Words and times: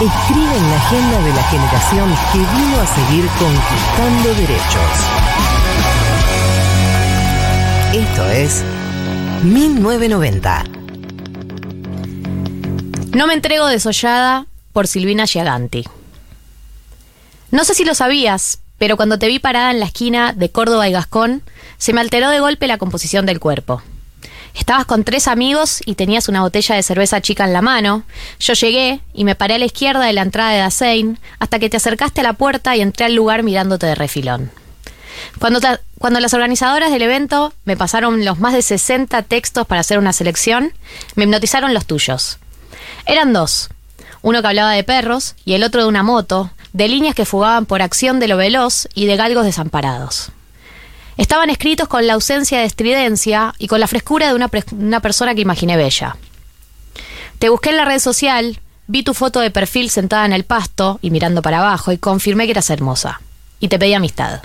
escriben 0.00 0.70
la 0.70 0.76
agenda 0.76 1.22
de 1.22 1.34
la 1.34 1.42
generación 1.44 2.08
que 2.32 2.38
vino 2.38 2.80
a 2.80 2.86
seguir 2.86 3.26
conquistando 3.36 4.28
derechos. 4.34 4.92
Esto 7.92 8.30
es 8.30 8.64
1990. 9.42 10.64
No 13.16 13.26
me 13.26 13.34
entrego 13.34 13.66
desollada 13.66 14.46
por 14.72 14.86
Silvina 14.86 15.26
Giaganti. 15.26 15.84
No 17.50 17.64
sé 17.64 17.74
si 17.74 17.84
lo 17.84 17.96
sabías, 17.96 18.60
pero 18.78 18.96
cuando 18.96 19.18
te 19.18 19.26
vi 19.26 19.40
parada 19.40 19.72
en 19.72 19.80
la 19.80 19.86
esquina 19.86 20.32
de 20.32 20.50
Córdoba 20.50 20.88
y 20.88 20.92
Gascón, 20.92 21.42
se 21.76 21.92
me 21.92 22.00
alteró 22.00 22.30
de 22.30 22.38
golpe 22.38 22.68
la 22.68 22.78
composición 22.78 23.26
del 23.26 23.40
cuerpo. 23.40 23.82
Estabas 24.58 24.86
con 24.86 25.04
tres 25.04 25.28
amigos 25.28 25.80
y 25.86 25.94
tenías 25.94 26.28
una 26.28 26.42
botella 26.42 26.74
de 26.74 26.82
cerveza 26.82 27.20
chica 27.20 27.44
en 27.44 27.52
la 27.52 27.62
mano. 27.62 28.02
Yo 28.40 28.54
llegué 28.54 29.00
y 29.14 29.24
me 29.24 29.34
paré 29.34 29.54
a 29.54 29.58
la 29.58 29.64
izquierda 29.64 30.04
de 30.04 30.12
la 30.12 30.22
entrada 30.22 30.50
de 30.50 30.58
Dasein 30.58 31.18
hasta 31.38 31.58
que 31.58 31.70
te 31.70 31.76
acercaste 31.76 32.20
a 32.20 32.24
la 32.24 32.32
puerta 32.34 32.76
y 32.76 32.80
entré 32.80 33.06
al 33.06 33.14
lugar 33.14 33.44
mirándote 33.44 33.86
de 33.86 33.94
refilón. 33.94 34.50
Cuando, 35.38 35.60
cuando 35.98 36.20
las 36.20 36.34
organizadoras 36.34 36.90
del 36.90 37.02
evento 37.02 37.54
me 37.64 37.76
pasaron 37.76 38.24
los 38.24 38.40
más 38.40 38.52
de 38.52 38.62
60 38.62 39.22
textos 39.22 39.66
para 39.66 39.80
hacer 39.80 39.98
una 39.98 40.12
selección, 40.12 40.72
me 41.14 41.24
hipnotizaron 41.24 41.72
los 41.72 41.86
tuyos. 41.86 42.38
Eran 43.06 43.32
dos. 43.32 43.70
Uno 44.22 44.42
que 44.42 44.48
hablaba 44.48 44.72
de 44.72 44.84
perros 44.84 45.34
y 45.44 45.54
el 45.54 45.62
otro 45.62 45.82
de 45.82 45.88
una 45.88 46.02
moto, 46.02 46.50
de 46.72 46.88
líneas 46.88 47.14
que 47.14 47.24
fugaban 47.24 47.64
por 47.64 47.80
acción 47.80 48.20
de 48.20 48.28
lo 48.28 48.36
veloz 48.36 48.88
y 48.94 49.06
de 49.06 49.16
galgos 49.16 49.44
desamparados. 49.44 50.32
Estaban 51.18 51.50
escritos 51.50 51.88
con 51.88 52.06
la 52.06 52.14
ausencia 52.14 52.60
de 52.60 52.64
estridencia 52.64 53.52
y 53.58 53.66
con 53.66 53.80
la 53.80 53.88
frescura 53.88 54.28
de 54.28 54.34
una, 54.34 55.00
persona 55.00 55.34
que 55.34 55.40
imaginé 55.40 55.76
bella. 55.76 56.16
Te 57.40 57.48
busqué 57.48 57.70
en 57.70 57.76
la 57.76 57.84
red 57.84 57.98
social, 57.98 58.60
vi 58.86 59.02
tu 59.02 59.14
foto 59.14 59.40
de 59.40 59.50
perfil 59.50 59.90
sentada 59.90 60.24
en 60.26 60.32
el 60.32 60.44
pasto 60.44 61.00
y 61.02 61.10
mirando 61.10 61.42
para 61.42 61.58
abajo 61.58 61.90
y 61.90 61.98
confirmé 61.98 62.44
que 62.44 62.52
eras 62.52 62.70
hermosa. 62.70 63.20
Y 63.58 63.66
te 63.66 63.80
pedí 63.80 63.94
amistad. 63.94 64.42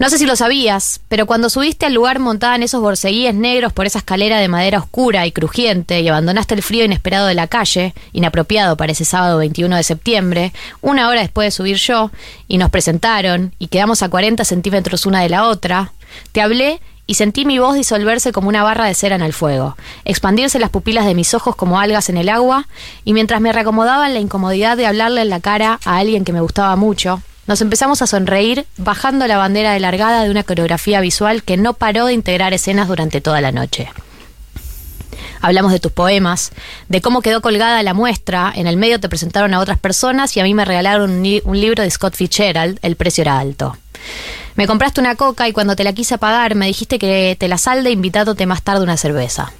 No 0.00 0.08
sé 0.08 0.16
si 0.16 0.24
lo 0.24 0.34
sabías, 0.34 1.02
pero 1.08 1.26
cuando 1.26 1.50
subiste 1.50 1.84
al 1.84 1.92
lugar 1.92 2.20
montada 2.20 2.56
en 2.56 2.62
esos 2.62 2.80
borceguíes 2.80 3.34
negros 3.34 3.74
por 3.74 3.84
esa 3.84 3.98
escalera 3.98 4.38
de 4.38 4.48
madera 4.48 4.78
oscura 4.78 5.26
y 5.26 5.30
crujiente 5.30 6.00
y 6.00 6.08
abandonaste 6.08 6.54
el 6.54 6.62
frío 6.62 6.86
inesperado 6.86 7.26
de 7.26 7.34
la 7.34 7.48
calle, 7.48 7.92
inapropiado 8.14 8.78
para 8.78 8.92
ese 8.92 9.04
sábado 9.04 9.36
21 9.36 9.76
de 9.76 9.82
septiembre, 9.82 10.52
una 10.80 11.06
hora 11.10 11.20
después 11.20 11.48
de 11.48 11.50
subir 11.50 11.76
yo, 11.76 12.10
y 12.48 12.56
nos 12.56 12.70
presentaron 12.70 13.52
y 13.58 13.66
quedamos 13.66 14.02
a 14.02 14.08
40 14.08 14.42
centímetros 14.46 15.04
una 15.04 15.20
de 15.20 15.28
la 15.28 15.46
otra, 15.46 15.92
te 16.32 16.40
hablé 16.40 16.80
y 17.06 17.16
sentí 17.16 17.44
mi 17.44 17.58
voz 17.58 17.74
disolverse 17.74 18.32
como 18.32 18.48
una 18.48 18.62
barra 18.62 18.86
de 18.86 18.94
cera 18.94 19.16
en 19.16 19.22
el 19.22 19.34
fuego, 19.34 19.76
expandirse 20.06 20.58
las 20.58 20.70
pupilas 20.70 21.04
de 21.04 21.14
mis 21.14 21.34
ojos 21.34 21.56
como 21.56 21.78
algas 21.78 22.08
en 22.08 22.16
el 22.16 22.30
agua, 22.30 22.68
y 23.04 23.12
mientras 23.12 23.42
me 23.42 23.52
reacomodaba 23.52 24.06
en 24.06 24.14
la 24.14 24.20
incomodidad 24.20 24.78
de 24.78 24.86
hablarle 24.86 25.20
en 25.20 25.28
la 25.28 25.40
cara 25.40 25.78
a 25.84 25.98
alguien 25.98 26.24
que 26.24 26.32
me 26.32 26.40
gustaba 26.40 26.74
mucho, 26.76 27.20
nos 27.50 27.62
empezamos 27.62 28.00
a 28.00 28.06
sonreír 28.06 28.64
bajando 28.76 29.26
la 29.26 29.36
bandera 29.36 29.72
de 29.72 29.80
largada 29.80 30.22
de 30.22 30.30
una 30.30 30.44
coreografía 30.44 31.00
visual 31.00 31.42
que 31.42 31.56
no 31.56 31.74
paró 31.74 32.06
de 32.06 32.12
integrar 32.12 32.52
escenas 32.52 32.86
durante 32.86 33.20
toda 33.20 33.40
la 33.40 33.50
noche. 33.50 33.90
Hablamos 35.40 35.72
de 35.72 35.80
tus 35.80 35.90
poemas, 35.90 36.52
de 36.88 37.00
cómo 37.00 37.22
quedó 37.22 37.40
colgada 37.40 37.82
la 37.82 37.92
muestra, 37.92 38.52
en 38.54 38.68
el 38.68 38.76
medio 38.76 39.00
te 39.00 39.08
presentaron 39.08 39.52
a 39.52 39.58
otras 39.58 39.80
personas 39.80 40.36
y 40.36 40.40
a 40.40 40.44
mí 40.44 40.54
me 40.54 40.64
regalaron 40.64 41.10
un, 41.10 41.60
libro 41.60 41.82
de 41.82 41.90
Scott 41.90 42.14
Fitzgerald, 42.14 42.78
El 42.82 42.94
precio 42.94 43.22
era 43.22 43.40
alto. 43.40 43.76
Me 44.54 44.68
compraste 44.68 45.00
una 45.00 45.16
coca 45.16 45.48
y 45.48 45.52
cuando 45.52 45.74
te 45.74 45.82
la 45.82 45.92
quise 45.92 46.18
pagar 46.18 46.54
me 46.54 46.68
dijiste 46.68 47.00
que 47.00 47.36
te 47.36 47.48
la 47.48 47.58
salde 47.58 47.90
invitándote 47.90 48.46
más 48.46 48.62
tarde 48.62 48.84
una 48.84 48.96
cerveza. 48.96 49.52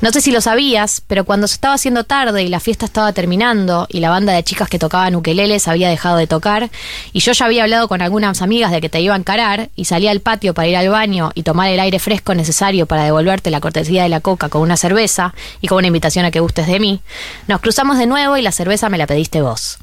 No 0.00 0.10
sé 0.12 0.20
si 0.20 0.30
lo 0.30 0.40
sabías, 0.40 1.02
pero 1.06 1.24
cuando 1.24 1.46
se 1.46 1.54
estaba 1.54 1.74
haciendo 1.74 2.04
tarde 2.04 2.42
y 2.42 2.48
la 2.48 2.60
fiesta 2.60 2.86
estaba 2.86 3.12
terminando 3.12 3.86
y 3.90 4.00
la 4.00 4.10
banda 4.10 4.32
de 4.32 4.42
chicas 4.42 4.68
que 4.68 4.78
tocaban 4.78 5.14
ukeleles 5.14 5.68
había 5.68 5.88
dejado 5.88 6.16
de 6.16 6.26
tocar 6.26 6.70
y 7.12 7.20
yo 7.20 7.32
ya 7.32 7.46
había 7.46 7.64
hablado 7.64 7.88
con 7.88 8.02
algunas 8.02 8.42
amigas 8.42 8.70
de 8.70 8.80
que 8.80 8.88
te 8.88 9.00
iba 9.00 9.14
a 9.14 9.18
encarar 9.18 9.70
y 9.76 9.84
salía 9.84 10.10
al 10.10 10.20
patio 10.20 10.54
para 10.54 10.68
ir 10.68 10.76
al 10.76 10.88
baño 10.88 11.30
y 11.34 11.42
tomar 11.42 11.68
el 11.70 11.80
aire 11.80 11.98
fresco 11.98 12.34
necesario 12.34 12.86
para 12.86 13.04
devolverte 13.04 13.50
la 13.50 13.60
cortesía 13.60 14.02
de 14.02 14.08
la 14.08 14.20
coca 14.20 14.48
con 14.48 14.62
una 14.62 14.76
cerveza 14.76 15.34
y 15.60 15.68
con 15.68 15.78
una 15.78 15.88
invitación 15.88 16.24
a 16.24 16.30
que 16.30 16.40
gustes 16.40 16.66
de 16.66 16.80
mí, 16.80 17.00
nos 17.46 17.60
cruzamos 17.60 17.98
de 17.98 18.06
nuevo 18.06 18.36
y 18.36 18.42
la 18.42 18.52
cerveza 18.52 18.88
me 18.88 18.98
la 18.98 19.06
pediste 19.06 19.42
vos. 19.42 19.78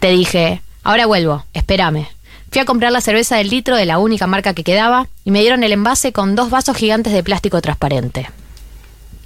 Te 0.00 0.10
dije, 0.10 0.62
ahora 0.82 1.06
vuelvo, 1.06 1.44
espérame. 1.52 2.08
Fui 2.50 2.60
a 2.60 2.66
comprar 2.66 2.92
la 2.92 3.00
cerveza 3.00 3.36
del 3.36 3.48
litro 3.48 3.76
de 3.76 3.86
la 3.86 3.98
única 3.98 4.26
marca 4.26 4.52
que 4.52 4.64
quedaba 4.64 5.08
y 5.24 5.30
me 5.30 5.40
dieron 5.40 5.62
el 5.62 5.72
envase 5.72 6.12
con 6.12 6.34
dos 6.34 6.50
vasos 6.50 6.76
gigantes 6.76 7.12
de 7.12 7.22
plástico 7.22 7.62
transparente. 7.62 8.28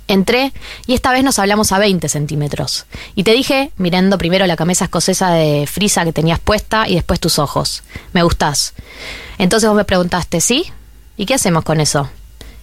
Entré 0.09 0.53
y 0.87 0.95
esta 0.95 1.11
vez 1.13 1.25
nos 1.25 1.39
hablamos 1.39 1.73
a 1.73 1.79
20 1.79 2.09
centímetros. 2.09 2.87
Y 3.15 3.25
te 3.25 3.33
dije, 3.33 3.73
mirando 3.77 4.19
primero 4.19 4.47
la 4.47 4.57
camisa 4.57 4.85
escocesa 4.85 5.31
de 5.31 5.67
frisa 5.67 6.05
que 6.05 6.13
tenías 6.13 6.39
puesta 6.39 6.89
y 6.89 6.95
después 6.95 7.21
tus 7.21 7.39
ojos. 7.39 7.83
Me 8.13 8.23
gustás. 8.23 8.75
Entonces 9.39 9.69
vos 9.69 9.77
me 9.77 9.85
preguntaste, 9.85 10.41
¿sí? 10.41 10.65
¿Y 11.17 11.27
qué 11.27 11.35
hacemos 11.35 11.65
con 11.65 11.81
eso? 11.81 12.09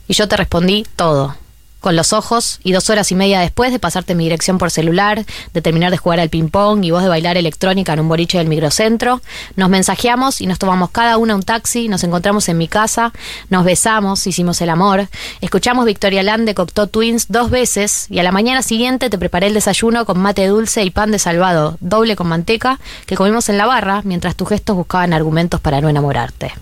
Y 0.08 0.14
yo 0.14 0.28
te 0.28 0.38
respondí 0.38 0.86
todo 0.96 1.36
con 1.84 1.98
los 1.98 2.14
ojos 2.14 2.62
y 2.64 2.72
dos 2.72 2.90
horas 2.90 3.12
y 3.12 3.16
media 3.16 3.42
después 3.42 3.74
de 3.74 3.78
pasarte 3.78 4.16
mi 4.16 4.24
dirección 4.24 4.58
por 4.58 4.72
celular, 4.72 5.26
de 5.54 5.62
terminar 5.62 5.92
de 5.92 5.98
jugar 5.98 6.22
al 6.22 6.30
ping-pong 6.30 6.82
y 6.86 6.92
vos 6.92 7.04
de 7.04 7.10
bailar 7.10 7.36
electrónica 7.36 7.92
en 7.92 8.00
un 8.00 8.08
boliche 8.08 8.38
del 8.38 8.48
microcentro, 8.48 9.22
nos 9.58 9.70
mensajeamos 9.70 10.40
y 10.40 10.48
nos 10.48 10.60
tomamos 10.60 10.92
cada 10.92 11.18
una 11.18 11.36
un 11.36 11.44
taxi, 11.44 11.90
nos 11.90 12.06
encontramos 12.06 12.48
en 12.48 12.58
mi 12.58 12.70
casa, 12.70 13.12
nos 13.50 13.66
besamos, 13.66 14.26
hicimos 14.26 14.62
el 14.62 14.70
amor, 14.70 15.10
escuchamos 15.42 15.86
Victoria 15.86 16.24
Land 16.24 16.46
de 16.46 16.56
Cocteau 16.56 16.88
Twins 16.88 17.26
dos 17.28 17.50
veces 17.50 18.08
y 18.10 18.20
a 18.20 18.24
la 18.24 18.32
mañana 18.32 18.62
siguiente 18.62 19.10
te 19.10 19.18
preparé 19.18 19.48
el 19.48 19.54
desayuno 19.54 20.06
con 20.06 20.22
mate 20.22 20.48
dulce 20.48 20.86
y 20.86 20.90
pan 20.90 21.12
de 21.12 21.20
salvado, 21.20 21.76
doble 21.82 22.16
con 22.16 22.28
manteca, 22.28 22.80
que 23.06 23.18
comimos 23.18 23.50
en 23.50 23.58
la 23.58 23.66
barra 23.66 24.02
mientras 24.06 24.38
tus 24.38 24.48
gestos 24.48 24.78
buscaban 24.78 25.12
argumentos 25.12 25.60
para 25.60 25.82
no 25.82 25.90
enamorarte. 25.90 26.54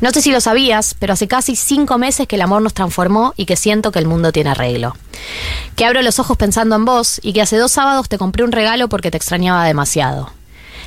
No 0.00 0.10
sé 0.10 0.22
si 0.22 0.30
lo 0.30 0.40
sabías, 0.40 0.94
pero 0.98 1.12
hace 1.12 1.28
casi 1.28 1.56
cinco 1.56 1.98
meses 1.98 2.26
que 2.26 2.36
el 2.36 2.42
amor 2.42 2.62
nos 2.62 2.74
transformó 2.74 3.34
y 3.36 3.46
que 3.46 3.56
siento 3.56 3.92
que 3.92 3.98
el 3.98 4.06
mundo 4.06 4.32
tiene 4.32 4.50
arreglo. 4.50 4.96
Que 5.76 5.84
abro 5.84 6.02
los 6.02 6.18
ojos 6.18 6.36
pensando 6.36 6.76
en 6.76 6.84
vos 6.84 7.20
y 7.22 7.32
que 7.32 7.42
hace 7.42 7.56
dos 7.56 7.72
sábados 7.72 8.08
te 8.08 8.18
compré 8.18 8.44
un 8.44 8.52
regalo 8.52 8.88
porque 8.88 9.10
te 9.10 9.16
extrañaba 9.16 9.64
demasiado. 9.64 10.30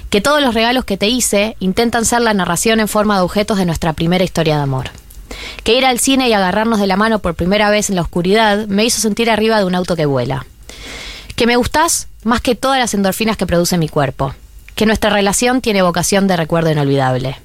Que 0.09 0.21
todos 0.21 0.41
los 0.41 0.53
regalos 0.53 0.85
que 0.85 0.97
te 0.97 1.07
hice 1.07 1.55
intentan 1.59 2.05
ser 2.05 2.21
la 2.21 2.33
narración 2.33 2.79
en 2.79 2.87
forma 2.87 3.15
de 3.15 3.21
objetos 3.21 3.57
de 3.57 3.65
nuestra 3.65 3.93
primera 3.93 4.23
historia 4.23 4.57
de 4.57 4.63
amor. 4.63 4.91
Que 5.63 5.77
ir 5.77 5.85
al 5.85 5.99
cine 5.99 6.27
y 6.27 6.33
agarrarnos 6.33 6.79
de 6.79 6.87
la 6.87 6.97
mano 6.97 7.19
por 7.19 7.35
primera 7.35 7.69
vez 7.69 7.89
en 7.89 7.95
la 7.95 8.01
oscuridad 8.01 8.67
me 8.67 8.83
hizo 8.83 8.99
sentir 8.99 9.29
arriba 9.29 9.57
de 9.57 9.65
un 9.65 9.75
auto 9.75 9.95
que 9.95 10.05
vuela. 10.05 10.45
Que 11.35 11.47
me 11.47 11.55
gustás 11.55 12.07
más 12.23 12.41
que 12.41 12.55
todas 12.55 12.79
las 12.79 12.93
endorfinas 12.93 13.37
que 13.37 13.45
produce 13.45 13.77
mi 13.77 13.87
cuerpo. 13.87 14.33
Que 14.81 14.87
nuestra 14.87 15.11
relación 15.11 15.61
tiene 15.61 15.83
vocación 15.83 16.25
de 16.25 16.35
recuerdo 16.35 16.71
inolvidable 16.71 17.37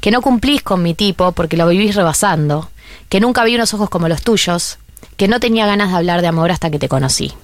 que 0.00 0.10
no 0.10 0.22
cumplís 0.22 0.62
con 0.62 0.82
mi 0.82 0.94
tipo 0.94 1.32
porque 1.32 1.58
lo 1.58 1.68
vivís 1.68 1.94
rebasando, 1.94 2.70
que 3.10 3.20
nunca 3.20 3.44
vi 3.44 3.56
unos 3.56 3.74
ojos 3.74 3.90
como 3.90 4.08
los 4.08 4.22
tuyos, 4.22 4.78
que 5.18 5.28
no 5.28 5.38
tenía 5.38 5.66
ganas 5.66 5.90
de 5.90 5.98
hablar 5.98 6.22
de 6.22 6.28
amor 6.28 6.50
hasta 6.50 6.70
que 6.70 6.78
te 6.78 6.88
conocí. 6.88 7.34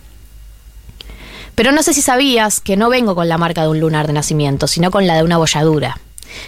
Pero 1.55 1.73
no 1.73 1.83
sé 1.83 1.93
si 1.93 2.01
sabías 2.01 2.61
que 2.61 2.79
no 2.79 2.89
vengo 2.89 3.15
con 3.15 3.29
la 3.29 3.37
marca 3.37 3.61
de 3.61 3.69
un 3.69 3.81
lunar 3.81 4.07
de 4.07 4.15
nacimiento, 4.15 4.67
sino 4.67 4.91
con 4.91 5.07
la 5.07 5.15
de 5.15 5.25
una 5.25 5.37
bolladura, 5.37 5.99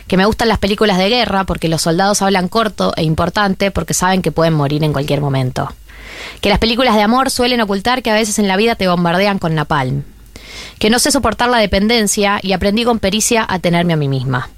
Que 0.06 0.16
me 0.16 0.24
gustan 0.24 0.48
las 0.48 0.56
películas 0.56 0.96
de 0.96 1.10
guerra 1.10 1.44
porque 1.44 1.68
los 1.68 1.82
soldados 1.82 2.22
hablan 2.22 2.48
corto 2.48 2.94
e 2.96 3.02
importante 3.02 3.70
porque 3.70 3.92
saben 3.92 4.22
que 4.22 4.32
pueden 4.32 4.54
morir 4.54 4.82
en 4.84 4.94
cualquier 4.94 5.20
momento. 5.20 5.70
Que 6.40 6.48
las 6.48 6.60
películas 6.60 6.94
de 6.94 7.02
amor 7.02 7.30
suelen 7.30 7.60
ocultar 7.60 8.02
que 8.02 8.10
a 8.10 8.14
veces 8.14 8.38
en 8.38 8.48
la 8.48 8.56
vida 8.56 8.74
te 8.74 8.88
bombardean 8.88 9.38
con 9.38 9.54
napalm. 9.54 10.02
Que 10.78 10.90
no 10.90 10.98
sé 10.98 11.10
soportar 11.10 11.48
la 11.48 11.58
dependencia 11.58 12.38
y 12.42 12.52
aprendí 12.52 12.84
con 12.84 12.98
pericia 12.98 13.46
a 13.48 13.58
tenerme 13.58 13.94
a 13.94 13.96
mí 13.96 14.08
misma 14.08 14.50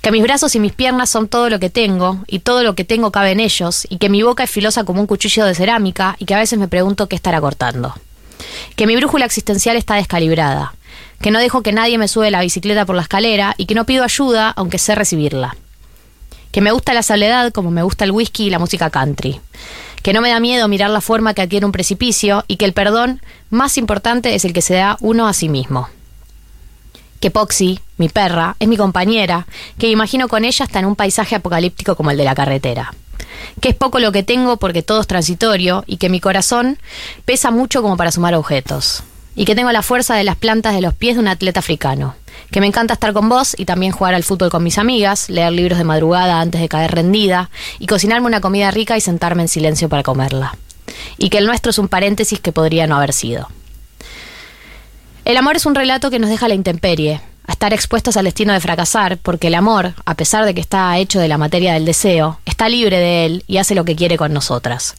que 0.00 0.12
mis 0.12 0.22
brazos 0.22 0.54
y 0.54 0.60
mis 0.60 0.72
piernas 0.72 1.10
son 1.10 1.28
todo 1.28 1.50
lo 1.50 1.58
que 1.58 1.70
tengo, 1.70 2.24
y 2.26 2.40
todo 2.40 2.62
lo 2.62 2.74
que 2.74 2.84
tengo 2.84 3.10
cabe 3.10 3.32
en 3.32 3.40
ellos, 3.40 3.86
y 3.90 3.98
que 3.98 4.08
mi 4.08 4.22
boca 4.22 4.44
es 4.44 4.50
filosa 4.50 4.84
como 4.84 5.00
un 5.00 5.06
cuchillo 5.06 5.44
de 5.44 5.54
cerámica, 5.54 6.16
y 6.18 6.24
que 6.24 6.34
a 6.34 6.38
veces 6.38 6.58
me 6.58 6.68
pregunto 6.68 7.08
qué 7.08 7.16
estará 7.16 7.40
cortando. 7.40 7.94
Que 8.76 8.86
mi 8.86 8.96
brújula 8.96 9.24
existencial 9.24 9.76
está 9.76 9.96
descalibrada, 9.96 10.74
que 11.20 11.30
no 11.30 11.40
dejo 11.40 11.62
que 11.62 11.72
nadie 11.72 11.98
me 11.98 12.08
sube 12.08 12.30
la 12.30 12.40
bicicleta 12.40 12.86
por 12.86 12.96
la 12.96 13.02
escalera, 13.02 13.54
y 13.58 13.66
que 13.66 13.74
no 13.74 13.86
pido 13.86 14.04
ayuda 14.04 14.50
aunque 14.50 14.78
sé 14.78 14.94
recibirla. 14.94 15.56
Que 16.52 16.60
me 16.60 16.72
gusta 16.72 16.94
la 16.94 17.02
soledad 17.02 17.52
como 17.52 17.70
me 17.70 17.82
gusta 17.82 18.04
el 18.04 18.12
whisky 18.12 18.46
y 18.46 18.50
la 18.50 18.58
música 18.58 18.90
country. 18.90 19.40
Que 20.02 20.12
no 20.12 20.20
me 20.20 20.30
da 20.30 20.40
miedo 20.40 20.68
mirar 20.68 20.90
la 20.90 21.00
forma 21.00 21.34
que 21.34 21.42
adquiere 21.42 21.66
un 21.66 21.72
precipicio, 21.72 22.44
y 22.48 22.56
que 22.56 22.64
el 22.64 22.72
perdón 22.72 23.20
más 23.50 23.78
importante 23.78 24.34
es 24.34 24.44
el 24.44 24.52
que 24.52 24.62
se 24.62 24.74
da 24.74 24.96
uno 25.00 25.26
a 25.26 25.32
sí 25.32 25.48
mismo 25.48 25.88
que 27.20 27.30
Poxy, 27.30 27.80
mi 27.96 28.08
perra, 28.08 28.56
es 28.60 28.68
mi 28.68 28.76
compañera, 28.76 29.46
que 29.78 29.90
imagino 29.90 30.28
con 30.28 30.44
ella 30.44 30.64
hasta 30.64 30.78
en 30.78 30.86
un 30.86 30.96
paisaje 30.96 31.34
apocalíptico 31.34 31.96
como 31.96 32.10
el 32.10 32.16
de 32.16 32.24
la 32.24 32.34
carretera. 32.34 32.94
Que 33.60 33.70
es 33.70 33.74
poco 33.74 33.98
lo 33.98 34.12
que 34.12 34.22
tengo 34.22 34.56
porque 34.56 34.82
todo 34.82 35.00
es 35.00 35.06
transitorio 35.06 35.84
y 35.86 35.96
que 35.96 36.08
mi 36.08 36.20
corazón 36.20 36.78
pesa 37.24 37.50
mucho 37.50 37.82
como 37.82 37.96
para 37.96 38.12
sumar 38.12 38.34
objetos. 38.34 39.02
Y 39.38 39.44
que 39.44 39.54
tengo 39.54 39.70
la 39.70 39.82
fuerza 39.82 40.16
de 40.16 40.24
las 40.24 40.34
plantas 40.34 40.74
de 40.74 40.80
los 40.80 40.94
pies 40.94 41.14
de 41.14 41.20
un 41.20 41.28
atleta 41.28 41.60
africano. 41.60 42.16
Que 42.50 42.60
me 42.60 42.66
encanta 42.66 42.94
estar 42.94 43.12
con 43.12 43.28
vos 43.28 43.54
y 43.56 43.66
también 43.66 43.92
jugar 43.92 44.14
al 44.14 44.24
fútbol 44.24 44.50
con 44.50 44.64
mis 44.64 44.78
amigas, 44.78 45.30
leer 45.30 45.52
libros 45.52 45.78
de 45.78 45.84
madrugada 45.84 46.40
antes 46.40 46.60
de 46.60 46.68
caer 46.68 46.90
rendida 46.90 47.48
y 47.78 47.86
cocinarme 47.86 48.26
una 48.26 48.40
comida 48.40 48.72
rica 48.72 48.96
y 48.96 49.00
sentarme 49.00 49.42
en 49.42 49.48
silencio 49.48 49.88
para 49.88 50.02
comerla. 50.02 50.56
Y 51.18 51.30
que 51.30 51.38
el 51.38 51.46
nuestro 51.46 51.70
es 51.70 51.78
un 51.78 51.86
paréntesis 51.86 52.40
que 52.40 52.50
podría 52.50 52.88
no 52.88 52.96
haber 52.96 53.12
sido. 53.12 53.48
El 55.24 55.36
amor 55.36 55.54
es 55.54 55.66
un 55.66 55.76
relato 55.76 56.10
que 56.10 56.18
nos 56.18 56.30
deja 56.30 56.48
la 56.48 56.54
intemperie, 56.54 57.20
a 57.46 57.52
estar 57.52 57.72
expuestos 57.72 58.16
al 58.16 58.24
destino 58.24 58.52
de 58.52 58.60
fracasar, 58.60 59.18
porque 59.18 59.46
el 59.46 59.54
amor, 59.54 59.94
a 60.04 60.14
pesar 60.14 60.46
de 60.46 60.54
que 60.54 60.60
está 60.60 60.98
hecho 60.98 61.20
de 61.20 61.28
la 61.28 61.38
materia 61.38 61.74
del 61.74 61.84
deseo, 61.84 62.40
está 62.44 62.68
libre 62.68 62.98
de 62.98 63.26
él 63.26 63.44
y 63.46 63.58
hace 63.58 63.76
lo 63.76 63.84
que 63.84 63.94
quiere 63.94 64.16
con 64.16 64.32
nosotras. 64.32 64.96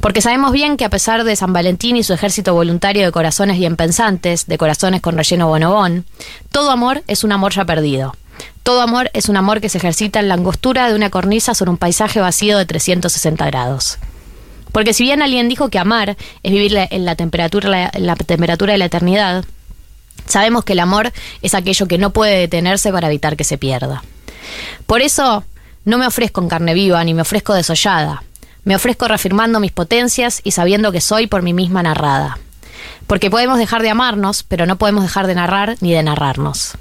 Porque 0.00 0.22
sabemos 0.22 0.52
bien 0.52 0.76
que 0.76 0.84
a 0.84 0.90
pesar 0.90 1.24
de 1.24 1.36
San 1.36 1.52
Valentín 1.52 1.96
y 1.96 2.02
su 2.02 2.12
ejército 2.12 2.54
voluntario 2.54 3.04
de 3.04 3.12
corazones 3.12 3.58
bien 3.58 3.76
pensantes, 3.76 4.46
de 4.46 4.58
corazones 4.58 5.00
con 5.00 5.16
relleno 5.16 5.48
bonobón, 5.48 6.04
todo 6.50 6.70
amor 6.70 7.02
es 7.06 7.24
un 7.24 7.32
amor 7.32 7.52
ya 7.52 7.64
perdido. 7.64 8.14
Todo 8.62 8.82
amor 8.82 9.10
es 9.14 9.28
un 9.28 9.36
amor 9.36 9.60
que 9.60 9.68
se 9.68 9.78
ejercita 9.78 10.20
en 10.20 10.28
la 10.28 10.34
angostura 10.34 10.88
de 10.88 10.94
una 10.94 11.10
cornisa 11.10 11.54
sobre 11.54 11.70
un 11.70 11.78
paisaje 11.78 12.20
vacío 12.20 12.58
de 12.58 12.66
360 12.66 13.46
grados. 13.46 13.98
Porque 14.72 14.92
si 14.92 15.04
bien 15.04 15.22
alguien 15.22 15.48
dijo 15.48 15.70
que 15.70 15.78
amar 15.78 16.16
es 16.42 16.52
vivir 16.52 16.76
en 16.76 17.04
la 17.04 17.16
temperatura, 17.16 17.90
en 17.92 18.06
la 18.06 18.14
temperatura 18.14 18.72
de 18.72 18.78
la 18.78 18.84
eternidad, 18.84 19.44
Sabemos 20.28 20.64
que 20.64 20.74
el 20.74 20.80
amor 20.80 21.12
es 21.40 21.54
aquello 21.54 21.86
que 21.86 21.96
no 21.98 22.10
puede 22.10 22.38
detenerse 22.38 22.92
para 22.92 23.08
evitar 23.08 23.36
que 23.36 23.44
se 23.44 23.56
pierda. 23.56 24.02
Por 24.86 25.00
eso 25.00 25.44
no 25.84 25.98
me 25.98 26.06
ofrezco 26.06 26.42
en 26.42 26.48
carne 26.48 26.74
viva 26.74 27.02
ni 27.02 27.14
me 27.14 27.22
ofrezco 27.22 27.54
desollada. 27.54 28.22
Me 28.64 28.76
ofrezco 28.76 29.08
reafirmando 29.08 29.60
mis 29.60 29.72
potencias 29.72 30.40
y 30.44 30.52
sabiendo 30.52 30.92
que 30.92 31.00
soy 31.00 31.26
por 31.26 31.42
mí 31.42 31.52
misma 31.52 31.82
narrada. 31.82 32.38
Porque 33.06 33.30
podemos 33.30 33.58
dejar 33.58 33.82
de 33.82 33.90
amarnos, 33.90 34.42
pero 34.42 34.66
no 34.66 34.76
podemos 34.76 35.02
dejar 35.02 35.26
de 35.26 35.34
narrar 35.34 35.76
ni 35.80 35.92
de 35.92 36.02
narrarnos. 36.02 36.76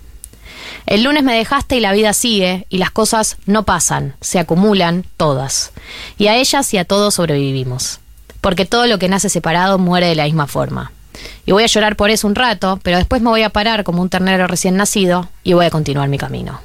El 0.85 1.03
lunes 1.03 1.23
me 1.23 1.35
dejaste 1.35 1.75
y 1.75 1.79
la 1.79 1.91
vida 1.91 2.13
sigue, 2.13 2.65
y 2.69 2.77
las 2.77 2.91
cosas 2.91 3.37
no 3.45 3.63
pasan, 3.63 4.15
se 4.21 4.39
acumulan 4.39 5.05
todas. 5.17 5.71
Y 6.17 6.27
a 6.27 6.35
ellas 6.35 6.73
y 6.73 6.77
a 6.77 6.85
todos 6.85 7.15
sobrevivimos. 7.15 7.99
Porque 8.41 8.65
todo 8.65 8.87
lo 8.87 8.97
que 8.99 9.09
nace 9.09 9.29
separado 9.29 9.77
muere 9.77 10.07
de 10.07 10.15
la 10.15 10.25
misma 10.25 10.47
forma. 10.47 10.91
Y 11.45 11.51
voy 11.51 11.63
a 11.63 11.67
llorar 11.67 11.95
por 11.95 12.09
eso 12.09 12.27
un 12.27 12.35
rato, 12.35 12.79
pero 12.83 12.97
después 12.97 13.21
me 13.21 13.29
voy 13.29 13.43
a 13.43 13.49
parar 13.49 13.83
como 13.83 14.01
un 14.01 14.09
ternero 14.09 14.47
recién 14.47 14.77
nacido 14.77 15.29
y 15.43 15.53
voy 15.53 15.65
a 15.65 15.71
continuar 15.71 16.09
mi 16.09 16.17
camino. 16.17 16.61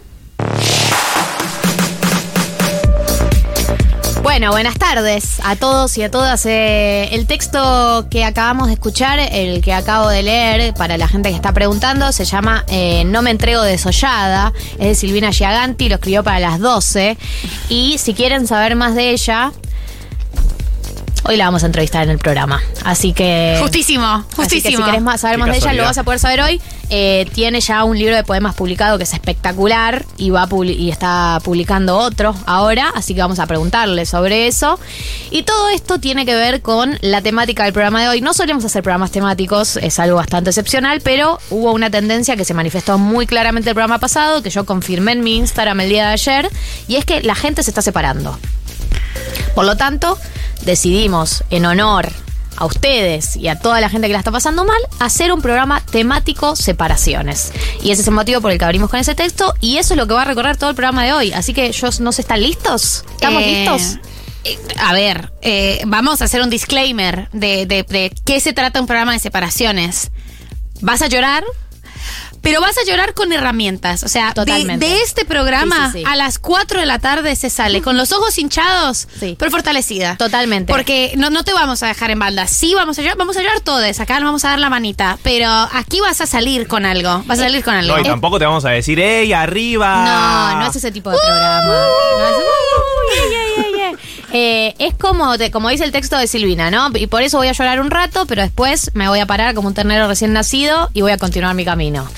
Bueno, 4.32 4.50
buenas 4.50 4.78
tardes 4.78 5.40
a 5.44 5.56
todos 5.56 5.98
y 5.98 6.02
a 6.02 6.10
todas. 6.10 6.46
Eh, 6.46 7.10
el 7.12 7.26
texto 7.26 8.06
que 8.10 8.24
acabamos 8.24 8.68
de 8.68 8.72
escuchar, 8.72 9.18
el 9.18 9.60
que 9.60 9.74
acabo 9.74 10.08
de 10.08 10.22
leer, 10.22 10.72
para 10.72 10.96
la 10.96 11.06
gente 11.06 11.28
que 11.28 11.36
está 11.36 11.52
preguntando, 11.52 12.10
se 12.12 12.24
llama 12.24 12.64
eh, 12.68 13.04
No 13.04 13.20
me 13.20 13.28
entrego 13.28 13.60
desollada. 13.60 14.54
Es 14.78 14.86
de 14.86 14.94
Silvina 14.94 15.32
Giaganti, 15.32 15.90
lo 15.90 15.96
escribió 15.96 16.24
para 16.24 16.40
las 16.40 16.60
12. 16.60 17.18
Y 17.68 17.98
si 17.98 18.14
quieren 18.14 18.46
saber 18.46 18.74
más 18.74 18.94
de 18.94 19.10
ella, 19.10 19.52
Hoy 21.24 21.36
la 21.36 21.44
vamos 21.44 21.62
a 21.62 21.66
entrevistar 21.66 22.02
en 22.02 22.10
el 22.10 22.18
programa. 22.18 22.60
Así 22.84 23.12
que. 23.12 23.56
Justísimo, 23.60 24.24
justísimo. 24.34 24.84
si 24.84 24.90
querés 24.90 25.20
saber 25.20 25.38
más 25.38 25.50
de 25.50 25.56
ella, 25.56 25.72
lo 25.72 25.84
vas 25.84 25.96
a 25.98 26.02
poder 26.02 26.18
saber 26.18 26.40
hoy. 26.40 26.60
Eh, 26.90 27.26
tiene 27.32 27.60
ya 27.60 27.84
un 27.84 27.96
libro 27.96 28.14
de 28.14 28.24
poemas 28.24 28.54
publicado 28.54 28.98
que 28.98 29.04
es 29.04 29.14
espectacular 29.14 30.04
y, 30.18 30.28
va 30.28 30.46
y 30.64 30.90
está 30.90 31.40
publicando 31.44 31.96
otro 31.96 32.34
ahora. 32.44 32.92
Así 32.94 33.14
que 33.14 33.20
vamos 33.20 33.38
a 33.38 33.46
preguntarle 33.46 34.04
sobre 34.04 34.48
eso. 34.48 34.80
Y 35.30 35.44
todo 35.44 35.68
esto 35.68 35.98
tiene 35.98 36.26
que 36.26 36.34
ver 36.34 36.60
con 36.60 36.98
la 37.00 37.22
temática 37.22 37.64
del 37.64 37.72
programa 37.72 38.02
de 38.02 38.08
hoy. 38.08 38.20
No 38.20 38.34
solemos 38.34 38.64
hacer 38.64 38.82
programas 38.82 39.12
temáticos, 39.12 39.76
es 39.76 39.98
algo 40.00 40.16
bastante 40.16 40.50
excepcional, 40.50 41.00
pero 41.02 41.38
hubo 41.50 41.72
una 41.72 41.88
tendencia 41.88 42.36
que 42.36 42.44
se 42.44 42.52
manifestó 42.52 42.98
muy 42.98 43.26
claramente 43.26 43.70
el 43.70 43.74
programa 43.74 43.98
pasado, 43.98 44.42
que 44.42 44.50
yo 44.50 44.66
confirmé 44.66 45.12
en 45.12 45.22
mi 45.22 45.36
Instagram 45.36 45.80
el 45.80 45.88
día 45.88 46.08
de 46.08 46.12
ayer, 46.12 46.50
y 46.88 46.96
es 46.96 47.04
que 47.04 47.22
la 47.22 47.36
gente 47.36 47.62
se 47.62 47.70
está 47.70 47.80
separando. 47.80 48.36
Por 49.54 49.64
lo 49.64 49.76
tanto, 49.76 50.18
decidimos, 50.62 51.44
en 51.50 51.66
honor 51.66 52.10
a 52.56 52.66
ustedes 52.66 53.36
y 53.36 53.48
a 53.48 53.58
toda 53.58 53.80
la 53.80 53.88
gente 53.88 54.06
que 54.08 54.12
la 54.12 54.18
está 54.18 54.30
pasando 54.30 54.64
mal, 54.64 54.80
hacer 55.00 55.32
un 55.32 55.40
programa 55.40 55.80
temático 55.80 56.54
separaciones. 56.54 57.52
Y 57.82 57.90
ese 57.90 58.02
es 58.02 58.08
el 58.08 58.14
motivo 58.14 58.40
por 58.40 58.50
el 58.52 58.58
que 58.58 58.64
abrimos 58.64 58.90
con 58.90 59.00
ese 59.00 59.14
texto 59.14 59.54
y 59.60 59.78
eso 59.78 59.94
es 59.94 59.98
lo 59.98 60.06
que 60.06 60.14
va 60.14 60.22
a 60.22 60.26
recorrer 60.26 60.56
todo 60.56 60.70
el 60.70 60.76
programa 60.76 61.04
de 61.04 61.12
hoy. 61.12 61.32
Así 61.32 61.54
que 61.54 61.66
ellos 61.66 62.00
no 62.00 62.12
se 62.12 62.20
están 62.22 62.42
listos. 62.42 63.04
¿Estamos 63.14 63.42
Eh, 63.42 63.46
listos? 63.58 63.98
eh, 64.44 64.58
A 64.78 64.92
ver, 64.92 65.32
eh, 65.40 65.82
vamos 65.86 66.20
a 66.20 66.26
hacer 66.26 66.42
un 66.42 66.50
disclaimer 66.50 67.28
de, 67.32 67.64
de, 67.66 67.84
de 67.84 68.12
qué 68.24 68.38
se 68.40 68.52
trata 68.52 68.80
un 68.80 68.86
programa 68.86 69.12
de 69.12 69.18
separaciones. 69.18 70.10
Vas 70.82 71.00
a 71.00 71.06
llorar, 71.06 71.44
pero 72.42 72.60
vas 72.60 72.76
a 72.76 72.84
llorar 72.84 73.14
con 73.14 73.32
herramientas. 73.32 74.02
O 74.02 74.08
sea, 74.08 74.28
de, 74.28 74.34
Totalmente. 74.34 74.86
de 74.86 75.00
este 75.02 75.24
programa 75.24 75.86
Sí, 75.92 75.92
sí, 75.92 75.98
sí. 76.00 76.04
a 76.06 76.16
las 76.16 76.38
4 76.38 76.80
de 76.80 76.86
la 76.86 76.98
tarde 76.98 77.34
se 77.36 77.48
sale 77.50 77.80
con 77.82 77.96
los 77.96 78.12
ojos 78.12 78.36
hinchados, 78.38 79.08
Sí. 79.18 79.36
pero 79.38 79.50
fortalecida. 79.50 80.16
Totalmente. 80.16 80.72
Porque 80.72 81.14
no, 81.16 81.30
no 81.30 81.44
te 81.44 81.52
vamos 81.52 81.82
a 81.82 81.86
dejar 81.86 82.10
en 82.10 82.18
banda. 82.18 82.46
Sí, 82.46 82.74
vamos 82.74 82.98
a 82.98 83.02
llorar, 83.02 83.16
vamos 83.16 83.36
a 83.36 83.40
llorar 83.42 83.60
todos. 83.60 84.00
Acá 84.00 84.14
nos 84.20 84.24
vamos 84.28 84.44
a 84.44 84.50
dar 84.50 84.58
la 84.58 84.68
manita. 84.70 85.18
Pero 85.22 85.48
aquí 85.72 86.00
vas 86.00 86.20
a 86.20 86.26
salir 86.26 86.66
con 86.66 86.84
algo. 86.84 87.22
Vas 87.26 87.38
a 87.38 87.44
salir 87.44 87.64
con 87.64 87.74
algo. 87.74 87.94
No, 87.94 88.00
y 88.00 88.04
tampoco 88.04 88.38
te 88.38 88.44
vamos 88.44 88.64
a 88.64 88.70
decir, 88.70 88.98
¡ey, 89.00 89.32
arriba! 89.32 90.52
No, 90.54 90.60
no 90.60 90.66
es 90.70 90.76
ese 90.76 90.90
tipo 90.92 91.10
de 91.10 91.18
programa. 91.18 91.64
No 91.64 92.28
es, 92.28 92.36
Uy, 92.36 93.18
ay, 93.18 93.34
ay, 93.34 93.52
ay, 93.56 93.64
ay. 93.64 93.71
Eh, 94.32 94.74
es 94.78 94.94
como, 94.94 95.36
te- 95.36 95.50
como 95.50 95.68
dice 95.68 95.84
el 95.84 95.92
texto 95.92 96.16
de 96.16 96.26
Silvina, 96.26 96.70
¿no? 96.70 96.88
Y 96.94 97.06
por 97.06 97.22
eso 97.22 97.36
voy 97.38 97.48
a 97.48 97.52
llorar 97.52 97.80
un 97.80 97.90
rato, 97.90 98.24
pero 98.26 98.40
después 98.42 98.90
me 98.94 99.08
voy 99.08 99.20
a 99.20 99.26
parar 99.26 99.54
como 99.54 99.68
un 99.68 99.74
ternero 99.74 100.08
recién 100.08 100.32
nacido 100.32 100.88
y 100.94 101.02
voy 101.02 101.12
a 101.12 101.18
continuar 101.18 101.54
mi 101.54 101.64
camino. 101.64 102.08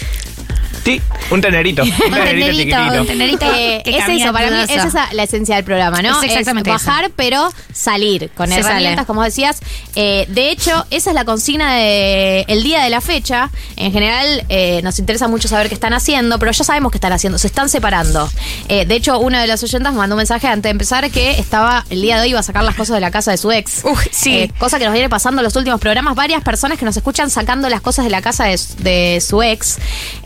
Sí, 0.84 1.00
un 1.30 1.40
tenerito. 1.40 1.82
Un 1.82 1.90
tenerito 2.12 2.50
chiquitito. 2.50 3.00
un 3.00 3.06
tenerito. 3.06 3.46
Eh, 3.54 3.80
que 3.84 3.90
es 3.90 3.96
camina 4.04 4.24
eso, 4.24 4.32
para 4.34 4.50
mí 4.50 4.56
esa 4.68 4.86
es 4.86 5.14
la 5.14 5.22
esencia 5.22 5.56
del 5.56 5.64
programa, 5.64 6.02
¿no? 6.02 6.22
Es 6.22 6.30
exactamente 6.30 6.68
bajar, 6.70 7.10
pero 7.16 7.50
salir 7.72 8.30
con 8.36 8.48
Se 8.48 8.56
herramientas, 8.60 8.96
sale. 8.96 9.06
como 9.06 9.22
decías. 9.22 9.60
Eh, 9.96 10.26
de 10.28 10.50
hecho, 10.50 10.84
esa 10.90 11.10
es 11.10 11.14
la 11.14 11.24
consigna 11.24 11.74
del 11.74 12.44
el 12.48 12.62
día 12.62 12.82
de 12.84 12.90
la 12.90 13.00
fecha. 13.00 13.50
En 13.76 13.92
general, 13.92 14.44
eh, 14.50 14.80
nos 14.82 14.98
interesa 14.98 15.26
mucho 15.26 15.48
saber 15.48 15.68
qué 15.68 15.74
están 15.74 15.94
haciendo, 15.94 16.38
pero 16.38 16.52
ya 16.52 16.64
sabemos 16.64 16.92
qué 16.92 16.98
están 16.98 17.12
haciendo, 17.12 17.38
se 17.38 17.46
están 17.46 17.70
separando. 17.70 18.28
Eh, 18.68 18.84
de 18.84 18.94
hecho, 18.94 19.18
una 19.20 19.40
de 19.40 19.46
las 19.46 19.62
oyentas 19.62 19.92
me 19.92 19.98
mandó 20.00 20.16
un 20.16 20.18
mensaje 20.18 20.46
antes 20.48 20.64
de 20.64 20.70
empezar 20.70 21.10
que 21.10 21.38
estaba 21.38 21.86
el 21.88 22.02
día 22.02 22.16
de 22.16 22.22
hoy 22.22 22.28
iba 22.30 22.40
a 22.40 22.42
sacar 22.42 22.62
las 22.62 22.74
cosas 22.74 22.94
de 22.94 23.00
la 23.00 23.10
casa 23.10 23.30
de 23.30 23.38
su 23.38 23.50
ex. 23.50 23.80
Uy, 23.84 23.96
sí. 24.10 24.34
Eh, 24.36 24.52
cosa 24.58 24.78
que 24.78 24.84
nos 24.84 24.92
viene 24.92 25.08
pasando 25.08 25.40
en 25.40 25.44
los 25.44 25.56
últimos 25.56 25.80
programas. 25.80 26.14
Varias 26.14 26.42
personas 26.42 26.78
que 26.78 26.84
nos 26.84 26.96
escuchan 26.96 27.30
sacando 27.30 27.70
las 27.70 27.80
cosas 27.80 28.04
de 28.04 28.10
la 28.10 28.20
casa 28.20 28.44
de, 28.44 28.60
de 28.80 29.20
su 29.22 29.42
ex. 29.42 29.78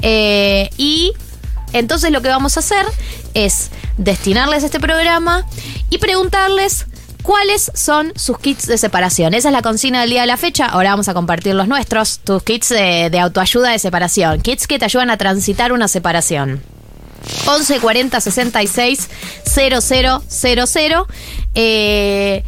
Eh, 0.02 0.47
y 0.76 1.12
entonces 1.72 2.10
lo 2.10 2.22
que 2.22 2.28
vamos 2.28 2.56
a 2.56 2.60
hacer 2.60 2.86
es 3.34 3.70
destinarles 3.96 4.64
este 4.64 4.80
programa 4.80 5.46
y 5.90 5.98
preguntarles 5.98 6.86
cuáles 7.22 7.70
son 7.74 8.12
sus 8.16 8.38
kits 8.38 8.66
de 8.66 8.78
separación. 8.78 9.34
Esa 9.34 9.48
es 9.48 9.52
la 9.52 9.62
consigna 9.62 10.00
del 10.00 10.10
día 10.10 10.22
de 10.22 10.26
la 10.26 10.36
fecha. 10.36 10.66
Ahora 10.66 10.90
vamos 10.90 11.08
a 11.08 11.14
compartir 11.14 11.54
los 11.54 11.68
nuestros, 11.68 12.20
tus 12.20 12.42
kits 12.42 12.70
de, 12.70 13.18
autoayuda 13.20 13.70
de 13.70 13.78
separación. 13.78 14.40
Kits 14.40 14.66
que 14.66 14.78
te 14.78 14.86
ayudan 14.86 15.10
a 15.10 15.18
transitar 15.18 15.72
una 15.72 15.88
separación. 15.88 16.62
11 17.46 17.80
40 17.80 18.20
66 18.20 19.08
000. 19.44 21.06
Eh, 21.54 22.44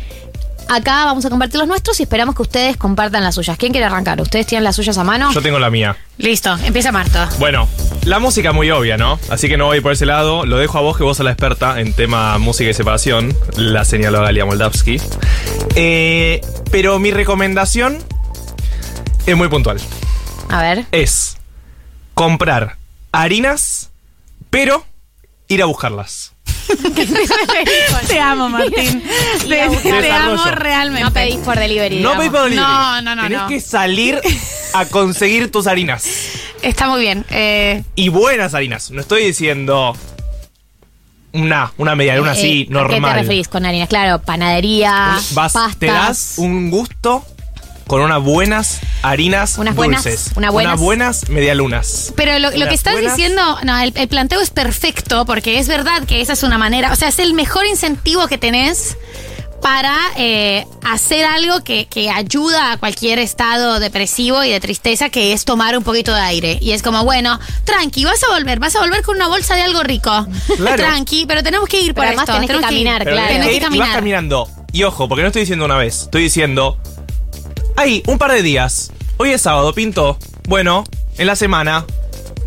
acá 0.70 1.04
vamos 1.04 1.24
a 1.24 1.30
compartir 1.30 1.58
los 1.58 1.66
nuestros 1.66 1.98
y 1.98 2.04
esperamos 2.04 2.34
que 2.34 2.42
ustedes 2.42 2.76
compartan 2.76 3.24
las 3.24 3.34
suyas. 3.34 3.58
¿Quién 3.58 3.72
quiere 3.72 3.86
arrancar? 3.86 4.20
¿Ustedes 4.20 4.46
tienen 4.46 4.64
las 4.64 4.76
suyas 4.76 4.96
a 4.98 5.04
mano? 5.04 5.32
Yo 5.32 5.42
tengo 5.42 5.58
la 5.58 5.68
mía. 5.68 5.96
Listo, 6.16 6.56
empieza 6.64 6.92
Marta. 6.92 7.28
Bueno, 7.38 7.68
la 8.04 8.20
música 8.20 8.52
muy 8.52 8.70
obvia, 8.70 8.96
¿no? 8.96 9.18
Así 9.30 9.48
que 9.48 9.56
no 9.56 9.66
voy 9.66 9.80
por 9.80 9.92
ese 9.92 10.06
lado. 10.06 10.46
Lo 10.46 10.58
dejo 10.58 10.78
a 10.78 10.80
vos, 10.80 10.96
que 10.96 11.02
vos 11.02 11.16
sos 11.16 11.24
la 11.24 11.32
experta 11.32 11.80
en 11.80 11.92
tema 11.92 12.38
música 12.38 12.70
y 12.70 12.74
separación. 12.74 13.36
La 13.56 13.84
señaló 13.84 14.22
Galia 14.22 14.44
Moldavsky. 14.44 15.00
Eh, 15.74 16.40
pero 16.70 16.98
mi 17.00 17.10
recomendación 17.10 17.98
es 19.26 19.36
muy 19.36 19.48
puntual. 19.48 19.80
A 20.48 20.62
ver. 20.62 20.86
Es 20.92 21.38
comprar 22.14 22.76
harinas, 23.12 23.90
pero 24.50 24.84
ir 25.48 25.62
a 25.62 25.66
buscarlas. 25.66 26.32
Te 28.08 28.20
amo, 28.20 28.48
Martín. 28.48 29.02
Te, 29.48 29.68
te 29.68 30.10
amo 30.12 30.44
realmente. 30.54 31.04
No 31.04 31.12
pedís 31.12 31.36
por 31.38 31.58
delivery. 31.58 31.96
No 32.00 32.10
digamos. 32.10 32.18
pedís 32.18 32.30
por 32.32 32.42
delivery. 32.44 32.56
No, 32.56 33.02
no, 33.02 33.16
no, 33.16 33.22
Tenés 33.22 33.40
no. 33.40 33.48
que 33.48 33.60
salir 33.60 34.20
a 34.74 34.84
conseguir 34.86 35.50
tus 35.50 35.66
harinas. 35.66 36.04
Está 36.62 36.88
muy 36.88 37.00
bien. 37.00 37.24
Eh, 37.30 37.82
Y 37.94 38.08
buenas 38.08 38.54
harinas. 38.54 38.90
No 38.90 39.00
estoy 39.00 39.24
diciendo 39.24 39.96
una, 41.32 41.72
una 41.78 41.94
media 41.94 42.16
luna 42.16 42.32
así, 42.32 42.42
Eh, 42.42 42.62
¿A 42.62 42.64
qué 42.64 42.66
te 42.66 42.72
normal. 42.72 43.14
referís 43.20 43.48
con 43.48 43.64
harinas? 43.64 43.88
Claro, 43.88 44.20
panadería, 44.20 44.92
Vas, 45.14 45.32
pastas. 45.32 45.76
te 45.78 45.86
das 45.86 46.34
un 46.38 46.70
gusto 46.70 47.24
con 47.90 48.02
unas 48.02 48.22
buenas 48.22 48.78
harinas 49.02 49.58
Unas 49.58 49.74
buenas, 49.74 50.04
dulces. 50.04 50.30
unas 50.36 50.52
buenas. 50.52 50.74
Unas 50.74 50.80
buenas 50.80 51.28
medialunas. 51.28 52.12
Pero 52.14 52.38
lo, 52.38 52.50
que 52.52 52.72
estás 52.72 52.92
buenas- 52.92 53.16
diciendo, 53.16 53.58
no, 53.64 53.76
el, 53.80 53.92
el 53.96 54.06
planteo 54.06 54.40
es 54.40 54.50
perfecto 54.50 55.24
porque 55.26 55.58
es 55.58 55.66
verdad 55.66 56.04
que 56.06 56.20
esa 56.20 56.34
es 56.34 56.44
una 56.44 56.56
manera, 56.56 56.92
o 56.92 56.96
sea, 56.96 57.08
es 57.08 57.18
el 57.18 57.34
mejor 57.34 57.66
incentivo 57.66 58.28
que 58.28 58.38
tenés 58.38 58.96
para 59.60 59.94
eh, 60.16 60.64
hacer 60.84 61.24
algo 61.24 61.64
que, 61.64 61.86
que 61.88 62.10
ayuda 62.10 62.72
a 62.72 62.76
cualquier 62.78 63.18
estado 63.18 63.80
depresivo 63.80 64.44
y 64.44 64.50
de 64.50 64.60
tristeza, 64.60 65.10
que 65.10 65.32
es 65.32 65.44
tomar 65.44 65.76
un 65.76 65.82
poquito 65.82 66.14
de 66.14 66.20
aire. 66.20 66.58
Y 66.62 66.70
es 66.70 66.82
como, 66.84 67.04
bueno, 67.04 67.40
tranqui, 67.64 68.04
vas 68.04 68.22
a 68.22 68.32
volver, 68.34 68.60
vas 68.60 68.76
a 68.76 68.80
volver 68.80 69.02
con 69.02 69.16
una 69.16 69.26
bolsa 69.26 69.56
de 69.56 69.62
algo 69.62 69.82
rico. 69.82 70.26
Claro. 70.56 70.76
Tranqui, 70.84 71.26
pero 71.26 71.42
tenemos 71.42 71.68
que 71.68 71.78
ir 71.80 71.86
Pero 71.92 71.94
por 71.94 72.04
además 72.06 72.22
esto. 72.22 72.34
tenés 72.34 72.46
que 72.50 72.54
tenemos 72.54 72.70
ir. 72.70 72.76
caminar, 72.76 73.04
Pero 73.04 73.16
claro. 73.16 73.28
tenés 73.32 73.42
Tenés 73.42 73.46
que 73.46 73.50
que 73.50 73.56
ir 73.56 73.62
y 73.62 73.78
vas 73.80 73.88
caminar. 73.88 73.96
caminando. 73.96 74.48
Y 74.72 74.84
ojo, 74.84 75.08
porque 75.08 75.22
no 75.22 75.28
estoy 75.28 75.40
diciendo 75.42 75.64
una 75.64 75.76
vez. 75.76 76.02
Estoy 76.02 76.22
diciendo. 76.22 76.78
Ahí, 77.80 78.02
un 78.08 78.18
par 78.18 78.30
de 78.30 78.42
días. 78.42 78.92
Hoy 79.16 79.30
es 79.30 79.40
sábado, 79.40 79.72
pinto. 79.72 80.18
Bueno, 80.46 80.84
en 81.16 81.26
la 81.26 81.34
semana. 81.34 81.86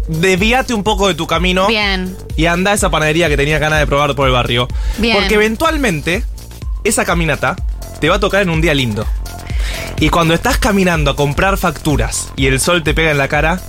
Desvíate 0.08 0.76
un 0.76 0.84
poco 0.84 1.08
de 1.08 1.16
tu 1.16 1.26
camino. 1.26 1.66
Bien. 1.66 2.16
Y 2.36 2.46
anda 2.46 2.70
a 2.70 2.74
esa 2.76 2.92
panadería 2.92 3.30
que 3.30 3.36
tenía 3.36 3.58
ganas 3.58 3.80
de 3.80 3.88
probar 3.88 4.14
por 4.14 4.28
el 4.28 4.34
barrio. 4.34 4.68
Bien. 5.00 5.18
Porque 5.18 5.34
eventualmente, 5.34 6.24
esa 6.84 7.04
caminata 7.04 7.56
te 8.00 8.10
va 8.10 8.18
a 8.18 8.20
tocar 8.20 8.44
en 8.44 8.52
un 8.52 8.62
día 8.62 8.76
lindo. 8.76 9.08
Y 10.00 10.10
cuando 10.10 10.36
estás 10.36 10.60
caminando 10.60 11.10
a 11.10 11.16
comprar 11.16 11.58
facturas 11.58 12.30
y 12.36 12.46
el 12.46 12.60
sol 12.60 12.84
te 12.84 12.94
pega 12.94 13.10
en 13.10 13.18
la 13.18 13.28
cara, 13.28 13.60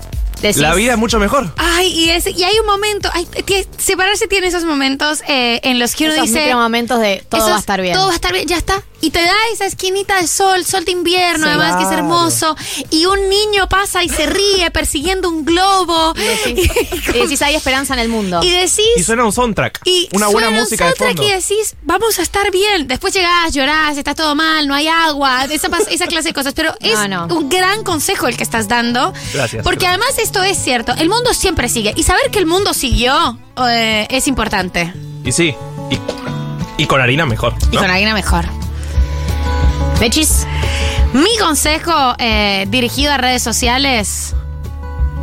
Decís- 0.42 0.56
la 0.56 0.74
vida 0.74 0.92
es 0.92 0.98
mucho 0.98 1.18
mejor. 1.18 1.50
Ay, 1.56 1.86
y, 1.86 2.10
es- 2.10 2.26
y 2.26 2.44
hay 2.44 2.58
un 2.58 2.66
momento, 2.66 3.08
ay, 3.14 3.24
tie- 3.46 3.66
separarse 3.78 4.26
tiene 4.28 4.48
esos 4.48 4.64
momentos 4.66 5.22
eh, 5.28 5.60
en 5.62 5.78
los 5.78 5.94
que 5.94 6.04
uno 6.04 6.12
Esos 6.12 6.26
dice... 6.26 6.40
micromomentos 6.42 7.00
de 7.00 7.24
todo 7.26 7.40
esos- 7.40 7.52
va 7.52 7.56
a 7.56 7.60
estar 7.60 7.80
bien. 7.80 7.94
Todo 7.94 8.08
va 8.08 8.12
a 8.12 8.16
estar 8.16 8.32
bien, 8.34 8.46
ya 8.46 8.58
está. 8.58 8.82
Y 9.04 9.10
te 9.10 9.20
da 9.22 9.34
esa 9.52 9.66
esquinita 9.66 10.18
de 10.18 10.26
sol, 10.26 10.64
sol 10.64 10.84
de 10.86 10.92
invierno, 10.92 11.46
además 11.46 11.76
que 11.76 11.82
es 11.84 11.90
hermoso. 11.90 12.56
Y 12.90 13.04
un 13.04 13.28
niño 13.28 13.68
pasa 13.68 14.02
y 14.02 14.08
se 14.08 14.24
ríe 14.24 14.70
persiguiendo 14.70 15.28
un 15.28 15.44
globo. 15.44 16.14
Decís, 16.14 16.70
y 17.14 17.18
decís, 17.18 17.42
hay 17.42 17.54
esperanza 17.54 17.92
en 17.92 18.00
el 18.00 18.08
mundo. 18.08 18.40
Y 18.42 18.48
decís... 18.48 18.80
Y 18.96 19.02
suena 19.02 19.24
un 19.26 19.32
soundtrack. 19.32 19.80
Y 19.84 20.08
una 20.12 20.28
buena 20.28 20.46
suena 20.48 20.48
un 20.48 20.64
música 20.64 20.84
de 20.86 20.90
soundtrack 20.92 21.16
fondo. 21.18 21.30
y 21.30 21.34
decís, 21.34 21.76
vamos 21.82 22.18
a 22.18 22.22
estar 22.22 22.50
bien. 22.50 22.86
Después 22.86 23.12
llegás, 23.12 23.52
llorás, 23.52 23.98
está 23.98 24.14
todo 24.14 24.34
mal, 24.34 24.66
no 24.66 24.74
hay 24.74 24.88
agua, 24.88 25.44
esa, 25.44 25.68
esa 25.90 26.06
clase 26.06 26.28
de 26.28 26.34
cosas. 26.34 26.54
Pero 26.54 26.74
es 26.80 26.94
No, 27.08 27.26
no. 27.26 27.36
un 27.36 27.50
gran 27.50 27.84
consejo 27.84 28.26
el 28.26 28.38
que 28.38 28.42
estás 28.42 28.68
dando. 28.68 29.12
Gracias. 29.34 29.62
Porque 29.62 29.86
además 29.86 30.16
esto 30.18 30.42
es 30.42 30.56
cierto, 30.56 30.94
el 30.94 31.10
mundo 31.10 31.34
siempre 31.34 31.68
sigue. 31.68 31.92
Y 31.94 32.04
saber 32.04 32.30
que 32.30 32.38
el 32.38 32.46
mundo 32.46 32.72
siguió 32.72 33.38
eh, 33.68 34.06
es 34.08 34.26
importante. 34.28 34.94
Y 35.26 35.32
sí. 35.32 35.54
Y, 35.90 36.82
y 36.82 36.86
con 36.86 37.02
harina 37.02 37.26
mejor. 37.26 37.54
Y 37.70 37.76
con 37.76 37.90
alguien 37.90 38.14
mejor. 38.14 38.46
Mi 41.14 41.36
consejo 41.38 42.14
eh, 42.18 42.66
dirigido 42.68 43.12
a 43.12 43.16
redes 43.16 43.42
sociales. 43.42 44.34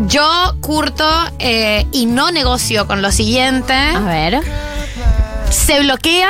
Yo 0.08 0.56
curto 0.62 1.08
eh, 1.38 1.86
y 1.92 2.06
no 2.08 2.32
negocio 2.32 2.88
con 2.88 3.02
lo 3.02 3.12
siguiente. 3.12 3.74
A 3.74 4.00
ver. 4.00 4.40
Se 5.52 5.82
bloquea 5.82 6.30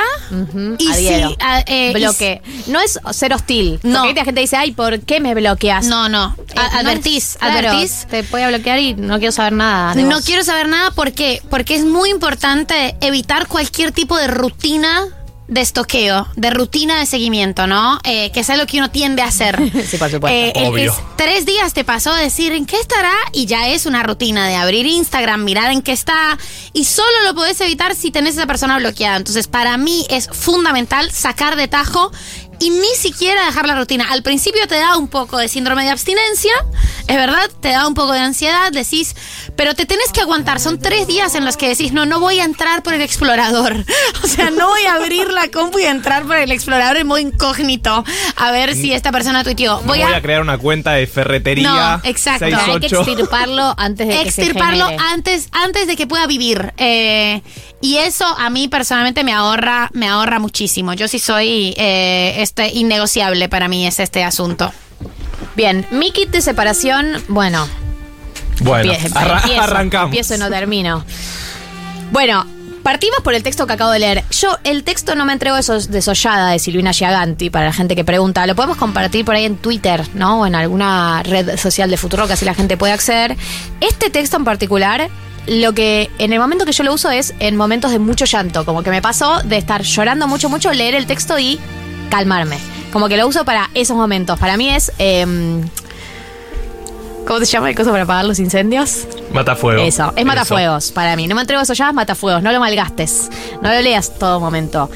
y 0.78 0.90
adhiero. 0.90 1.28
sí, 1.30 1.36
a- 1.40 1.60
eh, 1.60 1.90
y 1.90 1.92
Bloque. 1.94 2.42
No 2.66 2.80
es 2.80 2.98
ser 3.12 3.32
hostil. 3.32 3.78
No. 3.84 4.02
Porque 4.02 4.18
la 4.20 4.24
gente 4.24 4.40
dice, 4.40 4.56
ay, 4.56 4.72
¿por 4.72 5.00
qué 5.00 5.20
me 5.20 5.32
bloqueas? 5.34 5.86
No, 5.86 6.08
no. 6.08 6.36
Advertís, 6.74 7.36
claro, 7.38 7.70
advertís. 7.70 8.06
Te 8.10 8.22
voy 8.22 8.42
a 8.42 8.48
bloquear 8.48 8.80
y 8.80 8.94
no 8.94 9.18
quiero 9.18 9.32
saber 9.32 9.52
nada. 9.52 9.94
No 9.94 10.20
quiero 10.20 10.42
saber 10.44 10.68
nada 10.68 10.90
¿por 10.90 11.12
qué? 11.12 11.40
porque 11.48 11.76
es 11.76 11.84
muy 11.84 12.10
importante 12.10 12.96
evitar 13.00 13.46
cualquier 13.46 13.92
tipo 13.92 14.16
de 14.18 14.26
rutina 14.26 15.04
de 15.52 15.60
estoqueo, 15.60 16.26
de 16.34 16.50
rutina 16.50 16.98
de 16.98 17.06
seguimiento, 17.06 17.66
¿no? 17.66 17.98
Eh, 18.04 18.30
que 18.32 18.40
es 18.40 18.48
algo 18.50 18.64
que 18.66 18.78
uno 18.78 18.90
tiende 18.90 19.22
a 19.22 19.26
hacer. 19.26 19.58
Sí, 19.92 19.98
por 19.98 20.10
supuesto. 20.10 20.28
Eh, 20.28 20.52
Obvio. 20.66 20.90
es- 20.92 20.98
tres 21.16 21.44
días 21.44 21.74
te 21.74 21.84
pasó 21.84 22.14
de 22.14 22.22
decir 22.24 22.52
en 22.52 22.64
qué 22.66 22.80
estará 22.80 23.12
y 23.32 23.44
ya 23.46 23.68
es 23.68 23.84
una 23.86 24.02
rutina 24.02 24.48
de 24.48 24.54
abrir 24.56 24.86
Instagram, 24.86 25.44
mirar 25.44 25.70
en 25.70 25.82
qué 25.82 25.92
está 25.92 26.38
y 26.72 26.84
solo 26.84 27.06
lo 27.26 27.34
podés 27.34 27.60
evitar 27.60 27.94
si 27.94 28.10
tenés 28.10 28.36
a 28.36 28.40
esa 28.40 28.46
persona 28.46 28.78
bloqueada. 28.78 29.16
Entonces, 29.18 29.46
para 29.48 29.76
mí 29.76 30.06
es 30.08 30.28
fundamental 30.32 31.10
sacar 31.10 31.56
de 31.56 31.68
tajo 31.68 32.10
y 32.58 32.70
ni 32.70 32.94
siquiera 32.96 33.44
dejar 33.46 33.66
la 33.66 33.74
rutina. 33.74 34.06
Al 34.10 34.22
principio 34.22 34.66
te 34.68 34.76
da 34.76 34.96
un 34.96 35.08
poco 35.08 35.38
de 35.38 35.48
síndrome 35.48 35.84
de 35.84 35.90
abstinencia, 35.90 36.52
es 37.08 37.16
verdad, 37.16 37.50
te 37.60 37.70
da 37.70 37.86
un 37.86 37.94
poco 37.94 38.12
de 38.12 38.20
ansiedad, 38.20 38.70
decís, 38.72 39.16
pero 39.56 39.74
te 39.74 39.86
tenés 39.86 40.12
que 40.12 40.20
aguantar. 40.20 40.60
Son 40.60 40.78
tres 40.78 41.06
días 41.06 41.34
en 41.34 41.44
los 41.44 41.56
que 41.56 41.68
decís, 41.68 41.92
no, 41.92 42.06
no 42.06 42.20
voy 42.20 42.40
a 42.40 42.44
entrar 42.44 42.82
por 42.82 42.94
el 42.94 43.02
explorador. 43.02 43.84
O 44.24 44.28
sea, 44.28 44.50
no 44.50 44.68
voy 44.68 44.84
a 44.84 44.94
abrir 44.94 45.28
la 45.30 45.48
compu 45.48 45.80
y 45.80 45.84
entrar 45.84 46.24
por 46.24 46.36
el 46.36 46.52
explorador 46.52 46.96
en 46.96 47.06
modo 47.06 47.18
incógnito 47.18 48.04
a 48.36 48.50
ver 48.52 48.74
si 48.74 48.92
esta 48.92 49.10
persona 49.10 49.42
tuiteó. 49.42 49.80
Voy, 49.80 49.98
Voy, 49.98 50.12
a, 50.12 50.22
crear 50.22 50.40
una 50.40 50.58
cuenta 50.58 50.92
de 50.92 51.06
ferretería. 51.06 52.00
No, 52.02 52.08
exacto. 52.08 52.44
Hay 52.44 52.52
que 52.52 52.88
68. 52.88 53.00
extirparlo 53.00 53.74
antes 53.78 54.06
de 54.06 54.14
que 54.14 54.30
se 54.30 54.42
extirparlo 54.42 54.86
antes, 55.10 55.48
antes 55.52 55.86
de 55.86 55.96
que 55.96 56.06
pueda 56.06 56.26
vivir. 56.26 56.72
Eh, 56.76 57.42
y 57.80 57.96
eso 57.96 58.24
a 58.24 58.48
mí 58.48 58.68
personalmente 58.68 59.24
me 59.24 59.32
ahorra, 59.32 59.90
me 59.92 60.06
ahorra 60.06 60.38
muchísimo. 60.38 60.94
Yo 60.94 61.08
sí 61.08 61.18
soy 61.18 61.74
eh, 61.76 62.34
este 62.54 62.68
innegociable 62.78 63.48
para 63.48 63.66
mí 63.66 63.86
es 63.86 63.98
este 63.98 64.22
asunto. 64.24 64.70
Bien, 65.56 65.86
mi 65.90 66.10
kit 66.12 66.28
de 66.30 66.42
separación, 66.42 67.22
bueno, 67.28 67.66
Bueno, 68.60 68.92
empie- 68.92 69.10
arra- 69.14 69.38
empiezo, 69.38 69.62
arrancamos. 69.62 70.04
Empiezo 70.08 70.34
y 70.34 70.38
no 70.38 70.50
termino. 70.50 71.02
Bueno, 72.10 72.44
partimos 72.82 73.20
por 73.24 73.32
el 73.34 73.42
texto 73.42 73.66
que 73.66 73.72
acabo 73.72 73.90
de 73.90 74.00
leer. 74.00 74.24
Yo 74.30 74.58
el 74.64 74.84
texto 74.84 75.14
no 75.14 75.24
me 75.24 75.32
entrego 75.32 75.56
de 75.56 75.62
sos- 75.62 75.88
desollada 75.88 76.50
de 76.50 76.58
Silvina 76.58 76.92
Giaganti, 76.92 77.48
para 77.48 77.66
la 77.66 77.72
gente 77.72 77.96
que 77.96 78.04
pregunta. 78.04 78.46
Lo 78.46 78.54
podemos 78.54 78.76
compartir 78.76 79.24
por 79.24 79.34
ahí 79.34 79.46
en 79.46 79.56
Twitter, 79.56 80.06
¿no? 80.12 80.42
O 80.42 80.46
en 80.46 80.54
alguna 80.54 81.22
red 81.22 81.56
social 81.56 81.88
de 81.88 81.96
Futuro, 81.96 82.26
que 82.26 82.34
así 82.34 82.44
la 82.44 82.52
gente 82.54 82.76
puede 82.76 82.92
acceder. 82.92 83.34
Este 83.80 84.10
texto 84.10 84.36
en 84.36 84.44
particular, 84.44 85.08
lo 85.46 85.72
que 85.72 86.10
en 86.18 86.34
el 86.34 86.38
momento 86.38 86.66
que 86.66 86.72
yo 86.72 86.84
lo 86.84 86.92
uso 86.92 87.10
es 87.10 87.32
en 87.38 87.56
momentos 87.56 87.92
de 87.92 87.98
mucho 87.98 88.26
llanto. 88.26 88.66
Como 88.66 88.82
que 88.82 88.90
me 88.90 89.00
pasó 89.00 89.40
de 89.42 89.56
estar 89.56 89.80
llorando 89.82 90.28
mucho, 90.28 90.50
mucho, 90.50 90.70
leer 90.74 90.94
el 90.94 91.06
texto 91.06 91.38
y 91.38 91.58
calmarme. 92.12 92.58
Como 92.92 93.08
que 93.08 93.16
lo 93.16 93.26
uso 93.26 93.44
para 93.46 93.70
esos 93.74 93.96
momentos. 93.96 94.38
Para 94.38 94.56
mí 94.58 94.68
es... 94.68 94.92
em, 94.98 95.62
¿Cómo 97.26 97.38
se 97.38 97.46
llama 97.46 97.70
el 97.70 97.76
coso 97.76 97.90
para 97.90 98.02
apagar 98.02 98.24
los 98.26 98.38
incendios? 98.38 99.06
Matafuego. 99.32 99.80
Eso, 99.80 100.12
es 100.16 100.24
matafuegos 100.26 100.92
para 100.92 101.16
mí. 101.16 101.26
No 101.26 101.34
me 101.34 101.40
entrego 101.40 101.60
a 101.60 101.62
eso 101.62 101.72
ya, 101.72 101.88
es 101.88 101.94
matafuegos. 101.94 102.42
No 102.42 102.52
lo 102.52 102.60
malgastes. 102.60 103.30
No 103.62 103.72
lo 103.72 103.80
leas 103.80 104.18
todo 104.18 104.40
momento. 104.40 104.90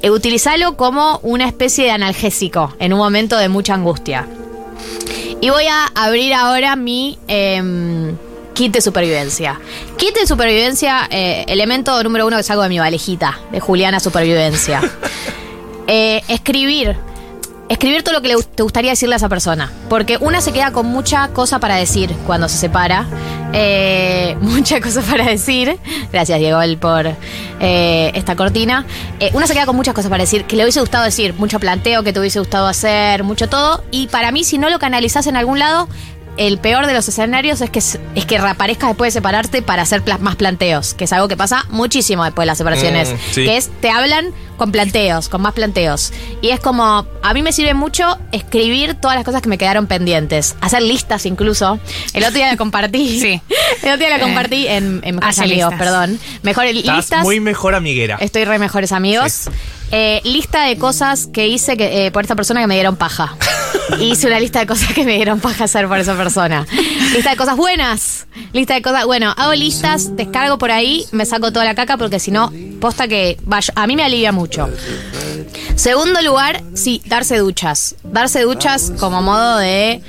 Eh, 0.00 0.10
utilizalo 0.10 0.76
como 0.76 1.18
una 1.22 1.46
especie 1.46 1.86
de 1.86 1.90
analgésico 1.90 2.72
en 2.78 2.92
un 2.92 3.00
momento 3.00 3.36
de 3.36 3.48
mucha 3.48 3.74
angustia. 3.74 4.28
Y 5.40 5.50
voy 5.50 5.66
a 5.66 5.86
abrir 5.94 6.34
ahora 6.34 6.76
mi 6.76 7.18
em, 7.26 8.14
kit 8.54 8.72
de 8.72 8.80
supervivencia. 8.80 9.58
Kit 9.96 10.14
de 10.14 10.26
supervivencia, 10.26 11.08
eh, 11.10 11.44
elemento 11.48 12.00
número 12.04 12.26
uno 12.26 12.36
que 12.36 12.42
saco 12.42 12.62
de 12.62 12.68
mi 12.68 12.78
valijita, 12.78 13.40
de 13.50 13.58
Juliana 13.58 13.98
Supervivencia. 13.98 14.82
Eh, 15.92 16.22
escribir. 16.28 16.96
Escribir 17.68 18.04
todo 18.04 18.14
lo 18.14 18.22
que 18.22 18.28
le, 18.28 18.36
te 18.42 18.62
gustaría 18.62 18.92
decirle 18.92 19.16
a 19.16 19.16
esa 19.16 19.28
persona. 19.28 19.72
Porque 19.88 20.18
una 20.20 20.40
se 20.40 20.52
queda 20.52 20.70
con 20.70 20.86
mucha 20.86 21.28
cosa 21.28 21.58
para 21.58 21.74
decir 21.74 22.14
cuando 22.28 22.48
se 22.48 22.58
separa. 22.58 23.06
Eh, 23.52 24.36
mucha 24.40 24.80
cosa 24.80 25.02
para 25.02 25.24
decir. 25.24 25.78
Gracias, 26.12 26.38
Diego, 26.38 26.60
por 26.78 27.06
eh, 27.08 28.12
esta 28.14 28.36
cortina. 28.36 28.86
Eh, 29.18 29.30
una 29.34 29.48
se 29.48 29.54
queda 29.54 29.66
con 29.66 29.74
muchas 29.74 29.92
cosas 29.92 30.10
para 30.10 30.22
decir. 30.22 30.44
Que 30.44 30.54
le 30.54 30.62
hubiese 30.62 30.78
gustado 30.78 31.04
decir. 31.04 31.34
Mucho 31.34 31.58
planteo 31.58 32.04
que 32.04 32.12
te 32.12 32.20
hubiese 32.20 32.38
gustado 32.38 32.68
hacer. 32.68 33.24
Mucho 33.24 33.48
todo. 33.48 33.82
Y 33.90 34.06
para 34.06 34.30
mí, 34.30 34.44
si 34.44 34.58
no 34.58 34.70
lo 34.70 34.78
canalizás 34.78 35.26
en 35.26 35.36
algún 35.36 35.58
lado, 35.58 35.88
el 36.36 36.58
peor 36.58 36.86
de 36.86 36.94
los 36.94 37.06
escenarios 37.08 37.60
es 37.60 37.70
que, 37.70 37.78
es 37.80 37.98
es 38.14 38.24
que 38.26 38.38
reaparezcas 38.38 38.90
después 38.90 39.12
de 39.12 39.18
separarte 39.18 39.62
para 39.62 39.82
hacer 39.82 40.02
más 40.20 40.36
planteos, 40.36 40.94
que 40.94 41.04
es 41.04 41.12
algo 41.12 41.28
que 41.28 41.36
pasa 41.36 41.64
muchísimo 41.70 42.24
después 42.24 42.44
de 42.44 42.46
las 42.46 42.58
separaciones. 42.58 43.10
Mm, 43.12 43.16
sí. 43.32 43.44
Que 43.44 43.56
es, 43.56 43.68
te 43.80 43.90
hablan 43.90 44.32
con 44.56 44.72
planteos, 44.72 45.28
con 45.28 45.40
más 45.42 45.52
planteos. 45.54 46.12
Y 46.42 46.50
es 46.50 46.60
como, 46.60 47.06
a 47.22 47.34
mí 47.34 47.42
me 47.42 47.52
sirve 47.52 47.74
mucho 47.74 48.18
escribir 48.32 48.94
todas 48.94 49.16
las 49.16 49.24
cosas 49.24 49.40
que 49.42 49.48
me 49.48 49.58
quedaron 49.58 49.86
pendientes, 49.86 50.54
hacer 50.60 50.82
listas 50.82 51.24
incluso. 51.26 51.78
El 52.14 52.22
otro 52.24 52.34
día 52.36 52.48
la 52.48 52.56
compartí. 52.56 53.20
Sí. 53.20 53.40
El 53.82 53.88
otro 53.92 53.98
día 53.98 54.10
la 54.10 54.16
Eh, 54.16 54.20
compartí 54.20 54.66
en, 54.66 55.00
en 55.04 55.16
Mejores 55.16 55.38
hace 55.38 55.42
Amigos, 55.44 55.70
listas. 55.72 55.78
perdón. 55.78 56.18
Mejor 56.42 56.64
Estás 56.66 56.96
listas. 56.96 57.22
muy 57.22 57.40
mejor 57.40 57.74
amiguera. 57.74 58.16
Estoy 58.20 58.44
re 58.44 58.58
mejores 58.58 58.92
amigos. 58.92 59.48
Eh, 59.92 60.20
lista 60.24 60.64
de 60.64 60.76
cosas 60.76 61.26
que 61.26 61.48
hice 61.48 61.76
que, 61.76 62.06
eh, 62.06 62.10
por 62.10 62.22
esta 62.22 62.36
persona 62.36 62.60
que 62.60 62.66
me 62.66 62.74
dieron 62.74 62.96
paja. 62.96 63.36
Hice 64.00 64.28
una 64.28 64.38
lista 64.38 64.60
de 64.60 64.66
cosas 64.66 64.92
que 64.92 65.04
me 65.04 65.16
dieron 65.16 65.40
paja 65.40 65.64
hacer 65.64 65.88
por 65.88 65.98
esa 65.98 66.16
persona. 66.16 66.64
Lista 67.12 67.30
de 67.30 67.36
cosas 67.36 67.56
buenas. 67.56 68.26
Lista 68.52 68.74
de 68.74 68.82
cosas. 68.82 69.04
Bueno, 69.04 69.34
hago 69.36 69.52
listas, 69.54 70.16
descargo 70.16 70.58
por 70.58 70.70
ahí, 70.70 71.06
me 71.10 71.26
saco 71.26 71.52
toda 71.52 71.64
la 71.64 71.74
caca 71.74 71.96
porque 71.96 72.20
si 72.20 72.30
no, 72.30 72.52
posta 72.80 73.08
que 73.08 73.36
vaya, 73.42 73.72
a 73.74 73.86
mí 73.88 73.96
me 73.96 74.04
alivia 74.04 74.30
mucho. 74.30 74.68
Segundo 75.74 76.22
lugar, 76.22 76.62
sí, 76.74 77.02
darse 77.06 77.38
duchas. 77.38 77.96
Darse 78.04 78.42
duchas 78.42 78.92
como 78.98 79.22
modo 79.22 79.58
de 79.58 80.02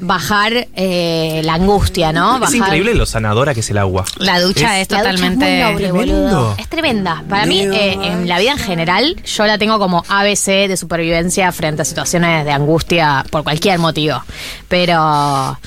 bajar 0.00 0.68
eh, 0.74 1.40
la 1.44 1.54
angustia, 1.54 2.12
¿no? 2.12 2.34
Es 2.36 2.40
Bajar- 2.40 2.56
increíble 2.56 2.94
lo 2.94 3.06
sanadora 3.06 3.54
que 3.54 3.60
es 3.60 3.70
el 3.70 3.78
agua. 3.78 4.04
La 4.16 4.40
ducha 4.40 4.80
es, 4.80 4.90
la 4.90 4.98
ducha 4.98 5.10
totalmente. 5.12 5.46
es 5.60 5.64
muy 5.64 5.72
noble, 5.72 5.88
Tremendo. 5.90 6.22
boludo. 6.40 6.54
Es 6.58 6.68
tremenda. 6.68 7.24
Para 7.28 7.46
mí, 7.46 7.60
eh, 7.60 7.98
en 8.02 8.28
la 8.28 8.38
vida 8.38 8.52
en 8.52 8.58
general, 8.58 9.16
yo 9.24 9.46
la 9.46 9.58
tengo 9.58 9.78
como 9.78 10.04
ABC 10.08 10.68
de 10.68 10.76
supervivencia 10.76 11.50
frente 11.52 11.82
a 11.82 11.84
situaciones 11.84 12.44
de 12.44 12.52
angustia 12.52 13.24
por 13.30 13.42
cualquier 13.44 13.78
motivo. 13.78 14.22
Pero, 14.68 15.58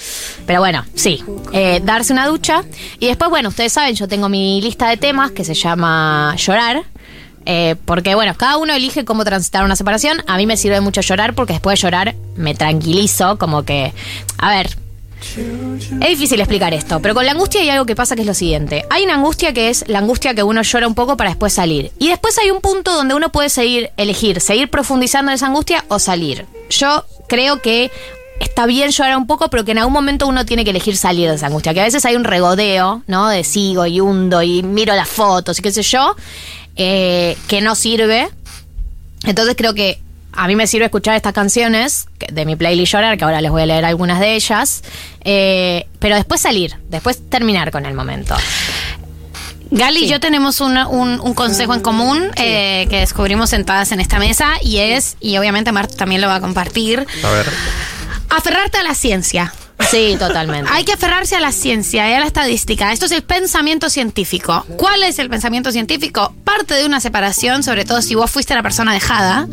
pero 0.45 0.59
bueno, 0.59 0.83
sí. 0.95 1.23
Eh, 1.51 1.81
darse 1.83 2.13
una 2.13 2.27
ducha. 2.27 2.63
Y 2.99 3.07
después, 3.07 3.29
bueno, 3.29 3.49
ustedes 3.49 3.73
saben, 3.73 3.95
yo 3.95 4.07
tengo 4.07 4.29
mi 4.29 4.61
lista 4.61 4.89
de 4.89 4.97
temas 4.97 5.31
que 5.31 5.43
se 5.43 5.53
llama 5.53 6.35
llorar. 6.37 6.83
Eh, 7.45 7.75
porque 7.85 8.15
bueno, 8.15 8.33
cada 8.35 8.57
uno 8.57 8.73
elige 8.73 9.05
cómo 9.05 9.23
transitar 9.23 9.63
una 9.63 9.75
separación. 9.75 10.23
A 10.27 10.37
mí 10.37 10.45
me 10.45 10.57
sirve 10.57 10.81
mucho 10.81 11.01
llorar 11.01 11.33
porque 11.35 11.53
después 11.53 11.79
de 11.79 11.83
llorar 11.83 12.15
me 12.35 12.55
tranquilizo, 12.55 13.37
como 13.37 13.63
que, 13.63 13.93
a 14.37 14.49
ver, 14.49 14.77
es 16.01 16.09
difícil 16.09 16.39
explicar 16.39 16.73
esto, 16.73 16.99
pero 16.99 17.13
con 17.13 17.25
la 17.25 17.31
angustia 17.31 17.61
hay 17.61 17.69
algo 17.69 17.85
que 17.85 17.95
pasa 17.95 18.15
que 18.15 18.21
es 18.21 18.27
lo 18.27 18.33
siguiente. 18.33 18.85
Hay 18.89 19.03
una 19.03 19.15
angustia 19.15 19.53
que 19.53 19.69
es 19.69 19.85
la 19.87 19.99
angustia 19.99 20.33
que 20.33 20.43
uno 20.43 20.61
llora 20.61 20.87
un 20.87 20.95
poco 20.95 21.17
para 21.17 21.29
después 21.29 21.53
salir. 21.53 21.91
Y 21.97 22.09
después 22.09 22.37
hay 22.37 22.51
un 22.51 22.61
punto 22.61 22.93
donde 22.93 23.15
uno 23.15 23.31
puede 23.31 23.49
seguir, 23.49 23.91
elegir, 23.97 24.41
seguir 24.41 24.69
profundizando 24.69 25.31
en 25.31 25.35
esa 25.35 25.47
angustia 25.47 25.85
o 25.87 25.99
salir. 25.99 26.45
Yo 26.69 27.05
creo 27.27 27.61
que 27.61 27.89
está 28.39 28.65
bien 28.65 28.91
llorar 28.91 29.17
un 29.17 29.25
poco, 29.25 29.49
pero 29.49 29.63
que 29.63 29.71
en 29.71 29.79
algún 29.79 29.93
momento 29.93 30.27
uno 30.27 30.45
tiene 30.45 30.63
que 30.63 30.71
elegir 30.71 30.97
salir 30.97 31.29
de 31.29 31.35
esa 31.35 31.47
angustia. 31.47 31.73
Que 31.73 31.81
a 31.81 31.85
veces 31.85 32.05
hay 32.05 32.15
un 32.15 32.25
regodeo, 32.25 33.03
¿no? 33.07 33.29
De 33.29 33.43
sigo 33.43 33.85
y 33.85 34.01
hundo 34.01 34.41
y 34.41 34.61
miro 34.61 34.93
las 34.95 35.09
fotos 35.09 35.59
y 35.59 35.61
qué 35.61 35.71
sé 35.71 35.83
yo, 35.83 36.15
eh, 36.75 37.37
que 37.47 37.61
no 37.61 37.75
sirve. 37.75 38.29
Entonces 39.25 39.55
creo 39.57 39.73
que 39.73 39.99
a 40.33 40.47
mí 40.47 40.55
me 40.55 40.67
sirve 40.67 40.85
escuchar 40.85 41.15
estas 41.15 41.33
canciones 41.33 42.07
de 42.31 42.45
mi 42.45 42.55
playlist 42.55 42.93
Llorar, 42.93 43.17
que 43.17 43.23
ahora 43.23 43.39
les 43.41 43.51
voy 43.51 43.61
a 43.61 43.65
leer 43.65 43.85
algunas 43.85 44.19
de 44.19 44.35
ellas, 44.35 44.83
eh, 45.23 45.85
pero 45.99 46.15
después 46.15 46.41
salir, 46.41 46.75
después 46.89 47.21
terminar 47.29 47.71
con 47.71 47.85
el 47.85 47.93
momento. 47.93 48.35
Gali 49.71 50.05
y 50.05 50.07
yo 50.07 50.19
tenemos 50.19 50.61
un, 50.61 50.77
un 50.77 51.33
consejo 51.33 51.73
en 51.73 51.81
común 51.81 52.29
eh, 52.35 52.85
que 52.89 52.99
descubrimos 52.99 53.49
sentadas 53.49 53.91
en 53.91 53.99
esta 54.01 54.19
mesa 54.19 54.53
y 54.61 54.77
es, 54.77 55.17
y 55.19 55.37
obviamente 55.37 55.71
Marta 55.71 55.95
también 55.95 56.21
lo 56.21 56.27
va 56.27 56.35
a 56.35 56.41
compartir, 56.41 57.05
A 57.23 57.29
ver. 57.31 57.45
aferrarte 58.29 58.77
a 58.77 58.83
la 58.83 58.93
ciencia. 58.93 59.51
Sí, 59.89 60.15
totalmente. 60.17 60.69
Hay 60.71 60.85
que 60.85 60.93
aferrarse 60.93 61.35
a 61.35 61.39
la 61.39 61.51
ciencia 61.51 62.09
y 62.09 62.13
a 62.13 62.19
la 62.19 62.25
estadística. 62.25 62.91
Esto 62.91 63.05
es 63.05 63.11
el 63.11 63.23
pensamiento 63.23 63.89
científico. 63.89 64.65
¿Cuál 64.77 65.03
es 65.03 65.19
el 65.19 65.29
pensamiento 65.29 65.71
científico? 65.71 66.33
Parte 66.43 66.73
de 66.75 66.85
una 66.85 66.99
separación, 66.99 67.63
sobre 67.63 67.83
todo 67.85 68.01
si 68.01 68.15
vos 68.15 68.29
fuiste 68.31 68.53
la 68.55 68.63
persona 68.63 68.93
dejada. 68.93 69.47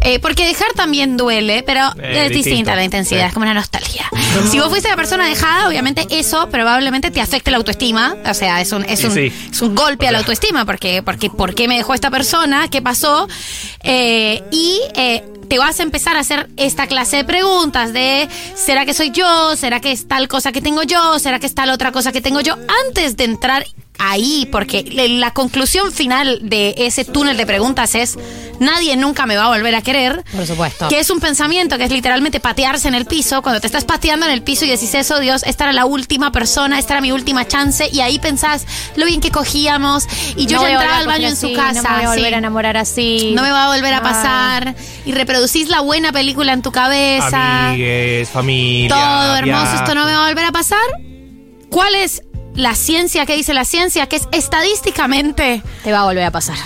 Eh, 0.00 0.18
porque 0.20 0.46
dejar 0.46 0.68
también 0.74 1.16
duele, 1.16 1.62
pero 1.66 1.80
Eh, 1.98 2.26
es 2.26 2.28
distinto. 2.30 2.48
distinta 2.48 2.76
la 2.76 2.84
intensidad, 2.84 3.20
Sí. 3.22 3.26
es 3.28 3.32
como 3.34 3.44
una 3.44 3.54
nostalgia. 3.54 4.08
Si 4.50 4.58
vos 4.58 4.68
fuiste 4.68 4.88
la 4.88 4.96
persona 4.96 5.26
dejada, 5.26 5.68
obviamente 5.68 6.06
eso 6.10 6.48
probablemente 6.50 7.10
te 7.10 7.20
afecte 7.20 7.50
la 7.50 7.56
autoestima. 7.58 8.14
O 8.28 8.34
sea, 8.34 8.60
es 8.60 8.72
un, 8.72 8.84
es 8.84 9.02
un, 9.04 9.12
sí. 9.12 9.32
es 9.50 9.62
un 9.62 9.74
golpe 9.74 10.06
a 10.08 10.12
la 10.12 10.18
autoestima, 10.18 10.64
porque, 10.64 11.02
porque 11.02 11.28
¿por 11.30 11.54
qué 11.54 11.68
me 11.68 11.76
dejó 11.76 11.94
esta 11.94 12.10
persona? 12.10 12.68
¿Qué 12.68 12.82
pasó? 12.82 13.28
Eh, 13.82 14.42
y 14.52 14.80
eh, 14.94 15.24
te 15.52 15.58
vas 15.58 15.80
a 15.80 15.82
empezar 15.82 16.16
a 16.16 16.20
hacer 16.20 16.48
esta 16.56 16.86
clase 16.86 17.18
de 17.18 17.24
preguntas 17.24 17.92
de 17.92 18.26
¿será 18.54 18.86
que 18.86 18.94
soy 18.94 19.10
yo? 19.10 19.54
¿Será 19.54 19.80
que 19.80 19.92
es 19.92 20.08
tal 20.08 20.26
cosa 20.26 20.50
que 20.50 20.62
tengo 20.62 20.82
yo? 20.82 21.18
¿Será 21.18 21.40
que 21.40 21.44
es 21.44 21.54
tal 21.54 21.68
otra 21.68 21.92
cosa 21.92 22.10
que 22.10 22.22
tengo 22.22 22.40
yo? 22.40 22.56
Antes 22.86 23.18
de 23.18 23.24
entrar 23.24 23.66
ahí, 23.98 24.48
porque 24.50 24.84
la 25.10 25.32
conclusión 25.32 25.92
final 25.92 26.40
de 26.42 26.74
ese 26.78 27.04
túnel 27.04 27.36
de 27.36 27.46
preguntas 27.46 27.94
es 27.94 28.18
nadie 28.58 28.96
nunca 28.96 29.26
me 29.26 29.36
va 29.36 29.44
a 29.44 29.48
volver 29.48 29.74
a 29.76 29.82
querer. 29.82 30.24
Por 30.34 30.46
supuesto. 30.46 30.88
Que 30.88 30.98
es 30.98 31.08
un 31.10 31.20
pensamiento 31.20 31.78
que 31.78 31.84
es 31.84 31.90
literalmente 31.92 32.40
patearse 32.40 32.88
en 32.88 32.94
el 32.94 33.04
piso. 33.06 33.42
Cuando 33.42 33.60
te 33.60 33.66
estás 33.68 33.84
pateando 33.84 34.26
en 34.26 34.32
el 34.32 34.42
piso 34.42 34.64
y 34.64 34.68
decís 34.70 34.92
eso, 34.94 35.20
Dios, 35.20 35.42
esta 35.44 35.64
era 35.64 35.72
la 35.72 35.84
última 35.84 36.32
persona, 36.32 36.78
esta 36.78 36.94
era 36.94 37.00
mi 37.00 37.12
última 37.12 37.46
chance. 37.46 37.88
Y 37.92 38.00
ahí 38.00 38.18
pensás 38.18 38.66
lo 38.96 39.06
bien 39.06 39.20
que 39.20 39.30
cogíamos. 39.30 40.06
Y 40.36 40.46
yo 40.46 40.56
No 40.56 40.62
ya 40.62 40.68
voy 40.68 40.70
a 40.70 40.74
entraba 40.74 40.98
al 40.98 41.06
baño 41.06 41.28
en 41.28 41.36
su 41.36 41.52
casa. 41.52 41.82
No 41.82 41.88
me 41.90 41.94
voy 41.96 42.04
a 42.04 42.08
volver 42.08 42.28
sí. 42.28 42.34
a 42.34 42.38
enamorar 42.38 42.76
así. 42.76 43.32
No 43.34 43.42
me 43.42 43.50
va 43.52 43.64
a 43.66 43.76
volver 43.76 43.94
a 43.94 43.98
Ah. 43.98 44.02
pasar. 44.02 44.74
Y 45.06 45.12
reproducís 45.12 45.68
la 45.68 45.80
buena 45.80 46.10
película 46.12 46.52
en 46.52 46.62
tu 46.62 46.72
cabeza. 46.72 47.68
Amigues, 47.68 48.28
familia. 48.30 48.88
Todo 48.88 49.36
hermoso, 49.36 49.62
viaje. 49.62 49.76
esto 49.76 49.94
no 49.94 50.04
me 50.06 50.12
va 50.12 50.24
a 50.24 50.28
volver 50.28 50.44
a 50.44 50.52
pasar. 50.52 50.78
¿Cuál 51.70 51.94
es 51.94 52.22
la 52.54 52.74
ciencia? 52.74 53.24
¿Qué 53.26 53.34
dice 53.36 53.54
la 53.54 53.64
ciencia? 53.64 54.06
Que 54.06 54.16
es 54.16 54.28
estadísticamente 54.32 55.62
Te 55.84 55.92
va 55.92 56.00
a 56.00 56.04
volver 56.04 56.24
a 56.24 56.30
pasar. 56.30 56.56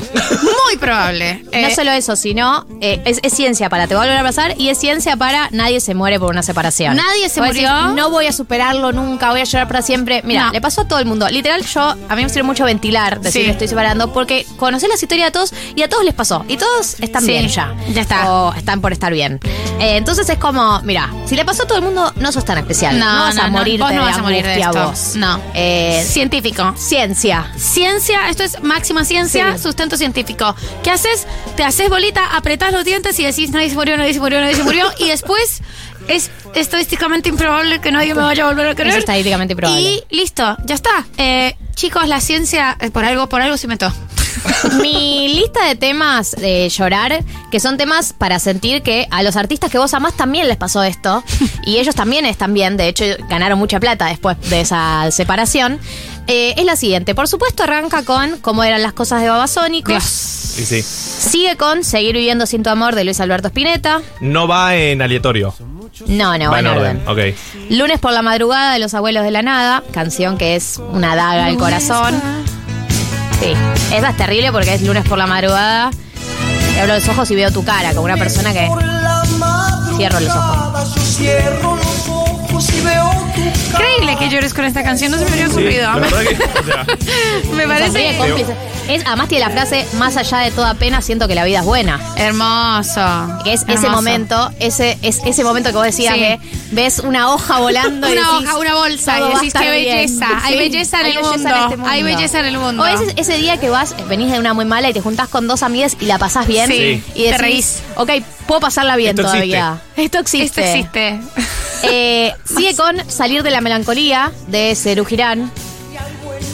muy 0.67 0.77
probable. 0.79 1.45
no 1.45 1.51
Eh, 1.59 1.75
solo 1.75 1.91
eso, 1.93 2.17
sino 2.17 2.67
eh, 2.81 3.01
es, 3.05 3.21
es 3.23 3.33
ciencia 3.33 3.69
para 3.69 3.87
te 3.87 3.95
va 3.95 4.03
a 4.03 4.05
volver 4.05 4.19
a 4.19 4.23
pasar 4.23 4.55
y 4.59 4.69
es 4.69 4.79
ciencia 4.79 5.17
para 5.17 5.49
nadie 5.53 5.81
se 5.81 5.95
muere 5.95 6.19
por 6.19 6.31
una 6.31 6.43
separación. 6.43 6.97
Nadie 6.97 7.29
se 7.29 7.41
Vos 7.41 7.49
murió. 7.51 7.71
no 7.95 8.11
voy 8.11 8.27
a 8.27 8.33
superarlo 8.33 8.93
nunca, 8.93 9.31
voy 9.31 9.41
a 9.41 9.45
llorar 9.45 9.69
para 9.69 9.83
siempre. 9.83 10.23
Mira, 10.25 10.47
No. 10.47 10.53
le 10.53 10.61
pasó 10.61 10.83
a 10.83 10.89
todo 10.89 10.99
el 10.99 11.07
mundo. 11.07 11.29
Literal, 11.29 11.65
yo, 11.65 11.81
a 12.09 12.17
mí 12.17 12.23
me 12.23 12.29
sirve 12.29 12.43
mucho 12.45 12.65
ventilar, 12.65 13.21
decir 13.21 13.43
Sí. 13.43 13.47
que 13.47 13.53
estoy 13.53 13.69
separando, 13.69 14.13
porque 14.13 14.47
conocí 14.57 14.87
las 14.89 15.03
historias 15.03 15.29
de 15.29 15.33
todos 15.33 15.53
y 15.75 15.83
a 15.83 15.89
todos 15.89 16.05
les 16.05 16.15
pasó. 16.15 16.45
Y 16.49 16.57
todos 16.57 16.97
están 17.01 17.23
Sí, 17.23 17.29
bien 17.29 17.49
ya. 17.49 17.75
ya 17.93 18.03
está. 18.03 18.33
O 18.33 18.53
están 18.55 18.81
por 18.81 18.93
estar 18.93 19.13
bien. 19.13 19.41
Eh, 19.81 19.97
entonces 19.97 20.29
es 20.29 20.39
como, 20.39 20.81
mira, 20.83 21.13
si 21.27 21.37
le 21.37 21.45
pasó 21.45 21.65
a 21.65 21.67
todo 21.67 21.79
el 21.79 21.85
mundo, 21.85 22.13
no 22.17 22.33
sos 22.33 22.45
tan 22.45 22.59
especial. 22.59 22.99
No, 22.99 23.07
No, 23.07 23.23
vas 23.25 23.35
no, 23.35 23.43
a 23.43 23.47
no. 23.47 23.53
morir 23.59 23.81
Vos 23.81 23.93
no 23.93 24.03
vas 24.03 24.17
a 24.19 24.23
morir 24.23 24.45
de 24.45 24.61
esto. 24.61 24.85
vos. 24.89 25.13
No. 25.17 25.41
Eh, 25.55 25.75
científico. 26.07 26.75
ciencia. 26.77 27.51
Ciencia, 27.57 28.29
esto 28.29 28.43
es 28.43 28.63
máxima 28.63 29.05
ciencia, 29.05 29.57
Sí. 29.57 29.63
sustento 29.63 29.97
científico. 29.97 30.55
¿Qué 30.83 30.91
haces? 30.91 31.27
Te 31.57 31.63
haces 31.65 31.89
bolita, 31.89 32.37
apretás 32.37 32.73
los 32.73 32.85
dientes 32.85 33.19
y 33.19 33.25
decís 33.25 33.51
nadie 33.51 33.69
se 33.71 33.75
murió, 33.77 33.97
nadie 33.97 34.15
se 34.15 34.21
murió, 34.21 34.41
nadie 34.41 34.55
se 34.55 34.63
murió. 34.65 34.87
y 34.99 35.09
después 35.09 35.63
es 36.09 36.31
estadísticamente 36.55 37.29
improbable 37.29 37.81
que 37.81 37.91
nadie 37.91 38.15
me 38.15 38.23
vaya 38.23 38.45
a 38.45 38.47
volver 38.49 38.69
a 38.69 38.75
querer. 38.75 38.93
Es 38.93 38.99
estadísticamente 38.99 39.53
improbable. 39.53 39.81
Y 39.83 40.05
listo, 40.11 40.57
ya 40.65 40.75
está. 40.75 41.05
Eh, 41.19 41.57
chicos, 41.75 42.07
la 42.09 42.21
ciencia, 42.21 42.77
eh, 42.81 42.91
por 42.91 43.05
algo, 43.05 43.29
por 43.29 43.43
algo 43.43 43.57
se 43.57 43.67
inventó. 43.67 43.93
Mi 44.81 45.29
lista 45.29 45.65
de 45.67 45.75
temas 45.77 46.33
de 46.33 46.69
llorar, 46.69 47.25
que 47.51 47.61
son 47.61 47.77
temas 47.77 48.13
para 48.13 48.39
sentir 48.39 48.83
que 48.83 49.07
a 49.11 49.23
los 49.23 49.37
artistas 49.37 49.71
que 49.71 49.79
vos 49.79 49.95
amás 49.95 50.15
también 50.17 50.49
les 50.49 50.57
pasó 50.57 50.83
esto. 50.83 51.23
Y 51.65 51.79
ellos 51.79 51.95
también 51.95 52.27
están 52.27 52.55
bien, 52.55 52.77
de 52.77 52.89
hecho 52.89 53.05
ganaron 53.29 53.59
mucha 53.59 53.81
plata 53.81 54.07
después 54.07 54.37
de 54.51 54.61
esa 54.61 55.11
separación. 55.11 55.79
eh, 56.29 56.55
es 56.57 56.65
la 56.65 56.77
siguiente. 56.77 57.15
Por 57.15 57.29
supuesto 57.29 57.63
arranca 57.63 58.03
con 58.03 58.39
cómo 58.41 58.65
eran 58.65 58.83
las 58.83 58.93
cosas 58.93 59.23
de 59.23 59.29
Babasónicos. 59.29 60.03
Sí, 60.03 60.65
sí. 60.65 60.83
Sigue 60.83 61.57
con 61.57 61.85
Seguir 61.85 62.15
viviendo 62.15 62.47
sin 62.47 62.63
tu 62.63 62.71
amor 62.71 62.95
de 62.95 63.05
Luis 63.05 63.21
Alberto 63.21 63.49
Spinetta. 63.49 64.01
No 64.21 64.49
va 64.49 64.75
en 64.77 65.03
aleatorio. 65.03 65.55
No, 66.07 66.37
no, 66.39 66.51
va 66.51 66.61
en 66.61 66.67
en 66.67 66.73
orden. 66.73 67.35
Lunes 67.71 68.01
por 68.01 68.13
la 68.13 68.23
madrugada 68.23 68.73
de 68.73 68.79
los 68.79 68.93
abuelos 68.95 69.23
de 69.25 69.31
la 69.31 69.43
nada, 69.43 69.83
canción 69.93 70.37
que 70.37 70.57
es 70.57 70.81
una 70.93 71.15
daga 71.17 71.47
al 71.47 71.57
corazón. 71.57 72.21
Sí, 73.41 73.53
esa 73.95 74.11
es 74.11 74.17
terrible 74.17 74.51
porque 74.53 74.75
es 74.75 74.83
lunes 74.83 75.05
por 75.09 75.19
la 75.19 75.27
madrugada. 75.27 75.91
Te 76.75 76.81
abro 76.81 76.95
los 76.95 77.09
ojos 77.09 77.31
y 77.31 77.35
veo 77.35 77.51
tu 77.51 77.65
cara, 77.65 77.91
como 77.91 78.05
una 78.05 78.17
persona 78.17 78.53
que 78.53 78.69
cierro 79.97 80.21
los 80.21 80.35
ojos. 80.35 81.96
Increíble 82.57 84.17
que 84.19 84.31
llores 84.31 84.55
con 84.55 84.65
esta 84.65 84.83
canción, 84.83 85.11
no 85.13 85.19
se 85.19 85.25
me 85.27 85.33
había 85.33 85.47
Sí, 85.47 85.53
ocurrido. 85.53 85.83
la 85.93 85.97
verdad 85.99 86.21
que, 86.21 86.35
o 86.61 86.65
sea, 86.65 86.87
me 87.55 87.69
parece 87.69 88.17
cómplice. 88.17 88.55
Es, 88.89 89.03
además 89.05 89.29
tiene 89.29 89.45
la 89.47 89.51
frase, 89.51 89.85
más 89.99 90.17
allá 90.17 90.39
de 90.39 90.53
toda 90.53 90.75
pena, 90.75 91.03
siento 91.03 91.27
que 91.29 91.35
la 91.35 91.45
vida 91.45 91.59
es 91.61 91.65
buena. 91.65 92.01
hermoso. 92.17 93.01
Que 93.45 93.53
es 93.53 93.63
ese 93.63 93.73
Hermoso. 93.73 93.91
momento, 93.91 94.51
ese, 94.61 94.97
es 95.03 95.21
ese 95.27 95.43
momento 95.45 95.71
que 95.71 95.77
vos 95.77 95.85
decías 95.85 96.15
Sí. 96.15 96.21
que 96.21 96.39
ves 96.71 97.01
una 97.01 97.33
hoja 97.33 97.59
volando 97.59 98.09
y 98.09 98.13
Una 98.13 98.21
decís, 98.33 98.49
hoja, 98.49 98.59
una 98.59 98.75
bolsa, 98.75 99.17
todo 99.19 99.29
y 99.29 99.33
va 99.33 99.39
a 99.39 99.41
decís 99.41 99.49
estar 99.49 99.63
qué 99.63 99.71
bien". 99.81 99.97
belleza. 99.97 100.27
Hay 100.45 100.53
Sí, 100.53 100.59
belleza 100.59 101.01
en 101.01 101.07
hay 101.07 101.11
el 101.13 101.17
belleza 101.19 101.33
mundo. 101.37 101.49
en 101.75 101.81
este 101.81 101.91
Hay 101.91 102.03
belleza 102.05 102.41
en 102.41 102.47
el 102.47 102.59
mundo. 102.59 102.83
O 102.83 102.87
ese, 102.87 103.13
ese 103.17 103.37
día 103.39 103.57
que 103.59 103.69
vas, 103.71 103.95
venís 104.09 104.31
de 104.31 104.39
una 104.39 104.55
muy 104.55 104.65
mala 104.65 104.89
y 104.89 104.93
te 104.93 105.01
juntás 105.01 105.29
con 105.29 105.47
dos 105.49 105.63
amigas 105.63 105.97
y 106.01 106.07
la 106.07 106.19
pasás 106.19 106.47
bien. 106.47 106.69
Sí, 106.71 107.03
y 107.15 107.23
te 107.25 107.31
decís, 107.33 107.39
reís. 107.41 107.79
Ok, 107.97 108.11
puedo 108.47 108.61
pasarla 108.61 108.97
bien 108.97 109.11
Esto 109.11 109.23
existe. 109.23 109.39
todavía. 109.57 109.81
Esto 109.97 110.19
existe. 110.21 110.61
Esto 110.61 110.61
existe. 110.61 111.21
Eh, 111.85 112.33
sigue 112.45 112.75
con 112.77 113.09
Salir 113.11 113.43
de 113.43 113.51
la 113.51 113.61
Melancolía 113.61 114.33
de 114.49 114.75
Serú 114.75 115.05
Girán. 115.05 115.51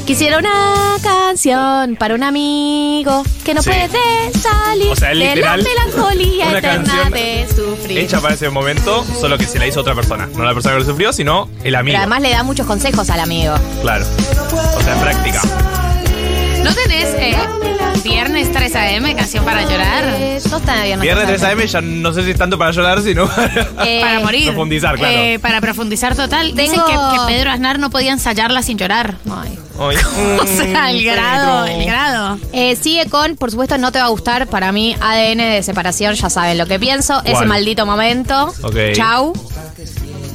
Quisiera 0.06 0.38
una 0.38 0.96
canción 1.02 1.94
para 1.96 2.14
un 2.16 2.24
amigo 2.24 3.22
que 3.44 3.54
no 3.54 3.62
Sí. 3.62 3.70
puede 3.70 4.32
salir 4.32 4.88
O 4.90 4.96
sea, 4.96 5.11
de 5.11 5.14
la 5.14 5.35
literal, 5.35 5.62
melancolía 5.62 6.46
una 6.48 6.58
eterna 6.58 6.85
canción 6.85 7.12
de 7.12 7.46
sufrir. 7.54 7.98
Hecha 7.98 8.20
para 8.20 8.35
ese 8.35 8.50
momento, 8.50 9.04
solo 9.20 9.38
que 9.38 9.46
se 9.46 9.58
la 9.61 9.66
hizo 9.68 9.80
otra 9.80 9.94
persona. 9.94 10.28
No 10.35 10.44
la 10.44 10.54
persona 10.54 10.74
que 10.74 10.80
lo 10.80 10.87
sufrió, 10.87 11.12
sino 11.12 11.48
el 11.62 11.74
amigo. 11.76 11.92
Pero 11.94 11.98
además 12.00 12.20
le 12.20 12.30
da 12.30 12.42
muchos 12.42 12.66
consejos 12.66 13.11
al 13.11 13.20
amigo. 13.20 13.54
Claro. 13.80 14.04
O 14.76 14.80
sea, 14.82 14.94
en 14.94 15.00
práctica. 15.00 15.40
¿No 16.64 16.74
tenés 16.74 17.14
eh, 17.14 17.37
viernes 18.02 18.52
3 18.52 18.74
AM, 18.76 19.14
canción 19.14 19.44
para 19.44 19.62
llorar? 19.62 20.05
No 20.50 20.57
está 20.59 20.83
bien. 20.85 20.98
no 20.98 21.02
Viernes 21.02 21.28
está 21.28 21.48
3 21.50 21.61
AM 21.61 21.66
ya 21.66 21.81
no 21.81 22.12
sé 22.12 22.24
si 22.24 22.31
es 22.31 22.38
tanto 22.38 22.59
para 22.59 22.70
llorar, 22.72 23.00
sino 23.02 23.26
para, 23.28 23.68
Eh, 23.85 24.00
para 24.00 24.20
morir. 24.20 24.46
profundizar, 24.46 24.96
claro. 24.96 25.14
Eh, 25.16 25.38
para 25.40 25.61
profundizar 25.61 26.14
total. 26.16 26.55
Dicen 26.55 26.72
Tengo- 26.74 26.87
que, 26.87 26.92
que 26.92 27.35
Pedro 27.35 27.50
Aznar 27.50 27.78
no 27.78 27.90
podía 27.90 28.12
ensayarla 28.12 28.62
sin 28.62 28.78
llorar. 28.78 29.16
Ay. 29.31 29.59
Ay. 29.78 29.96
O 30.42 30.46
sea, 30.46 30.90
el 30.90 31.05
grado, 31.05 31.66
el 31.66 31.85
grado. 31.87 32.38
Eh, 32.52 32.76
sigue 32.76 33.07
con, 33.07 33.37
por 33.37 33.50
supuesto, 33.50 33.78
no 33.78 33.90
te 33.92 33.98
va 33.98 34.07
a 34.07 34.09
gustar. 34.09 34.46
Para 34.46 34.72
mí, 34.72 34.96
ADN 35.00 35.38
de 35.55 35.62
separación, 35.62 36.14
ya 36.14 36.31
saben 36.31 36.59
lo 36.59 36.66
que 36.66 36.78
pienso. 36.78 37.22
Ese 37.24 37.44
maldito 37.46 37.87
momento. 37.87 38.52
Ok. 38.62 38.76
Chau. 38.94 39.33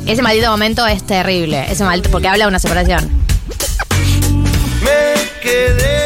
Ese 0.05 0.21
maldito 0.21 0.49
momento 0.49 0.85
es 0.87 1.05
terrible. 1.05 1.65
Ese 1.69 1.83
maldito, 1.83 2.09
porque 2.11 2.27
habla 2.29 2.45
de 2.45 2.47
una 2.49 2.59
separación. 2.59 3.09
Me 4.81 5.41
quedé 5.41 5.96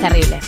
terrible. 0.00 0.40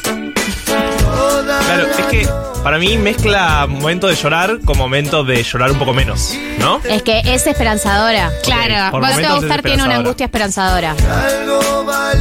Claro, 0.66 1.86
es 1.98 2.06
que 2.06 2.41
para 2.62 2.78
mí 2.78 2.96
mezcla 2.98 3.66
momento 3.68 4.06
de 4.08 4.14
llorar 4.16 4.60
con 4.64 4.78
momento 4.78 5.24
de 5.24 5.42
llorar 5.42 5.72
un 5.72 5.78
poco 5.78 5.92
menos, 5.92 6.34
¿no? 6.58 6.80
Es 6.88 7.02
que 7.02 7.20
es 7.24 7.46
esperanzadora. 7.46 8.30
Claro. 8.44 8.90
por 8.90 9.02
No 9.02 9.08
te 9.14 9.22
va 9.22 9.30
a 9.30 9.34
gustar, 9.36 9.62
tiene 9.62 9.82
una 9.82 9.96
angustia 9.96 10.26
esperanzadora. 10.26 10.94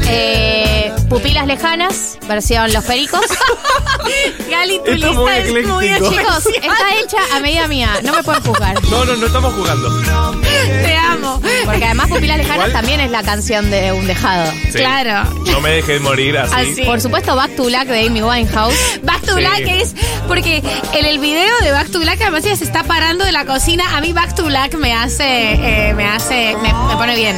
Eh, 0.08 0.91
pupilas 1.10 1.45
lejanas, 1.47 2.17
versión 2.27 2.71
Los 2.73 2.84
Pericos. 2.86 3.21
Gali, 4.49 4.80
tu 4.84 4.91
Esto 4.91 5.10
es 5.10 5.15
muy 5.15 5.32
lista 5.32 5.60
es 5.60 5.67
muy 5.67 5.86
ecléctico. 5.88 6.12
Chicos, 6.12 6.45
está 6.56 6.99
hecha 7.01 7.36
a 7.36 7.39
medida 7.39 7.67
mía. 7.67 7.89
No 8.04 8.13
me 8.13 8.23
pueden 8.23 8.41
juzgar. 8.43 8.84
No, 8.89 9.06
no, 9.06 9.15
no 9.15 9.25
estamos 9.25 9.54
jugando. 9.54 10.01
Te 10.41 10.95
amo. 10.95 11.41
Porque 11.65 11.86
además 11.86 12.08
Pupilas 12.10 12.38
lejanas 12.38 12.58
Igual- 12.67 12.71
también 12.73 12.99
es 12.99 13.12
la 13.12 13.23
canción 13.23 13.69
de 13.71 13.91
un 13.93 14.08
dejado. 14.08 14.51
Sí. 14.65 14.71
Claro. 14.80 15.30
No 15.51 15.62
me 15.62 15.69
dejes 15.71 16.01
morir 16.01 16.38
así. 16.38 16.71
Así. 16.71 16.84
Por 16.84 16.99
supuesto, 16.99 17.36
Back 17.36 17.56
to 17.56 17.65
Black 17.65 17.88
de 17.88 18.08
Amy 18.08 18.21
Winehouse. 18.21 18.75
Back 19.04 19.21
to 19.21 19.36
Sí. 19.36 19.39
Black 19.41 19.60
es 19.67 19.95
porque 20.32 20.63
en 20.94 21.06
el 21.06 21.20
video 21.20 21.54
de 21.62 21.72
Back 21.72 21.91
to 21.91 22.00
Black 22.00 22.22
además 22.22 22.46
ella 22.46 22.56
se 22.56 22.63
está 22.63 22.84
parando 22.86 23.26
de 23.26 23.34
la 23.34 23.44
cocina. 23.46 23.98
A 23.98 24.00
mí 24.00 24.13
Back 24.13 24.34
to 24.34 24.46
Black 24.46 24.76
me 24.76 24.94
hace, 24.94 25.89
eh, 25.89 25.94
me 25.94 26.08
hace, 26.08 26.56
me, 26.62 26.74
me 26.74 26.96
pone 26.96 27.15
bien. 27.17 27.36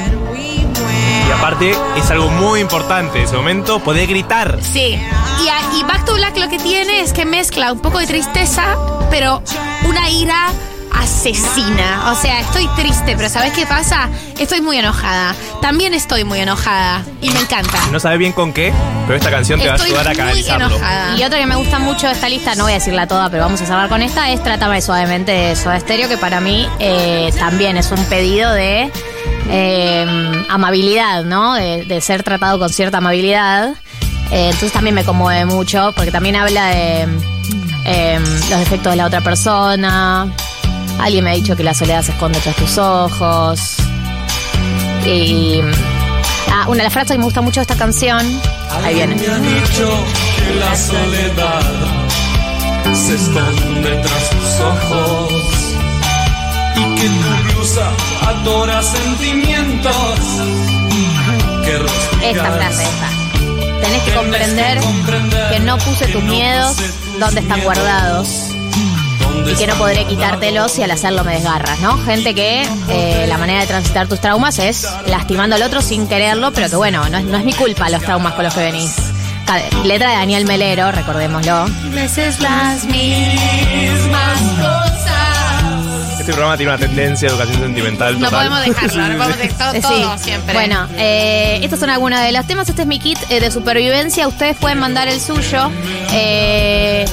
Y 1.28 1.32
aparte, 1.32 1.76
es 1.98 2.12
algo 2.12 2.28
muy 2.30 2.60
importante 2.60 3.18
en 3.18 3.24
ese 3.26 3.36
momento, 3.36 3.80
poder 3.80 4.06
gritar. 4.08 4.60
Sí. 4.62 4.96
Y, 5.44 5.48
a- 5.48 5.76
y 5.80 5.84
Back 5.84 6.06
to 6.06 6.14
Black 6.14 6.38
lo 6.38 6.48
que 6.50 6.60
tiene 6.60 7.02
es 7.02 7.14
que 7.14 7.26
mezcla 7.26 7.72
un 7.74 7.80
poco 7.80 7.98
de 7.98 8.06
tristeza, 8.06 8.64
pero 9.10 9.42
una 9.86 10.08
ira 10.12 10.50
asesina. 11.04 12.12
O 12.12 12.16
sea, 12.16 12.40
estoy 12.40 12.68
triste, 12.76 13.16
pero 13.16 13.30
¿sabes 13.30 13.54
qué 13.54 13.66
pasa? 13.66 14.10
Estoy 14.40 14.62
muy 14.62 14.78
enojada. 14.78 15.36
También 15.62 15.94
estoy 15.94 16.24
muy 16.24 16.40
enojada. 16.40 17.04
Y 17.22 17.30
me 17.30 17.40
encanta. 17.40 17.78
No 17.92 18.00
sabes 18.00 18.20
bien 18.20 18.32
con 18.32 18.54
qué, 18.54 18.74
pero 19.06 19.18
esta 19.18 19.30
canción 19.32 19.60
te 19.60 19.68
va 19.68 19.76
a 19.76 19.84
ayudar 19.84 20.08
a 20.08 20.10
muy 20.10 20.18
canalizarlo. 20.18 20.66
enojada. 20.68 21.18
Y 21.18 21.24
otra 21.24 21.40
que 21.40 21.46
me 21.46 21.56
gusta 21.56 21.80
mucho 21.80 22.08
de 22.08 22.14
esta 22.14 22.30
lista, 22.30 22.56
no 22.56 22.64
voy 22.64 22.74
a 22.74 22.76
decirla 22.76 23.08
toda, 23.08 23.30
pero 23.30 23.44
vamos 23.44 23.62
a 23.62 23.66
cerrar 23.66 23.90
con 23.90 24.02
esta, 24.02 24.32
es 24.32 24.42
Trátame 24.44 24.82
suavemente 24.82 25.32
de 25.32 25.56
Soda 25.56 25.80
Stereo, 25.80 26.08
que 26.08 26.18
para 26.18 26.40
mí 26.40 26.68
eh, 26.80 27.32
también 27.38 27.78
es 27.78 27.92
un 27.92 28.04
pedido 28.06 28.52
de 28.54 28.92
eh, 29.50 30.46
amabilidad, 30.50 31.24
¿no? 31.24 31.54
De, 31.54 31.86
de 31.86 32.02
ser 32.02 32.24
tratado 32.24 32.60
con 32.60 32.70
cierta 32.70 32.98
amabilidad. 33.00 33.74
Eh, 34.32 34.46
entonces 34.46 34.72
también 34.72 34.96
me 34.96 35.04
conmueve 35.04 35.46
mucho, 35.46 35.92
porque 35.96 36.12
también 36.12 36.36
habla 36.36 36.68
de 36.68 37.08
eh, 37.86 38.20
los 38.50 38.60
defectos 38.60 38.92
de 38.94 38.96
la 38.96 39.06
otra 39.06 39.22
persona. 39.22 40.32
Alguien 41.00 41.24
me 41.24 41.32
ha 41.32 41.34
dicho 41.34 41.56
que 41.56 41.64
la 41.64 41.74
soledad 41.74 42.02
se 42.02 42.12
esconde 42.12 42.40
tras 42.40 42.56
tus 42.56 42.78
ojos. 42.78 43.78
Y. 45.06 45.62
Ah, 46.50 46.66
una 46.68 46.78
de 46.78 46.84
las 46.84 46.94
frases 46.94 47.12
que 47.14 47.18
me 47.18 47.26
gusta 47.26 47.42
mucho 47.42 47.60
de 47.60 47.64
esta 47.64 47.76
canción. 47.76 48.26
Ahí 48.84 48.96
viene. 48.96 49.16
Me 49.16 49.28
han 49.28 49.44
dicho 49.44 49.90
que 50.38 50.56
la 50.56 50.76
soledad 50.76 51.62
se 52.94 53.16
esconde 53.16 53.96
tras 53.98 54.30
tus 54.30 54.60
ojos 54.60 55.34
y 56.76 56.96
que 56.96 57.08
tu 57.08 57.54
blusa 57.54 57.90
adora 58.28 58.82
sentimientos 58.82 60.18
que. 61.66 62.30
Esta 62.30 62.52
frase, 62.52 62.84
esta. 62.84 63.10
Tenés 63.82 64.04
que 64.04 64.14
comprender 64.14 64.80
que 65.52 65.60
no 65.60 65.78
puse 65.80 66.08
tus 66.08 66.24
miedos 66.24 66.78
donde 67.20 67.42
están 67.42 67.62
guardados 67.62 68.53
y 69.46 69.56
que 69.56 69.68
no 69.68 69.76
podré 69.76 70.06
quitártelos 70.06 70.78
y 70.80 70.84
al 70.84 70.92
hacerlo 70.92 71.24
me 71.24 71.34
desgarras, 71.34 71.80
¿no? 71.80 71.98
Gente 72.06 72.34
que 72.34 72.68
eh, 72.90 73.26
la 73.28 73.38
manera 73.38 73.62
de 73.62 73.68
transitar 73.68 74.08
tus 74.08 74.20
traumas 74.22 74.58
es 74.60 74.88
lastimando 75.08 75.56
al 75.56 75.62
otro 75.64 75.82
sin 75.82 76.08
quererlo, 76.08 76.52
pero 76.54 76.70
que 76.70 76.76
bueno, 76.76 77.08
no 77.10 77.18
es, 77.18 77.24
no 77.26 77.38
es 77.38 77.44
mi 77.46 77.54
culpa 77.54 77.90
los 77.90 78.02
traumas 78.02 78.34
con 78.34 78.44
los 78.46 78.54
que 78.54 78.62
venís. 78.62 78.96
Letra 79.84 80.10
de 80.12 80.16
Daniel 80.16 80.46
Melero, 80.46 80.92
recordémoslo. 80.92 81.66
veces 81.92 82.40
las 82.40 82.86
mismas 82.86 84.40
cosas. 84.58 86.20
Este 86.20 86.32
programa 86.32 86.56
tiene 86.56 86.72
una 86.72 86.80
tendencia 86.80 87.28
de 87.28 87.36
educación 87.36 87.62
sentimental 87.62 88.18
No 88.18 88.30
total. 88.30 88.48
podemos 88.48 88.66
dejarlo, 88.66 89.08
no 89.10 89.18
podemos 89.18 89.38
dejar 89.42 89.76
Eh, 89.76 89.82
todo, 89.82 89.94
sí. 89.94 90.02
todo 90.04 90.18
siempre. 90.18 90.54
Bueno, 90.54 90.88
eh, 90.98 91.60
estos 91.62 91.80
son 91.82 91.90
algunos 91.90 92.22
de 92.22 92.32
los 92.32 92.48
temas. 92.48 92.70
Este 92.70 92.84
es 92.84 92.88
mi 92.88 93.00
kit 93.00 93.20
eh, 93.30 93.42
de 93.42 93.52
supervivencia. 93.52 94.26
Ustedes 94.30 94.56
pueden 94.56 94.80
mandar 94.80 95.10
el 95.10 95.20
suyo 95.20 95.70
eh, 96.14 97.04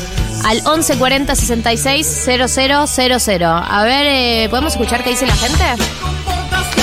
al 0.45 0.57
1140 0.63 1.35
66 1.35 2.07
000. 2.07 3.45
A 3.45 3.85
ver, 3.85 4.07
eh, 4.07 4.47
¿podemos 4.51 4.73
escuchar 4.73 5.03
qué 5.05 5.11
dice 5.11 5.27
la 5.27 5.35
gente? 5.37 5.65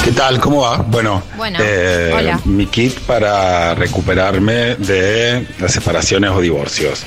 ¿Qué 0.04 0.12
tal? 0.14 0.40
¿Cómo 0.40 0.62
va? 0.62 0.78
Bueno, 0.78 1.22
Bueno, 1.36 1.60
eh, 1.62 2.14
hola. 2.16 2.40
mi 2.46 2.66
kit 2.68 2.98
para 3.00 3.76
recuperarme 3.76 4.76
de 4.76 5.46
las 5.60 5.74
separaciones 5.74 6.30
o 6.32 6.40
divorcios. 6.40 7.04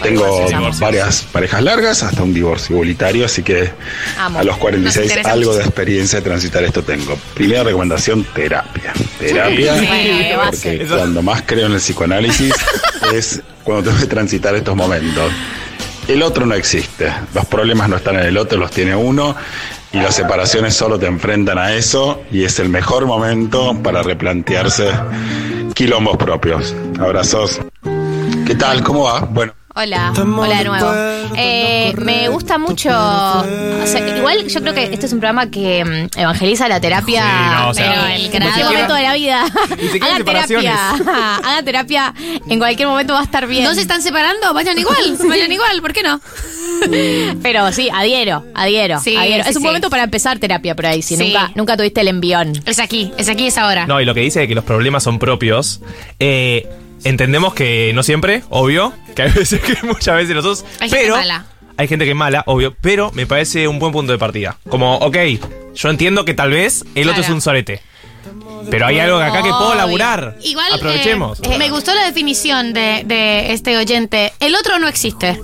Tengo 0.00 0.46
varias 0.78 1.22
parejas 1.32 1.60
largas, 1.62 2.04
hasta 2.04 2.22
un 2.22 2.32
divorcio 2.32 2.74
igualitario, 2.76 3.24
así 3.26 3.42
que 3.42 3.72
Amo. 4.18 4.38
a 4.38 4.44
los 4.44 4.52
Nos 4.54 4.60
46 4.60 5.06
interesa 5.06 5.32
algo 5.32 5.54
de 5.56 5.64
experiencia 5.64 6.20
de 6.20 6.24
transitar 6.24 6.62
esto 6.62 6.84
tengo. 6.84 7.18
Primera 7.34 7.64
recomendación, 7.64 8.22
terapia. 8.32 8.92
Terapia, 9.18 9.74
Sí, 9.80 9.88
porque 10.44 10.86
cuando 10.86 11.22
más 11.22 11.42
creo 11.44 11.66
en 11.66 11.72
el 11.72 11.80
psicoanálisis 11.80 12.54
es 13.12 13.40
cuando 13.64 13.90
tengo 13.90 13.98
que 13.98 14.06
transitar 14.06 14.54
estos 14.54 14.76
momentos. 14.76 15.32
El 16.08 16.22
otro 16.22 16.46
no 16.46 16.54
existe. 16.54 17.12
Los 17.34 17.46
problemas 17.46 17.88
no 17.88 17.96
están 17.96 18.16
en 18.16 18.26
el 18.26 18.38
otro, 18.38 18.58
los 18.58 18.70
tiene 18.70 18.94
uno. 18.94 19.34
Y 19.92 19.98
las 19.98 20.14
separaciones 20.14 20.74
solo 20.74 20.98
te 20.98 21.06
enfrentan 21.06 21.58
a 21.58 21.74
eso. 21.74 22.22
Y 22.30 22.44
es 22.44 22.58
el 22.60 22.68
mejor 22.68 23.06
momento 23.06 23.74
para 23.82 24.02
replantearse 24.02 24.90
quilombos 25.74 26.16
propios. 26.16 26.74
Abrazos. 27.00 27.60
¿Qué 28.46 28.54
tal? 28.54 28.82
¿Cómo 28.82 29.04
va? 29.04 29.20
Bueno. 29.20 29.52
Hola, 29.78 30.10
hola 30.16 30.56
de 30.58 30.64
nuevo. 30.64 30.90
Eh, 31.36 31.92
me 31.98 32.28
gusta 32.30 32.56
mucho. 32.56 32.88
o 32.88 33.86
sea, 33.86 34.16
igual 34.16 34.46
yo 34.48 34.62
creo 34.62 34.72
que 34.72 34.84
este 34.84 35.04
es 35.04 35.12
un 35.12 35.20
programa 35.20 35.50
que 35.50 35.84
mm, 35.84 36.18
evangeliza 36.18 36.66
la 36.66 36.80
terapia. 36.80 37.22
Sí, 37.22 37.50
no, 37.62 37.68
o 37.68 37.74
sea, 37.74 37.84
pero 37.90 38.06
en 38.06 38.30
cualquier- 38.30 38.64
momento 38.64 38.94
de 38.94 39.02
la 39.02 39.12
vida. 39.14 39.44
Hagan 40.00 40.24
terapia. 40.24 40.90
Hagan 41.44 41.64
terapia. 41.66 42.14
En 42.48 42.58
cualquier 42.58 42.88
momento 42.88 43.12
va 43.12 43.20
a 43.20 43.24
estar 43.24 43.46
bien. 43.46 43.64
¿No 43.64 43.74
se 43.74 43.82
están 43.82 44.00
separando? 44.00 44.54
Vayan 44.54 44.78
igual, 44.78 45.18
vayan 45.28 45.52
igual, 45.52 45.82
¿por 45.82 45.92
qué 45.92 46.02
no? 46.02 46.22
Pero 47.42 47.70
sí, 47.70 47.90
adhiero, 47.92 48.44
adhiero. 48.54 48.98
Sí, 49.00 49.14
adhiero. 49.14 49.44
sí, 49.44 49.50
es 49.50 49.56
un 49.56 49.62
sí. 49.62 49.66
momento 49.66 49.90
para 49.90 50.04
empezar 50.04 50.38
terapia 50.38 50.74
por 50.74 50.86
ahí, 50.86 51.02
si 51.02 51.16
Sí. 51.18 51.24
nunca, 51.24 51.52
nunca 51.54 51.76
tuviste 51.76 52.00
el 52.00 52.08
envión. 52.08 52.52
Es 52.64 52.78
aquí, 52.78 53.12
es 53.18 53.28
aquí, 53.28 53.46
es 53.48 53.58
ahora. 53.58 53.86
No, 53.86 54.00
y 54.00 54.06
lo 54.06 54.14
que 54.14 54.20
dice 54.20 54.40
de 54.40 54.48
que 54.48 54.54
los 54.54 54.64
problemas 54.64 55.02
son 55.02 55.18
propios, 55.18 55.80
eh, 56.18 56.66
entendemos 57.08 57.54
que 57.54 57.92
no 57.94 58.02
siempre, 58.02 58.42
obvio, 58.50 58.92
que 59.14 59.22
hay 59.22 59.30
veces 59.34 59.60
que 59.60 59.76
muchas 59.86 60.16
veces 60.16 60.34
nosotros. 60.34 60.64
Hay 60.80 60.88
gente 60.90 61.04
pero 61.04 61.16
mala. 61.16 61.46
hay 61.76 61.88
gente 61.88 62.04
que 62.04 62.10
es 62.12 62.16
mala, 62.16 62.42
obvio, 62.46 62.74
pero 62.80 63.10
me 63.12 63.26
parece 63.26 63.68
un 63.68 63.78
buen 63.78 63.92
punto 63.92 64.12
de 64.12 64.18
partida. 64.18 64.58
Como, 64.68 64.96
ok, 64.98 65.16
yo 65.74 65.90
entiendo 65.90 66.24
que 66.24 66.34
tal 66.34 66.50
vez 66.50 66.84
el 66.94 67.08
otro 67.08 67.22
es 67.22 67.30
un 67.30 67.40
sorete. 67.40 67.80
Pero 68.70 68.86
hay 68.86 68.98
algo 68.98 69.18
acá 69.18 69.42
que 69.42 69.48
puedo 69.50 69.74
laburar. 69.74 70.36
Igual, 70.42 70.72
Aprovechemos. 70.72 71.38
eh, 71.42 71.56
me 71.58 71.70
gustó 71.70 71.94
la 71.94 72.04
definición 72.06 72.72
de, 72.72 73.02
de 73.06 73.52
este 73.52 73.76
oyente. 73.76 74.32
El 74.40 74.54
otro 74.56 74.78
no 74.78 74.88
existe. 74.88 75.40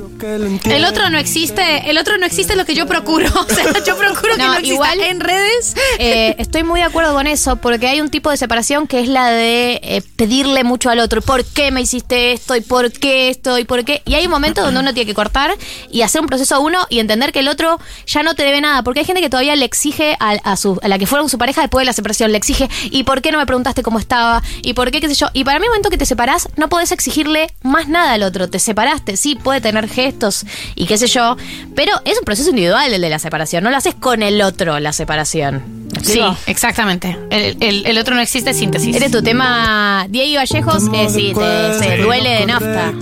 El 0.65 0.85
otro 0.85 1.11
no 1.11 1.19
existe, 1.19 1.91
el 1.91 1.99
otro 1.99 2.17
no 2.19 2.27
existe 2.27 2.57
lo 2.57 2.65
que 2.65 2.75
yo 2.75 2.87
procuro. 2.87 3.27
O 3.43 3.55
sea, 3.55 3.65
yo 3.85 3.97
procuro 3.97 4.35
que 4.37 4.43
no, 4.43 4.55
exista 4.55 4.73
igual- 4.75 5.01
en 5.01 5.21
redes. 5.21 5.75
Eh, 5.99 6.35
estoy 6.39 6.63
muy 6.65 6.81
de 6.81 6.87
acuerdo 6.87 7.13
con 7.13 7.27
eso, 7.27 7.57
porque 7.57 7.87
hay 7.89 8.01
un 8.01 8.09
tipo 8.09 8.31
de 8.31 8.37
separación 8.37 8.87
que 8.87 9.01
es 9.01 9.09
la 9.09 9.31
de 9.31 9.81
eh, 9.83 10.03
pedirle 10.17 10.65
mucho 10.65 10.91
al 10.91 11.01
otro. 11.01 11.21
¿Por 11.23 11.45
qué 11.45 11.71
me 11.71 11.81
hiciste 11.81 12.33
esto? 12.33 12.55
¿Y 12.57 12.61
por 12.61 12.91
qué 12.93 13.29
esto? 13.31 13.59
¿Y 13.59 13.65
por 13.65 13.85
qué? 13.85 14.03
Y 14.07 14.15
hay 14.15 14.25
un 14.27 14.31
momento 14.31 14.63
donde 14.63 14.81
uno 14.81 14.95
tiene 14.95 15.07
que 15.07 15.15
cortar 15.15 15.55
y 15.91 16.03
hacer 16.03 16.21
un 16.21 16.29
proceso 16.29 16.55
a 16.55 16.59
uno 16.61 16.79
y 16.89 16.99
entender 17.01 17.33
que 17.33 17.41
el 17.41 17.49
otro 17.49 17.79
ya 18.07 18.23
no 18.23 18.35
te 18.35 18.43
debe 18.45 18.61
nada. 18.61 18.83
Porque 18.83 19.01
hay 19.01 19.07
gente 19.07 19.21
que 19.23 19.29
todavía 19.31 19.57
le 19.57 19.65
exige 19.65 20.17
a, 20.21 20.31
a 20.45 20.57
su, 20.57 20.79
a 20.83 20.89
la 20.89 20.99
que 20.99 21.07
fueron 21.07 21.29
su 21.29 21.37
pareja 21.39 21.61
después 21.63 21.83
de 21.83 21.87
la 21.87 21.93
separación, 21.93 22.31
le 22.33 22.39
exige, 22.39 22.69
¿y 22.85 23.05
por 23.05 23.23
qué 23.23 23.33
no 23.33 23.39
me 23.39 23.47
preguntaste 23.47 23.83
cómo 23.83 23.99
estaba? 23.99 24.43
¿Y 24.63 24.75
por 24.75 24.91
qué 24.91 25.01
qué 25.01 25.09
sé 25.09 25.15
yo? 25.15 25.29
Y 25.33 25.45
para 25.45 25.59
mí, 25.59 25.65
el 25.67 25.71
momento 25.71 25.91
que 25.91 25.99
te 25.99 26.07
separás, 26.07 26.49
no 26.57 26.69
podés 26.69 26.93
exigirle 26.93 27.49
más 27.63 27.89
nada 27.89 28.13
al 28.13 28.23
otro. 28.23 28.49
Te 28.49 28.59
separaste, 28.59 29.17
sí, 29.17 29.35
puede 29.37 29.61
tener 29.61 29.89
gestos 29.89 30.45
y 30.75 30.87
qué 30.87 30.97
sé 30.99 31.07
yo, 31.07 31.37
pero 31.75 31.93
es 32.05 32.19
un 32.19 32.25
proceso 32.25 32.51
individual 32.51 32.93
el 32.93 33.01
de 33.01 33.11
la 33.11 33.19
separación. 33.19 33.65
No 33.65 33.71
lo 33.71 33.77
haces 33.77 33.95
con 33.95 34.23
el 34.23 34.41
otro 34.43 34.79
la 34.81 34.93
separación. 34.93 35.83
¿Me 35.93 36.01
Sí, 36.03 36.21
exactamente. 36.47 37.19
El, 37.31 37.57
el- 37.61 37.87
el 37.87 37.99
otro 37.99 38.15
no 38.15 38.21
existe, 38.23 38.55
síntesis. 38.55 38.95
Este 38.95 39.07
es 39.07 39.13
tu 39.13 39.23
tema, 39.23 40.07
Diego 40.09 40.37
Vallejos, 40.39 40.85
eh, 40.95 41.09
sí, 41.11 41.33
te, 41.35 41.79
se 41.79 41.99
duele 41.99 42.31
de 42.31 42.47
nafta. 42.47 42.93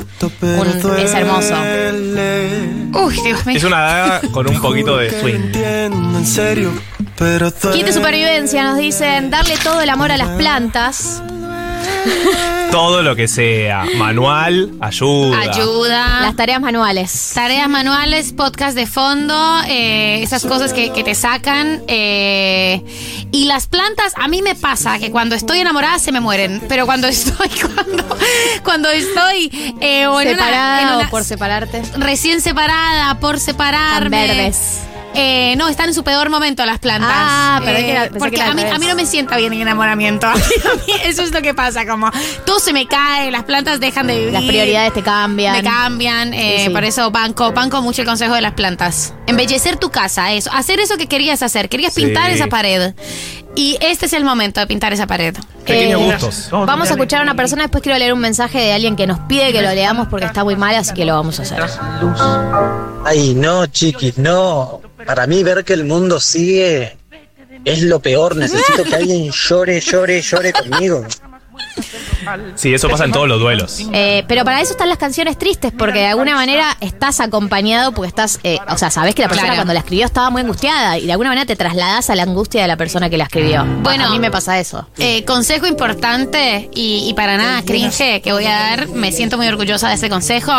Un- 0.42 0.98
es 0.98 1.14
hermoso. 1.14 1.54
Uy, 2.92 3.14
Dios 3.24 3.46
mío. 3.46 3.56
Es 3.56 3.64
una 3.64 3.80
daga 3.80 4.20
con 4.32 4.48
un 4.48 4.60
poquito 4.60 4.96
de 4.96 5.10
swing. 5.20 5.54
En 5.54 6.26
serio, 6.26 6.70
Kit 7.74 7.84
de 7.84 7.92
supervivencia 7.92 8.62
nos 8.64 8.78
dicen 8.78 9.28
darle 9.30 9.56
todo 9.58 9.80
el 9.82 9.90
amor 9.90 10.10
a 10.10 10.16
las 10.16 10.28
plantas. 10.38 11.22
Todo 12.70 13.02
lo 13.02 13.14
que 13.16 13.28
sea. 13.28 13.84
Manual, 13.96 14.70
ayuda. 14.80 15.38
Ayuda. 15.40 16.20
Las 16.22 16.36
tareas 16.36 16.60
manuales. 16.60 17.32
Tareas 17.34 17.68
manuales, 17.68 18.32
podcast 18.32 18.74
de 18.76 18.86
fondo, 18.86 19.60
eh, 19.68 20.22
esas 20.22 20.46
cosas 20.46 20.72
que, 20.72 20.92
que 20.92 21.02
te 21.04 21.14
sacan. 21.14 21.82
eh, 21.88 22.82
y 23.32 23.44
las 23.44 23.66
plantas, 23.66 24.14
a 24.16 24.26
mí 24.28 24.40
me 24.40 24.54
pasa 24.54 24.98
que 24.98 25.10
cuando 25.10 25.34
estoy 25.34 25.58
enamorada 25.60 25.98
se 25.98 26.12
me 26.12 26.20
mueren. 26.20 26.62
Pero 26.68 26.86
cuando 26.86 27.06
estoy, 27.08 27.48
cuando, 27.74 28.04
cuando 28.64 28.88
estoy 28.90 29.74
eh, 29.80 30.06
o 30.06 30.20
en 30.20 30.28
una- 30.28 30.36
Separada 30.38 30.82
en 30.82 30.88
una- 30.88 31.06
o 31.06 31.10
por 31.10 31.24
separarte. 31.24 31.82
recién 31.98 32.40
separada, 32.40 33.18
por 33.20 33.38
separarme. 33.40 34.22
Están 34.22 34.36
verdes. 34.36 34.80
Eh, 35.14 35.54
no, 35.56 35.68
están 35.68 35.88
en 35.88 35.94
su 35.94 36.04
peor 36.04 36.30
momento 36.30 36.64
las 36.64 36.78
plantas. 36.78 37.10
Ah, 37.12 37.60
pero 37.64 37.78
Eh, 37.78 38.08
que 38.12 38.18
porque 38.18 38.36
que 38.36 38.42
a 38.42 38.54
mí, 38.54 38.62
a 38.62 38.78
no 38.78 38.94
me 38.94 39.06
sienta 39.06 39.36
bien 39.36 39.52
el 39.52 39.60
enamoramiento. 39.62 40.26
A 40.28 40.34
mí- 40.36 40.40
a 40.42 40.74
mí 40.86 40.92
eso 41.04 41.22
es 41.22 41.32
lo 41.32 41.42
que 41.42 41.52
pasa, 41.52 41.84
como 41.86 42.10
todo 42.46 42.60
se 42.60 42.72
me 42.72 42.86
cae, 42.86 43.30
las 43.30 43.42
plantas 43.44 43.80
dejan 43.80 44.06
de 44.06 44.16
vivir. 44.18 44.32
Las 44.32 44.44
prioridades 44.44 44.94
te 44.94 45.02
cambian. 45.02 45.56
Me 45.56 45.62
cambian, 45.64 46.32
eh, 46.32 46.54
Sí, 46.58 46.64
sí. 46.66 46.70
por 46.70 46.84
eso 46.84 47.10
banco, 47.10 47.52
banco 47.52 47.82
mucho 47.82 48.02
el 48.02 48.08
consejo 48.08 48.34
de 48.34 48.40
las 48.40 48.52
plantas. 48.54 49.12
Embellecer 49.26 49.76
tu 49.76 49.90
casa, 49.90 50.32
eso, 50.32 50.50
hacer 50.52 50.78
eso 50.80 50.96
que 50.96 51.06
querías 51.08 51.42
hacer, 51.42 51.68
querías 51.68 51.92
Sí. 51.94 52.04
pintar 52.04 52.30
esa 52.30 52.46
pared. 52.46 52.94
Y 53.56 53.76
este 53.80 54.06
es 54.06 54.12
el 54.12 54.24
momento 54.24 54.60
de 54.60 54.66
pintar 54.66 54.92
esa 54.92 55.06
pared. 55.06 55.34
Pequeños 55.66 56.00
Eh, 56.00 56.04
gustos. 56.12 56.48
Vamos 56.50 56.88
a 56.88 56.92
escuchar 56.92 57.20
a 57.20 57.22
una 57.24 57.34
persona, 57.34 57.62
después 57.62 57.82
quiero 57.82 57.98
leer 57.98 58.12
un 58.12 58.20
mensaje 58.20 58.58
de 58.58 58.72
alguien 58.72 58.96
que 58.96 59.06
nos 59.06 59.18
pide 59.20 59.52
que 59.52 59.60
lo 59.62 59.70
leamos 59.74 60.08
porque 60.08 60.26
está 60.26 60.44
muy 60.44 60.56
mal, 60.56 60.74
así 60.76 60.94
que 60.94 61.04
lo 61.04 61.14
vamos 61.14 61.38
a 61.40 61.42
hacer. 61.42 61.62
Ay, 63.04 63.34
no, 63.34 63.66
chiquis, 63.66 64.18
no. 64.18 64.80
Para 65.06 65.26
mí 65.26 65.42
ver 65.42 65.64
que 65.64 65.72
el 65.72 65.84
mundo 65.84 66.20
sigue 66.20 66.96
es 67.64 67.82
lo 67.82 68.00
peor. 68.00 68.36
Necesito 68.36 68.84
que 68.84 68.94
alguien 68.94 69.30
llore, 69.30 69.80
llore, 69.80 70.22
llore 70.22 70.52
conmigo. 70.52 71.04
Sí, 72.54 72.72
eso 72.74 72.88
pasa 72.88 73.04
en 73.04 73.12
todos 73.12 73.28
los 73.28 73.40
duelos. 73.40 73.86
Eh, 73.92 74.24
pero 74.28 74.44
para 74.44 74.60
eso 74.60 74.72
están 74.72 74.88
las 74.88 74.98
canciones 74.98 75.38
tristes, 75.38 75.72
porque 75.76 76.00
de 76.00 76.06
alguna 76.06 76.34
manera 76.34 76.76
estás 76.80 77.20
acompañado, 77.20 77.92
porque 77.92 78.08
estás, 78.08 78.40
eh, 78.42 78.58
o 78.68 78.76
sea, 78.78 78.90
sabes 78.90 79.14
que 79.14 79.22
la 79.22 79.28
persona 79.28 79.48
Claro. 79.48 79.60
cuando 79.60 79.74
la 79.74 79.80
escribió 79.80 80.04
estaba 80.06 80.30
muy 80.30 80.42
angustiada 80.42 80.98
y 80.98 81.06
de 81.06 81.12
alguna 81.12 81.30
manera 81.30 81.46
te 81.46 81.56
trasladas 81.56 82.10
a 82.10 82.14
la 82.14 82.22
angustia 82.24 82.62
de 82.62 82.68
la 82.68 82.76
persona 82.76 83.08
que 83.10 83.16
la 83.16 83.24
escribió. 83.24 83.64
Bueno. 83.82 84.06
a 84.06 84.10
mí 84.10 84.18
me 84.18 84.30
pasa 84.30 84.58
eso. 84.58 84.86
Eh, 84.98 85.24
consejo 85.24 85.66
importante 85.66 86.68
y, 86.74 87.04
y 87.08 87.14
para 87.14 87.36
nada 87.36 87.62
cringe 87.62 88.20
que 88.22 88.32
voy 88.32 88.46
a 88.46 88.50
dar, 88.52 88.88
me 88.88 89.12
siento 89.12 89.36
muy 89.36 89.46
orgullosa 89.48 89.88
de 89.88 89.94
ese 89.94 90.08
consejo. 90.08 90.52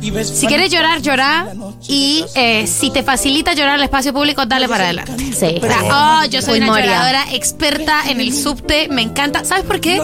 Si 0.00 0.46
quieres 0.46 0.70
llorar, 0.70 1.02
llorar. 1.02 1.48
Y 1.88 2.24
eh, 2.34 2.66
si 2.66 2.90
te 2.90 3.02
facilita 3.02 3.52
llorar 3.54 3.74
al 3.74 3.82
espacio 3.82 4.12
público, 4.12 4.46
dale 4.46 4.68
para 4.68 4.84
adelante. 4.84 5.12
Sí. 5.18 5.60
O 5.62 5.66
sea, 5.66 6.22
oh, 6.22 6.24
yo 6.26 6.40
soy 6.42 6.60
Muy 6.60 6.68
una 6.68 6.78
Moria. 6.78 6.86
lloradora 6.86 7.24
experta 7.32 8.02
en 8.08 8.20
el 8.20 8.34
subte, 8.34 8.88
me 8.90 9.02
encanta. 9.02 9.44
¿Sabes 9.44 9.64
por 9.64 9.80
qué? 9.80 10.00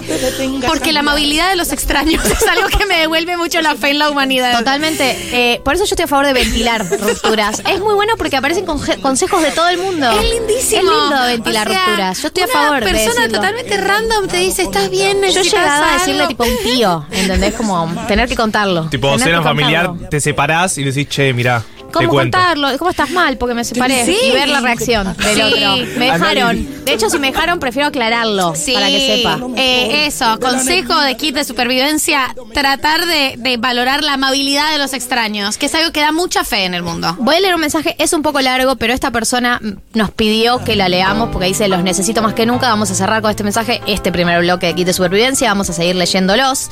Porque 0.67 0.93
la 0.93 1.01
amabilidad 1.01 1.51
de 1.51 1.57
los 1.57 1.73
extraños 1.73 2.25
es 2.31 2.47
algo 2.49 2.69
que 2.69 2.87
me 2.87 2.99
devuelve 2.99 3.37
mucho 3.37 3.61
la 3.63 3.75
fe 3.77 3.91
en 3.91 3.99
la 3.99 4.11
humanidad. 4.11 4.59
Totalmente. 4.59 5.17
Eh, 5.33 5.61
por 5.65 5.75
eso 5.75 5.85
yo 5.85 5.91
estoy 5.95 6.05
a 6.05 6.09
favor 6.09 6.27
de 6.27 6.33
ventilar 6.33 6.87
rupturas. 7.01 7.61
Es 7.71 7.81
muy 7.81 7.95
bueno 7.95 8.15
porque 8.19 8.37
aparecen 8.37 8.67
conje- 8.67 9.01
consejos 9.01 9.43
de 9.43 9.51
todo 9.53 9.69
el 9.69 9.79
mundo. 9.79 10.11
Es 10.11 10.31
lindísimo. 10.31 10.81
Es 10.83 10.99
lindo 11.11 11.23
ventilar 11.27 11.69
O 11.69 11.71
sea, 11.71 11.85
rupturas. 11.87 12.23
Yo 12.23 12.29
estoy 12.29 12.43
a 12.43 12.47
una 12.47 12.53
favor 12.55 12.85
de 12.85 12.91
persona 12.91 13.15
decirlo. 13.23 13.37
totalmente 13.39 13.77
random 13.79 14.29
te 14.29 14.37
dice, 14.39 14.63
¿estás 14.63 14.91
bien? 14.91 15.19
Yo 15.21 15.27
he 15.27 15.29
¿Necesitas 15.29 15.53
llegado 15.61 15.83
a 15.85 15.87
algo?" 15.89 15.99
decirle 15.99 16.27
tipo 16.27 16.45
a 16.45 16.47
un 16.47 16.57
tío, 16.63 17.07
¿entendés? 17.13 17.55
Como 17.55 17.95
tener 18.09 18.29
que 18.29 18.37
contarlo. 18.37 18.85
Tipo, 18.89 19.09
Tener 19.13 19.27
cena 19.27 19.43
familiar, 19.43 19.86
te 20.11 20.21
separás 20.21 20.77
y 20.79 20.85
decís, 20.85 21.09
che, 21.09 21.33
mirá, 21.33 21.63
¿Cómo 21.93 22.11
contarlo? 22.11 22.69
¿Cómo 22.79 22.91
estás 22.91 23.11
mal? 23.11 23.39
Porque 23.39 23.55
me 23.55 23.65
separé. 23.65 24.05
Sí. 24.05 24.17
Y 24.29 24.33
ver 24.33 24.49
la 24.49 24.61
reacción 24.61 25.17
del 25.17 25.35
Sí. 25.37 25.41
otro. 25.41 25.77
Me 25.99 26.11
dejaron. 26.13 26.85
De 26.85 26.93
hecho, 26.93 27.09
si 27.09 27.19
me 27.19 27.31
dejaron, 27.31 27.59
prefiero 27.59 27.89
aclararlo 27.89 28.55
Sí, 28.55 28.75
para 28.75 28.89
que 28.89 29.17
sepa. 29.17 29.39
eh, 29.57 30.05
eso, 30.07 30.39
consejo 30.41 30.99
de 31.01 31.17
kit 31.17 31.35
de 31.35 31.45
supervivencia, 31.45 32.35
tratar 32.53 33.07
de, 33.07 33.37
de 33.39 33.57
valorar 33.57 34.03
la 34.05 34.15
amabilidad 34.15 34.73
de 34.73 34.79
los 34.79 34.93
extraños, 34.93 35.57
que 35.57 35.67
es 35.67 35.75
algo 35.75 35.91
que 35.93 36.01
da 36.01 36.13
mucha 36.13 36.45
fe 36.45 36.65
en 36.65 36.75
el 36.75 36.83
mundo. 36.83 37.17
Voy 37.19 37.37
a 37.37 37.41
leer 37.41 37.55
un 37.55 37.61
mensaje, 37.63 37.95
es 37.99 38.13
un 38.13 38.21
poco 38.23 38.41
largo, 38.43 38.77
pero 38.77 38.93
esta 38.93 39.11
persona 39.11 39.61
nos 39.95 40.11
pidió 40.11 40.63
que 40.65 40.77
la 40.77 40.89
leamos 40.91 41.31
porque 41.33 41.47
dice, 41.49 41.67
los 41.69 41.83
necesito 41.83 42.21
más 42.21 42.35
que 42.35 42.45
nunca. 42.45 42.69
Vamos 42.69 42.91
a 42.91 42.95
cerrar 42.95 43.23
con 43.23 43.31
este 43.31 43.45
mensaje, 43.45 43.81
este 43.87 44.13
primer 44.13 44.41
bloque 44.41 44.67
de 44.67 44.75
Kit 44.75 44.87
de 44.87 44.93
Supervivencia, 44.93 45.49
vamos 45.49 45.71
a 45.71 45.73
seguir 45.73 45.95
leyéndolos. 45.97 46.69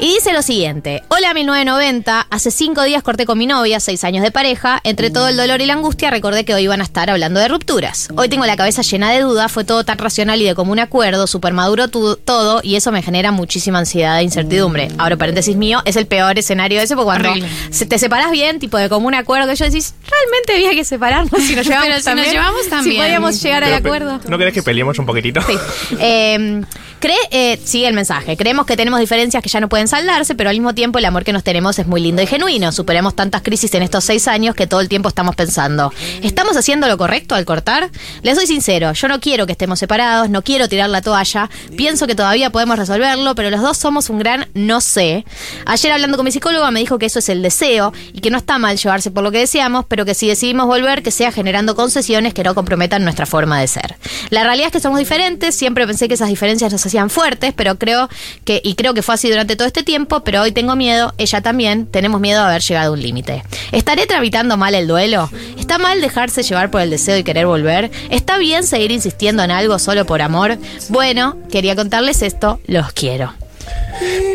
Y 0.00 0.08
dice 0.14 0.32
lo 0.34 0.42
siguiente, 0.42 1.02
hola 1.08 1.32
1990, 1.32 2.26
hace 2.28 2.50
cinco 2.50 2.82
días 2.82 3.02
corté 3.02 3.24
con 3.24 3.38
mi 3.38 3.46
novia, 3.46 3.80
seis 3.80 4.04
años 4.04 4.22
de 4.22 4.30
pareja, 4.30 4.80
entre 4.84 5.08
todo 5.08 5.28
el 5.28 5.36
dolor 5.36 5.62
y 5.62 5.66
la 5.66 5.74
angustia 5.74 6.10
recordé 6.10 6.44
que 6.44 6.52
hoy 6.52 6.64
iban 6.64 6.80
a 6.80 6.84
estar 6.84 7.08
hablando 7.08 7.40
de 7.40 7.48
rupturas. 7.48 8.08
Hoy 8.16 8.28
tengo 8.28 8.44
la 8.44 8.56
cabeza 8.56 8.82
llena 8.82 9.10
de 9.12 9.20
dudas, 9.20 9.50
fue 9.50 9.64
todo 9.64 9.84
tan 9.84 9.96
racional 9.96 10.42
y 10.42 10.44
de 10.44 10.54
común 10.54 10.78
acuerdo, 10.78 11.26
súper 11.26 11.54
maduro 11.54 11.88
todo 11.88 12.60
y 12.62 12.74
eso 12.74 12.92
me 12.92 13.02
genera 13.02 13.30
muchísima 13.30 13.78
ansiedad 13.78 14.18
e 14.18 14.24
incertidumbre. 14.24 14.88
Ahora, 14.98 15.16
paréntesis 15.16 15.56
mío, 15.56 15.80
es 15.86 15.96
el 15.96 16.06
peor 16.06 16.38
escenario 16.38 16.80
ese 16.80 16.96
porque 16.96 17.04
cuando 17.06 17.30
Horrible. 17.30 17.48
se- 17.70 17.86
te 17.86 17.98
separás 17.98 18.30
bien, 18.32 18.58
tipo 18.58 18.76
de 18.76 18.88
común 18.90 19.14
acuerdo, 19.14 19.48
que 19.48 19.54
yo 19.56 19.64
decís, 19.64 19.94
realmente 20.10 20.54
había 20.54 20.72
que 20.78 20.84
separarnos 20.84 21.40
si 21.42 21.54
nos 21.56 21.64
llevamos 21.66 21.86
Pero 21.86 21.98
si 22.00 22.04
también. 22.04 22.26
nos 22.26 22.34
llevamos 22.34 22.68
también. 22.68 22.96
Si 22.96 23.00
podíamos 23.00 23.42
llegar 23.42 23.64
al 23.64 23.70
Pero, 23.70 23.82
pe- 23.82 23.88
acuerdo. 23.88 24.20
¿No 24.28 24.36
querés 24.38 24.52
que 24.52 24.62
peleemos 24.62 24.98
un 24.98 25.06
poquitito? 25.06 25.40
Sí. 25.42 25.54
Eh, 26.06 26.62
cree, 26.98 27.16
eh, 27.30 27.60
sigue 27.64 27.86
el 27.86 27.94
mensaje. 27.94 28.36
Creemos 28.36 28.66
que 28.66 28.76
tenemos 28.76 28.98
diferencias 29.00 29.42
que 29.42 29.48
ya 29.48 29.60
no 29.60 29.68
pueden 29.68 29.83
saldarse, 29.88 30.34
pero 30.34 30.50
al 30.50 30.56
mismo 30.56 30.74
tiempo 30.74 30.98
el 30.98 31.04
amor 31.04 31.24
que 31.24 31.32
nos 31.32 31.44
tenemos 31.44 31.78
es 31.78 31.86
muy 31.86 32.00
lindo 32.00 32.22
y 32.22 32.26
genuino. 32.26 32.72
Superamos 32.72 33.14
tantas 33.14 33.42
crisis 33.42 33.72
en 33.74 33.82
estos 33.82 34.04
seis 34.04 34.28
años 34.28 34.54
que 34.54 34.66
todo 34.66 34.80
el 34.80 34.88
tiempo 34.88 35.08
estamos 35.08 35.36
pensando, 35.36 35.92
¿estamos 36.22 36.56
haciendo 36.56 36.88
lo 36.88 36.98
correcto 36.98 37.34
al 37.34 37.44
cortar? 37.44 37.90
Les 38.22 38.36
soy 38.36 38.46
sincero, 38.46 38.92
yo 38.92 39.08
no 39.08 39.20
quiero 39.20 39.46
que 39.46 39.52
estemos 39.52 39.78
separados, 39.78 40.30
no 40.30 40.42
quiero 40.42 40.68
tirar 40.68 40.90
la 40.90 41.02
toalla, 41.02 41.50
pienso 41.76 42.06
que 42.06 42.14
todavía 42.14 42.50
podemos 42.50 42.78
resolverlo, 42.78 43.34
pero 43.34 43.50
los 43.50 43.60
dos 43.60 43.76
somos 43.76 44.10
un 44.10 44.18
gran 44.18 44.48
no 44.54 44.80
sé. 44.80 45.24
Ayer 45.66 45.92
hablando 45.92 46.16
con 46.16 46.24
mi 46.24 46.32
psicóloga 46.32 46.70
me 46.70 46.80
dijo 46.80 46.98
que 46.98 47.06
eso 47.06 47.18
es 47.18 47.28
el 47.28 47.42
deseo 47.42 47.92
y 48.12 48.20
que 48.20 48.30
no 48.30 48.38
está 48.38 48.58
mal 48.58 48.76
llevarse 48.76 49.10
por 49.10 49.24
lo 49.24 49.30
que 49.30 49.38
deseamos, 49.38 49.84
pero 49.86 50.04
que 50.04 50.14
si 50.14 50.28
decidimos 50.28 50.66
volver, 50.66 51.02
que 51.02 51.10
sea 51.10 51.32
generando 51.32 51.74
concesiones 51.74 52.34
que 52.34 52.44
no 52.44 52.54
comprometan 52.54 53.04
nuestra 53.04 53.26
forma 53.26 53.60
de 53.60 53.68
ser. 53.68 53.96
La 54.30 54.44
realidad 54.44 54.68
es 54.68 54.72
que 54.72 54.80
somos 54.80 54.98
diferentes, 54.98 55.54
siempre 55.54 55.86
pensé 55.86 56.08
que 56.08 56.14
esas 56.14 56.28
diferencias 56.28 56.72
nos 56.72 56.84
hacían 56.84 57.10
fuertes, 57.10 57.52
pero 57.54 57.78
creo 57.78 58.08
que, 58.44 58.60
y 58.62 58.74
creo 58.74 58.94
que 58.94 59.02
fue 59.02 59.14
así 59.14 59.28
durante 59.28 59.56
todo 59.56 59.66
este 59.66 59.73
tiempo, 59.82 60.20
pero 60.20 60.42
hoy 60.42 60.52
tengo 60.52 60.76
miedo, 60.76 61.12
ella 61.18 61.40
también, 61.40 61.86
tenemos 61.86 62.20
miedo 62.20 62.40
de 62.42 62.46
haber 62.48 62.62
llegado 62.62 62.90
a 62.90 62.92
un 62.92 63.02
límite. 63.02 63.42
¿Estaré 63.72 64.06
tramitando 64.06 64.56
mal 64.56 64.74
el 64.74 64.86
duelo? 64.86 65.28
¿Está 65.58 65.78
mal 65.78 66.00
dejarse 66.00 66.42
llevar 66.42 66.70
por 66.70 66.80
el 66.82 66.90
deseo 66.90 67.16
y 67.18 67.24
querer 67.24 67.46
volver? 67.46 67.90
¿Está 68.10 68.38
bien 68.38 68.64
seguir 68.64 68.92
insistiendo 68.92 69.42
en 69.42 69.50
algo 69.50 69.78
solo 69.78 70.06
por 70.06 70.22
amor? 70.22 70.58
Bueno, 70.90 71.36
quería 71.50 71.74
contarles 71.74 72.22
esto, 72.22 72.60
los 72.66 72.92
quiero. 72.92 73.32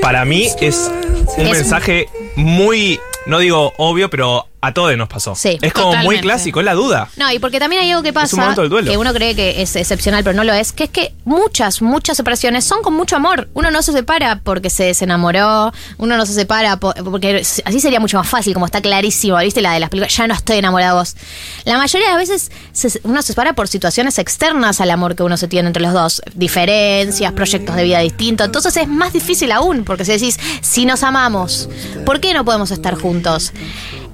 Para 0.02 0.26
mí 0.26 0.48
es 0.60 0.90
un 1.38 1.46
Es- 1.46 1.52
mensaje 1.52 2.08
muy, 2.36 3.00
no 3.30 3.40
digo 3.40 3.74
obvio, 3.78 4.10
pero 4.10 4.46
a 4.62 4.74
todos 4.74 4.96
nos 4.98 5.08
pasó. 5.08 5.36
Sí, 5.36 5.58
es 5.62 5.72
como 5.72 5.96
muy 6.04 6.20
clásico, 6.20 6.60
es 6.60 6.66
la 6.66 6.74
duda. 6.74 7.08
No, 7.16 7.32
y 7.32 7.40
porque 7.40 7.60
también 7.60 7.82
hay 7.82 7.92
algo 7.92 8.04
que 8.04 8.10
Es 8.10 8.14
pasa, 8.16 8.36
un 8.36 8.42
momento 8.42 8.60
del 8.62 8.70
duelo. 8.70 8.92
que 8.92 8.98
uno 8.98 9.14
cree 9.14 9.34
que 9.34 9.62
es 9.62 9.74
excepcional, 9.78 10.22
pero 10.22 10.36
no 10.36 10.44
lo 10.44 10.52
es, 10.52 10.74
que 10.74 10.84
es 10.86 10.90
que 10.90 11.14
muchas, 11.24 11.82
muchas 11.82 12.18
separaciones 12.18 12.66
son 12.66 12.82
con 12.82 12.94
mucho 12.94 13.16
amor. 13.16 13.48
Uno 13.54 13.72
no 13.72 13.82
se 13.82 13.94
separa 13.94 14.42
porque 14.44 14.70
se 14.70 14.84
desenamoró, 14.84 15.72
uno 15.98 16.18
no 16.18 16.26
se 16.26 16.34
separa 16.34 16.78
po- 16.78 16.94
porque 17.06 17.42
así 17.64 17.80
sería 17.80 18.02
mucho 18.02 18.18
más 18.18 18.28
fácil, 18.28 18.54
como 18.54 18.66
está 18.66 18.82
clarísimo, 18.82 19.38
¿viste? 19.38 19.62
La 19.62 19.72
de 19.72 19.80
las 19.80 19.90
películas, 19.90 20.18
ya 20.18 20.28
no 20.28 20.34
estoy 20.34 20.58
enamorada 20.58 20.92
de 20.92 20.98
vos. 21.00 21.16
La 21.64 21.78
mayoría 21.78 22.10
de 22.10 22.16
las 22.16 22.28
veces 22.30 22.52
se- 22.74 23.00
uno 23.06 23.22
se 23.22 23.28
separa 23.30 23.54
por 23.54 23.70
situaciones 23.70 24.18
externas 24.20 24.82
al 24.82 24.92
amor 24.92 25.16
que 25.16 25.24
uno 25.24 25.38
se 25.38 25.48
tiene 25.48 25.68
entre 25.70 25.84
los 25.84 25.94
dos, 25.94 26.22
diferencias, 26.36 27.32
proyectos 27.32 27.78
de 27.78 27.84
vida 27.86 28.00
distintos. 28.00 28.46
Entonces 28.46 28.76
es 28.76 28.88
más 28.90 29.14
difícil 29.14 29.54
aún, 29.54 29.86
porque 29.86 30.04
si 30.04 30.12
decís, 30.12 30.38
si 30.62 30.86
nos 30.86 31.04
amamos, 31.04 31.70
¿por 32.06 32.20
qué 32.20 32.34
no 32.34 32.44
podemos 32.44 32.72
estar 32.72 32.96
juntos? 32.96 33.19
juntos. 33.20 33.52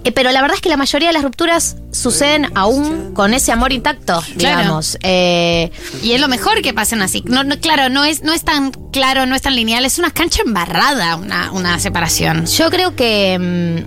Eh, 0.05 0.11
pero 0.13 0.31
la 0.31 0.41
verdad 0.41 0.55
es 0.55 0.61
que 0.61 0.69
la 0.69 0.77
mayoría 0.77 1.09
de 1.09 1.13
las 1.13 1.23
rupturas 1.23 1.75
suceden 1.91 2.51
aún 2.55 3.13
con 3.13 3.33
ese 3.33 3.51
amor 3.51 3.73
intacto, 3.73 4.21
Claro. 4.37 4.59
digamos. 4.59 4.97
Eh, 5.01 5.71
Y 6.03 6.11
es 6.13 6.21
lo 6.21 6.27
mejor 6.27 6.61
que 6.61 6.73
pasen 6.73 7.01
así. 7.01 7.23
No, 7.25 7.43
no, 7.43 7.59
claro, 7.59 7.89
no 7.89 8.03
es, 8.05 8.21
no 8.23 8.31
es 8.33 8.43
tan 8.43 8.71
claro, 8.71 9.25
no 9.25 9.35
es 9.35 9.41
tan 9.41 9.55
lineal. 9.55 9.83
Es 9.85 9.97
una 9.99 10.11
cancha 10.11 10.41
embarrada 10.45 11.15
una, 11.15 11.51
una 11.51 11.79
separación. 11.79 12.45
Yo 12.45 12.69
creo 12.69 12.95
que, 12.95 13.37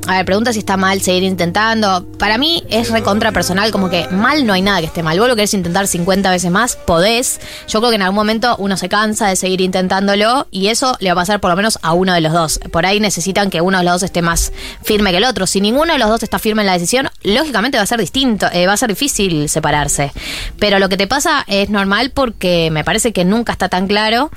mm, 0.05 0.09
a 0.11 0.17
ver, 0.17 0.25
pregunta 0.27 0.53
si 0.53 0.59
está 0.59 0.77
mal 0.77 1.01
seguir 1.01 1.23
intentando. 1.23 2.07
Para 2.19 2.37
mí 2.39 2.65
es 2.69 2.91
recontra 2.91 3.31
personal, 3.33 3.71
como 3.71 3.89
que 3.91 4.09
mal 4.09 4.45
no 4.47 4.53
hay 4.55 4.63
nada 4.63 4.81
que 4.81 4.87
esté 4.87 5.03
mal. 5.03 5.19
Vos 5.19 5.29
lo 5.29 5.37
querés 5.37 5.55
intentar 5.55 5.87
50 5.87 6.31
veces 6.31 6.51
más, 6.51 6.77
podés. 6.77 7.41
Yo 7.69 7.79
creo 7.81 7.91
que 7.91 7.97
en 7.97 8.03
algún 8.03 8.17
momento 8.17 8.57
uno 8.59 8.77
se 8.77 8.89
cansa 8.89 9.29
de 9.29 9.37
seguir 9.37 9.61
intentándolo 9.61 10.49
y 10.51 10.69
eso 10.69 10.97
le 11.01 11.11
va 11.11 11.21
a 11.21 11.23
pasar 11.23 11.41
por 11.41 11.51
lo 11.51 11.57
menos 11.57 11.79
a 11.83 11.93
uno 11.93 12.13
de 12.13 12.21
los 12.21 12.33
dos. 12.33 12.59
Por 12.73 12.85
ahí 12.87 12.99
necesitan 13.01 13.51
que 13.51 13.61
uno 13.61 13.79
de 13.79 13.85
los 13.85 13.95
dos 13.95 14.03
esté 14.03 14.21
más 14.23 14.53
firme 14.83 15.11
que 15.13 15.19
el 15.19 15.25
otro. 15.25 15.47
Si 15.47 15.61
ninguno 15.61 15.93
de 15.93 15.99
los 15.99 16.08
dos 16.11 16.23
está 16.23 16.39
firme 16.39 16.63
en 16.63 16.67
la 16.67 16.75
decisión, 16.75 17.09
lógicamente 17.23 17.79
va 17.79 17.85
a 17.85 17.87
ser 17.87 18.01
distinto, 18.01 18.47
eh, 18.53 18.67
va 18.67 18.75
a 18.75 18.77
ser 18.77 18.91
difícil 18.91 19.49
separarse. 19.49 20.13
Pero 20.59 20.79
lo 20.79 20.89
que 20.89 20.97
te 20.97 21.07
pasa 21.07 21.45
es 21.47 21.71
normal 21.71 22.11
porque 22.13 22.71
me 22.71 22.85
parece 22.85 23.13
que 23.13 23.25
nunca 23.25 23.53
está 23.53 23.69
tan 23.69 23.87
claro 23.87 24.31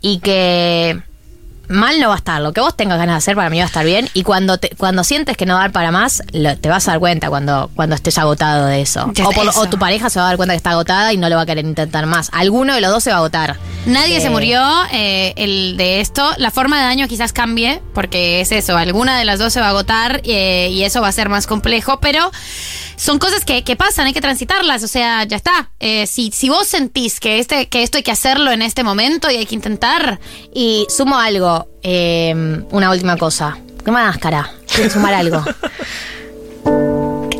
y 0.00 0.18
que 0.18 1.02
mal 1.68 2.00
no 2.00 2.08
va 2.08 2.14
a 2.14 2.18
estar. 2.18 2.40
Lo 2.40 2.52
que 2.52 2.60
vos 2.60 2.76
tengas 2.76 2.98
ganas 2.98 3.14
de 3.14 3.18
hacer 3.18 3.36
para 3.36 3.50
mí 3.50 3.58
va 3.58 3.64
a 3.64 3.66
estar 3.66 3.84
bien. 3.84 4.08
Y 4.14 4.22
cuando 4.22 4.58
te, 4.58 4.70
cuando 4.76 5.04
sientes 5.04 5.36
que 5.36 5.46
no 5.46 5.54
va 5.54 5.60
a 5.60 5.62
dar 5.64 5.72
para 5.72 5.90
más, 5.90 6.22
lo- 6.32 6.56
te 6.56 6.68
vas 6.68 6.86
a 6.88 6.92
dar 6.92 7.00
cuenta 7.00 7.28
cuando, 7.28 7.70
cuando 7.74 7.94
estés 7.94 8.18
agotado 8.18 8.66
de 8.66 8.80
eso. 8.82 9.04
O, 9.06 9.08
está 9.10 9.24
por- 9.30 9.48
eso. 9.48 9.60
o 9.60 9.66
tu 9.68 9.78
pareja 9.78 10.10
se 10.10 10.18
va 10.18 10.26
a 10.26 10.28
dar 10.28 10.36
cuenta 10.36 10.52
que 10.54 10.58
está 10.58 10.70
agotada 10.70 11.12
y 11.12 11.16
no 11.16 11.28
lo 11.28 11.36
va 11.36 11.42
a 11.42 11.46
querer 11.46 11.64
intentar 11.64 12.06
más. 12.06 12.28
Alguno 12.32 12.74
de 12.74 12.80
los 12.80 12.90
dos 12.90 13.02
se 13.02 13.10
va 13.10 13.16
a 13.16 13.18
agotar. 13.18 13.56
Nadie 13.86 14.16
Eh, 14.16 14.20
se 14.20 14.30
murió 14.30 14.60
eh, 14.92 15.32
el 15.36 15.76
de 15.76 16.00
esto. 16.00 16.28
La 16.38 16.50
forma 16.50 16.78
de 16.78 16.84
daño 16.84 17.06
quizás 17.08 17.32
cambie, 17.32 17.80
porque 17.94 18.40
es 18.40 18.50
eso, 18.52 18.76
alguna 18.76 19.16
de 19.18 19.24
las 19.24 19.38
dos 19.38 19.52
se 19.52 19.60
va 19.60 19.66
a 19.66 19.70
agotar 19.70 20.20
eh, 20.24 20.70
y 20.72 20.82
eso 20.82 21.00
va 21.00 21.08
a 21.08 21.12
ser 21.12 21.28
más 21.28 21.46
complejo, 21.46 22.00
pero 22.00 22.30
son 22.96 23.18
cosas 23.18 23.44
que, 23.44 23.62
que 23.62 23.76
pasan, 23.76 24.06
hay 24.06 24.12
que 24.12 24.20
transitarlas, 24.20 24.82
o 24.82 24.88
sea, 24.88 25.22
ya 25.24 25.36
está. 25.36 25.70
Eh, 25.80 26.06
si, 26.06 26.32
si 26.32 26.48
vos 26.48 26.66
sentís 26.66 27.20
que, 27.20 27.38
este, 27.38 27.68
que 27.68 27.82
esto 27.82 27.98
hay 27.98 28.02
que 28.02 28.10
hacerlo 28.10 28.50
en 28.50 28.62
este 28.62 28.82
momento 28.82 29.30
y 29.30 29.36
hay 29.36 29.46
que 29.46 29.54
intentar, 29.54 30.18
Y 30.52 30.86
sumo 30.88 31.18
algo, 31.18 31.55
eh, 31.82 32.34
una 32.70 32.90
última 32.90 33.16
cosa. 33.16 33.56
¿Qué 33.84 33.90
máscara? 33.90 34.50
Quiero 34.66 34.90
sumar 34.90 35.14
algo. 35.14 35.42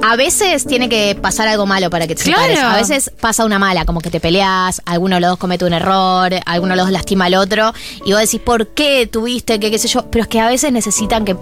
A 0.08 0.14
veces 0.14 0.64
tiene 0.64 0.88
que 0.88 1.16
pasar 1.20 1.48
algo 1.48 1.66
malo 1.66 1.90
para 1.90 2.06
que 2.06 2.14
te 2.14 2.22
Claro. 2.22 2.42
separes. 2.44 2.62
A 2.62 2.76
veces 2.76 3.10
pasa 3.20 3.44
una 3.44 3.58
mala, 3.58 3.84
como 3.84 4.00
que 4.00 4.08
te 4.08 4.20
peleas, 4.20 4.80
alguno 4.84 5.16
de 5.16 5.20
los 5.20 5.30
dos 5.30 5.38
comete 5.40 5.64
un 5.64 5.72
error, 5.72 6.32
alguno 6.46 6.74
de 6.74 6.76
los 6.76 6.86
dos 6.86 6.92
lastima 6.92 7.24
al 7.24 7.34
otro, 7.34 7.74
y 8.04 8.12
vos 8.12 8.20
decís, 8.20 8.40
¿por 8.40 8.68
qué 8.68 9.08
tuviste 9.08 9.58
que 9.58 9.68
qué 9.68 9.78
sé 9.78 9.88
yo? 9.88 10.08
Pero 10.08 10.22
es 10.22 10.28
que 10.28 10.38
a 10.38 10.46
veces 10.46 10.70
necesitan 10.70 11.24
que. 11.24 11.36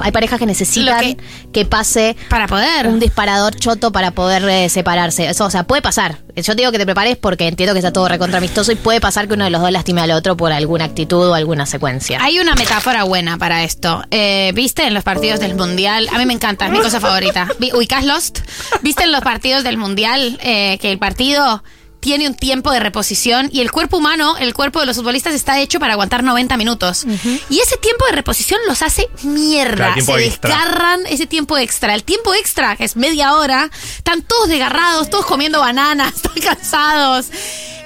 Hay 0.00 0.12
parejas 0.12 0.38
que 0.38 0.46
necesitan 0.46 1.16
que, 1.52 1.64
pase 1.64 2.16
para 2.30 2.46
poder. 2.46 2.86
un 2.86 3.00
disparador 3.00 3.56
choto 3.56 3.90
para 3.90 4.12
poder 4.12 4.48
eh, 4.48 4.68
separarse. 4.68 5.28
Eso, 5.28 5.46
o 5.46 5.50
sea, 5.50 5.64
puede 5.64 5.82
pasar. 5.82 6.18
Yo 6.36 6.54
digo 6.54 6.72
que 6.72 6.78
te 6.78 6.84
prepares 6.84 7.16
porque 7.16 7.46
entiendo 7.46 7.74
que 7.74 7.78
está 7.78 7.92
todo 7.92 8.08
recontra 8.08 8.38
amistoso 8.38 8.72
y 8.72 8.74
puede 8.74 9.00
pasar 9.00 9.28
que 9.28 9.34
uno 9.34 9.44
de 9.44 9.50
los 9.50 9.60
dos 9.60 9.70
lastime 9.70 10.00
al 10.00 10.10
otro 10.10 10.36
por 10.36 10.52
alguna 10.52 10.84
actitud 10.84 11.28
o 11.28 11.34
alguna 11.34 11.64
secuencia. 11.64 12.18
Hay 12.22 12.40
una 12.40 12.54
metáfora 12.54 13.04
buena 13.04 13.38
para 13.38 13.62
esto. 13.62 14.02
Eh, 14.10 14.52
¿Viste 14.54 14.86
en 14.86 14.94
los 14.94 15.04
partidos 15.04 15.40
del 15.40 15.54
Mundial? 15.54 16.08
A 16.12 16.18
mí 16.18 16.26
me 16.26 16.32
encanta, 16.32 16.66
es 16.66 16.72
mi 16.72 16.80
cosa 16.80 17.00
favorita. 17.00 17.48
¿Ubicás 17.74 18.04
Lost? 18.04 18.40
¿Viste 18.82 19.04
en 19.04 19.12
los 19.12 19.22
partidos 19.22 19.62
del 19.62 19.76
Mundial 19.76 20.38
eh, 20.42 20.78
que 20.78 20.90
el 20.90 20.98
partido 20.98 21.62
tiene 22.04 22.28
un 22.28 22.34
tiempo 22.34 22.70
de 22.70 22.80
reposición 22.80 23.48
y 23.50 23.62
el 23.62 23.72
cuerpo 23.72 23.96
humano, 23.96 24.36
el 24.36 24.52
cuerpo 24.52 24.78
de 24.78 24.84
los 24.84 24.96
futbolistas 24.96 25.32
está 25.32 25.58
hecho 25.58 25.80
para 25.80 25.94
aguantar 25.94 26.22
90 26.22 26.58
minutos? 26.58 27.06
Y 27.48 27.60
ese 27.60 27.78
tiempo 27.78 28.04
de 28.04 28.12
reposición 28.12 28.60
los 28.68 28.82
hace 28.82 29.08
mierda. 29.22 29.94
Se 29.94 30.12
extra. 30.26 30.50
desgarran 30.50 31.06
ese 31.06 31.26
tiempo 31.26 31.56
extra. 31.56 31.94
El 31.94 32.04
tiempo 32.04 32.34
extra, 32.34 32.76
que 32.76 32.84
es 32.84 32.94
media 32.94 33.32
hora, 33.32 33.70
están 33.96 34.20
todos 34.20 34.50
desgarrados, 34.50 35.08
todos 35.08 35.24
comiendo 35.24 35.60
bananas, 35.60 36.12
están 36.16 36.34
cansados. 36.42 37.28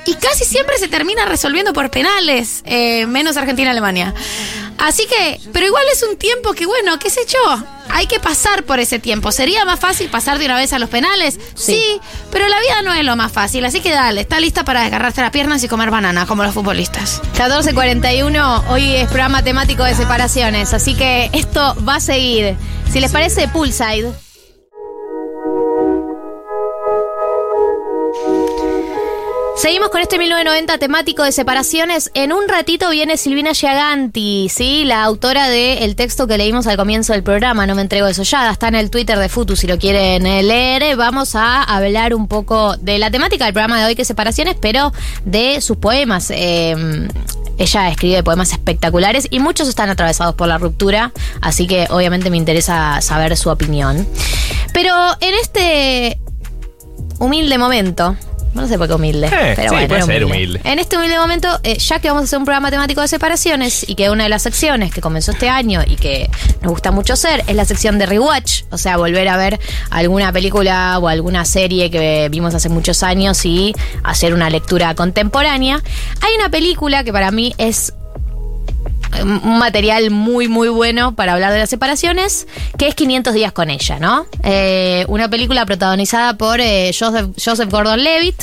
Y 0.09 0.15
casi 0.15 0.47
siempre 0.47 0.79
se 0.79 0.89
termina 0.89 1.27
resolviendo 1.27 1.75
por 1.75 1.91
penales, 1.91 2.63
eh, 2.65 3.05
menos 3.05 3.37
Argentina-Alemania. 3.37 4.15
Así 4.79 5.05
que, 5.07 5.39
pero 5.53 5.67
igual 5.67 5.85
es 5.93 6.03
un 6.03 6.17
tiempo 6.17 6.55
que, 6.55 6.65
bueno, 6.65 6.99
qué 6.99 7.11
sé 7.11 7.21
yo, 7.29 7.63
hay 7.91 8.07
que 8.07 8.19
pasar 8.19 8.63
por 8.63 8.81
ese 8.81 8.99
tiempo. 8.99 9.33
¿Sería 9.33 9.67
más 9.67 9.79
fácil 9.79 10.09
pasar 10.09 10.39
de 10.39 10.47
una 10.47 10.57
vez 10.57 10.73
a 10.73 10.79
los 10.79 10.89
penales? 10.89 11.39
Sí. 11.55 12.01
pero 12.33 12.49
la 12.49 12.59
vida 12.59 12.81
no 12.83 12.95
es 12.95 13.05
lo 13.05 13.17
más 13.17 13.33
fácil. 13.33 13.67
Así 13.67 13.81
que 13.81 13.91
dale, 13.91 14.23
está 14.23 14.41
lista 14.41 14.65
para 14.65 14.81
desgarrarte 14.81 15.21
las 15.21 15.31
piernas 15.31 15.63
y 15.63 15.69
comer 15.69 15.91
banana, 15.91 16.25
como 16.25 16.43
los 16.43 16.55
futbolistas. 16.55 17.21
1441, 17.35 18.65
hoy 18.71 18.97
es 18.97 19.09
programa 19.09 19.45
temático 19.45 19.85
de 19.85 19.95
separaciones, 19.95 20.73
así 20.73 20.95
que 20.95 21.29
esto 21.35 21.77
va 21.87 21.97
a 21.97 22.01
seguir. 22.01 22.57
Si 22.91 22.99
les 22.99 23.13
parece, 23.13 23.47
Poolside. 23.49 24.07
Seguimos 29.59 29.89
con 29.89 30.01
este 30.01 30.19
1990 30.19 30.79
temático 30.79 31.25
de 31.25 31.33
separaciones. 31.33 32.13
En 32.15 32.33
un 32.33 32.47
ratito 32.49 32.91
viene 32.91 33.17
Silvina 33.17 33.55
Giaganti, 33.55 34.49
¿sí? 34.49 34.85
La 34.85 35.03
autora 35.03 35.49
del 35.49 35.97
texto 35.97 36.29
que 36.29 36.39
leímos 36.39 36.69
al 36.69 36.77
comienzo 36.77 37.13
del 37.13 37.25
programa, 37.25 37.67
No 37.67 37.75
me 37.75 37.83
entrego 37.83 38.07
desollada. 38.07 38.53
Está 38.53 38.69
en 38.69 38.77
el 38.77 38.89
Twitter 38.89 39.19
de 39.19 39.29
Futu 39.29 39.57
si 39.57 39.67
lo 39.67 39.77
quieren 39.77 40.29
eh, 40.29 40.45
leer. 40.45 40.97
Vamos 40.97 41.35
a 41.35 41.65
hablar 41.65 42.15
un 42.15 42.29
poco 42.29 42.77
de 42.77 43.01
la 43.01 43.11
temática 43.11 43.47
del 43.47 43.53
programa 43.53 43.81
de 43.81 43.87
hoy, 43.87 43.97
que 43.97 44.03
es 44.03 44.09
separaciones, 44.09 44.55
pero 44.61 44.93
de 45.25 45.61
sus 45.61 45.77
poemas. 45.77 46.31
Eh, 46.31 47.09
ella 47.59 47.89
escribe 47.89 48.23
poemas 48.23 48.53
espectaculares 48.53 49.27
y 49.29 49.41
muchos 49.41 49.67
están 49.67 49.91
atravesados 49.91 50.37
por 50.37 50.47
la 50.47 50.59
ruptura, 50.59 51.11
así 51.41 51.67
que 51.67 51.89
obviamente 51.91 52.31
me 52.31 52.37
interesa 52.37 53.01
saber 53.01 53.37
su 53.37 53.51
opinión. 53.51 54.07
Pero 54.73 54.95
en 55.19 55.35
este 55.35 56.21
humilde 57.19 57.59
momento, 57.59 58.17
no 58.61 58.69
sé 58.69 58.79
por 58.79 58.89
qué 58.89 58.95
humilde, 58.95 59.27
Eh, 59.27 59.53
pero 59.57 59.71
sí, 59.71 59.75
bueno, 59.75 59.89
puede 59.89 60.03
ser 60.03 60.25
humilde. 60.25 60.61
En 60.65 60.79
este 60.79 60.97
humilde 60.97 61.19
momento, 61.19 61.49
eh, 61.63 61.79
ya 61.79 62.01
que 62.01 62.09
vamos 62.09 62.23
a 62.23 62.25
hacer 62.25 62.39
un 62.39 62.45
programa 62.45 62.71
temático 62.71 63.01
de 63.01 63.09
separaciones 63.09 63.89
y 63.89 63.95
que 63.95 64.11
una 64.11 64.25
de 64.25 64.31
las 64.31 64.43
secciones 64.43 64.93
que 64.93 65.01
comenzó 65.01 65.33
este 65.33 65.49
año 65.49 65.83
y 65.87 65.97
que 65.97 66.29
nos 66.61 66.73
gusta 66.73 66.91
mucho 66.91 67.15
hacer 67.15 67.45
es 67.47 67.57
la 67.57 67.65
sección 67.65 67.99
de 67.99 68.07
rewatch, 68.07 68.63
o 68.71 68.79
sea, 68.79 68.97
volver 68.97 69.29
a 69.29 69.37
ver 69.37 69.59
alguna 69.91 70.33
película 70.33 70.99
o 70.99 71.09
alguna 71.09 71.45
serie 71.45 71.91
que 71.91 72.29
vimos 72.31 72.55
hace 72.55 72.69
muchos 72.69 73.03
años 73.03 73.45
y 73.45 73.75
hacer 74.03 74.35
una 74.35 74.51
lectura 74.51 74.95
contemporánea. 74.95 75.83
Hay 76.21 76.35
una 76.39 76.51
película 76.51 77.05
que 77.05 77.13
para 77.13 77.31
mí 77.31 77.55
es 77.59 77.93
un 79.23 79.59
material 79.59 80.11
muy 80.11 80.49
muy 80.49 80.69
bueno 80.69 81.15
para 81.15 81.33
hablar 81.35 81.53
de 81.53 81.59
las 81.61 81.71
separaciones, 81.71 82.47
que 82.79 82.89
es 82.89 82.95
500 82.95 83.35
días 83.35 83.53
con 83.53 83.71
ella, 83.71 83.99
¿no? 83.99 84.27
Eh, 84.43 85.05
una 85.09 85.29
película 85.29 85.65
protagonizada 85.67 86.37
por 86.37 86.61
eh, 86.61 86.93
Joseph, 86.99 87.29
Joseph 87.43 87.71
Gordon-Levitt 87.71 88.43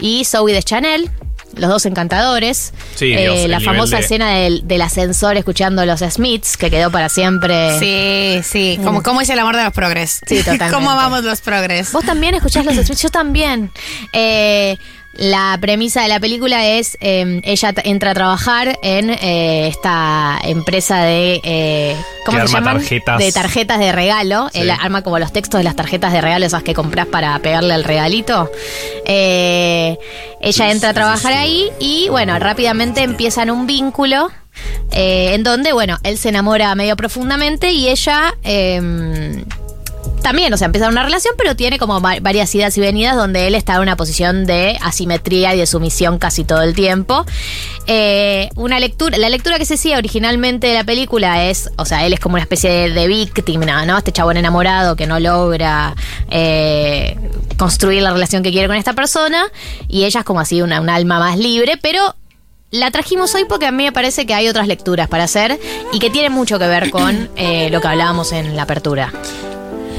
y 0.00 0.24
Zoe 0.24 0.52
de 0.52 0.62
Chanel. 0.62 1.10
Los 1.56 1.70
dos 1.70 1.86
encantadores. 1.86 2.72
Sí, 2.96 3.12
Eh, 3.12 3.20
Dios, 3.30 3.48
la 3.48 3.60
famosa 3.60 3.98
de- 3.98 4.02
escena 4.02 4.30
del, 4.30 4.66
del 4.66 4.82
ascensor 4.82 5.36
escuchando 5.36 5.86
los 5.86 6.00
Smiths, 6.00 6.56
que 6.56 6.68
quedó 6.68 6.90
para 6.90 7.08
siempre. 7.08 7.78
Sí, 7.78 8.40
sí. 8.42 8.80
Como, 8.82 9.04
¿Cómo 9.04 9.20
es 9.20 9.28
el 9.30 9.38
amor 9.38 9.54
de 9.56 9.62
los 9.62 9.72
progres? 9.72 10.20
Sí, 10.26 10.38
totalmente. 10.38 10.70
¿Cómo 10.74 10.90
amamos 10.90 11.22
los 11.22 11.40
progres? 11.42 11.92
Vos 11.92 12.04
también 12.04 12.34
escuchás 12.34 12.64
los 12.64 12.74
Smiths, 12.74 13.02
yo 13.02 13.08
también. 13.08 13.70
Eh, 14.12 14.78
la 15.16 15.56
premisa 15.60 16.02
de 16.02 16.08
la 16.08 16.18
película 16.18 16.66
es 16.66 16.96
eh, 17.00 17.40
ella 17.44 17.74
entra 17.84 18.10
a 18.10 18.14
trabajar 18.14 18.78
en 18.82 19.10
eh, 19.10 19.68
esta 19.68 20.38
empresa 20.42 21.02
de 21.02 21.40
eh, 21.44 21.96
¿cómo 22.24 22.38
se 22.38 22.42
arma 22.42 22.58
llaman? 22.58 22.76
tarjetas. 22.78 23.18
De 23.18 23.32
tarjetas 23.32 23.78
de 23.78 23.92
regalo. 23.92 24.48
Sí. 24.52 24.60
Él 24.60 24.70
arma 24.70 25.02
como 25.02 25.18
los 25.18 25.32
textos 25.32 25.58
de 25.58 25.64
las 25.64 25.76
tarjetas 25.76 26.12
de 26.12 26.20
regalo, 26.20 26.44
esas 26.46 26.62
que 26.62 26.74
comprás 26.74 27.06
para 27.06 27.38
pegarle 27.38 27.74
al 27.74 27.84
regalito. 27.84 28.50
Eh, 29.04 29.98
ella 30.40 30.70
entra 30.70 30.90
a 30.90 30.94
trabajar 30.94 31.32
ahí 31.32 31.70
y 31.78 32.08
bueno, 32.08 32.38
rápidamente 32.38 33.02
empiezan 33.02 33.50
un 33.50 33.66
vínculo. 33.66 34.30
en 34.92 35.42
donde, 35.42 35.72
bueno, 35.72 35.98
él 36.04 36.16
se 36.18 36.28
enamora 36.28 36.74
medio 36.74 36.96
profundamente 36.96 37.72
y 37.72 37.88
ella 37.88 38.34
eh, 38.44 39.44
también, 40.24 40.52
o 40.52 40.56
sea, 40.56 40.64
empieza 40.66 40.88
una 40.88 41.04
relación, 41.04 41.34
pero 41.38 41.54
tiene 41.54 41.78
como 41.78 42.00
va- 42.00 42.18
varias 42.20 42.52
idas 42.56 42.76
y 42.76 42.80
venidas 42.80 43.14
donde 43.14 43.46
él 43.46 43.54
está 43.54 43.76
en 43.76 43.82
una 43.82 43.96
posición 43.96 44.44
de 44.46 44.76
asimetría 44.82 45.54
y 45.54 45.58
de 45.58 45.66
sumisión 45.66 46.18
casi 46.18 46.42
todo 46.42 46.62
el 46.62 46.74
tiempo. 46.74 47.24
Eh, 47.86 48.48
una 48.56 48.80
lectura, 48.80 49.16
la 49.18 49.28
lectura 49.28 49.58
que 49.58 49.66
se 49.66 49.74
hacía 49.74 49.98
originalmente 49.98 50.66
de 50.66 50.74
la 50.74 50.82
película 50.84 51.44
es, 51.44 51.70
o 51.76 51.84
sea, 51.84 52.04
él 52.06 52.12
es 52.14 52.18
como 52.18 52.34
una 52.34 52.42
especie 52.42 52.68
de, 52.70 52.90
de 52.90 53.06
víctima, 53.06 53.84
¿no? 53.86 53.96
Este 53.98 54.10
chabón 54.10 54.36
enamorado 54.36 54.96
que 54.96 55.06
no 55.06 55.20
logra 55.20 55.94
eh, 56.30 57.16
construir 57.56 58.02
la 58.02 58.12
relación 58.12 58.42
que 58.42 58.50
quiere 58.50 58.66
con 58.66 58.76
esta 58.76 58.94
persona 58.94 59.44
y 59.86 60.04
ella 60.04 60.20
es 60.20 60.26
como 60.26 60.40
así 60.40 60.62
una, 60.62 60.80
un 60.80 60.88
alma 60.90 61.18
más 61.20 61.38
libre, 61.38 61.76
pero 61.80 62.16
la 62.70 62.90
trajimos 62.90 63.34
hoy 63.36 63.44
porque 63.48 63.66
a 63.66 63.70
mí 63.70 63.84
me 63.84 63.92
parece 63.92 64.26
que 64.26 64.34
hay 64.34 64.48
otras 64.48 64.66
lecturas 64.66 65.06
para 65.08 65.24
hacer 65.24 65.60
y 65.92 65.98
que 66.00 66.10
tienen 66.10 66.32
mucho 66.32 66.58
que 66.58 66.66
ver 66.66 66.90
con 66.90 67.28
eh, 67.36 67.68
lo 67.70 67.80
que 67.80 67.86
hablábamos 67.88 68.32
en 68.32 68.56
la 68.56 68.62
apertura. 68.62 69.12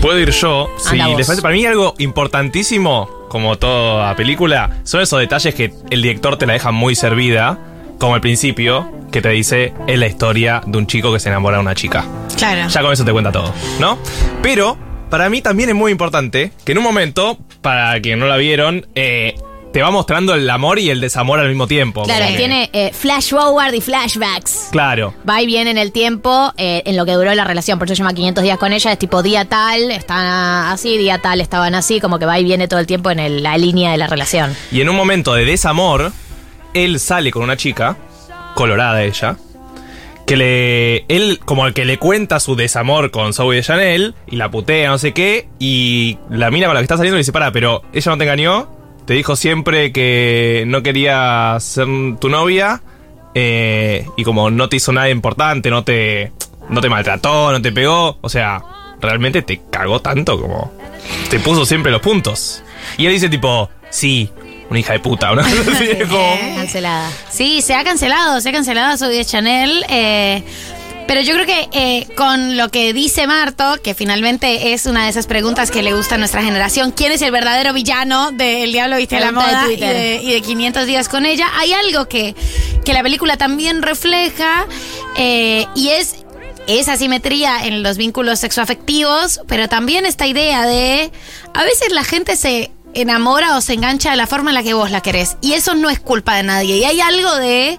Puedo 0.06 0.20
ir 0.20 0.30
yo. 0.30 0.70
Si 0.78 0.96
les 0.98 1.26
parece, 1.26 1.41
para 1.41 1.56
mí 1.56 1.65
algo 1.65 1.96
importantísimo, 1.98 3.10
como 3.28 3.58
toda 3.58 4.15
película, 4.15 4.70
son 4.84 5.02
esos 5.02 5.20
detalles 5.20 5.56
que 5.56 5.74
el 5.89 6.04
director 6.04 6.38
te 6.38 6.46
la 6.46 6.54
deja 6.54 6.72
muy 6.72 6.94
servida, 6.94 7.58
como 7.98 8.13
al 8.13 8.21
principio, 8.21 8.88
que 9.12 9.23
te 9.23 9.29
dice 9.29 9.73
es 9.88 9.98
la 9.98 10.06
historia 10.06 10.62
de 10.63 10.77
un 10.77 10.86
chico 10.86 11.12
que 11.12 11.19
se 11.19 11.29
enamora 11.29 11.58
de 11.58 11.62
una 11.63 11.73
chica. 11.73 12.06
Claro. 12.38 12.69
Ya 12.69 12.82
con 12.84 12.94
eso 12.94 13.04
te 13.04 13.12
cuenta 13.12 13.32
todo, 13.32 13.52
¿no? 13.79 13.98
Pero 14.44 14.77
para 15.10 15.27
mí 15.27 15.42
también 15.42 15.69
es 15.69 15.75
muy 15.75 15.92
importante 15.92 16.52
que 16.63 16.73
en 16.73 16.77
un 16.77 16.84
momento, 16.84 17.40
para 17.63 18.00
quien 18.00 18.19
no 18.19 18.27
la 18.27 18.38
vieron, 18.38 18.86
eh, 18.94 19.34
te 19.76 19.82
va 19.82 19.92
mostrando 19.92 20.34
el 20.36 20.50
amor 20.50 20.80
y 20.80 20.90
el 20.90 21.02
desamor 21.02 21.38
al 21.38 21.50
mismo 21.50 21.67
tiempo. 21.67 22.04
Claro, 22.04 22.28
que- 22.28 22.38
tiene 22.38 22.69
eh, 22.71 22.92
flash 22.94 23.32
forward 23.32 23.73
y 23.73 23.82
flashbacks. 23.82 24.69
Claro. 24.71 25.13
Va 25.28 25.42
y 25.42 25.46
viene 25.46 25.69
en 25.69 25.78
el 25.78 25.92
tiempo, 25.92 26.54
eh, 26.56 26.82
en 26.86 26.96
lo 26.96 27.06
que 27.06 27.12
duró 27.12 27.36
la 27.36 27.44
relación. 27.44 27.78
Por 27.78 27.88
eso 27.90 27.96
se 27.96 27.98
llama 28.02 28.13
500 28.13 28.42
días 28.42 28.58
con 28.58 28.71
ella. 28.71 28.94
Es 28.94 28.98
tipo 29.00 29.21
día 29.21 29.44
tal, 29.44 29.92
están 29.92 30.26
así, 30.71 30.98
día 30.98 31.17
tal, 31.21 31.42
estaban 31.42 31.76
así. 31.76 32.00
Como 32.00 32.19
que 32.19 32.26
va 32.26 32.40
y 32.40 32.46
viene 32.46 32.69
todo 32.69 32.80
el 32.80 32.88
tiempo 32.88 33.12
en 33.12 33.19
el- 33.19 33.44
la 33.44 33.58
línea 33.58 33.92
de 33.92 33.98
la 33.98 34.08
relación. 34.08 34.56
Y 34.71 34.80
en 34.80 34.88
un 34.88 34.96
momento 34.96 35.34
de 35.34 35.44
desamor, 35.44 36.13
él 36.73 36.98
sale 37.02 37.32
con 37.32 37.44
una 37.44 37.58
chica, 37.58 37.98
colorada 38.56 39.04
ella, 39.04 39.36
que 40.26 40.38
le. 40.38 41.06
Él, 41.10 41.40
como 41.44 41.67
el 41.67 41.73
que 41.73 41.84
le 41.84 42.00
cuenta 42.00 42.40
su 42.40 42.56
desamor 42.56 43.12
con 43.12 43.34
Zoe 43.34 43.58
de 43.58 43.62
Chanel, 43.62 44.15
y 44.26 44.38
la 44.38 44.50
putea, 44.50 44.88
no 44.90 44.98
sé 45.00 45.13
qué, 45.13 45.50
y 45.60 46.17
la 46.30 46.50
mina 46.50 46.67
con 46.67 46.76
la 46.76 46.80
que 46.80 46.86
está 46.86 46.96
saliendo 46.96 47.15
le 47.17 47.19
dice: 47.23 47.34
Para, 47.34 47.52
pero 47.52 47.82
ella 47.92 48.12
no 48.12 48.17
te 48.17 48.23
engañó, 48.23 48.69
te 49.06 49.13
dijo 49.13 49.35
siempre 49.35 49.91
que 49.91 50.63
no 50.67 50.81
quería 50.83 51.58
ser 51.60 51.87
tu 52.19 52.29
novia, 52.29 52.81
eh, 53.33 54.06
y 54.17 54.23
como 54.23 54.49
no 54.49 54.69
te 54.69 54.77
hizo 54.77 54.91
nada 54.91 55.10
importante, 55.10 55.69
no 55.69 55.83
te. 55.83 56.31
No 56.67 56.81
te 56.81 56.89
maltrató, 56.89 57.51
no 57.51 57.62
te 57.62 57.71
pegó, 57.71 58.17
o 58.21 58.27
sea, 58.29 58.63
realmente 58.99 59.43
te 59.43 59.62
cagó 59.69 59.99
tanto 60.01 60.41
como. 60.41 60.71
Te 61.29 61.39
puso 61.39 61.63
siempre 61.63 61.91
los 61.91 62.01
puntos. 62.01 62.63
Y 62.97 63.06
él 63.06 63.12
dice, 63.13 63.29
tipo, 63.29 63.69
sí, 63.91 64.31
una 64.71 64.79
hija 64.79 64.93
de 64.93 64.99
puta, 64.99 65.35
¿no? 65.35 65.43
Como- 66.10 66.39
Cancelada. 66.56 67.12
Sí, 67.29 67.62
se 67.62 67.75
ha 67.75 67.83
cancelado, 67.83 68.41
se 68.41 68.49
ha 68.49 68.51
cancelado 68.51 68.97
Zoe 68.97 69.10
de 69.15 69.25
Chanel. 69.25 69.85
eh, 69.89 70.41
pero 71.08 71.21
yo 71.21 71.33
creo 71.35 71.45
que 71.45 71.69
eh, 71.71 72.08
con 72.15 72.58
lo 72.58 72.69
que 72.69 72.93
dice 72.93 73.27
Marto, 73.27 73.77
que 73.83 73.93
finalmente 73.93 74.73
es 74.73 74.85
una 74.85 75.03
de 75.03 75.10
esas 75.10 75.27
preguntas 75.27 75.71
que 75.71 75.83
le 75.83 75.93
gusta 75.93 76.15
a 76.15 76.17
nuestra 76.17 76.43
generación, 76.43 76.91
¿quién 76.91 77.12
es 77.12 77.21
el 77.21 77.31
verdadero 77.31 77.73
villano 77.73 78.31
de 78.31 78.63
El 78.63 78.71
Diablo 78.71 78.97
Viste 78.97 79.19
la 79.19 79.27
Pregunta 79.27 79.49
de 79.49 79.56
Moda 79.56 79.73
y 79.73 79.77
de, 79.77 80.19
y 80.23 80.33
de 80.33 80.41
500 80.41 80.85
días 80.85 81.10
con 81.10 81.25
ella? 81.25 81.47
Hay 81.58 81.73
algo 81.73 82.08
que, 82.08 82.35
que 82.83 82.93
la 82.93 83.03
película 83.03 83.37
también 83.37 83.81
refleja 83.81 84.67
eh, 85.17 85.67
y 85.75 85.89
es 85.89 86.25
esa 86.67 86.97
simetría 86.97 87.65
en 87.65 87.83
los 87.83 87.97
vínculos 87.97 88.39
sexoafectivos, 88.39 89.41
pero 89.47 89.69
también 89.69 90.06
esta 90.06 90.25
idea 90.25 90.65
de 90.65 91.12
a 91.53 91.63
veces 91.63 91.91
la 91.91 92.03
gente 92.03 92.35
se 92.35 92.71
enamora 92.95 93.58
o 93.58 93.62
se 93.62 93.73
engancha 93.73 94.12
de 94.12 94.17
la 94.17 94.25
forma 94.25 94.49
en 94.49 94.56
la 94.56 94.63
que 94.63 94.73
vos 94.73 94.89
la 94.89 95.01
querés 95.01 95.37
y 95.41 95.53
eso 95.53 95.75
no 95.75 95.89
es 95.89 95.99
culpa 95.99 96.35
de 96.35 96.43
nadie. 96.43 96.77
Y 96.77 96.85
hay 96.85 97.01
algo 97.01 97.35
de 97.35 97.77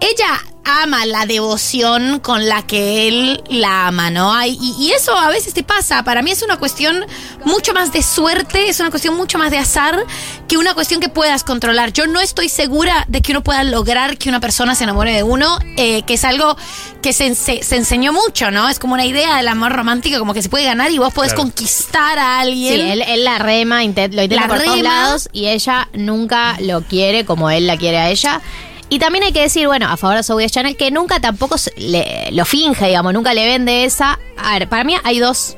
ella 0.00 0.44
ama 0.64 1.04
la 1.06 1.26
devoción 1.26 2.20
con 2.20 2.48
la 2.48 2.62
que 2.62 3.08
él 3.08 3.42
la 3.48 3.88
ama, 3.88 4.10
¿no? 4.10 4.32
Hay- 4.32 4.56
y, 4.60 4.74
y 4.78 4.92
eso 4.92 5.16
a 5.16 5.28
veces 5.28 5.54
te 5.54 5.62
pasa. 5.64 6.04
Para 6.04 6.22
mí 6.22 6.30
es 6.30 6.42
una 6.42 6.56
cuestión 6.56 7.04
mucho 7.44 7.72
más 7.74 7.92
de 7.92 8.02
suerte, 8.02 8.68
es 8.68 8.78
una 8.78 8.90
cuestión 8.90 9.16
mucho 9.16 9.38
más 9.38 9.50
de 9.50 9.58
azar 9.58 10.04
que 10.48 10.56
una 10.58 10.74
cuestión 10.74 11.00
que 11.00 11.08
puedas 11.08 11.42
controlar. 11.42 11.92
Yo 11.92 12.06
no 12.06 12.20
estoy 12.20 12.48
segura 12.48 13.04
de 13.08 13.22
que 13.22 13.32
uno 13.32 13.42
pueda 13.42 13.64
lograr 13.64 14.18
que 14.18 14.28
una 14.28 14.38
persona 14.40 14.74
se 14.74 14.84
enamore 14.84 15.12
de 15.12 15.22
uno, 15.24 15.58
eh, 15.76 16.02
que 16.02 16.14
es 16.14 16.24
algo 16.24 16.56
que 17.02 17.12
se, 17.12 17.26
ense- 17.28 17.62
se 17.62 17.76
enseñó 17.76 18.12
mucho, 18.12 18.52
¿no? 18.52 18.68
Es 18.68 18.78
como 18.78 18.94
una 18.94 19.04
idea 19.04 19.36
del 19.38 19.48
amor 19.48 19.72
romántico, 19.72 20.18
como 20.20 20.32
que 20.34 20.42
se 20.42 20.48
puede 20.48 20.64
ganar 20.64 20.92
y 20.92 20.98
vos 20.98 21.12
podés 21.12 21.32
Claro. 21.32 21.48
conquistar 21.48 22.18
a 22.20 22.38
alguien. 22.40 22.74
Sí, 22.74 22.80
él, 22.80 23.02
él 23.02 23.24
la 23.24 23.38
rema, 23.38 23.76
lo 23.78 23.82
intenta 23.82 24.24
La 24.36 24.46
por 24.46 24.62
todos 24.62 24.78
lados 24.80 25.28
y 25.32 25.46
ella 25.48 25.88
nunca 25.94 26.56
lo 26.60 26.82
quiere 26.82 27.24
como 27.24 27.50
él 27.50 27.66
la 27.66 27.76
quiere 27.76 27.98
a 27.98 28.10
ella. 28.10 28.40
Y 28.92 28.98
también 28.98 29.24
hay 29.24 29.32
que 29.32 29.40
decir, 29.40 29.66
bueno, 29.68 29.88
a 29.88 29.96
favor 29.96 30.18
de 30.18 30.22
Zoe 30.22 30.50
Chanel, 30.50 30.76
que 30.76 30.90
nunca 30.90 31.18
tampoco 31.18 31.56
le- 31.78 32.28
lo 32.32 32.44
finge, 32.44 32.88
digamos, 32.88 33.14
nunca 33.14 33.32
le 33.32 33.46
vende 33.46 33.84
esa. 33.84 34.18
A 34.36 34.58
ver, 34.58 34.68
para 34.68 34.84
mí 34.84 34.94
hay 35.02 35.18
dos, 35.18 35.56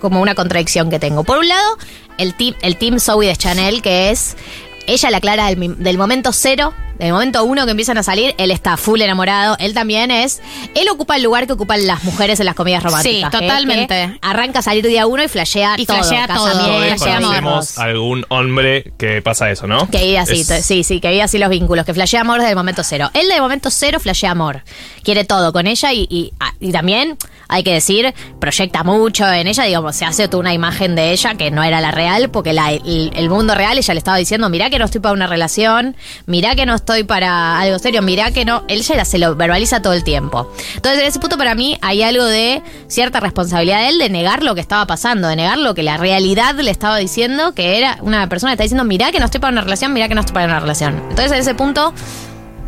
como 0.00 0.22
una 0.22 0.34
contradicción 0.34 0.88
que 0.88 0.98
tengo. 0.98 1.22
Por 1.22 1.36
un 1.36 1.48
lado, 1.48 1.76
el 2.16 2.34
team, 2.34 2.54
el 2.62 2.78
team 2.78 2.98
Zoe 2.98 3.26
de 3.26 3.36
Chanel, 3.36 3.82
que 3.82 4.08
es 4.10 4.38
ella 4.86 5.10
la 5.10 5.20
clara 5.20 5.48
del 5.54 5.98
momento 5.98 6.32
cero, 6.32 6.72
del 6.98 7.12
momento 7.12 7.42
uno 7.44 7.64
que 7.64 7.70
empiezan 7.72 7.98
a 7.98 8.02
salir, 8.02 8.34
él 8.38 8.50
está 8.50 8.76
full 8.76 9.00
enamorado, 9.00 9.56
él 9.58 9.74
también 9.74 10.10
es, 10.10 10.40
él 10.74 10.88
ocupa 10.88 11.16
el 11.16 11.22
lugar 11.22 11.46
que 11.46 11.52
ocupan 11.54 11.86
las 11.86 12.04
mujeres 12.04 12.38
en 12.40 12.46
las 12.46 12.54
comedias 12.54 12.82
románticas. 12.82 13.30
Sí, 13.32 13.38
que- 13.38 13.46
totalmente. 13.46 13.94
que 14.12 14.18
arranca 14.22 14.60
a 14.60 14.62
salir 14.62 14.86
día 14.86 15.06
uno 15.06 15.22
y 15.22 15.28
flashea 15.28 15.74
Y 15.78 15.86
todo, 15.86 15.98
flashea 15.98 16.26
todo, 16.28 16.44
casamiento, 16.46 16.72
Todos 16.72 16.86
flashea 16.86 17.16
amor. 17.16 17.28
conocemos 17.28 17.78
algún 17.78 18.26
hombre 18.28 18.92
que 18.98 19.20
pasa 19.22 19.50
eso, 19.50 19.66
¿no? 19.66 19.88
que 19.90 19.98
vive 20.04 20.18
así, 20.18 20.40
Es- 20.42 20.64
sí, 20.66 20.84
sí, 20.84 21.00
que 21.00 21.08
vive 21.10 21.22
así 21.22 21.38
los 21.38 21.48
vínculos, 21.50 21.84
que 21.84 21.94
flashea 21.94 22.20
amor 22.20 22.38
desde 22.38 22.50
el 22.50 22.56
momento 22.56 22.82
cero. 22.84 23.10
Él 23.14 23.30
el 23.32 23.40
momento 23.40 23.70
cero 23.70 23.98
flashea 24.00 24.30
amor. 24.30 24.62
Quiere 25.02 25.24
todo 25.24 25.52
con 25.52 25.66
ella 25.66 25.92
y, 25.92 26.06
y, 26.10 26.32
ah, 26.40 26.52
y 26.60 26.70
también, 26.72 27.16
hay 27.48 27.62
que 27.64 27.72
decir, 27.72 28.14
proyecta 28.38 28.82
mucho 28.84 29.26
en 29.30 29.46
ella, 29.46 29.64
digamos, 29.64 29.96
se 29.96 30.04
hace 30.04 30.28
toda 30.28 30.40
una 30.40 30.52
imagen 30.54 30.94
de 30.94 31.12
ella 31.12 31.34
que 31.34 31.50
no 31.50 31.62
era 31.62 31.80
la 31.80 31.90
real, 31.90 32.30
porque 32.30 32.52
la- 32.52 32.72
el, 32.72 33.10
el 33.14 33.28
mundo 33.30 33.54
real 33.54 33.76
ella 33.78 33.94
le 33.94 33.98
estaba 33.98 34.16
diciendo, 34.16 34.48
mirá 34.48 34.70
que 34.70 34.78
no 34.78 34.84
estoy 34.84 35.00
para 35.00 35.12
una 35.14 35.26
relación, 35.26 35.96
mirá 36.26 36.54
que 36.54 36.66
no 36.66 36.74
estoy 36.82 37.04
para 37.04 37.60
algo 37.60 37.78
serio, 37.78 38.02
mirá 38.02 38.32
que 38.32 38.44
no, 38.44 38.64
él 38.68 38.82
ya 38.82 39.04
se 39.04 39.18
lo 39.18 39.34
verbaliza 39.36 39.80
todo 39.80 39.92
el 39.92 40.02
tiempo. 40.02 40.50
Entonces, 40.74 41.00
en 41.00 41.06
ese 41.06 41.20
punto 41.20 41.38
para 41.38 41.54
mí 41.54 41.78
hay 41.80 42.02
algo 42.02 42.24
de 42.24 42.60
cierta 42.88 43.20
responsabilidad 43.20 43.78
de 43.82 43.88
él 43.88 43.98
de 43.98 44.10
negar 44.10 44.42
lo 44.42 44.54
que 44.54 44.60
estaba 44.60 44.84
pasando, 44.86 45.28
de 45.28 45.36
negar 45.36 45.58
lo 45.58 45.74
que 45.74 45.84
la 45.84 45.96
realidad 45.96 46.54
le 46.56 46.70
estaba 46.70 46.96
diciendo, 46.96 47.54
que 47.54 47.78
era 47.78 47.98
una 48.02 48.28
persona 48.28 48.50
que 48.50 48.54
está 48.54 48.64
diciendo, 48.64 48.84
mirá 48.84 49.12
que 49.12 49.20
no 49.20 49.26
estoy 49.26 49.40
para 49.40 49.52
una 49.52 49.60
relación, 49.62 49.92
mirá 49.92 50.08
que 50.08 50.14
no 50.14 50.20
estoy 50.20 50.34
para 50.34 50.46
una 50.46 50.60
relación. 50.60 50.96
Entonces, 51.08 51.32
en 51.32 51.38
ese 51.38 51.54
punto, 51.54 51.94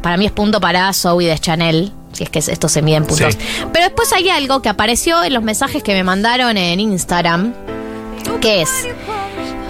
para 0.01 0.17
mí 0.17 0.27
es 0.27 0.33
punto 0.33 0.61
para 0.61 0.93
Zoe 0.93 1.27
de 1.27 1.39
Chanel, 1.39 1.93
si 2.13 2.23
es 2.23 2.31
que 2.31 2.39
esto 2.39 2.69
se 2.69 2.83
mide 2.83 2.97
en 2.97 3.07
puntos. 3.07 3.35
Sí. 3.35 3.67
Pero 3.73 3.85
después 3.85 4.13
hay 4.13 4.29
algo 4.29 4.63
que 4.63 4.69
apareció 4.69 5.25
en 5.25 5.35
los 5.35 5.43
mensajes 5.43 5.83
que 5.83 5.93
me 5.93 6.05
mandaron 6.05 6.57
en 6.57 6.79
Instagram, 6.79 7.53
que 8.41 8.63
es, 8.63 8.71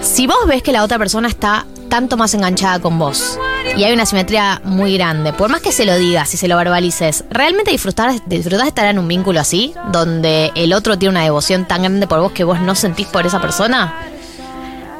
si 0.01 0.27
vos 0.27 0.37
ves 0.47 0.61
que 0.61 0.71
la 0.71 0.83
otra 0.83 0.99
persona 0.99 1.27
está 1.27 1.65
tanto 1.95 2.17
más 2.17 2.33
enganchada 2.33 2.79
con 2.79 2.99
vos 2.99 3.39
y 3.77 3.85
hay 3.85 3.93
una 3.93 4.05
simetría 4.05 4.59
muy 4.65 4.97
grande, 4.97 5.31
por 5.31 5.49
más 5.49 5.61
que 5.61 5.71
se 5.71 5.85
lo 5.85 5.95
digas 5.95 6.33
y 6.33 6.35
se 6.35 6.49
lo 6.49 6.57
verbalices, 6.57 7.23
¿realmente 7.29 7.71
disfrutás, 7.71 8.21
disfrutás 8.25 8.63
de 8.63 8.67
estar 8.67 8.85
en 8.87 8.99
un 8.99 9.07
vínculo 9.07 9.39
así, 9.39 9.73
donde 9.93 10.51
el 10.55 10.73
otro 10.73 10.97
tiene 10.99 11.11
una 11.11 11.23
devoción 11.23 11.63
tan 11.65 11.83
grande 11.83 12.05
por 12.05 12.19
vos 12.19 12.33
que 12.33 12.43
vos 12.43 12.59
no 12.59 12.75
sentís 12.75 13.07
por 13.07 13.25
esa 13.25 13.39
persona? 13.39 13.93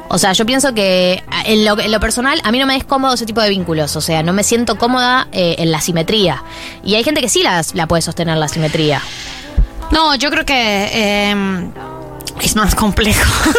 O 0.08 0.16
sea, 0.16 0.32
yo 0.32 0.46
pienso 0.46 0.72
que 0.72 1.22
en 1.44 1.66
lo, 1.66 1.78
en 1.78 1.92
lo 1.92 2.00
personal 2.00 2.40
a 2.44 2.50
mí 2.50 2.58
no 2.58 2.64
me 2.64 2.76
es 2.76 2.84
cómodo 2.84 3.12
ese 3.12 3.26
tipo 3.26 3.42
de 3.42 3.50
vínculos. 3.50 3.94
O 3.96 4.00
sea, 4.00 4.22
no 4.22 4.32
me 4.32 4.42
siento 4.42 4.78
cómoda 4.78 5.26
eh, 5.32 5.56
en 5.58 5.70
la 5.70 5.80
simetría. 5.82 6.42
Y 6.82 6.94
hay 6.94 7.04
gente 7.04 7.20
que 7.20 7.28
sí 7.28 7.42
las- 7.42 7.74
la 7.74 7.86
puede 7.86 8.00
sostener 8.02 8.38
la 8.38 8.48
simetría. 8.48 9.02
No, 9.90 10.14
yo 10.14 10.30
creo 10.30 10.44
que 10.46 10.88
eh, 10.92 11.34
es 12.40 12.56
más 12.56 12.74
complejo. 12.74 13.24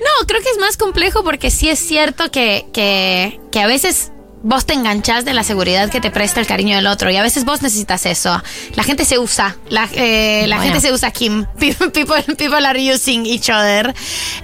no, 0.00 0.26
creo 0.26 0.42
que 0.42 0.50
es 0.50 0.58
más 0.58 0.76
complejo 0.76 1.24
porque 1.24 1.50
sí 1.50 1.68
es 1.68 1.78
cierto 1.78 2.30
que, 2.30 2.66
que, 2.72 3.40
que 3.50 3.60
a 3.60 3.66
veces 3.66 4.12
vos 4.42 4.64
te 4.64 4.72
enganchás 4.72 5.24
de 5.24 5.34
la 5.34 5.42
seguridad 5.44 5.90
que 5.90 6.00
te 6.00 6.10
presta 6.10 6.40
el 6.40 6.46
cariño 6.46 6.74
del 6.76 6.86
otro 6.86 7.10
y 7.10 7.16
a 7.16 7.22
veces 7.22 7.44
vos 7.44 7.60
necesitas 7.62 8.06
eso. 8.06 8.42
La 8.74 8.82
gente 8.84 9.04
se 9.04 9.18
usa, 9.18 9.56
la, 9.68 9.88
eh, 9.92 10.46
la 10.48 10.56
Bueno. 10.56 10.72
gente 10.72 10.88
se 10.88 10.92
usa, 10.94 11.10
Kim. 11.10 11.44
People, 11.58 12.22
people 12.36 12.66
are 12.66 12.92
using 12.94 13.26
each 13.26 13.50
other. 13.50 13.94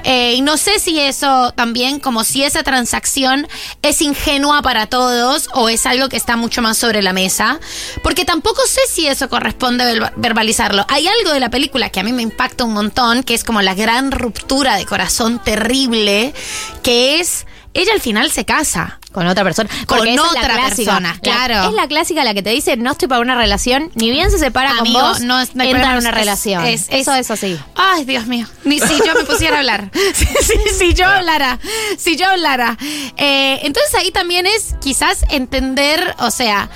Eh, 0.04 0.34
y 0.34 0.42
no 0.42 0.56
sé 0.58 0.78
si 0.80 0.98
eso 1.00 1.52
también, 1.52 1.98
como 1.98 2.24
si 2.24 2.42
esa 2.42 2.62
transacción 2.62 3.48
es 3.82 4.02
ingenua 4.02 4.60
para 4.62 4.86
todos 4.86 5.48
o 5.54 5.68
es 5.70 5.86
algo 5.86 6.08
que 6.08 6.16
está 6.16 6.36
mucho 6.36 6.60
más 6.62 6.76
sobre 6.76 7.00
la 7.02 7.12
mesa, 7.14 7.58
porque 8.02 8.24
tampoco 8.24 8.62
sé 8.66 8.80
si 8.92 9.06
eso 9.06 9.28
corresponde 9.28 9.84
ver- 9.84 10.12
verbalizarlo. 10.16 10.84
Hay 10.88 11.08
algo 11.08 11.32
de 11.32 11.40
la 11.40 11.48
película 11.50 11.88
que 11.88 12.00
a 12.00 12.02
mí 12.02 12.12
me 12.12 12.22
impacta 12.22 12.64
un 12.64 12.74
montón, 12.74 13.22
que 13.22 13.34
es 13.34 13.44
como 13.44 13.62
la 13.62 13.74
gran 13.74 14.10
ruptura 14.12 14.76
de 14.76 14.84
corazón 14.84 15.42
terrible, 15.42 16.34
que 16.82 17.20
es, 17.20 17.46
ella 17.80 17.92
al 17.92 18.00
final 18.00 18.30
se 18.30 18.44
casa. 18.44 18.98
Con 19.12 19.26
otra 19.26 19.44
persona. 19.44 19.70
Con 19.86 20.06
es 20.06 20.20
otra 20.20 20.42
clásica. 20.42 20.68
persona, 20.92 21.12
La- 21.14 21.20
claro. 21.20 21.68
es 21.70 21.74
la 21.74 21.88
clásica 21.88 22.22
la 22.22 22.34
que 22.34 22.42
te 22.42 22.50
dice, 22.50 22.76
no 22.76 22.92
estoy 22.92 23.08
para 23.08 23.22
una 23.22 23.34
relación, 23.34 23.90
ni 23.94 24.10
bien 24.10 24.30
se 24.30 24.38
separa 24.38 24.70
Amigo, 24.78 25.00
con 25.00 25.08
vos, 25.10 25.20
no 25.20 25.38
no 25.54 25.62
hay 25.62 25.70
entra 25.70 25.92
en 25.92 25.98
una 25.98 26.10
es- 26.10 26.14
relación. 26.14 26.64
es- 26.66 26.86
Eso 26.90 27.14
es- 27.14 27.20
es 27.20 27.30
así. 27.30 27.58
Ay, 27.76 28.04
Dios 28.04 28.26
mío. 28.26 28.46
Ni 28.64 28.78
si 28.78 28.98
yo 29.06 29.14
me 29.14 29.24
pusiera 29.24 29.56
a 29.56 29.58
hablar. 29.60 29.90
Si, 30.14 30.26
si- 30.26 30.74
si 30.78 30.94
yo 30.94 31.06
hablara. 31.08 31.58
Si 31.96 32.16
yo 32.16 32.26
hablara. 32.26 32.76
Eh, 33.16 33.60
entonces 33.62 33.94
ahí 33.94 34.10
también 34.10 34.44
es 34.46 34.74
quizás 34.82 35.24
entender, 35.30 36.14
o 36.18 36.30
sea, 36.30 36.68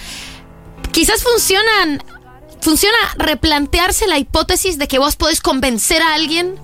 quizás 0.92 1.22
funcionan. 1.22 2.02
Funciona 2.62 2.96
replantearse 3.16 4.06
la 4.06 4.18
hipótesis 4.18 4.76
de 4.78 4.86
que 4.86 4.98
vos 4.98 5.16
podés 5.16 5.40
convencer 5.40 6.02
a 6.02 6.12
alguien 6.14 6.56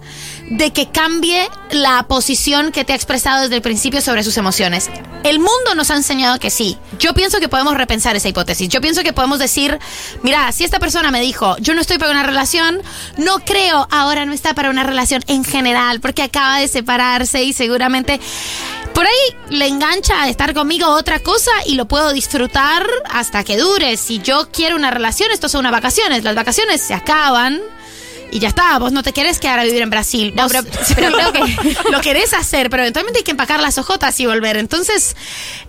de 0.51 0.73
que 0.73 0.89
cambie 0.89 1.49
la 1.71 2.05
posición 2.05 2.71
que 2.73 2.85
te 2.85 2.93
ha 2.93 2.97
expresado 2.97 3.43
desde 3.43 3.57
el 3.57 3.63
principio 3.63 4.01
sobre 4.01 4.23
sus 4.23 4.37
emociones. 4.37 4.89
El 5.25 5.39
mundo 5.39 5.75
nos 5.75 5.91
ha 5.91 5.97
enseñado 5.97 6.39
que 6.39 6.51
sí. 6.51 6.79
Yo 7.01 7.13
pienso 7.15 7.41
que 7.41 7.49
podemos 7.49 7.77
repensar 7.77 8.15
esa 8.15 8.29
hipótesis. 8.29 8.69
Yo 8.69 8.81
pienso 8.81 9.03
que 9.03 9.13
podemos 9.13 9.41
decir, 9.41 9.79
mira, 10.23 10.53
si 10.53 10.63
esta 10.63 10.79
persona 10.79 11.11
me 11.11 11.21
dijo, 11.21 11.57
yo 11.59 11.75
no 11.75 11.81
estoy 11.81 11.99
para 11.99 12.13
una 12.13 12.23
relación, 12.23 12.81
no 13.17 13.41
creo 13.41 13.89
ahora 13.91 14.25
no 14.25 14.33
está 14.33 14.55
para 14.55 14.71
una 14.71 14.85
relación 14.85 15.25
en 15.27 15.45
general, 15.45 16.01
porque 16.01 16.23
acaba 16.23 16.59
de 16.59 16.69
separarse 16.69 17.43
y 17.43 17.53
seguramente 17.53 18.21
por 18.95 19.05
ahí 19.05 19.37
le 19.51 19.67
engancha 19.67 20.23
a 20.23 20.29
estar 20.29 20.55
conmigo 20.55 20.89
otra 20.89 21.19
cosa 21.19 21.51
y 21.67 21.75
lo 21.75 21.87
puedo 21.87 22.13
disfrutar 22.13 22.87
hasta 23.11 23.43
que 23.45 23.59
dure. 23.59 23.97
Si 23.97 24.21
yo 24.21 24.49
quiero 24.53 24.77
una 24.77 24.91
relación, 24.91 25.31
esto 25.33 25.49
son 25.49 25.61
unas 25.61 25.73
vacaciones. 25.73 26.25
Las 26.25 26.35
vacaciones 26.35 26.81
se 26.81 26.95
acaban 26.95 27.61
y 28.33 28.39
ya 28.39 28.49
está. 28.49 28.79
Vos 28.79 28.93
no 28.93 29.03
te 29.03 29.13
querés 29.13 29.39
quedar 29.39 29.59
a 29.59 29.65
vivir 29.65 29.83
en 29.83 29.91
Brasil. 29.91 30.33
No, 30.37 30.45
Vos- 30.45 30.53
pero- 30.95 31.11
pero 31.13 31.13
creo 31.17 31.33
que- 31.33 31.77
lo 31.91 32.01
querés 32.01 32.33
hacer, 32.35 32.71
pero 32.71 32.83
eventualmente 32.83 33.19
hay 33.21 33.25
que 33.25 33.31
empacar 33.33 33.61
las 33.61 33.79
ojotas 33.79 34.19
y 34.21 34.27
volver. 34.27 34.57
Entonces, 34.57 35.17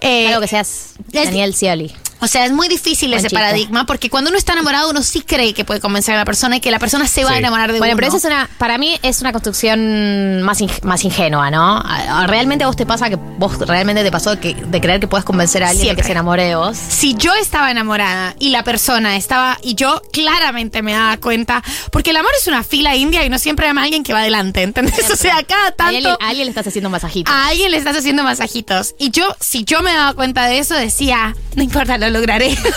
eh, 0.01 0.27
Algo 0.29 0.41
que 0.41 0.47
seas 0.47 0.93
Daniel 1.11 1.53
Scioli. 1.53 1.93
O 2.19 2.27
sea, 2.27 2.45
es 2.45 2.51
muy 2.51 2.67
difícil 2.67 3.13
ese 3.13 3.29
paradigma 3.29 3.85
porque 3.85 4.09
cuando 4.09 4.29
uno 4.29 4.37
está 4.37 4.53
enamorado 4.53 4.89
uno 4.89 5.03
sí 5.03 5.21
cree 5.21 5.53
que 5.53 5.65
puede 5.65 5.79
convencer 5.79 6.15
a 6.15 6.17
la 6.17 6.25
persona 6.25 6.57
y 6.57 6.59
que 6.59 6.71
la 6.71 6.79
persona 6.79 7.07
se 7.07 7.23
va 7.23 7.31
a 7.31 7.37
enamorar 7.37 7.71
de 7.71 7.79
Bueno, 7.79 7.93
uno. 7.93 7.97
pero 7.97 8.07
esa 8.07 8.17
es 8.17 8.25
una, 8.25 8.49
para 8.57 8.77
mí 8.77 8.97
es 9.03 9.21
una 9.21 9.31
construcción 9.31 10.41
más, 10.41 10.59
más 10.83 11.03
ingenua, 11.03 11.51
¿no? 11.51 11.83
Realmente 12.27 12.63
a 12.63 12.67
vos 12.67 12.75
te 12.75 12.85
pasa 12.85 13.09
que 13.09 13.15
vos 13.15 13.57
realmente 13.59 14.03
te 14.03 14.11
pasó 14.11 14.39
que, 14.39 14.55
de 14.55 14.81
creer 14.81 14.99
que 14.99 15.07
puedes 15.07 15.25
convencer 15.25 15.63
a 15.63 15.69
alguien 15.69 15.83
Siempre. 15.85 16.01
de 16.01 16.01
que 16.01 16.05
se 16.07 16.11
enamore 16.11 16.43
de 16.45 16.55
vos. 16.55 16.77
si 16.77 17.13
yo 17.15 17.33
estaba 17.35 17.71
enamorada 17.71 18.35
y 18.39 18.49
la 18.49 18.63
persona 18.63 19.15
estaba 19.15 19.57
y 19.61 19.75
yo 19.75 20.01
claramente 20.11 20.81
me 20.81 20.93
daba 20.93 21.17
cuenta 21.17 21.63
porque 21.91 22.11
el 22.11 22.17
amor 22.17 22.31
es 22.39 22.47
una 22.47 22.63
fila 22.63 22.95
india 22.95 23.23
y 23.25 23.29
no 23.29 23.39
siempre 23.39 23.67
ama 23.67 23.81
a 23.81 23.83
alguien 23.85 24.03
que 24.03 24.13
va 24.13 24.19
adelante 24.21 24.63
¿entendés? 24.63 25.09
o 25.11 25.15
sea 25.15 25.43
cada 25.43 25.67
A 25.77 25.87
alguien, 25.87 26.03
tanto 26.03 26.23
a 26.23 26.27
alguien 26.29 26.45
le 26.45 26.49
estás 26.49 26.67
haciendo 26.67 26.87
un 26.89 26.91
masajito. 26.93 27.31
a 27.31 27.47
alguien 27.47 27.71
le 27.71 27.77
estás 27.77 27.95
haciendo 27.97 28.23
masajitos 28.23 28.95
y 28.99 29.11
yo 29.11 29.35
si 29.39 29.63
yo 29.63 29.81
me 29.81 29.93
daba 29.93 30.13
cuenta 30.13 30.45
de 30.47 30.59
eso 30.59 30.75
decía 30.75 31.35
no 31.55 31.63
importa 31.63 31.97
lo 31.97 32.06
lograré. 32.09 32.57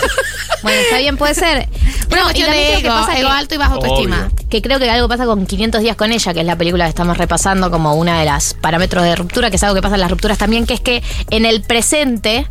Bueno, 0.63 0.79
está 0.79 0.99
bien, 0.99 1.17
puede 1.17 1.35
ser. 1.35 1.69
una 2.11 2.17
No, 2.17 2.21
y 2.21 2.23
cuestión 2.25 2.49
también 2.49 2.67
de 2.75 2.81
creo 2.81 2.83
que 2.83 3.01
pasa 3.01 3.19
ego. 3.19 3.31
que- 3.31 3.35
alto 3.35 3.55
y 3.55 3.59
baja 3.59 3.73
autoestima. 3.77 4.31
Que 4.51 4.61
creo 4.61 4.79
que 4.79 4.91
algo 4.91 5.09
pasa 5.09 5.25
con 5.25 5.47
500 5.47 5.81
días 5.81 5.97
con 5.97 6.13
ella, 6.13 6.35
que 6.35 6.41
es 6.41 6.45
la 6.47 6.57
película 6.59 6.85
que 6.85 6.91
estamos 6.91 7.17
repasando 7.17 7.71
como 7.71 7.95
una 7.95 8.19
de 8.21 8.27
las 8.27 8.53
parámetros 8.53 9.05
de 9.05 9.17
ruptura, 9.17 9.49
que 9.49 9.57
es 9.57 9.63
algo 9.63 9.75
que 9.75 9.81
pasa 9.81 9.95
en 9.95 10.03
las 10.03 10.11
rupturas 10.11 10.37
también, 10.37 10.67
que 10.67 10.75
es 10.75 10.81
que 10.81 11.03
en 11.31 11.47
el 11.47 11.63
presente 11.63 12.47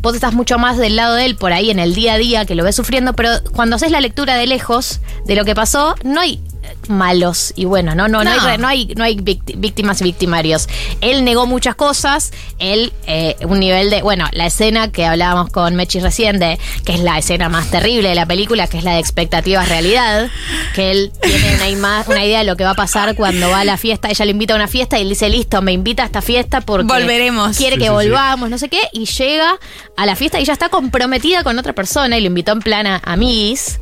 vos 0.00 0.14
estás 0.14 0.32
mucho 0.32 0.56
más 0.58 0.78
del 0.78 0.96
lado 0.96 1.14
de 1.14 1.26
él 1.26 1.36
por 1.36 1.52
ahí 1.52 1.70
en 1.70 1.78
el 1.78 1.94
día 1.94 2.14
a 2.14 2.16
día 2.16 2.46
que 2.46 2.54
lo 2.54 2.64
ves 2.64 2.74
sufriendo, 2.74 3.12
pero 3.12 3.28
cuando 3.54 3.76
haces 3.76 3.90
la 3.90 4.00
lectura 4.00 4.34
de 4.36 4.46
lejos 4.46 5.00
de 5.26 5.36
lo 5.36 5.44
que 5.44 5.54
pasó, 5.54 5.94
no 6.04 6.22
hay 6.22 6.40
malos 6.88 7.52
y 7.56 7.64
bueno, 7.64 7.94
no, 7.94 8.08
no, 8.08 8.24
no, 8.24 8.24
No. 8.24 8.30
hay, 8.30 8.38
re- 8.40 8.58
no 8.58 8.68
hay, 8.68 8.86
no 8.96 9.04
hay 9.04 9.16
víct- 9.16 9.54
víctimas 9.56 10.00
y 10.00 10.04
victimarios. 10.04 10.68
Él 11.00 11.24
negó 11.24 11.46
muchas 11.46 11.74
cosas, 11.74 12.32
él, 12.58 12.92
eh, 13.06 13.36
un 13.44 13.60
nivel 13.60 13.90
de, 13.90 14.02
bueno, 14.02 14.26
la 14.32 14.46
escena 14.46 14.90
que 14.90 15.04
hablábamos 15.06 15.50
con 15.50 15.74
Mechi 15.76 16.00
recién, 16.00 16.38
de, 16.38 16.58
que 16.84 16.94
es 16.94 17.00
la 17.00 17.18
escena 17.18 17.48
más 17.48 17.70
terrible 17.70 18.08
de 18.08 18.14
la 18.14 18.26
película, 18.26 18.66
que 18.66 18.78
es 18.78 18.84
la 18.84 18.94
de 18.94 19.00
expectativas 19.00 19.68
realidad, 19.68 20.28
que 20.74 20.90
él 20.90 21.12
tiene 21.22 21.54
una, 21.56 21.68
ima- 21.68 22.04
una 22.08 22.24
idea 22.24 22.38
de 22.40 22.44
lo 22.44 22.56
que 22.56 22.64
va 22.64 22.70
a 22.70 22.74
pasar 22.74 23.14
cuando 23.14 23.48
va 23.50 23.60
a 23.60 23.64
la 23.64 23.76
fiesta, 23.76 24.08
ella 24.10 24.24
lo 24.24 24.30
invita 24.30 24.54
a 24.54 24.56
una 24.56 24.68
fiesta 24.68 24.98
y 24.98 25.02
él 25.02 25.08
dice, 25.10 25.28
listo, 25.28 25.62
me 25.62 25.72
invita 25.72 26.02
a 26.02 26.06
esta 26.06 26.22
fiesta 26.22 26.60
porque 26.60 26.86
Volveremos. 26.92 27.56
quiere 27.56 27.76
Sí, 27.76 27.78
que 27.82 27.84
sí, 27.86 27.90
sí. 27.90 27.94
volvamos, 27.94 28.50
no 28.50 28.58
sé 28.58 28.68
qué, 28.68 28.80
y 28.92 29.04
llega 29.06 29.58
a 29.96 30.06
la 30.06 30.16
fiesta 30.16 30.40
y 30.40 30.44
ya 30.44 30.52
está 30.52 30.68
comprometida 30.68 31.42
con 31.44 31.58
otra 31.58 31.72
persona 31.74 32.18
y 32.18 32.20
lo 32.20 32.26
invitó 32.26 32.52
en 32.52 32.60
plan 32.60 32.86
a 32.86 33.00
amiguis. 33.04 33.78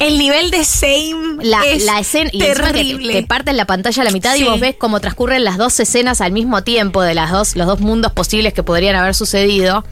El 0.00 0.18
nivel 0.18 0.50
de 0.50 0.64
same 0.64 1.36
La, 1.42 1.62
es 1.64 1.84
la 1.84 2.00
escena 2.00 2.30
y 2.32 2.42
encima 2.42 2.66
que 2.68 2.72
te, 2.72 2.78
terrible 2.78 3.12
te 3.12 3.22
parten 3.22 3.56
la 3.56 3.66
pantalla 3.66 4.02
a 4.02 4.04
la 4.04 4.10
mitad 4.10 4.34
Sí. 4.34 4.42
y 4.42 4.44
vos 4.44 4.58
ves 4.58 4.74
cómo 4.76 4.98
transcurren 5.00 5.44
las 5.44 5.56
dos 5.58 5.78
escenas 5.78 6.20
al 6.20 6.32
mismo 6.32 6.62
tiempo 6.64 7.02
de 7.02 7.14
las 7.14 7.30
dos, 7.30 7.54
los 7.56 7.66
dos 7.66 7.80
mundos 7.80 8.10
posibles 8.12 8.52
que 8.52 8.62
podrían 8.62 8.96
haber 8.96 9.14
sucedido. 9.14 9.84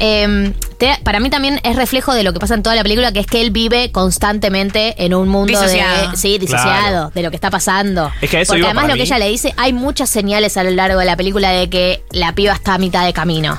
Eh, 0.00 0.52
te- 0.78 0.98
para 1.04 1.20
mí 1.20 1.30
también 1.30 1.58
es 1.64 1.76
reflejo 1.76 2.12
de 2.12 2.22
lo 2.22 2.32
que 2.34 2.38
pasa 2.40 2.54
en 2.54 2.62
toda 2.62 2.76
la 2.76 2.82
película, 2.82 3.12
que 3.12 3.20
es 3.20 3.26
que 3.26 3.40
él 3.40 3.50
vive 3.50 3.90
constantemente 3.92 4.94
en 5.04 5.14
un 5.14 5.28
mundo 5.28 5.58
Disociado. 5.58 6.10
de. 6.10 6.16
Sí, 6.16 6.38
disociado, 6.38 6.68
Claro. 6.88 7.10
de 7.14 7.22
lo 7.22 7.30
que 7.30 7.36
está 7.36 7.50
pasando. 7.50 8.10
Es 8.20 8.28
que 8.30 8.38
a 8.38 8.40
eso 8.40 8.52
Porque 8.52 8.64
además 8.66 8.88
lo 8.88 8.94
que 8.94 9.02
ella 9.02 9.18
le 9.18 9.28
dice, 9.28 9.54
hay 9.56 9.72
muchas 9.72 10.10
señales 10.10 10.56
a 10.56 10.64
lo 10.64 10.70
largo 10.70 10.98
de 10.98 11.06
la 11.06 11.16
película 11.16 11.50
de 11.50 11.70
que 11.70 12.02
la 12.10 12.34
piba 12.34 12.52
está 12.52 12.74
a 12.74 12.78
mitad 12.78 13.06
de 13.06 13.12
camino. 13.12 13.58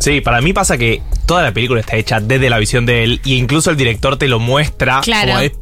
Sí, 0.00 0.20
para 0.20 0.40
mí 0.40 0.52
pasa 0.52 0.76
que 0.78 1.02
toda 1.26 1.42
la 1.42 1.52
película 1.52 1.80
está 1.80 1.96
hecha 1.96 2.18
desde 2.20 2.50
la 2.50 2.58
visión 2.58 2.86
de 2.86 3.04
él 3.04 3.20
y 3.24 3.34
incluso 3.36 3.70
el 3.70 3.76
director 3.76 4.16
te 4.16 4.26
lo 4.28 4.38
muestra 4.40 5.00
Claro. 5.02 5.28
como 5.32 5.40
es- 5.40 5.52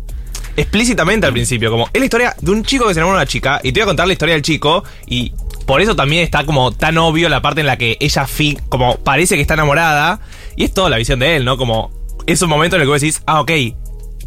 explícitamente 0.57 1.27
al 1.27 1.33
principio, 1.33 1.71
como 1.71 1.89
es 1.93 1.99
la 2.01 2.05
historia 2.05 2.37
de 2.41 2.51
un 2.51 2.63
chico 2.65 2.87
que 2.89 2.95
se 2.95 3.01
enamora 3.01 3.19
de 3.19 3.23
una 3.25 3.29
chica 3.29 3.61
y 3.63 3.73
te 3.73 3.81
voy 3.81 3.83
a 3.83 3.87
contar 3.87 4.07
la 4.07 4.13
historia 4.13 4.35
del 4.35 4.43
chico 4.43 4.85
y 5.07 5.33
por 5.67 5.81
eso 5.81 5.95
también 5.95 6.23
está 6.25 6.45
como 6.45 6.73
tan 6.73 6.97
obvio 6.99 7.29
la 7.29 7.43
parte 7.43 7.61
en 7.61 7.67
la 7.67 7.77
que 7.77 7.97
ella 8.01 8.27
como 8.69 8.97
parece 8.99 9.35
que 9.37 9.43
está 9.43 9.55
enamorada 9.55 10.21
y 10.57 10.65
es 10.65 10.73
toda 10.73 10.89
la 10.91 10.97
visión 10.97 11.19
de 11.21 11.37
él, 11.37 11.45
¿no? 11.45 11.57
Como 11.59 11.91
es 12.27 12.41
un 12.43 12.49
momento 12.49 12.77
en 12.77 12.83
el 12.83 12.87
que 12.89 12.91
vos 12.93 13.01
decís, 13.01 13.23
ah, 13.27 13.41
ok, 13.41 13.51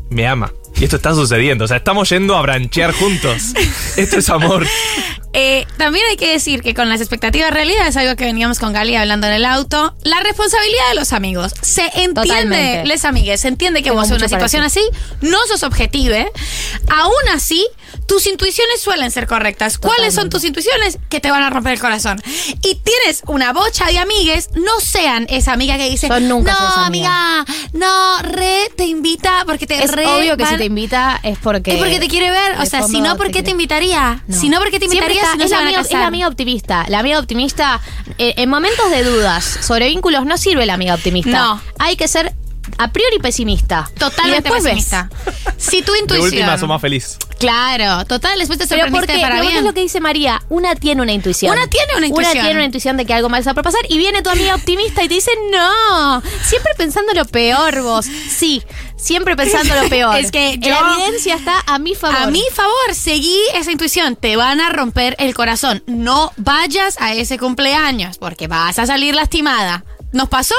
me 0.10 0.28
ama. 0.28 0.52
Y 0.80 0.84
esto 0.86 0.96
está 0.96 1.14
sucediendo, 1.14 1.66
o 1.66 1.68
sea, 1.68 1.78
estamos 1.78 2.10
yendo 2.10 2.36
a 2.36 2.42
branchear 2.42 2.92
juntos. 2.92 3.54
Esto 3.98 4.18
es 4.18 4.30
amor. 4.30 4.66
Eh, 5.34 5.66
también 5.78 6.04
hay 6.10 6.18
que 6.18 6.32
decir 6.32 6.62
que 6.62 6.74
con 6.74 6.90
las 6.90 7.00
expectativas 7.00 7.52
realidad 7.52 7.88
es 7.88 7.96
algo 7.98 8.16
que 8.16 8.26
veníamos 8.26 8.58
con 8.60 8.74
Gali 8.74 8.96
hablando 8.96 9.28
en 9.28 9.34
el 9.34 9.46
auto. 9.46 9.94
La 10.04 10.20
responsabilidad 10.22 10.90
de 10.90 10.96
los 10.96 11.14
amigos. 11.14 11.54
Se 11.62 11.84
entiende, 11.84 12.22
Totalmente. 12.22 12.86
les 12.86 13.06
amigues, 13.06 13.42
se 13.42 13.48
entiende 13.48 13.82
que 13.82 13.90
Tengo 13.90 14.02
vos 14.02 14.10
en 14.10 14.16
una 14.16 14.28
situación 14.28 14.64
así 14.64 14.82
no 15.22 15.38
sos 15.48 15.64
objetive. 15.64 16.32
Aún 16.90 17.30
así, 17.34 17.66
tus 18.08 18.26
intuiciones 18.28 18.82
suelen 18.82 19.12
ser 19.12 19.28
correctas. 19.28 19.78
¿Cuáles 19.78 20.14
son 20.16 20.30
tus 20.30 20.44
intuiciones? 20.44 20.98
Que 21.10 21.20
te 21.22 21.32
van 21.32 21.44
a 21.44 21.50
romper 21.50 21.74
el 21.74 21.80
corazón. 21.80 22.22
Y 22.62 22.76
tienes 22.76 23.22
una 23.28 23.54
bocha 23.54 23.86
de 23.88 24.00
amigues, 24.00 24.50
no 24.56 24.80
sean 24.82 25.28
esa 25.30 25.54
amiga 25.54 25.78
que 25.78 25.90
dice, 25.90 26.10
Yo 26.10 26.20
nunca 26.20 26.54
no, 26.54 26.84
amiga, 26.86 27.46
no, 27.74 28.22
re 28.24 28.70
te 28.76 28.86
invita 28.86 29.44
porque 29.46 29.66
te 29.68 29.82
Es 29.84 29.92
re 29.92 30.06
obvio 30.08 30.36
que 30.36 30.44
van- 30.44 30.54
si 30.54 30.61
te 30.62 30.66
invita 30.66 31.20
es 31.24 31.40
porque. 31.40 31.72
es 31.72 31.78
porque 31.80 32.00
te 32.00 32.08
quiere 32.08 32.30
ver. 32.30 32.60
O 32.60 32.66
sea, 32.68 32.84
si 32.84 33.02
no, 33.02 33.18
¿por 33.18 33.32
qué 33.32 33.42
te 33.42 33.50
invitaría? 33.50 34.24
Si 34.30 34.48
no, 34.48 34.60
¿por 34.60 34.70
qué 34.70 34.78
te 34.78 34.86
invitaría 34.86 35.22
está- 35.22 35.32
si 35.32 35.38
no 35.40 35.46
es, 35.46 35.50
la 35.52 35.60
amiga, 35.60 35.82
es 35.82 35.92
la 35.92 36.06
amiga 36.06 36.28
optimista. 36.28 36.86
La 36.88 37.00
amiga 37.00 37.18
optimista, 37.18 37.82
eh, 38.20 38.36
en 38.38 38.48
momentos 38.50 38.92
de 38.92 39.04
dudas 39.04 39.44
sobre 39.44 39.88
vínculos, 39.88 40.24
no 40.26 40.38
sirve 40.38 40.68
la 40.68 40.76
amiga 40.76 40.94
optimista. 40.94 41.32
No. 41.32 41.62
Hay 41.80 41.96
que 41.96 42.08
ser 42.08 42.34
a 42.78 42.92
priori 42.92 43.20
pesimista. 43.20 43.90
Totalmente 43.98 44.50
Y 44.50 44.54
después 44.54 44.64
ves. 44.64 44.74
pesimista. 44.74 45.10
Si 45.58 45.82
tu 45.82 45.92
De 45.94 46.00
intuición. 46.00 46.26
última, 46.32 46.58
sos 46.58 46.68
más 46.70 46.82
feliz. 46.82 47.18
Claro, 47.40 48.06
total, 48.06 48.38
después 48.38 48.60
te 48.60 48.68
Pero 48.68 48.82
sorprendiste 48.84 49.14
porque, 49.14 49.22
para 49.22 49.42
bien. 49.42 49.58
es 49.58 49.64
lo 49.64 49.74
que 49.74 49.82
dice 49.82 50.00
María, 50.00 50.42
una 50.50 50.76
tiene 50.76 51.02
una 51.02 51.12
intuición. 51.12 51.52
Una 51.52 51.68
tiene 51.68 51.96
una 51.98 52.06
intuición. 52.08 52.36
Una 52.36 52.44
tiene 52.44 52.56
una 52.60 52.66
intuición 52.66 52.98
de 52.98 53.06
que 53.06 53.14
algo 53.16 53.30
mal 53.30 53.40
está 53.40 53.54
por 53.56 53.64
pasar 53.64 53.82
y 53.90 53.98
viene 53.98 54.22
tu 54.22 54.30
amiga 54.30 54.54
optimista 54.56 55.04
y 55.04 55.08
te 55.08 55.16
dice, 55.16 55.32
no, 55.52 56.22
siempre 56.44 56.74
pensando 56.78 57.14
lo 57.14 57.26
peor 57.26 57.82
vos. 57.82 58.06
Sí, 58.06 58.62
siempre 58.96 59.36
pensando 59.36 59.74
lo 59.82 59.90
peor. 59.90 60.18
Es 60.18 60.32
que 60.32 60.58
yo- 60.60 60.70
La 60.70 60.94
evidencia 60.94 61.34
está 61.36 61.64
a 61.66 61.80
mi 61.80 61.96
favor. 61.96 62.16
A 62.18 62.28
mi 62.28 62.44
favor, 62.54 62.94
seguí 62.94 63.40
esa 63.56 63.72
intuición. 63.72 64.16
Te 64.16 64.36
van 64.36 64.62
a 64.62 64.70
romper 64.70 65.16
el 65.18 65.34
corazón. 65.34 65.84
No 65.88 66.32
vayas 66.38 66.98
a 67.02 67.14
ese 67.16 67.40
cumpleaños 67.40 68.20
porque 68.20 68.48
vas 68.48 68.78
a 68.78 68.86
salir 68.86 69.16
lastimada. 69.16 69.84
¿Nos 70.12 70.30
pasó? 70.30 70.56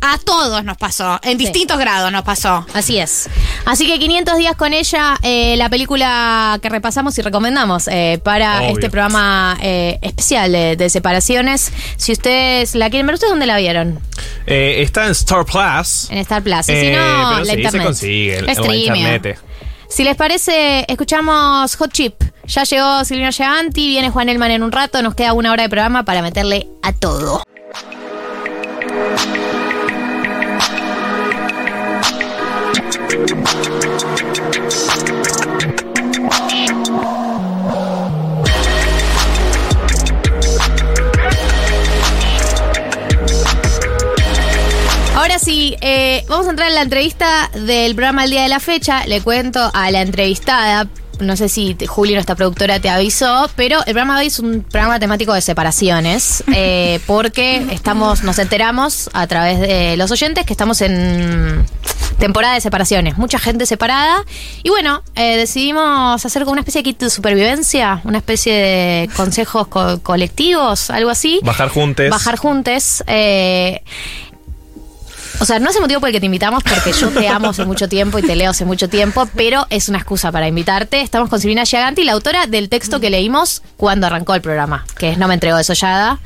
A 0.00 0.18
todos 0.18 0.62
nos 0.62 0.76
pasó. 0.76 1.18
En 1.22 1.38
distintos 1.38 1.78
grados 1.78 2.12
nos 2.12 2.22
pasó. 2.22 2.64
Así 2.74 2.98
es. 2.98 3.28
Así 3.64 3.86
que 3.86 3.98
500 3.98 4.36
días 4.36 4.54
con 4.54 4.72
ella, 4.72 5.16
eh, 5.22 5.56
la 5.56 5.68
película 5.68 6.58
que 6.62 6.68
repasamos 6.68 7.16
y 7.18 7.22
recomendamos 7.22 7.88
eh, 7.88 8.20
para 8.22 8.58
Obvio. 8.60 8.68
este 8.70 8.90
programa 8.90 9.56
eh, 9.60 9.98
especial 10.02 10.52
de, 10.52 10.76
de 10.76 10.90
separaciones. 10.90 11.72
Si 11.96 12.12
ustedes 12.12 12.74
la 12.74 12.90
quieren 12.90 13.06
ver, 13.06 13.14
¿ustedes 13.14 13.30
dónde 13.32 13.46
la 13.46 13.56
vieron? 13.56 13.98
Eh, 14.46 14.82
está 14.82 15.06
en 15.06 15.12
Star 15.12 15.44
Plus. 15.44 16.10
En 16.10 16.18
Star 16.18 16.42
Plus. 16.42 16.68
Y 16.68 16.76
si 16.80 16.90
no, 16.92 17.32
pero 17.34 17.38
la 17.38 17.44
sí, 17.44 17.50
se 17.50 17.56
internet. 17.56 17.86
consigue. 17.86 18.38
en 18.38 18.46
la 18.46 18.52
Streaming. 18.52 19.00
internet. 19.00 19.40
Si 19.88 20.04
les 20.04 20.16
parece, 20.16 20.84
escuchamos 20.88 21.74
Hot 21.76 21.92
Chip. 21.92 22.14
Ya 22.46 22.62
llegó 22.64 23.04
Silvina 23.04 23.32
Giganti, 23.32 23.88
viene 23.88 24.10
Juan 24.10 24.28
Elman 24.28 24.50
en 24.52 24.62
un 24.62 24.70
rato, 24.70 25.00
nos 25.02 25.14
queda 25.14 25.32
una 25.32 25.50
hora 25.52 25.62
de 25.64 25.68
programa 25.68 26.04
para 26.04 26.22
meterle 26.22 26.68
a 26.82 26.92
todo. 26.92 27.42
Ahora 45.14 45.38
sí, 45.38 45.76
eh, 45.80 46.24
vamos 46.28 46.46
a 46.46 46.50
entrar 46.50 46.68
en 46.68 46.74
la 46.74 46.82
entrevista 46.82 47.50
del 47.54 47.94
programa 47.94 48.24
El 48.24 48.30
Día 48.30 48.42
de 48.42 48.48
la 48.48 48.60
Fecha. 48.60 49.06
Le 49.06 49.22
cuento 49.22 49.70
a 49.72 49.90
la 49.90 50.02
entrevistada, 50.02 50.86
no 51.20 51.36
sé 51.36 51.48
si 51.48 51.74
te- 51.74 51.86
Juli, 51.86 52.12
nuestra 52.12 52.34
productora, 52.34 52.80
te 52.80 52.90
avisó, 52.90 53.48
pero 53.56 53.78
el 53.80 53.84
programa 53.94 54.14
de 54.16 54.20
hoy 54.20 54.26
es 54.26 54.38
un 54.38 54.62
programa 54.62 55.00
temático 55.00 55.32
de 55.32 55.40
separaciones, 55.40 56.44
eh, 56.54 57.00
porque 57.06 57.66
estamos, 57.72 58.22
nos 58.24 58.38
enteramos 58.38 59.08
a 59.14 59.26
través 59.26 59.58
de 59.60 59.96
los 59.96 60.10
oyentes 60.10 60.44
que 60.44 60.52
estamos 60.52 60.82
en 60.82 61.64
temporada 62.18 62.54
de 62.54 62.60
separaciones. 62.60 63.18
Mucha 63.18 63.38
gente 63.38 63.66
separada. 63.66 64.24
Y 64.62 64.70
bueno, 64.70 65.02
eh, 65.14 65.36
decidimos 65.36 66.24
hacer 66.24 66.42
como 66.42 66.52
una 66.52 66.60
especie 66.62 66.80
de 66.80 66.84
kit 66.84 66.98
de 67.00 67.10
supervivencia, 67.10 68.00
una 68.04 68.18
especie 68.18 68.52
de 68.52 69.10
consejos 69.16 69.66
co- 69.68 70.00
colectivos, 70.02 70.90
algo 70.90 71.10
así. 71.10 71.40
Bajar 71.42 71.68
juntos. 71.68 72.08
Bajar 72.10 72.36
juntos. 72.36 73.04
eh, 73.06 73.82
o 75.38 75.44
sea, 75.44 75.58
no 75.58 75.68
es 75.68 75.76
el 75.76 75.82
motivo 75.82 76.00
por 76.00 76.08
el 76.08 76.14
que 76.14 76.20
te 76.20 76.24
invitamos, 76.26 76.62
porque 76.62 76.92
yo 76.98 77.10
te 77.10 77.28
amo 77.28 77.50
hace 77.50 77.66
mucho 77.66 77.90
tiempo 77.90 78.18
y 78.18 78.22
te 78.22 78.34
leo 78.34 78.52
hace 78.52 78.64
mucho 78.64 78.88
tiempo, 78.88 79.28
pero 79.36 79.66
es 79.68 79.90
una 79.90 79.98
excusa 79.98 80.32
para 80.32 80.48
invitarte. 80.48 81.02
Estamos 81.02 81.28
con 81.28 81.38
Silvina 81.40 81.64
Giaganti, 81.66 82.04
la 82.04 82.12
autora 82.12 82.46
del 82.46 82.70
texto 82.70 83.00
que 83.00 83.10
leímos 83.10 83.62
cuando 83.76 84.06
arrancó 84.06 84.34
el 84.34 84.40
programa, 84.40 84.86
que 84.96 85.10
es 85.10 85.18
No 85.18 85.28
me 85.28 85.34
entrego 85.34 85.58
desollada. 85.58 86.20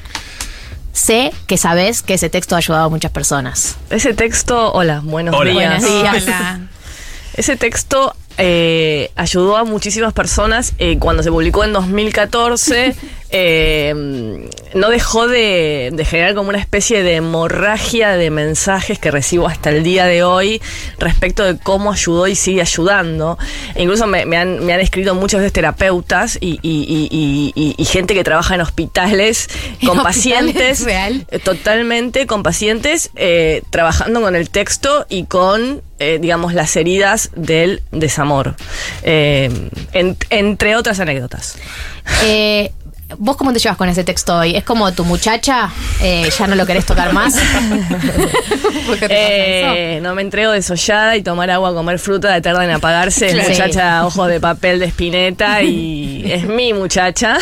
Sé 0.93 1.33
que 1.47 1.57
sabes 1.57 2.03
que 2.03 2.15
ese 2.15 2.29
texto 2.31 2.55
ha 2.55 2.59
ayudado 2.59 2.85
a 2.85 2.89
muchas 2.89 3.11
personas. 3.13 3.77
Ese 3.91 4.15
texto, 4.15 4.73
hola, 4.73 5.01
buenos 5.05 5.35
Hola. 5.35 5.51
días. 5.51 5.81
Buenos 5.83 6.03
días. 6.03 6.23
Hola. 6.25 6.61
Ese 7.35 7.57
texto 7.57 8.15
eh, 8.39 9.13
ayudó 9.17 9.57
a 9.57 9.65
muchísimas 9.65 10.13
personas. 10.13 10.73
Eh, 10.79 10.99
cuando 10.99 11.23
se 11.23 11.31
publicó 11.31 11.63
en 11.65 11.73
2014, 11.73 12.95
eh, 13.33 13.95
no 14.75 14.89
dejó 14.91 15.27
de, 15.29 15.91
de 15.93 16.05
generar 16.05 16.35
como 16.35 16.49
una 16.49 16.59
especie 16.59 17.03
de 17.03 17.17
hemorragia 17.17 18.11
de 18.17 18.31
mensajes 18.31 18.99
que 18.99 19.11
recibo 19.11 19.47
hasta 19.49 19.71
el 19.71 19.83
día 19.83 20.07
de 20.07 20.23
hoy 20.23 20.61
respecto 20.99 21.45
de 21.45 21.59
cómo 21.59 21.93
ayudó 21.93 22.27
y 22.27 22.35
sigue 22.35 22.61
ayudando. 22.61 23.39
E 23.75 23.83
incluso 23.83 24.07
me, 24.07 24.27
me 24.27 24.37
han, 24.37 24.65
me 24.65 24.73
han 24.73 24.81
escrito 24.81 25.15
muchos 25.15 25.41
de 25.41 25.51
terapeutas 25.51 26.39
y, 26.41 26.59
y- 26.63 26.85
y- 26.89 27.09
y- 27.11 27.53
y- 27.55 27.75
y 27.77 27.85
gente 27.85 28.15
que 28.15 28.25
trabaja 28.25 28.55
en 28.55 28.61
hospitales 28.61 29.49
¿En 29.81 29.89
con 29.89 29.99
hospitales? 29.99 30.03
pacientes. 30.05 30.85
¿Real? 30.85 31.27
eh, 31.31 31.39
Totalmente 31.39 32.27
con 32.27 32.43
pacientes 32.43 33.11
eh, 33.17 33.63
trabajando 33.71 34.21
con 34.21 34.35
el 34.37 34.51
texto 34.51 35.07
y 35.09 35.25
con, 35.25 35.83
eh, 35.99 36.19
digamos, 36.21 36.55
las 36.55 36.75
heridas 36.77 37.31
del 37.37 37.83
desamor. 37.93 38.57
Eh, 39.03 39.51
en- 39.93 40.17
entre 40.31 40.77
otras 40.77 41.01
anécdotas. 41.01 41.57
Eh, 42.25 42.73
¿Vos 43.19 43.37
cómo 43.37 43.53
te 43.53 43.59
llevas 43.59 43.77
con 43.77 43.89
ese 43.89 44.05
texto 44.05 44.37
hoy? 44.39 44.55
¿Es 44.57 44.65
como 44.65 44.93
tu 44.93 45.05
muchacha? 45.05 45.71
Eh, 46.03 46.29
¿Ya 46.39 46.47
no 46.47 46.55
lo 46.55 46.65
querés 46.67 46.87
tocar 46.87 47.13
más? 47.13 47.35
¿Por 48.87 48.99
qué 48.99 49.09
te 49.09 49.15
pasa 49.63 49.77
Eh, 49.77 50.01
no 50.03 50.15
me 50.15 50.23
entrego 50.23 50.53
desollada 50.53 51.17
y 51.17 51.23
tomar 51.23 51.51
agua, 51.51 51.75
comer 51.75 51.99
fruta 51.99 52.33
de 52.33 52.41
tarda 52.41 52.65
en 52.65 52.71
apagarse. 52.71 53.27
Es 53.27 53.33
Claro. 53.35 53.49
muchacha 53.51 54.07
ojos 54.07 54.29
de 54.29 54.41
papel 54.41 54.79
de 54.79 54.87
espineta 54.87 55.63
y 55.63 56.23
es 56.33 56.45
mi 56.47 56.73
muchacha. 56.73 57.39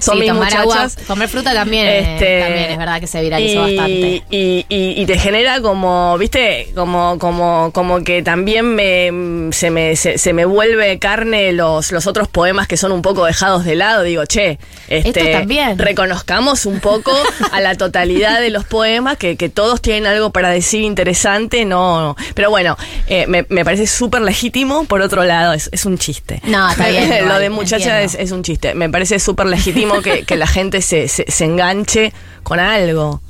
Son 0.00 0.14
Sí, 0.14 0.20
mis 0.20 0.28
tomar 0.30 0.52
agua, 0.54 0.74
muchachas. 0.84 0.96
comer 1.06 1.28
fruta 1.28 1.52
también, 1.54 1.86
Este, 1.88 2.40
también 2.40 2.70
es 2.70 2.78
verdad 2.78 3.00
que 3.00 3.06
se 3.06 3.20
viralizó 3.22 3.68
y, 3.68 3.76
bastante. 3.76 4.22
Y, 4.30 4.66
y- 4.68 4.94
y 5.02 5.06
te 5.06 5.18
genera 5.18 5.60
como, 5.60 6.16
viste, 6.18 6.68
como, 6.74 7.18
como, 7.18 7.70
como 7.72 8.02
que 8.04 8.22
también 8.22 8.74
me, 8.74 9.52
se, 9.52 9.70
me, 9.70 9.96
se, 9.96 10.18
se 10.18 10.32
me 10.32 10.44
vuelve 10.44 10.98
carne 10.98 11.52
los, 11.52 11.92
los 11.92 12.06
otros 12.06 12.28
poemas 12.28 12.66
que 12.68 12.76
son 12.76 12.92
un 12.92 13.02
poco 13.02 13.24
dejados 13.24 13.64
de 13.64 13.74
lado. 13.74 14.02
Digo, 14.02 14.24
che, 14.26 14.58
este, 14.98 15.20
Esto 15.20 15.38
también. 15.38 15.78
reconozcamos 15.78 16.66
un 16.66 16.80
poco 16.80 17.12
a 17.52 17.60
la 17.60 17.74
totalidad 17.74 18.40
de 18.40 18.50
los 18.50 18.64
poemas, 18.64 19.16
que, 19.16 19.36
que 19.36 19.48
todos 19.48 19.80
tienen 19.80 20.06
algo 20.06 20.30
para 20.30 20.50
decir 20.50 20.82
interesante, 20.82 21.64
no. 21.64 22.16
Pero 22.34 22.50
bueno, 22.50 22.76
eh, 23.06 23.26
me, 23.26 23.46
me 23.48 23.64
parece 23.64 23.86
súper 23.86 24.22
legítimo, 24.22 24.84
por 24.84 25.00
otro 25.02 25.24
lado, 25.24 25.52
es, 25.52 25.68
es 25.72 25.84
un 25.86 25.98
chiste. 25.98 26.40
No, 26.44 26.70
está 26.70 26.88
bien, 26.88 27.28
Lo 27.28 27.38
de 27.38 27.50
muchacha 27.50 28.02
es, 28.02 28.14
es 28.14 28.30
un 28.32 28.42
chiste. 28.42 28.74
Me 28.74 28.88
parece 28.88 29.18
súper 29.18 29.46
legítimo 29.46 30.02
que, 30.02 30.24
que 30.24 30.36
la 30.36 30.46
gente 30.46 30.82
se, 30.82 31.08
se, 31.08 31.24
se 31.30 31.44
enganche 31.44 32.12
con 32.42 32.60
algo. 32.60 33.20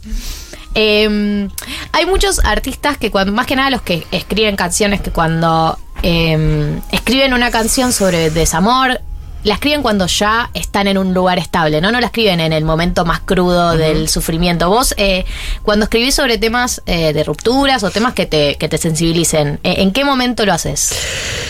Eh, 0.74 1.48
hay 1.92 2.06
muchos 2.06 2.44
artistas 2.44 2.98
que 2.98 3.10
cuando, 3.10 3.32
más 3.32 3.46
que 3.46 3.56
nada 3.56 3.70
los 3.70 3.82
que 3.82 4.06
escriben 4.10 4.56
canciones, 4.56 5.00
que 5.00 5.10
cuando 5.10 5.78
eh, 6.02 6.80
escriben 6.90 7.32
una 7.32 7.50
canción 7.50 7.92
sobre 7.92 8.30
desamor, 8.30 9.00
la 9.44 9.54
escriben 9.54 9.82
cuando 9.82 10.06
ya 10.06 10.50
están 10.54 10.86
en 10.88 10.98
un 10.98 11.14
lugar 11.14 11.38
estable, 11.38 11.80
¿no? 11.80 11.92
No 11.92 12.00
la 12.00 12.06
escriben 12.06 12.40
en 12.40 12.52
el 12.52 12.64
momento 12.64 13.04
más 13.04 13.20
crudo 13.20 13.76
del 13.76 14.08
sufrimiento. 14.08 14.68
Vos, 14.70 14.94
eh, 14.96 15.24
cuando 15.62 15.84
escribís 15.84 16.14
sobre 16.14 16.38
temas 16.38 16.82
eh, 16.86 17.12
de 17.12 17.22
rupturas 17.24 17.82
o 17.84 17.90
temas 17.90 18.14
que 18.14 18.24
te, 18.26 18.56
que 18.56 18.68
te 18.68 18.78
sensibilicen, 18.78 19.60
¿eh, 19.62 19.76
¿en 19.78 19.92
qué 19.92 20.04
momento 20.04 20.44
lo 20.46 20.52
haces? 20.54 20.94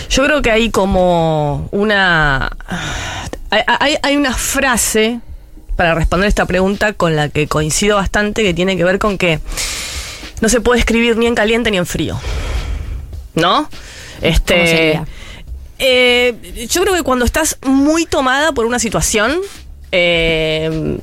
Yo 0.09 0.23
creo 0.25 0.41
que 0.41 0.51
hay 0.51 0.69
como 0.71 1.67
una. 1.71 2.51
Hay, 3.49 3.61
hay- 3.65 3.97
hay 4.03 4.17
una 4.17 4.33
frase 4.33 5.19
para 5.77 5.95
responder 5.95 6.27
esta 6.27 6.45
pregunta 6.45 6.93
con 6.93 7.15
la 7.15 7.29
que 7.29 7.47
coincido 7.47 7.95
bastante 7.97 8.43
que 8.43 8.53
tiene 8.53 8.75
que 8.77 8.83
ver 8.83 8.99
con 8.99 9.17
que 9.17 9.39
no 10.41 10.49
se 10.49 10.59
puede 10.61 10.79
escribir 10.79 11.15
ni 11.17 11.27
en 11.27 11.35
caliente 11.35 11.71
ni 11.71 11.77
en 11.77 11.85
frío. 11.85 12.19
¿No? 13.35 13.69
Este. 14.21 14.53
¿Cómo 14.55 14.65
sería? 14.67 15.05
Eh, 15.79 16.67
yo 16.69 16.81
creo 16.83 16.93
que 16.93 17.03
cuando 17.03 17.25
estás 17.25 17.57
muy 17.63 18.05
tomada 18.05 18.51
por 18.53 18.65
una 18.65 18.79
situación, 18.79 19.39
eh, 19.91 20.97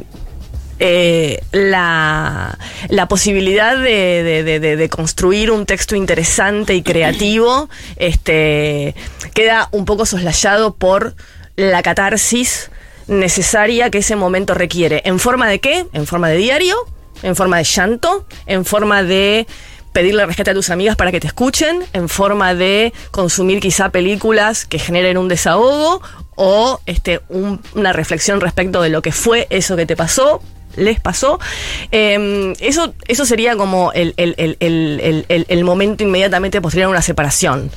eh, 0.79 1.41
la, 1.53 2.59
la 2.89 3.07
posibilidad 3.07 3.77
de, 3.77 4.43
de- 4.43 4.77
de- 4.77 4.89
construir 4.89 5.51
un 5.51 5.65
texto 5.67 5.95
interesante 5.95 6.75
y 6.75 6.83
creativo 6.83 7.69
este, 7.97 8.95
queda 9.35 9.69
un 9.71 9.85
poco 9.85 10.07
soslayado 10.07 10.75
por 10.75 11.15
la 11.55 11.83
catarsis 11.83 12.71
necesaria 13.07 13.91
que 13.91 13.99
ese 13.99 14.17
momento 14.17 14.55
requiere. 14.55 15.03
¿En 15.05 15.19
forma 15.21 15.47
de 15.49 15.61
qué? 15.61 15.87
En 15.93 16.07
forma 16.07 16.29
de 16.31 16.37
diario, 16.39 16.77
en 17.23 17.37
forma 17.37 17.59
de 17.59 17.65
llanto, 17.65 18.27
en 18.47 18.65
forma 18.65 19.03
de 19.05 19.47
pedirle 19.93 20.25
rescate 20.27 20.51
a 20.51 20.55
tus 20.55 20.71
amigas 20.71 20.97
para 20.97 21.11
que 21.13 21.21
te 21.21 21.27
escuchen, 21.27 21.83
en 21.93 22.09
forma 22.09 22.55
de 22.55 22.93
consumir 23.11 23.61
quizá 23.61 23.91
películas 23.91 24.65
que 24.65 24.79
generen 24.79 25.19
un 25.19 25.29
desahogo 25.29 26.01
o 26.35 26.81
este, 26.87 27.21
un- 27.29 27.61
una 27.75 27.93
reflexión 27.93 28.41
respecto 28.41 28.81
de 28.83 28.89
lo 28.89 29.03
que 29.03 29.13
fue 29.13 29.47
eso 29.51 29.77
que 29.77 29.85
te 29.87 29.97
pasó, 29.97 30.41
les 30.77 30.99
pasó. 31.01 31.39
Eh, 31.91 32.55
eso, 32.61 32.95
eso 33.07 33.27
sería 33.27 33.57
como 33.57 33.93
el, 33.93 34.15
el- 34.17 34.35
el- 34.39 35.45
el- 35.49 35.65
momento 35.65 36.03
inmediatamente 36.03 36.63
posterior 36.63 36.87
a 36.87 36.91
una 36.91 37.03
separación. 37.03 37.71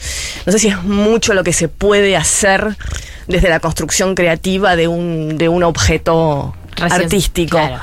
No 0.46 0.52
sé 0.54 0.60
si 0.60 0.70
es 0.70 0.82
mucho 0.84 1.34
lo 1.34 1.44
que 1.44 1.52
se 1.52 1.68
puede 1.68 2.16
hacer 2.16 2.78
desde 3.28 3.50
la 3.50 3.60
construcción 3.60 4.16
creativa 4.16 4.78
de 4.78 4.88
un, 4.88 5.38
de 5.38 5.50
un 5.50 5.64
objeto 5.64 6.56
Recién- 6.78 7.02
artístico. 7.04 7.58
claro. 7.58 7.80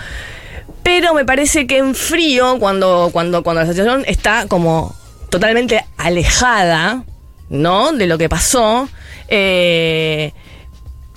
Pero 0.83 1.15
me 1.15 1.25
parece 1.25 1.67
que 1.67 1.79
en 1.79 1.95
frío, 1.95 2.59
cuando, 2.59 3.11
cuando, 3.13 3.43
cuando 3.43 3.63
la 3.63 3.69
situación 3.69 4.05
está 4.07 4.47
como 4.49 4.95
totalmente 5.31 5.85
alejada, 5.97 7.05
¿no? 7.49 7.93
De 7.93 8.07
lo 8.07 8.19
que 8.19 8.29
pasó, 8.29 8.89
eh, 9.29 10.33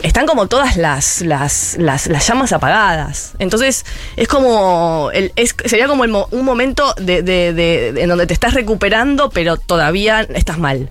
están 0.03 0.25
como 0.27 0.47
todas 0.47 0.77
las, 0.77 1.21
las, 1.21 1.77
las, 1.79 2.07
las 2.07 2.27
llamas 2.27 2.51
apagadas. 2.53 3.33
Entonces, 3.39 3.85
es 4.17 4.27
como. 4.27 5.09
el- 5.13 5.31
sería 5.65 5.87
como 5.87 6.03
un 6.31 6.45
momento 6.45 6.93
de- 6.97 7.23
de- 7.23 7.53
de- 7.53 8.01
en 8.01 8.09
donde 8.09 8.27
te 8.27 8.33
estás 8.33 8.53
recuperando, 8.53 9.29
pero 9.29 9.57
todavía 9.57 10.21
estás 10.21 10.59
mal. 10.59 10.89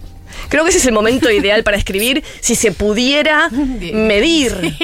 Creo 0.49 0.64
que 0.64 0.70
ese 0.70 0.78
es 0.78 0.87
el 0.87 0.93
momento 0.93 1.30
ideal 1.30 1.62
para 1.64 1.76
escribir 1.76 2.22
si 2.41 2.55
se 2.55 2.72
pudiera 2.72 3.49
medir. 3.51 4.55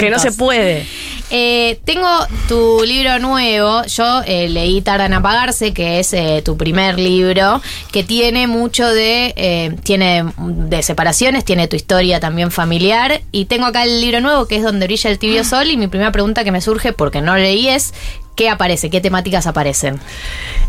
Que 0.00 0.10
no 0.10 0.18
se 0.18 0.32
puede. 0.32 0.86
Eh, 1.30 1.80
tengo 1.84 2.08
tu 2.48 2.82
libro 2.84 3.18
nuevo. 3.18 3.84
Yo 3.86 4.22
eh, 4.26 4.48
leí 4.48 4.80
Tardan 4.80 5.12
a 5.12 5.18
Apagarse, 5.18 5.72
que 5.72 5.98
es 5.98 6.12
eh, 6.12 6.42
tu 6.44 6.56
primer 6.56 6.98
libro, 6.98 7.60
que 7.92 8.04
tiene 8.04 8.46
mucho 8.46 8.88
de. 8.88 9.76
tiene 9.82 10.24
de 10.38 10.82
separaciones, 10.82 11.44
tiene 11.44 11.68
tu 11.68 11.76
historia 11.76 12.20
también 12.20 12.50
familiar. 12.50 13.22
Y 13.32 13.46
tengo 13.46 13.66
acá 13.66 13.84
el 13.84 14.00
libro 14.00 14.20
nuevo, 14.20 14.46
que 14.46 14.56
es 14.56 14.62
Donde 14.62 14.86
brilla 14.86 15.10
el 15.10 15.18
tibio 15.18 15.44
sol. 15.44 15.70
Y 15.70 15.76
mi 15.76 15.88
primera 15.88 16.12
pregunta 16.12 16.44
que 16.44 16.52
me 16.52 16.60
surge, 16.60 16.92
porque 16.92 17.20
no 17.20 17.36
leí, 17.36 17.68
es: 17.68 17.92
¿qué 18.36 18.48
aparece? 18.48 18.90
¿Qué 18.90 19.00
temáticas 19.00 19.46
aparecen? 19.46 19.98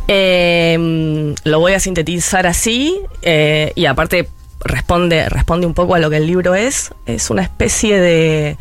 Eh, 0.07 1.35
lo 1.43 1.59
voy 1.59 1.73
a 1.73 1.79
sintetizar 1.79 2.47
así 2.47 2.99
eh, 3.21 3.73
y 3.75 3.85
aparte 3.85 4.29
responde, 4.59 5.29
responde 5.29 5.67
un 5.67 5.73
poco 5.73 5.95
a 5.95 5.99
lo 5.99 6.09
que 6.09 6.17
el 6.17 6.27
libro 6.27 6.55
es. 6.55 6.91
Es 7.05 7.29
una 7.29 7.43
especie 7.43 7.99
de 7.99 8.57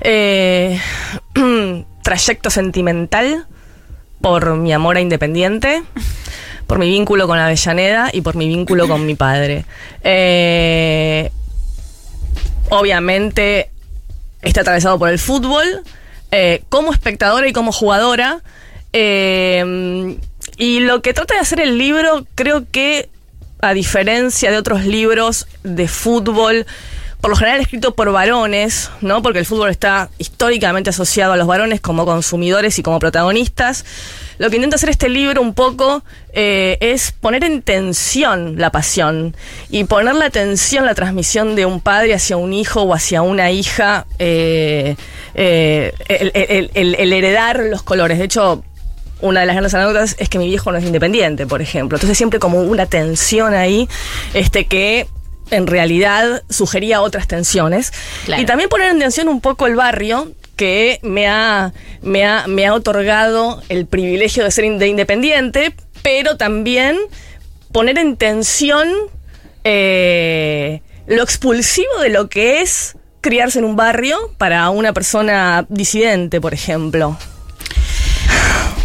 eh, 0.00 0.80
trayecto 2.02 2.50
sentimental 2.50 3.46
por 4.20 4.56
mi 4.56 4.72
amor 4.72 4.96
a 4.96 5.00
Independiente, 5.00 5.82
por 6.66 6.78
mi 6.78 6.88
vínculo 6.88 7.26
con 7.26 7.38
Avellaneda 7.38 8.10
y 8.12 8.22
por 8.22 8.36
mi 8.36 8.48
vínculo 8.48 8.88
con 8.88 9.06
mi 9.06 9.14
padre. 9.14 9.64
Eh, 10.02 11.30
obviamente 12.70 13.70
está 14.42 14.62
atravesado 14.62 14.98
por 14.98 15.08
el 15.08 15.18
fútbol, 15.18 15.82
eh, 16.30 16.62
como 16.68 16.92
espectadora 16.92 17.48
y 17.48 17.52
como 17.52 17.72
jugadora. 17.72 18.42
eh, 18.92 20.16
y 20.56 20.80
lo 20.80 21.02
que 21.02 21.12
trata 21.12 21.34
de 21.34 21.40
hacer 21.40 21.60
el 21.60 21.76
libro, 21.76 22.26
creo 22.34 22.64
que, 22.70 23.10
a 23.60 23.74
diferencia 23.74 24.50
de 24.50 24.56
otros 24.56 24.84
libros 24.84 25.46
de 25.62 25.88
fútbol, 25.88 26.66
por 27.26 27.32
lo 27.32 27.36
general 27.38 27.60
escrito 27.60 27.92
por 27.92 28.12
varones, 28.12 28.88
¿no? 29.00 29.20
Porque 29.20 29.40
el 29.40 29.46
fútbol 29.46 29.68
está 29.68 30.10
históricamente 30.16 30.90
asociado 30.90 31.32
a 31.32 31.36
los 31.36 31.48
varones 31.48 31.80
como 31.80 32.04
consumidores 32.06 32.78
y 32.78 32.84
como 32.84 33.00
protagonistas. 33.00 33.84
Lo 34.38 34.48
que 34.48 34.54
intenta 34.54 34.76
hacer 34.76 34.90
este 34.90 35.08
libro 35.08 35.42
un 35.42 35.52
poco 35.52 36.04
eh, 36.32 36.78
es 36.80 37.10
poner 37.10 37.42
en 37.42 37.62
tensión 37.62 38.60
la 38.60 38.70
pasión 38.70 39.34
y 39.70 39.82
poner 39.82 40.14
la 40.14 40.30
tensión 40.30 40.86
la 40.86 40.94
transmisión 40.94 41.56
de 41.56 41.66
un 41.66 41.80
padre 41.80 42.14
hacia 42.14 42.36
un 42.36 42.52
hijo 42.52 42.82
o 42.82 42.94
hacia 42.94 43.22
una 43.22 43.50
hija, 43.50 44.06
eh, 44.20 44.94
eh, 45.34 45.94
el, 46.06 46.94
el- 46.96 47.12
heredar 47.12 47.58
los 47.58 47.82
colores. 47.82 48.18
De 48.20 48.24
hecho, 48.26 48.62
una 49.20 49.40
de 49.40 49.46
las 49.46 49.54
grandes 49.56 49.74
anécdotas 49.74 50.14
es 50.20 50.28
que 50.28 50.38
mi 50.38 50.46
viejo 50.46 50.70
no 50.70 50.78
es 50.78 50.84
independiente, 50.84 51.44
por 51.44 51.60
ejemplo. 51.60 51.96
Entonces 51.96 52.16
siempre 52.16 52.38
como 52.38 52.60
una 52.60 52.86
tensión 52.86 53.52
ahí, 53.52 53.88
este 54.32 54.66
que 54.66 55.08
en 55.50 55.66
realidad 55.66 56.42
sugería 56.50 57.00
otras 57.02 57.26
tensiones. 57.28 57.92
Claro. 58.24 58.42
Y 58.42 58.46
también 58.46 58.68
poner 58.68 58.90
en 58.90 58.98
tensión 58.98 59.28
un 59.28 59.40
poco 59.40 59.66
el 59.66 59.76
barrio 59.76 60.32
que 60.56 60.98
me 61.02 61.28
ha, 61.28 61.72
me 62.02 62.24
ha, 62.24 62.46
me 62.46 62.66
ha 62.66 62.74
otorgado 62.74 63.62
el 63.68 63.86
privilegio 63.86 64.42
de 64.44 64.50
ser 64.50 64.64
in- 64.64 64.78
de 64.78 64.88
independiente, 64.88 65.74
pero 66.02 66.36
también 66.36 66.96
poner 67.72 67.98
en 67.98 68.16
tensión 68.16 68.88
eh, 69.64 70.80
lo 71.06 71.22
expulsivo 71.22 72.00
de 72.00 72.08
lo 72.08 72.28
que 72.28 72.62
es 72.62 72.96
criarse 73.20 73.58
en 73.58 73.64
un 73.64 73.76
barrio 73.76 74.16
para 74.38 74.70
una 74.70 74.92
persona 74.92 75.66
disidente, 75.68 76.40
por 76.40 76.54
ejemplo. 76.54 77.18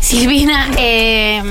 Silvina, 0.01 0.69
eh, 0.77 1.41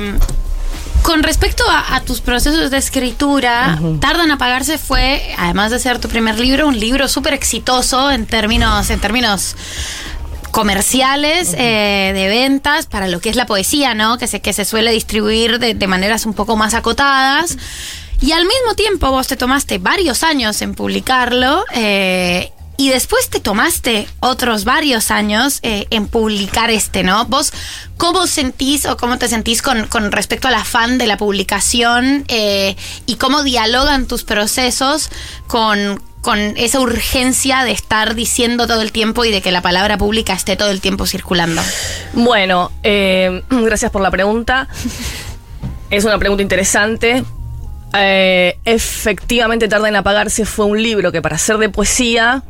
con 1.03 1.23
respecto 1.23 1.65
a, 1.69 1.97
a 1.97 2.01
tus 2.01 2.21
procesos 2.21 2.71
de 2.71 2.77
escritura, 2.77 3.79
Tardan 4.01 4.27
en 4.27 4.33
apagarse 4.33 4.79
fue, 4.79 5.35
además 5.39 5.71
de 5.71 5.79
ser 5.79 5.99
tu 5.99 6.09
primer 6.09 6.39
libro, 6.39 6.69
un 6.69 6.79
libro 6.79 7.09
súper 7.09 7.35
exitoso 7.35 8.11
en 8.11 8.27
términos, 8.27 8.91
en 8.91 9.01
términos 9.01 9.57
comerciales 10.51 11.55
eh, 11.57 12.13
de 12.15 12.29
ventas 12.29 12.87
para 12.87 13.09
lo 13.09 13.21
que 13.21 13.31
es 13.31 13.37
la 13.37 13.47
poesía, 13.47 13.95
¿no? 13.95 14.19
Que 14.19 14.27
se, 14.27 14.41
que 14.41 14.53
se 14.53 14.65
suele 14.65 14.93
distribuir 14.93 15.59
de, 15.59 15.75
de 15.75 15.87
maneras 15.87 16.27
un 16.27 16.35
poco 16.35 16.57
más 16.57 16.75
acotadas. 16.75 17.57
Y 18.21 18.33
al 18.33 18.45
mismo 18.45 18.75
tiempo 18.75 19.11
vos 19.11 19.27
te 19.29 19.37
tomaste 19.37 19.79
varios 19.79 20.23
años 20.23 20.61
en 20.61 20.75
publicarlo 20.75 21.65
eh, 21.73 22.53
y 22.81 22.89
después 22.89 23.29
te 23.29 23.41
tomaste 23.41 24.09
otros 24.21 24.65
varios 24.65 25.11
años 25.11 25.59
eh, 25.63 25.87
en 25.91 26.07
publicar 26.07 26.71
este, 26.71 27.03
¿no? 27.03 27.27
Vos, 27.27 27.53
¿cómo 27.99 28.27
sentís 28.27 28.87
o 28.87 28.97
cómo 28.97 29.19
te 29.19 29.29
sentís 29.29 29.61
con, 29.61 29.87
con 29.87 30.11
respecto 30.11 30.49
al 30.49 30.55
afán 30.55 30.97
de 30.97 31.07
la 31.07 31.19
publicación 31.19 32.25
eh, 32.29 32.77
y 33.05 33.17
cómo 33.17 33.43
dialogan 33.43 34.07
tus 34.07 34.25
procesos 34.25 35.11
con, 35.47 36.01
esa 36.57 36.81
urgencia 36.81 37.65
de 37.65 37.73
estar 37.73 38.15
diciendo 38.15 38.67
todo 38.67 38.81
el 38.81 38.93
tiempo 38.93 39.27
y 39.27 39.31
de 39.31 39.43
que 39.43 39.53
la 39.53 39.61
palabra 39.61 39.99
pública 39.99 40.33
esté 40.33 40.57
todo 40.57 40.71
el 40.71 40.81
tiempo 40.81 41.05
circulando? 41.05 41.61
Bueno, 42.15 42.73
eh, 42.83 43.43
gracias 43.51 43.91
por 43.91 44.01
la 44.01 44.11
pregunta. 44.11 44.69
Es 45.91 46.07
una 46.07 46.19
pregunta 46.19 46.43
interesante. 46.43 47.25
Efectivamente, 47.93 49.69
Tarda 49.69 49.91
en 49.91 49.97
Apagarse 49.97 50.47
fue 50.47 50.65
un 50.65 50.83
libro 50.83 51.13
que 51.13 51.21
para 51.21 51.37
ser 51.37 51.59
de 51.59 51.69
poesía, 51.69 52.43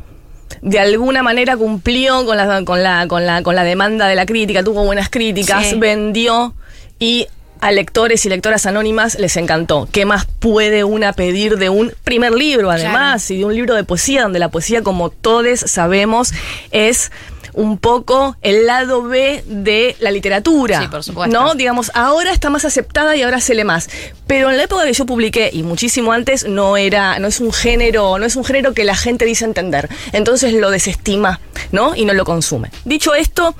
de 0.61 0.79
alguna 0.79 1.23
manera 1.23 1.55
cumplió 1.57 2.25
con 2.25 2.37
la, 2.37 2.63
con 2.63 2.83
la, 2.83 3.07
con 3.07 3.25
la, 3.25 3.43
con 3.43 3.55
la 3.55 3.63
demanda 3.63 4.07
de 4.07 4.15
la 4.15 4.25
crítica, 4.25 4.63
tuvo 4.63 4.83
buenas 4.83 5.09
críticas, 5.09 5.67
Sí. 5.67 5.75
vendió 5.75 6.53
y 6.99 7.27
a 7.61 7.71
lectores 7.71 8.25
y 8.25 8.29
lectoras 8.29 8.65
anónimas 8.65 9.19
les 9.19 9.37
encantó. 9.37 9.87
¿Qué 9.91 10.03
más 10.05 10.25
puede 10.25 10.83
una 10.83 11.13
pedir 11.13 11.57
de 11.57 11.69
un 11.69 11.93
primer 12.03 12.33
libro, 12.33 12.71
además, 12.71 13.29
y 13.29 13.37
de 13.37 13.45
un 13.45 13.53
libro 13.53 13.75
de 13.75 13.83
poesía, 13.83 14.23
donde 14.23 14.39
la 14.39 14.49
poesía, 14.49 14.81
como 14.81 15.11
todos 15.11 15.59
sabemos, 15.59 16.33
es 16.71 17.11
un 17.53 17.77
poco 17.77 18.35
el 18.41 18.65
lado 18.65 19.03
B 19.03 19.43
de 19.45 19.95
la 19.99 20.11
literatura. 20.11 20.81
Sí, 20.81 20.87
por 20.87 21.03
supuesto. 21.03 21.37
¿No? 21.37 21.55
Digamos, 21.55 21.91
ahora 21.93 22.31
está 22.31 22.49
más 22.49 22.65
aceptada 22.65 23.15
y 23.15 23.23
ahora 23.23 23.41
se 23.41 23.55
lee 23.55 23.63
más. 23.63 23.89
Pero 24.27 24.49
en 24.49 24.57
la 24.57 24.63
época 24.63 24.85
que 24.85 24.93
yo 24.93 25.05
publiqué, 25.05 25.49
y 25.51 25.63
muchísimo 25.63 26.11
antes, 26.11 26.47
no 26.47 26.77
era, 26.77 27.19
no 27.19 27.27
es 27.27 27.39
un 27.39 27.51
género, 27.51 28.17
no 28.17 28.25
es 28.25 28.35
un 28.35 28.45
género 28.45 28.73
que 28.73 28.83
la 28.83 28.95
gente 28.95 29.25
dice 29.25 29.45
entender. 29.45 29.89
Entonces 30.13 30.53
lo 30.53 30.69
desestima, 30.69 31.39
¿no? 31.71 31.95
Y 31.95 32.05
no 32.05 32.13
lo 32.13 32.25
consume. 32.25 32.71
Dicho 32.85 33.13
esto, 33.13 33.55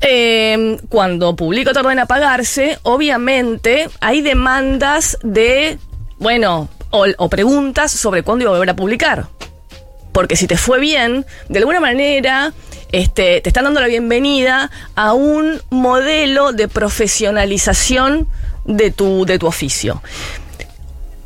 eh, 0.00 0.78
cuando 0.88 1.34
publico 1.34 1.72
Tarda 1.72 1.92
en 1.92 2.00
Apagarse, 2.00 2.78
obviamente 2.82 3.88
hay 4.00 4.20
demandas 4.20 5.18
de, 5.22 5.78
bueno, 6.18 6.68
o, 6.90 7.06
o 7.16 7.28
preguntas 7.28 7.90
sobre 7.90 8.22
cuándo 8.22 8.44
iba 8.44 8.50
a 8.50 8.54
volver 8.54 8.70
a 8.70 8.76
publicar. 8.76 9.28
Porque 10.12 10.36
si 10.36 10.46
te 10.46 10.56
fue 10.56 10.78
bien, 10.78 11.26
de 11.48 11.58
alguna 11.58 11.80
manera 11.80 12.52
este, 12.94 13.40
te 13.40 13.48
están 13.48 13.64
dando 13.64 13.80
la 13.80 13.88
bienvenida 13.88 14.70
a 14.94 15.14
un 15.14 15.60
modelo 15.68 16.52
de 16.52 16.68
profesionalización 16.68 18.28
de 18.66 18.92
tu, 18.92 19.26
de 19.26 19.40
tu 19.40 19.48
oficio. 19.48 20.00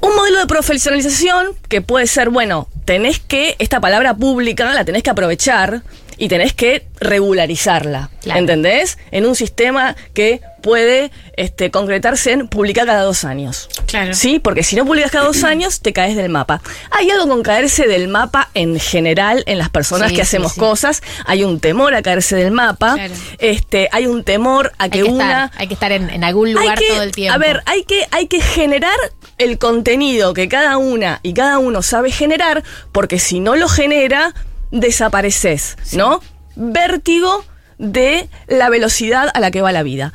Un 0.01 0.17
modelo 0.17 0.39
de 0.39 0.47
profesionalización 0.47 1.49
que 1.69 1.83
puede 1.83 2.07
ser, 2.07 2.31
bueno, 2.31 2.69
tenés 2.87 3.19
que, 3.19 3.55
esta 3.59 3.81
palabra 3.81 4.15
pública 4.15 4.73
la 4.73 4.87
tenés 4.87 5.03
que 5.03 5.11
aprovechar 5.11 5.83
y 6.17 6.29
tenés 6.29 6.55
que 6.55 6.87
regularizarla. 7.01 8.09
¿Entendés? 8.25 8.97
En 9.11 9.27
un 9.27 9.35
sistema 9.35 9.95
que 10.15 10.41
puede 10.61 11.11
este, 11.37 11.71
concretarse 11.71 12.33
en 12.33 12.49
publicar 12.49 12.87
cada 12.87 13.03
dos 13.03 13.25
años. 13.25 13.69
Claro. 13.87 14.15
Sí, 14.15 14.39
porque 14.39 14.63
si 14.63 14.77
no 14.77 14.85
publicas 14.85 15.11
cada 15.11 15.25
dos 15.27 15.45
años, 15.45 15.81
te 15.81 15.93
caes 15.93 16.17
del 16.17 16.29
mapa. 16.31 16.61
Hay 16.91 17.11
algo 17.11 17.29
con 17.29 17.43
caerse 17.43 17.87
del 17.87 18.09
mapa 18.09 18.51
en 18.55 18.79
general 18.81 19.43
en 19.47 19.59
las 19.59 19.71
personas 19.71 20.11
Sí, 20.11 20.17
que 20.17 20.23
hacemos 20.23 20.53
sí. 20.53 20.61
cosas. 20.61 21.03
Hay 21.27 21.45
un 21.45 21.61
temor 21.61 21.95
a 21.95 22.03
caerse 22.03 22.37
del 22.37 22.51
mapa. 22.51 22.95
Claro. 22.95 23.15
Este, 23.39 23.89
hay 23.93 24.07
un 24.07 24.25
temor 24.25 24.73
a 24.79 24.89
que, 24.89 24.99
hay 24.99 25.05
que 25.05 25.11
una. 25.11 25.45
estar, 25.45 25.61
hay 25.61 25.69
que 25.69 25.75
estar 25.75 25.93
en, 25.93 26.11
en 26.11 26.25
algún 26.25 26.53
lugar 26.53 26.79
que- 26.79 26.89
todo 26.89 27.03
el 27.03 27.13
tiempo. 27.13 27.35
A 27.35 27.39
ver, 27.39 27.63
hay 27.67 27.85
que, 27.85 28.07
hay 28.11 28.27
que 28.27 28.41
generar 28.41 28.97
el 29.39 29.59
contenido 29.59 30.35
que 30.35 30.49
cada 30.49 30.77
una 30.77 31.21
y 31.23 31.33
cada 31.35 31.59
uno 31.59 31.83
sabe 31.83 32.11
generar, 32.11 32.65
porque 32.93 33.19
si 33.19 33.39
no 33.41 33.55
lo 33.57 33.69
genera, 33.69 34.35
desapareces, 34.73 35.77
¿no? 35.93 36.21
Vértigo 36.57 37.45
de 37.79 38.29
la 38.49 38.69
velocidad 38.71 39.29
a 39.33 39.39
la 39.41 39.51
que 39.51 39.61
va 39.63 39.71
la 39.71 39.83
vida. 39.83 40.13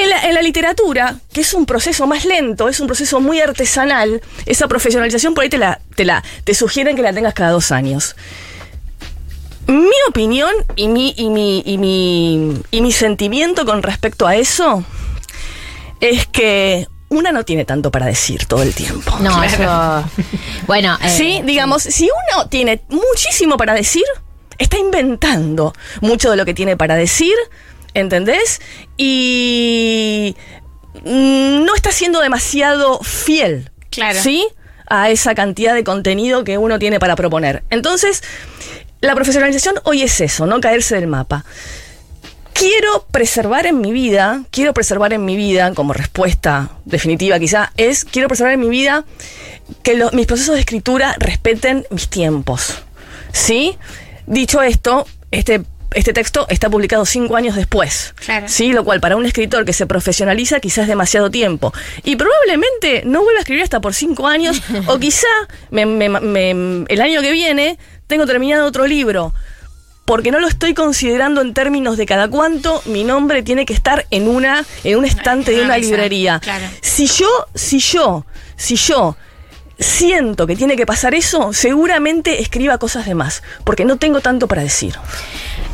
En 0.00 0.08
la, 0.08 0.22
en 0.22 0.34
la 0.34 0.40
literatura, 0.40 1.16
que 1.30 1.42
es 1.42 1.52
un 1.52 1.66
proceso 1.66 2.06
más 2.06 2.24
lento, 2.24 2.70
es 2.70 2.80
un 2.80 2.86
proceso 2.86 3.20
muy 3.20 3.38
artesanal, 3.38 4.22
esa 4.46 4.66
profesionalización 4.66 5.34
por 5.34 5.42
ahí 5.42 5.50
te 5.50 5.58
la, 5.58 5.78
te 5.94 6.06
la, 6.06 6.24
te 6.44 6.54
sugieren 6.54 6.96
que 6.96 7.02
la 7.02 7.12
tengas 7.12 7.34
cada 7.34 7.50
dos 7.50 7.70
años. 7.70 8.16
Mi 9.66 9.96
opinión 10.08 10.54
y 10.74 10.88
mi, 10.88 11.12
y 11.18 11.28
mi, 11.28 11.62
y 11.66 11.76
mi, 11.76 12.62
y 12.70 12.80
mi 12.80 12.92
sentimiento 12.92 13.66
con 13.66 13.82
respecto 13.82 14.26
a 14.26 14.36
eso 14.36 14.84
es 16.00 16.26
que 16.26 16.88
una 17.10 17.30
no 17.30 17.44
tiene 17.44 17.66
tanto 17.66 17.90
para 17.90 18.06
decir 18.06 18.46
todo 18.46 18.62
el 18.62 18.72
tiempo. 18.72 19.18
No, 19.20 19.42
eso. 19.42 20.08
Bueno, 20.66 20.96
eh, 21.04 21.10
sí, 21.10 21.42
digamos, 21.44 21.82
si 21.82 22.04
uno 22.04 22.48
tiene 22.48 22.84
muchísimo 22.88 23.58
para 23.58 23.74
decir, 23.74 24.04
está 24.56 24.78
inventando 24.78 25.74
mucho 26.00 26.30
de 26.30 26.38
lo 26.38 26.46
que 26.46 26.54
tiene 26.54 26.78
para 26.78 26.96
decir, 26.96 27.34
¿entendés? 27.94 28.60
Y 28.96 30.36
mm, 31.04 31.64
no 31.64 31.74
está 31.74 31.92
siendo 31.92 32.20
demasiado 32.20 33.00
fiel. 33.00 33.70
Claro. 33.90 34.20
¿Sí? 34.20 34.46
A 34.86 35.10
esa 35.10 35.34
cantidad 35.34 35.74
de 35.74 35.84
contenido 35.84 36.44
que 36.44 36.58
uno 36.58 36.78
tiene 36.78 36.98
para 36.98 37.16
proponer. 37.16 37.62
Entonces, 37.70 38.22
la 39.00 39.14
profesionalización 39.14 39.76
hoy 39.84 40.02
es 40.02 40.20
eso, 40.20 40.46
no 40.46 40.60
caerse 40.60 40.94
del 40.94 41.06
mapa. 41.06 41.44
Quiero 42.52 43.06
preservar 43.10 43.66
en 43.66 43.80
mi 43.80 43.92
vida, 43.92 44.42
quiero 44.50 44.74
preservar 44.74 45.14
en 45.14 45.24
mi 45.24 45.36
vida, 45.36 45.72
como 45.74 45.94
respuesta 45.94 46.72
definitiva 46.84 47.38
quizá, 47.38 47.72
es 47.78 48.04
quiero 48.04 48.28
preservar 48.28 48.52
en 48.52 48.60
mi 48.60 48.68
vida 48.68 49.04
que 49.82 49.96
mis 50.12 50.26
procesos 50.26 50.56
de 50.56 50.60
escritura 50.60 51.14
respeten 51.18 51.86
mis 51.90 52.08
tiempos. 52.08 52.82
¿Sí? 53.32 53.78
Dicho 54.26 54.60
esto, 54.60 55.06
este, 55.30 55.62
este 55.94 56.12
texto 56.12 56.46
está 56.48 56.70
publicado 56.70 57.04
cinco 57.06 57.36
años 57.36 57.56
después. 57.56 58.14
Claro. 58.24 58.46
Sí, 58.48 58.72
lo 58.72 58.84
cual 58.84 59.00
para 59.00 59.16
un 59.16 59.26
escritor 59.26 59.64
que 59.64 59.72
se 59.72 59.86
profesionaliza 59.86 60.60
quizás 60.60 60.82
es 60.82 60.88
demasiado 60.88 61.30
tiempo. 61.30 61.72
Y 62.04 62.16
probablemente 62.16 63.02
no 63.06 63.22
vuelva 63.22 63.38
a 63.38 63.42
escribir 63.42 63.62
hasta 63.64 63.80
por 63.80 63.94
cinco 63.94 64.26
años, 64.28 64.62
o 64.86 64.98
quizá 65.00 65.26
me- 65.70 65.86
me- 65.86 66.08
me- 66.08 66.84
el 66.88 67.00
año 67.00 67.20
que 67.22 67.32
viene 67.32 67.78
tengo 68.06 68.26
terminado 68.26 68.66
otro 68.66 68.86
libro. 68.86 69.32
Porque 70.04 70.32
no 70.32 70.40
lo 70.40 70.48
estoy 70.48 70.74
considerando 70.74 71.40
en 71.40 71.54
términos 71.54 71.96
de 71.96 72.04
cada 72.04 72.26
cuánto 72.26 72.82
mi 72.86 73.04
nombre 73.04 73.44
tiene 73.44 73.64
que 73.64 73.72
estar 73.74 74.06
en 74.10 74.26
una, 74.26 74.64
en 74.82 74.98
un 74.98 75.04
estante 75.04 75.52
de 75.52 75.62
una 75.62 75.74
librería. 75.78 76.40
claro. 76.40 76.64
Si 76.80 77.06
yo, 77.06 77.28
si 77.54 77.78
yo, 77.78 78.26
si 78.56 78.74
yo 78.74 79.16
siento 79.78 80.46
que 80.46 80.56
tiene 80.56 80.76
que 80.76 80.84
pasar 80.84 81.14
eso, 81.14 81.52
seguramente 81.52 82.42
escriba 82.42 82.76
cosas 82.78 83.06
de 83.06 83.14
más, 83.14 83.42
porque 83.64 83.84
no 83.84 83.96
tengo 83.96 84.20
tanto 84.20 84.46
para 84.48 84.62
decir. 84.62 84.94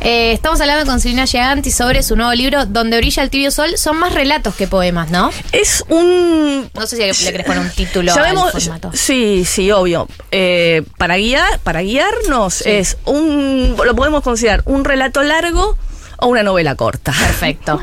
Eh, 0.01 0.31
estamos 0.31 0.61
hablando 0.61 0.85
con 0.89 0.99
Silvina 0.99 1.25
Giganti 1.25 1.71
sobre 1.71 2.03
su 2.03 2.15
nuevo 2.15 2.33
libro, 2.33 2.65
Donde 2.65 2.97
brilla 2.97 3.23
el 3.23 3.29
tibio 3.29 3.51
sol. 3.51 3.77
Son 3.77 3.97
más 3.97 4.13
relatos 4.13 4.55
que 4.55 4.67
poemas, 4.67 5.09
¿no? 5.09 5.31
Es 5.51 5.83
un... 5.89 6.69
No 6.73 6.87
sé 6.87 7.13
si 7.13 7.25
le 7.25 7.31
querés 7.31 7.47
poner 7.47 7.61
un 7.61 7.69
título 7.71 8.13
Sabemos- 8.13 8.53
al 8.53 8.61
formato. 8.61 8.91
Sí, 8.93 9.43
sí, 9.45 9.71
obvio. 9.71 10.07
Eh, 10.31 10.83
para 10.97 11.17
guiar, 11.17 11.59
para 11.59 11.81
guiarnos 11.81 12.61
es 12.61 12.97
un, 13.05 13.75
lo 13.83 13.95
podemos 13.95 14.21
considerar 14.23 14.61
un 14.65 14.85
relato 14.85 15.23
largo 15.23 15.77
o 16.19 16.27
una 16.27 16.43
novela 16.43 16.75
corta. 16.75 17.11
Perfecto. 17.11 17.79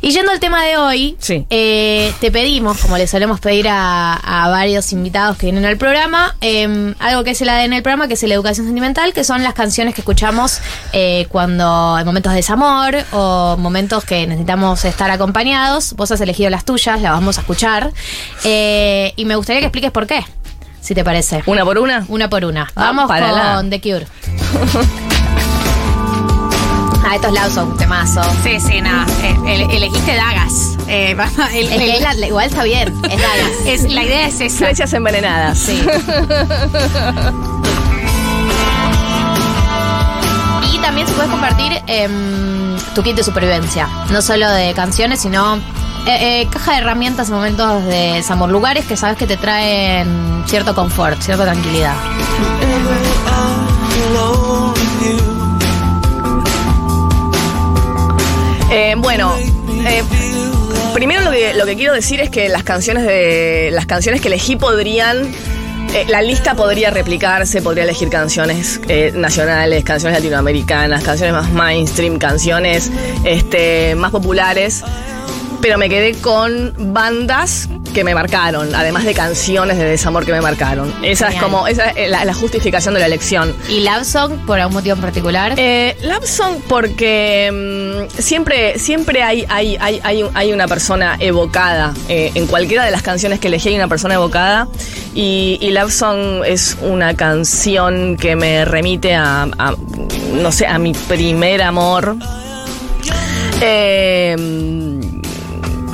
Y 0.00 0.10
yendo 0.10 0.32
al 0.32 0.40
tema 0.40 0.64
de 0.64 0.76
hoy, 0.76 1.16
Sí. 1.20 1.46
eh, 1.50 2.12
te 2.20 2.30
pedimos, 2.32 2.78
como 2.78 2.96
le 2.98 3.06
solemos 3.06 3.38
pedir 3.40 3.68
a, 3.68 4.14
a 4.14 4.48
varios 4.48 4.92
invitados 4.92 5.36
que 5.36 5.46
vienen 5.46 5.64
al 5.64 5.76
programa, 5.76 6.34
eh, 6.40 6.94
algo 6.98 7.22
que 7.24 7.30
es 7.30 7.40
el 7.42 7.48
ADN 7.48 7.70
del 7.70 7.82
programa, 7.82 8.08
que 8.08 8.14
es 8.14 8.22
la 8.24 8.34
educación 8.34 8.66
sentimental, 8.66 9.12
que 9.12 9.22
son 9.24 9.42
las 9.44 9.54
canciones 9.54 9.94
que 9.94 10.00
escuchamos 10.00 10.58
eh, 10.92 11.26
cuando 11.30 11.96
en 11.98 12.04
momentos 12.06 12.32
de 12.32 12.36
desamor 12.36 12.96
o 13.12 13.56
momentos 13.58 14.04
que 14.04 14.26
necesitamos 14.26 14.84
estar 14.84 15.10
acompañados. 15.10 15.92
Vos 15.94 16.10
has 16.10 16.20
elegido 16.20 16.50
las 16.50 16.64
tuyas, 16.64 17.00
las 17.00 17.12
vamos 17.12 17.38
a 17.38 17.42
escuchar. 17.42 17.92
Eh, 18.44 19.12
y 19.16 19.24
me 19.24 19.36
gustaría 19.36 19.60
que 19.60 19.66
expliques 19.66 19.90
por 19.92 20.06
qué, 20.06 20.24
si 20.80 20.94
te 20.94 21.04
parece. 21.04 21.42
¿Una 21.46 21.64
por 21.64 21.78
una? 21.78 22.04
Una 22.08 22.28
por 22.28 22.44
una. 22.44 22.64
Ah, 22.74 22.86
Vamos 22.86 23.06
para 23.06 23.28
con 23.30 23.36
la. 23.70 23.70
The 23.70 23.80
Cure. 23.80 24.06
Ah, 27.12 27.16
esto 27.16 27.26
es 27.26 27.32
Lawson, 27.34 27.76
temazo. 27.76 28.22
Sí, 28.44 28.60
sí, 28.60 28.80
no. 28.80 29.02
eh, 29.24 29.36
ele- 29.44 29.76
elegiste 29.76 30.14
dagas. 30.14 30.76
Eh, 30.86 31.16
el- 31.54 31.66
Es 31.66 31.78
que 31.78 31.96
el- 31.96 32.04
es 32.06 32.16
la- 32.18 32.26
igual 32.26 32.46
está 32.46 32.62
bien, 32.62 32.88
es 33.10 33.20
Dagas. 33.20 33.50
es- 33.66 33.90
la 33.90 34.04
idea 34.04 34.26
es 34.28 34.40
esa. 34.40 34.66
Flechas 34.66 34.92
envenenadas. 34.92 35.58
Sí. 35.58 35.82
Y 40.72 40.78
también 40.78 41.06
se 41.06 41.12
puede 41.14 41.28
compartir 41.28 41.72
em, 41.86 42.76
tu 42.94 43.02
kit 43.02 43.16
de 43.16 43.24
supervivencia. 43.24 43.88
No 44.10 44.22
solo 44.22 44.48
de 44.50 44.72
canciones, 44.74 45.20
sino 45.20 45.56
eh, 45.56 45.62
eh, 46.42 46.48
caja 46.50 46.72
de 46.72 46.78
herramientas 46.78 47.28
en 47.28 47.34
momentos 47.34 47.84
de 47.84 48.12
desamor. 48.14 48.50
Lugares 48.50 48.84
que 48.86 48.96
sabes 48.96 49.16
que 49.18 49.26
te 49.26 49.36
traen 49.36 50.44
cierto 50.46 50.74
confort, 50.74 51.20
cierta 51.20 51.44
tranquilidad. 51.44 51.94
Eh, 58.70 58.94
bueno, 58.98 59.34
eh, 59.86 60.02
primero 60.94 61.22
lo 61.22 61.30
que, 61.30 61.54
lo 61.54 61.66
que 61.66 61.74
quiero 61.76 61.92
decir 61.92 62.20
es 62.20 62.30
que 62.30 62.48
las 62.48 62.62
canciones 62.62 63.04
de 63.04 63.70
las 63.72 63.86
canciones 63.86 64.20
que 64.20 64.28
elegí 64.28 64.56
podrían 64.56 65.28
eh, 65.92 66.06
la 66.08 66.22
lista 66.22 66.54
podría 66.54 66.90
replicarse, 66.90 67.62
podría 67.62 67.82
elegir 67.82 68.10
canciones 68.10 68.80
eh, 68.86 69.12
nacionales, 69.12 69.82
canciones 69.82 70.20
latinoamericanas, 70.20 71.02
canciones 71.02 71.34
más 71.34 71.50
mainstream, 71.50 72.16
canciones 72.16 72.92
este, 73.24 73.96
más 73.96 74.12
populares, 74.12 74.84
pero 75.60 75.78
me 75.78 75.88
quedé 75.88 76.14
con 76.14 76.74
bandas 76.94 77.68
que 77.92 78.04
me 78.04 78.14
marcaron, 78.14 78.74
además 78.74 79.04
de 79.04 79.14
canciones 79.14 79.78
de 79.78 79.84
desamor 79.84 80.24
que 80.24 80.32
me 80.32 80.40
marcaron. 80.40 80.92
Esa 81.02 81.28
es 81.28 81.40
como 81.40 81.66
esa 81.66 81.90
es 81.90 82.10
la, 82.10 82.24
la 82.24 82.34
justificación 82.34 82.94
de 82.94 83.00
la 83.00 83.06
elección. 83.06 83.54
¿Y 83.68 83.80
Love 83.80 84.04
Song 84.04 84.32
por 84.46 84.58
algún 84.58 84.74
motivo 84.74 84.94
en 84.94 85.00
particular? 85.00 85.54
Eh, 85.56 85.96
Love 86.02 86.26
Song 86.26 86.56
porque 86.68 88.06
mm, 88.08 88.20
siempre, 88.20 88.78
siempre 88.78 89.22
hay, 89.22 89.44
hay, 89.48 89.76
hay, 89.80 90.00
hay, 90.02 90.24
hay 90.34 90.52
una 90.52 90.66
persona 90.68 91.16
evocada. 91.20 91.92
eh, 92.08 92.30
en 92.34 92.46
cualquiera 92.46 92.84
de 92.84 92.90
las 92.90 93.02
canciones 93.02 93.38
que 93.40 93.48
elegí 93.48 93.70
hay 93.70 93.76
una 93.76 93.88
persona 93.88 94.14
evocada. 94.14 94.68
Y, 95.14 95.58
y 95.60 95.70
Love 95.70 95.92
Song 95.92 96.44
es 96.46 96.76
una 96.82 97.14
canción 97.14 98.16
que 98.16 98.36
me 98.36 98.64
remite 98.64 99.14
a, 99.14 99.42
a, 99.58 99.74
no 100.34 100.52
sé, 100.52 100.66
a 100.66 100.78
mi 100.78 100.92
primer 100.92 101.62
amor. 101.62 102.16
Eh, 103.60 104.36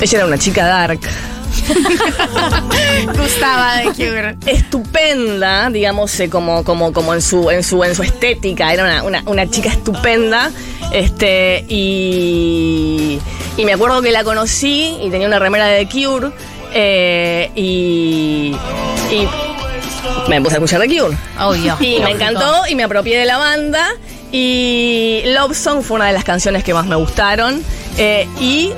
ella 0.00 0.18
era 0.18 0.26
una 0.26 0.38
chica 0.38 0.66
dark. 0.66 1.00
Gustaba 3.18 3.76
de 3.78 3.84
Cure. 3.92 4.36
estupenda, 4.46 5.70
digamos, 5.70 6.18
eh, 6.20 6.28
como, 6.30 6.64
como, 6.64 6.92
como 6.92 7.14
en 7.14 7.22
su, 7.22 7.50
en 7.50 7.62
su, 7.62 7.82
en 7.84 7.94
su 7.94 8.02
estética. 8.02 8.72
Era 8.72 8.84
una, 8.84 9.02
una- 9.02 9.22
una 9.26 9.50
chica 9.50 9.68
estupenda. 9.70 10.50
Este, 10.92 11.64
y, 11.68 13.18
y 13.56 13.64
me 13.64 13.72
acuerdo 13.72 14.00
que 14.02 14.12
la 14.12 14.22
conocí 14.24 14.96
y 15.02 15.10
tenía 15.10 15.26
una 15.26 15.38
remera 15.38 15.66
de 15.66 15.84
The 15.86 15.92
Cure. 15.92 16.30
eh, 16.72 17.50
y, 17.54 18.54
y 19.10 19.28
me 20.28 20.40
puse 20.40 20.54
a 20.54 20.58
escuchar 20.58 20.80
The 20.80 20.88
Cure. 20.98 21.16
Obvio. 21.40 21.76
Y 21.80 21.98
me 22.00 22.10
encantó 22.12 22.66
y 22.68 22.74
me 22.74 22.84
apropié 22.84 23.18
de 23.18 23.24
la 23.24 23.38
banda. 23.38 23.86
Y 24.32 25.22
Love 25.26 25.56
Song 25.56 25.82
fue 25.82 25.96
una 25.96 26.06
de 26.06 26.12
las 26.12 26.24
canciones 26.24 26.64
que 26.64 26.74
más 26.74 26.86
me 26.86 26.96
gustaron. 26.96 27.62
Eh, 27.98 28.28
y 28.40 28.72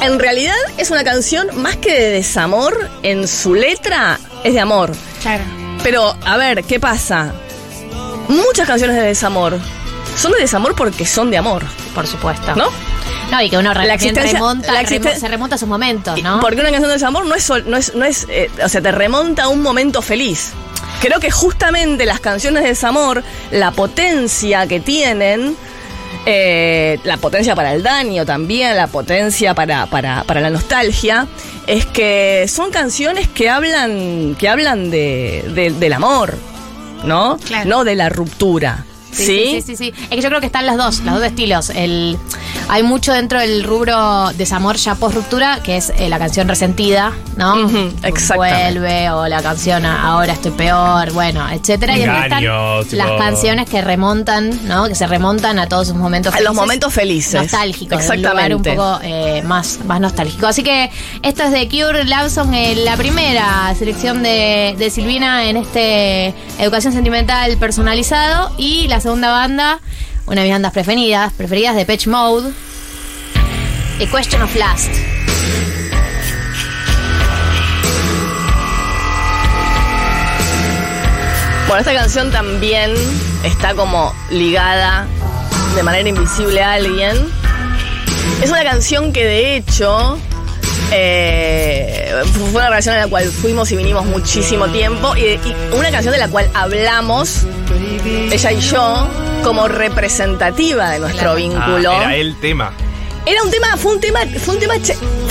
en 0.00 0.18
realidad 0.18 0.54
es 0.78 0.90
una 0.90 1.04
canción 1.04 1.48
más 1.62 1.76
que 1.76 1.92
de 1.92 2.10
desamor, 2.10 2.90
en 3.02 3.26
su 3.28 3.54
letra 3.54 4.18
es 4.42 4.54
de 4.54 4.60
amor. 4.60 4.92
Claro. 5.22 5.44
Pero, 5.82 6.16
a 6.24 6.36
ver, 6.36 6.64
¿qué 6.64 6.78
pasa? 6.80 7.32
Muchas 8.28 8.66
canciones 8.66 8.96
de 8.96 9.02
desamor 9.02 9.58
son 10.16 10.32
de 10.32 10.38
desamor 10.40 10.74
porque 10.74 11.04
son 11.06 11.30
de 11.30 11.36
amor. 11.38 11.64
Por 11.94 12.06
supuesto. 12.06 12.54
¿No? 12.54 12.68
No, 13.30 13.40
y 13.42 13.48
que 13.50 13.56
uno 13.56 13.72
La 13.74 13.96
remonta, 13.96 14.72
la 14.72 14.82
remo- 14.82 15.18
se 15.18 15.28
remonta 15.28 15.56
a 15.56 15.58
sus 15.58 15.68
momentos, 15.68 16.22
¿no? 16.22 16.40
Porque 16.40 16.60
una 16.60 16.70
canción 16.70 16.88
de 16.88 16.94
desamor 16.94 17.26
no 17.26 17.34
es, 17.34 17.48
no 17.66 17.76
es, 17.76 17.94
no 17.94 18.04
es 18.04 18.26
eh, 18.28 18.50
o 18.62 18.68
sea, 18.68 18.80
te 18.80 18.92
remonta 18.92 19.44
a 19.44 19.48
un 19.48 19.62
momento 19.62 20.02
feliz. 20.02 20.52
Creo 21.00 21.20
que 21.20 21.30
justamente 21.30 22.06
las 22.06 22.20
canciones 22.20 22.62
de 22.62 22.70
desamor, 22.70 23.22
la 23.50 23.70
potencia 23.72 24.66
que 24.66 24.80
tienen, 24.80 25.56
eh, 26.26 26.98
la 27.04 27.16
potencia 27.16 27.54
para 27.54 27.72
el 27.74 27.82
daño 27.82 28.24
también, 28.24 28.76
la 28.76 28.86
potencia 28.86 29.54
para, 29.54 29.86
para, 29.86 30.24
para 30.24 30.40
la 30.40 30.50
nostalgia, 30.50 31.26
es 31.66 31.86
que 31.86 32.46
son 32.48 32.70
canciones 32.70 33.28
que 33.28 33.48
hablan, 33.50 34.36
que 34.38 34.48
hablan 34.48 34.90
de, 34.90 35.44
de- 35.54 35.70
del 35.72 35.92
amor, 35.92 36.34
¿no? 37.04 37.38
Claro. 37.44 37.68
No 37.68 37.84
de 37.84 37.94
la 37.94 38.08
ruptura. 38.08 38.84
Sí, 39.14 39.24
sí, 39.26 39.62
sí, 39.62 39.62
sí, 39.62 39.76
sí. 39.76 39.94
Es 40.04 40.08
que 40.16 40.20
yo 40.20 40.28
creo 40.28 40.40
que 40.40 40.46
están 40.46 40.66
las 40.66 40.76
dos, 40.76 41.00
los 41.00 41.14
dos 41.14 41.22
estilos. 41.24 41.70
El, 41.70 42.18
hay 42.68 42.82
mucho 42.82 43.12
dentro 43.12 43.38
del 43.40 43.64
rubro 43.64 44.30
desamor 44.36 44.76
ya 44.76 44.94
post 44.94 45.14
ruptura, 45.16 45.60
que 45.62 45.76
es 45.76 45.92
eh, 45.96 46.08
la 46.08 46.18
canción 46.18 46.48
resentida, 46.48 47.12
¿no? 47.36 47.68
Exactamente. 48.02 48.34
Vuelve, 48.78 49.10
o 49.10 49.26
la 49.28 49.42
canción 49.42 49.84
Ahora 49.86 50.32
estoy 50.32 50.50
peor, 50.52 51.12
bueno, 51.12 51.48
etcétera. 51.50 51.96
Y 51.96 52.00
después 52.00 52.22
están 52.24 52.40
tipo- 52.40 52.96
las 52.96 53.10
canciones 53.18 53.68
que 53.68 53.80
remontan, 53.82 54.66
¿no? 54.66 54.88
Que 54.88 54.94
se 54.94 55.06
remontan 55.06 55.58
a 55.58 55.68
todos 55.68 55.88
sus 55.88 55.96
momentos 55.96 56.34
A 56.34 56.40
los 56.40 56.54
momentos 56.54 56.92
felices. 56.92 57.34
Nostálgicos, 57.42 57.98
Exactamente. 58.00 58.54
un 58.54 58.62
poco 58.62 58.98
eh, 59.02 59.42
más, 59.44 59.80
más 59.86 60.00
nostálgico. 60.00 60.46
Así 60.46 60.62
que 60.62 60.90
esto 61.22 61.42
es 61.44 61.50
de 61.52 61.68
Cure 61.68 62.04
Lawson, 62.04 62.52
eh, 62.54 62.74
la 62.76 62.96
primera 62.96 63.74
selección 63.78 64.22
de, 64.22 64.74
de 64.78 64.90
Silvina 64.90 65.44
en 65.48 65.56
este 65.56 66.34
Educación 66.58 66.92
Sentimental 66.92 67.56
personalizado. 67.58 68.50
Y 68.56 68.88
la 68.88 69.00
segunda 69.04 69.30
banda, 69.30 69.80
una 70.24 70.40
de 70.40 70.46
mis 70.46 70.54
bandas 70.54 70.72
preferidas, 70.72 71.30
preferidas 71.34 71.76
de 71.76 71.84
Patch 71.84 72.06
Mode, 72.06 72.54
A 74.00 74.06
Question 74.10 74.40
of 74.40 74.54
Last. 74.56 74.88
Bueno, 81.66 81.80
esta 81.80 81.92
canción 81.92 82.30
también 82.30 82.94
está 83.42 83.74
como 83.74 84.10
ligada 84.30 85.06
de 85.76 85.82
manera 85.82 86.08
invisible 86.08 86.62
a 86.62 86.72
alguien. 86.72 87.14
Es 88.42 88.48
una 88.48 88.64
canción 88.64 89.12
que 89.12 89.22
de 89.22 89.56
hecho 89.56 90.18
eh, 90.92 92.12
fue 92.32 92.50
una 92.50 92.68
relación 92.68 92.94
en 92.96 93.02
la 93.02 93.08
cual 93.08 93.24
fuimos 93.30 93.70
y 93.72 93.76
vinimos 93.76 94.04
muchísimo 94.04 94.68
tiempo 94.68 95.14
y, 95.16 95.20
y 95.46 95.54
una 95.72 95.90
canción 95.90 96.12
de 96.12 96.18
la 96.20 96.28
cual 96.28 96.48
hablamos 96.54 97.42
ella 98.30 98.52
y 98.52 98.60
yo 98.60 99.08
como 99.42 99.68
representativa 99.68 100.90
de 100.90 100.98
nuestro 101.00 101.32
Ah, 101.32 101.34
vínculo. 101.34 101.92
era 101.92 102.14
el 102.16 102.36
tema. 102.40 102.72
Era 103.26 103.42
un 103.42 103.50
tema, 103.50 103.76
fue 103.78 103.92
un 103.94 104.00
tema, 104.00 104.20
fue 104.38 104.54
un 104.54 104.60
tema, 104.60 104.74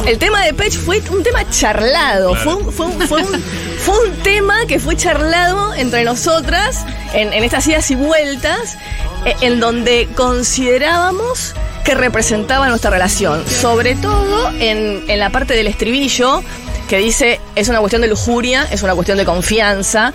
el 0.08 0.18
tema 0.18 0.43
de 0.43 0.54
Pech 0.56 0.74
fue 0.80 0.99
un 1.12 1.22
tema 1.22 1.47
charlado, 1.51 2.32
Claro. 2.34 2.43
fue, 2.43 2.56
un, 2.56 2.74
fue, 2.74 2.86
un, 2.88 3.01
fue, 3.08 3.22
un, 3.22 3.43
fue 3.78 4.08
un 4.08 4.16
tema 4.24 4.66
que 4.68 4.80
fue 4.80 4.95
charlado 4.97 5.76
entre 5.76 6.04
nosotras 6.04 6.84
en, 7.14 7.32
en 7.34 7.43
estas 7.43 7.68
idas 7.68 7.91
y 7.91 7.95
vueltas, 7.95 8.78
eh, 9.26 9.36
en 9.41 9.60
donde 9.60 10.08
considerábamos 10.16 11.54
que 11.84 11.93
representaba 11.95 12.67
nuestra 12.69 12.89
relación, 12.91 13.43
sobre 13.47 13.95
todo 13.95 14.49
en, 14.59 15.03
en 15.07 15.19
la 15.19 15.29
parte 15.29 15.53
del 15.53 15.67
estribillo 15.67 16.41
que 16.88 16.97
dice 16.97 17.39
es 17.55 17.69
una 17.69 17.79
cuestión 17.79 18.01
de 18.01 18.07
lujuria, 18.07 18.67
es 18.71 18.84
una 18.84 18.93
cuestión 18.93 19.17
de 19.17 19.25
confianza, 19.25 20.13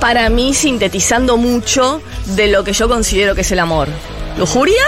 para 0.00 0.28
mí 0.30 0.54
sintetizando 0.54 1.36
mucho 1.36 2.00
de 2.26 2.48
lo 2.48 2.62
que 2.64 2.72
yo 2.72 2.88
considero 2.88 3.34
que 3.34 3.40
es 3.42 3.50
el 3.52 3.58
amor. 3.58 3.88
Lujuria 4.38 4.82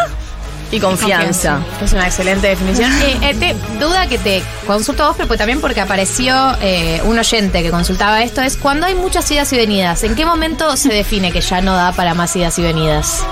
y 0.71 0.81
confianza. 0.81 1.61
Es 1.83 1.93
una 1.93 2.07
excelente 2.07 2.47
definición. 2.49 2.91
Eh, 3.03 3.19
eh, 3.23 3.35
te- 3.35 3.57
duda 3.79 4.07
que 4.07 4.17
te 4.19 4.43
consulto 4.67 5.05
a 5.05 5.09
vos, 5.09 5.17
pero 5.17 5.29
pues 5.29 5.39
también 5.39 5.61
porque 5.61 5.81
apareció 5.83 6.35
eh, 6.63 7.01
un 7.05 7.19
oyente 7.19 7.63
que 7.63 7.71
consultaba 7.71 8.23
esto, 8.23 8.41
es 8.41 8.57
cuando 8.57 8.87
hay 8.87 8.95
muchas 8.95 9.31
idas 9.31 9.53
y 9.53 9.57
venidas, 9.57 10.03
¿en 10.05 10.15
qué 10.15 10.25
momento 10.25 10.75
se 10.79 10.89
define 10.91 11.31
que 11.33 11.41
ya 11.43 11.61
no 11.61 11.75
da 11.75 11.93
para 11.93 12.15
más 12.15 12.35
idas 12.37 12.59
y 12.59 12.63
venidas? 12.63 13.23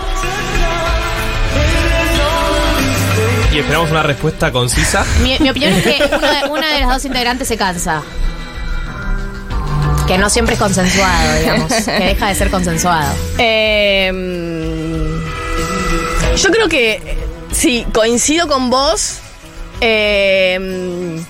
Esperamos 3.60 3.90
una 3.90 4.02
respuesta 4.02 4.50
concisa. 4.52 5.04
Mi, 5.22 5.38
mi 5.38 5.50
opinión 5.50 5.72
es 5.74 5.82
que 5.82 5.90
de- 5.98 6.50
una 6.50 6.72
de 6.74 6.80
las 6.80 6.88
dos 6.90 7.04
integrantes 7.04 7.48
se 7.48 7.56
cansa. 7.56 8.02
Que 10.06 10.18
no 10.18 10.28
siempre 10.28 10.54
es 10.54 10.60
consensuado, 10.60 11.38
digamos. 11.38 11.72
Que 11.72 11.92
deja 12.04 12.28
de 12.28 12.34
ser 12.34 12.50
consensuado. 12.50 13.12
Eh, 13.38 14.10
yo 16.36 16.50
creo 16.50 16.68
que 16.68 17.16
sí, 17.52 17.86
coincido 17.92 18.48
con 18.48 18.70
vos. 18.70 19.18
eh, 19.80 21.20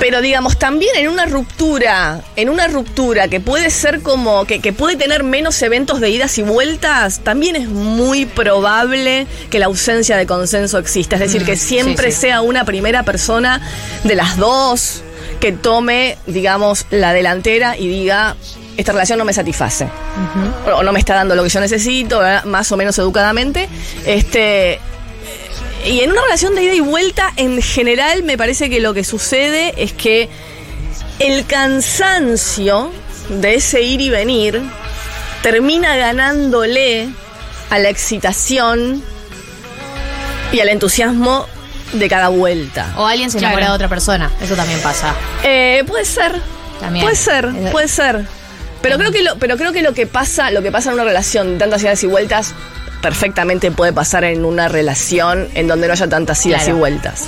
pero 0.00 0.20
digamos, 0.20 0.58
también 0.58 0.94
en 0.96 1.08
una 1.08 1.26
ruptura, 1.26 2.22
en 2.36 2.48
una 2.48 2.68
ruptura 2.68 3.28
que 3.28 3.40
puede 3.40 3.70
ser 3.70 4.00
como, 4.02 4.44
que, 4.44 4.60
que 4.60 4.72
puede 4.72 4.96
tener 4.96 5.24
menos 5.24 5.60
eventos 5.62 6.00
de 6.00 6.10
idas 6.10 6.38
y 6.38 6.42
vueltas, 6.42 7.20
también 7.20 7.56
es 7.56 7.68
muy 7.68 8.26
probable 8.26 9.26
que 9.50 9.58
la 9.58 9.66
ausencia 9.66 10.16
de 10.16 10.26
consenso 10.26 10.78
exista. 10.78 11.16
Es 11.16 11.20
decir, 11.20 11.42
Mm, 11.42 11.46
que 11.46 11.56
siempre 11.56 12.06
sí, 12.10 12.12
sí. 12.12 12.20
sea 12.22 12.40
una 12.42 12.64
primera 12.64 13.02
persona 13.02 13.60
de 14.04 14.14
las 14.14 14.36
dos 14.36 15.02
que 15.40 15.52
tome, 15.52 16.18
digamos, 16.26 16.86
la 16.90 17.12
delantera 17.12 17.76
y 17.76 17.88
diga, 17.88 18.36
esta 18.76 18.92
relación 18.92 19.18
no 19.18 19.24
me 19.24 19.32
satisface 19.32 19.88
o 20.72 20.82
no 20.82 20.92
me 20.92 20.98
está 20.98 21.14
dando 21.14 21.34
lo 21.34 21.42
que 21.42 21.48
yo 21.48 21.60
necesito, 21.60 22.18
¿verdad? 22.18 22.44
más 22.44 22.70
o 22.72 22.76
menos 22.76 22.98
educadamente, 22.98 23.68
este, 24.06 24.80
y 25.84 26.00
en 26.00 26.10
una 26.10 26.22
relación 26.22 26.54
de 26.54 26.64
ida 26.64 26.74
y 26.74 26.80
vuelta, 26.80 27.32
en 27.36 27.60
general, 27.62 28.22
me 28.22 28.36
parece 28.36 28.68
que 28.70 28.80
lo 28.80 28.94
que 28.94 29.04
sucede 29.04 29.74
es 29.76 29.92
que 29.92 30.28
el 31.18 31.46
cansancio 31.46 32.90
de 33.28 33.54
ese 33.56 33.82
ir 33.82 34.00
y 34.00 34.10
venir 34.10 34.60
termina 35.42 35.96
ganándole 35.96 37.08
a 37.70 37.78
la 37.78 37.88
excitación 37.90 39.02
y 40.52 40.60
al 40.60 40.68
entusiasmo 40.68 41.46
de 41.92 42.08
cada 42.08 42.28
vuelta. 42.28 42.92
O 42.96 43.06
alguien 43.06 43.30
se 43.30 43.38
Claro. 43.38 43.52
enamora 43.54 43.70
de 43.70 43.76
otra 43.76 43.88
persona. 43.88 44.30
Eso 44.40 44.54
también 44.56 44.80
pasa. 44.80 45.14
Eh, 45.42 45.84
puede 45.86 46.04
ser. 46.04 46.40
También. 46.80 47.04
Puede 47.04 47.16
ser, 47.16 47.48
puede 47.72 47.88
ser. 47.88 48.24
Pero 48.82 48.96
creo 48.98 49.10
que 49.10 49.22
lo, 49.22 49.36
pero 49.38 49.56
creo 49.56 49.72
que 49.72 49.82
lo 49.82 49.92
que 49.92 50.06
pasa, 50.06 50.50
lo 50.52 50.62
que 50.62 50.70
pasa 50.70 50.90
en 50.90 50.94
una 50.94 51.04
relación 51.04 51.54
de 51.54 51.58
tantas 51.58 51.82
idas 51.82 52.02
y 52.04 52.06
vueltas, 52.06 52.54
perfectamente 53.02 53.70
puede 53.70 53.92
pasar 53.92 54.24
en 54.24 54.44
una 54.44 54.68
relación 54.68 55.48
en 55.54 55.68
donde 55.68 55.86
no 55.86 55.92
haya 55.92 56.08
tantas 56.08 56.44
idas 56.46 56.62
Claro. 56.64 56.76
y 56.76 56.80
vueltas. 56.80 57.24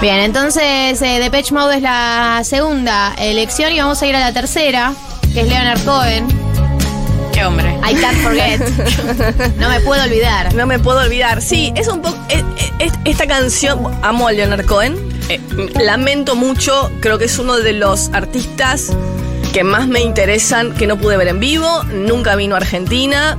Bien, 0.00 0.16
entonces 0.20 1.00
eh, 1.02 1.18
Depeche 1.20 1.52
Mode 1.54 1.76
es 1.76 1.82
la 1.82 2.40
segunda 2.44 3.14
elección 3.18 3.72
y 3.72 3.78
vamos 3.80 4.00
a 4.02 4.06
ir 4.06 4.14
a 4.16 4.20
la 4.20 4.32
tercera, 4.32 4.92
que 5.32 5.40
es 5.40 5.48
Leonard 5.48 5.82
Cohen. 5.84 6.26
Qué 7.32 7.44
hombre. 7.44 7.72
I 7.88 7.94
can't 7.94 8.18
forget. 8.18 8.60
no 9.58 9.68
me 9.68 9.80
puedo 9.80 10.02
olvidar. 10.02 10.52
No 10.54 10.66
me 10.66 10.78
puedo 10.78 10.98
olvidar. 11.00 11.40
Sí, 11.40 11.72
es 11.76 11.86
un 11.88 12.02
poco. 12.02 12.16
eh, 12.30 12.42
eh, 12.80 12.90
esta 13.04 13.26
canción. 13.28 13.78
Amo 14.02 14.26
a 14.28 14.32
Leonard 14.32 14.66
Cohen. 14.66 14.96
eh, 15.28 15.40
lamento 15.80 16.34
mucho. 16.34 16.90
Creo 17.00 17.16
que 17.18 17.26
es 17.26 17.38
uno 17.38 17.56
de 17.56 17.74
los 17.74 18.10
artistas 18.12 18.88
que 19.52 19.62
más 19.62 19.86
me 19.86 20.00
interesan 20.00 20.74
que 20.74 20.86
no 20.88 20.96
pude 20.98 21.16
ver 21.16 21.28
en 21.28 21.38
vivo. 21.38 21.84
Nunca 21.84 22.34
vino 22.34 22.56
a 22.56 22.58
Argentina. 22.58 23.36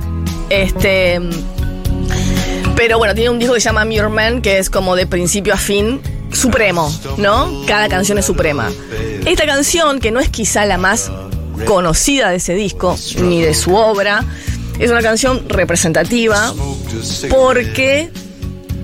Este. 0.48 1.20
Pero 2.80 2.96
bueno, 2.96 3.14
tiene 3.14 3.28
un 3.28 3.38
disco 3.38 3.52
que 3.52 3.60
se 3.60 3.66
llama 3.66 3.84
Mirror 3.84 4.08
Man, 4.08 4.40
que 4.40 4.56
es 4.56 4.70
como 4.70 4.96
de 4.96 5.06
principio 5.06 5.52
a 5.52 5.58
fin 5.58 6.00
supremo, 6.32 6.90
¿no? 7.18 7.66
Cada 7.66 7.90
canción 7.90 8.16
es 8.16 8.24
suprema. 8.24 8.72
Esta 9.26 9.44
canción, 9.44 10.00
que 10.00 10.10
no 10.10 10.18
es 10.18 10.30
quizá 10.30 10.64
la 10.64 10.78
más 10.78 11.12
conocida 11.66 12.30
de 12.30 12.36
ese 12.36 12.54
disco, 12.54 12.96
ni 13.18 13.42
de 13.42 13.52
su 13.52 13.74
obra, 13.74 14.24
es 14.78 14.90
una 14.90 15.02
canción 15.02 15.46
representativa 15.46 16.54
porque 17.28 18.08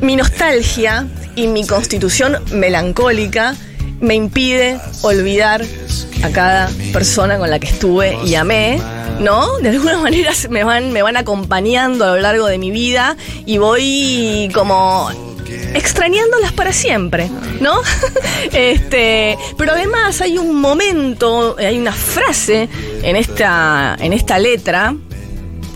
mi 0.02 0.14
nostalgia 0.14 1.06
y 1.34 1.46
mi 1.46 1.66
constitución 1.66 2.36
melancólica 2.52 3.56
me 4.00 4.14
impide 4.14 4.78
olvidar 5.00 5.64
a 6.22 6.28
cada 6.32 6.68
persona 6.92 7.38
con 7.38 7.48
la 7.48 7.58
que 7.58 7.68
estuve 7.68 8.18
y 8.26 8.34
amé, 8.34 8.78
¿no? 9.20 9.58
De 9.58 9.70
alguna 9.70 9.98
manera 10.02 10.32
me 10.50 10.64
van, 10.64 10.92
me 10.92 11.02
van 11.02 11.16
acompañando 11.16 12.04
a 12.04 12.08
lo 12.08 12.20
largo 12.20 12.46
de 12.46 12.58
mi 12.58 12.70
vida 12.70 13.16
y 13.44 13.58
voy 13.58 14.50
como 14.54 15.10
extrañándolas 15.74 16.52
para 16.52 16.72
siempre, 16.72 17.30
¿no? 17.60 17.80
este, 18.52 19.38
pero 19.56 19.72
además 19.72 20.20
hay 20.20 20.38
un 20.38 20.60
momento, 20.60 21.56
hay 21.58 21.78
una 21.78 21.92
frase 21.92 22.68
en 23.02 23.16
esta, 23.16 23.96
en 24.00 24.12
esta 24.12 24.38
letra 24.38 24.94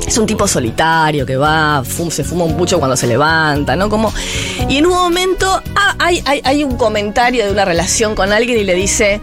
es 0.07 0.19
un 0.19 0.27
tipo 0.27 0.49
solitario 0.49 1.25
que 1.25 1.37
va, 1.37 1.85
se 1.85 2.25
fuma 2.25 2.45
un 2.45 2.57
pucho 2.57 2.79
cuando 2.79 2.97
se 2.97 3.07
levanta, 3.07 3.77
¿no? 3.77 3.89
Como, 3.89 4.13
y 4.69 4.79
en 4.79 4.87
un 4.87 4.95
momento 4.95 5.63
ah, 5.77 5.95
hay, 5.99 6.23
hay, 6.25 6.41
hay 6.43 6.65
un 6.65 6.77
comentario 6.77 7.45
de 7.45 7.53
una 7.53 7.65
relación 7.65 8.15
con 8.15 8.33
alguien 8.33 8.59
y 8.59 8.65
le 8.65 8.75
dice, 8.75 9.21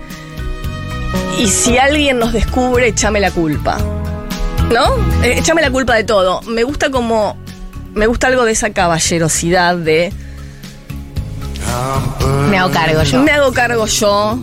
y 1.39 1.47
si 1.47 1.77
alguien 1.77 2.19
nos 2.19 2.31
descubre, 2.31 2.87
échame 2.87 3.19
la 3.19 3.31
culpa, 3.31 3.77
¿no? 4.73 4.95
Eh, 5.23 5.35
échame 5.37 5.61
la 5.61 5.71
culpa 5.71 5.95
de 5.95 6.03
todo. 6.03 6.41
Me 6.43 6.63
gusta 6.63 6.89
como, 6.89 7.37
me 7.93 8.07
gusta 8.07 8.27
algo 8.27 8.45
de 8.45 8.51
esa 8.51 8.71
caballerosidad 8.71 9.75
de... 9.75 10.11
Me 12.49 12.57
hago 12.57 12.71
cargo 12.71 13.03
yo. 13.03 13.19
Me 13.21 13.31
hago 13.31 13.51
cargo 13.53 13.85
yo. 13.85 14.39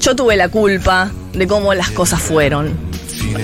Yo 0.00 0.16
tuve 0.16 0.36
la 0.36 0.48
culpa 0.48 1.10
de 1.32 1.46
cómo 1.46 1.74
las 1.74 1.90
cosas 1.90 2.20
fueron. 2.20 2.74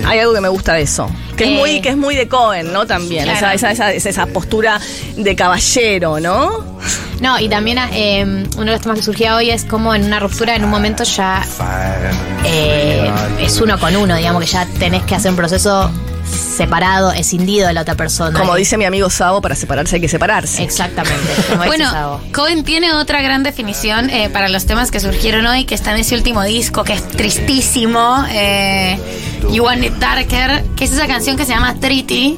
Hay 0.05 0.19
algo 0.19 0.33
que 0.33 0.41
me 0.41 0.49
gusta 0.49 0.73
de 0.73 0.81
eso. 0.83 1.09
Que 1.35 1.43
es 1.45 1.49
Eh. 1.51 1.53
muy, 1.53 1.81
que 1.81 1.89
es 1.89 1.97
muy 1.97 2.15
de 2.15 2.27
Cohen, 2.27 2.73
¿no? 2.73 2.85
También. 2.87 3.23
Claro. 3.25 3.37
Esa, 3.37 3.53
esa, 3.53 3.71
esa, 3.71 3.93
esa- 3.93 4.09
esa 4.09 4.25
postura 4.27 4.79
de 5.15 5.35
caballero, 5.35 6.19
¿no? 6.19 6.65
No, 7.21 7.39
y 7.39 7.47
también 7.49 7.77
eh, 7.93 8.23
uno 8.55 8.65
de 8.65 8.71
los 8.71 8.81
temas 8.81 8.97
que 8.99 9.03
surgía 9.03 9.35
hoy 9.35 9.49
es 9.51 9.65
como 9.65 9.93
en 9.95 10.03
una 10.05 10.19
ruptura, 10.19 10.55
en 10.55 10.63
un 10.63 10.69
momento 10.69 11.03
ya 11.03 11.43
eh, 12.45 13.09
es 13.39 13.59
uno 13.59 13.79
con 13.79 13.95
uno, 13.95 14.15
digamos 14.15 14.43
que 14.43 14.47
ya 14.49 14.65
tenés 14.79 15.03
que 15.03 15.15
hacer 15.15 15.31
un 15.31 15.37
proceso 15.37 15.89
separado, 16.27 17.11
escindido 17.11 17.67
de 17.67 17.73
la 17.73 17.81
otra 17.81 17.95
persona. 17.95 18.37
Como 18.37 18.55
dice 18.55 18.77
mi 18.77 18.85
amigo 18.85 19.09
Sabo, 19.09 19.41
para 19.41 19.55
separarse 19.55 19.95
hay 19.95 20.01
que 20.01 20.09
separarse. 20.09 20.63
Exactamente. 20.63 21.17
como 21.49 21.63
dice 21.63 21.67
Bueno, 21.67 21.91
Sabo. 21.91 22.21
Cohen 22.33 22.63
tiene 22.63 22.93
otra 22.93 23.21
gran 23.21 23.43
definición 23.43 24.09
eh, 24.09 24.29
para 24.29 24.49
los 24.49 24.65
temas 24.65 24.91
que 24.91 24.99
surgieron 24.99 25.45
hoy, 25.45 25.65
que 25.65 25.75
está 25.75 25.91
en 25.91 25.97
ese 26.01 26.15
último 26.15 26.43
disco, 26.43 26.83
que 26.83 26.93
es 26.93 27.07
tristísimo, 27.07 28.25
eh, 28.29 28.99
You 29.51 29.63
Want 29.63 29.83
It 29.83 29.93
Darker, 29.93 30.63
que 30.75 30.85
es 30.85 30.91
esa 30.91 31.07
canción 31.07 31.37
que 31.37 31.45
se 31.45 31.53
llama 31.53 31.75
Treaty. 31.75 32.37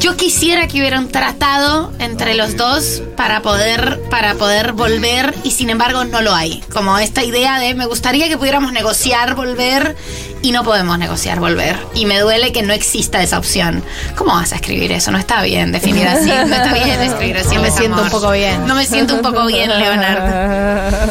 Yo 0.00 0.16
quisiera 0.16 0.68
que 0.68 0.78
hubiera 0.78 1.00
un 1.00 1.08
tratado 1.08 1.92
entre 1.98 2.34
los 2.36 2.56
dos 2.56 3.02
para 3.16 3.42
poder, 3.42 4.00
para 4.10 4.34
poder 4.34 4.72
volver 4.72 5.34
y 5.42 5.50
sin 5.50 5.70
embargo 5.70 6.04
no 6.04 6.20
lo 6.20 6.32
hay. 6.32 6.62
Como 6.72 6.96
esta 6.98 7.24
idea 7.24 7.58
de 7.58 7.74
me 7.74 7.84
gustaría 7.86 8.28
que 8.28 8.38
pudiéramos 8.38 8.72
negociar 8.72 9.34
volver 9.34 9.96
y 10.42 10.52
no 10.52 10.64
podemos 10.64 10.98
negociar 10.98 11.40
volver. 11.40 11.76
Y 11.94 12.06
me 12.06 12.18
duele 12.20 12.52
que 12.52 12.62
no 12.62 12.72
exista 12.72 13.22
esa 13.22 13.38
opción. 13.38 13.82
¿Cómo 14.16 14.34
vas 14.34 14.52
a 14.52 14.56
escribir 14.56 14.92
eso? 14.92 15.10
No 15.10 15.18
está 15.18 15.42
bien 15.42 15.72
definir 15.72 16.06
así. 16.06 16.28
No 16.28 16.54
está 16.54 16.72
bien 16.72 17.00
escribir 17.02 17.36
así. 17.38 17.54
No 17.54 17.62
me 17.62 17.70
siento 17.70 18.02
un 18.02 18.10
poco 18.10 18.30
bien. 18.30 18.66
No 18.66 18.74
me 18.74 18.86
siento 18.86 19.14
un 19.14 19.22
poco 19.22 19.46
bien, 19.46 19.68
Leonardo. 19.68 21.10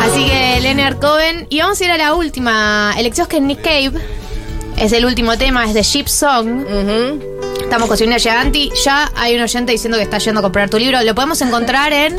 Así 0.00 0.24
que 0.26 0.60
Leonard 0.60 0.98
Cohen. 0.98 1.46
Y 1.48 1.60
vamos 1.60 1.80
a 1.80 1.84
ir 1.84 1.90
a 1.90 1.96
la 1.96 2.14
última 2.14 2.94
elección 2.96 3.26
que 3.26 3.36
es 3.36 3.42
Nick 3.42 3.62
Cave. 3.62 3.92
Es 4.76 4.92
el 4.92 5.04
último 5.04 5.36
tema, 5.36 5.66
es 5.66 5.74
de 5.74 5.82
Ship 5.82 6.06
Song. 6.06 6.64
Estamos 7.60 7.88
con 7.88 7.96
Silvina 7.96 8.18
Giganti. 8.18 8.70
Ya 8.84 9.10
hay 9.14 9.36
un 9.36 9.42
oyente 9.42 9.72
diciendo 9.72 9.96
que 9.98 10.04
está 10.04 10.18
yendo 10.18 10.40
a 10.40 10.42
comprar 10.42 10.70
tu 10.70 10.78
libro. 10.78 11.02
Lo 11.02 11.14
podemos 11.14 11.40
encontrar 11.42 11.92
en 11.92 12.16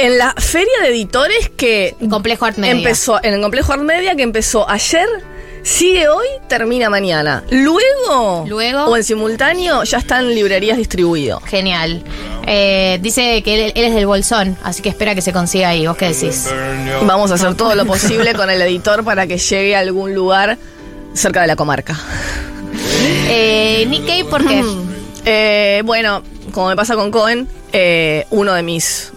En 0.00 0.16
la 0.16 0.32
feria 0.38 0.72
de 0.82 0.88
editores 0.88 1.50
que 1.50 1.94
Complejo 2.08 2.46
Art 2.46 2.56
Media. 2.56 2.72
empezó, 2.72 3.22
en 3.22 3.34
el 3.34 3.42
complejo 3.42 3.74
Art 3.74 3.82
Media 3.82 4.16
que 4.16 4.22
empezó 4.22 4.66
ayer, 4.66 5.06
sigue 5.62 6.08
hoy, 6.08 6.26
termina 6.48 6.88
mañana. 6.88 7.44
Luego, 7.50 8.46
Luego. 8.48 8.86
o 8.86 8.96
en 8.96 9.04
simultáneo, 9.04 9.84
ya 9.84 9.98
están 9.98 10.24
en 10.24 10.34
librerías 10.34 10.78
distribuidos. 10.78 11.44
Genial. 11.44 12.02
Eh, 12.46 12.98
dice 13.02 13.42
que 13.42 13.66
él, 13.66 13.72
él 13.74 13.84
es 13.84 13.94
del 13.94 14.06
Bolsón, 14.06 14.56
así 14.62 14.80
que 14.80 14.88
espera 14.88 15.14
que 15.14 15.20
se 15.20 15.34
consiga 15.34 15.68
ahí. 15.68 15.86
¿Vos 15.86 15.98
qué 15.98 16.06
decís? 16.06 16.48
Vamos 17.02 17.30
a 17.30 17.34
hacer 17.34 17.54
todo 17.54 17.74
lo 17.74 17.84
posible 17.84 18.32
con 18.32 18.48
el 18.48 18.62
editor 18.62 19.04
para 19.04 19.26
que 19.26 19.36
llegue 19.36 19.76
a 19.76 19.80
algún 19.80 20.14
lugar 20.14 20.56
cerca 21.12 21.42
de 21.42 21.46
la 21.46 21.56
comarca. 21.56 21.94
Eh, 23.28 23.86
Cave, 24.06 24.24
¿por 24.24 24.46
qué? 24.46 24.64
Eh, 25.26 25.82
bueno, 25.84 26.22
como 26.52 26.68
me 26.68 26.76
pasa 26.76 26.94
con 26.94 27.10
Cohen, 27.10 27.46
eh, 27.74 28.26
uno 28.30 28.54
de 28.54 28.62
mis 28.62 29.12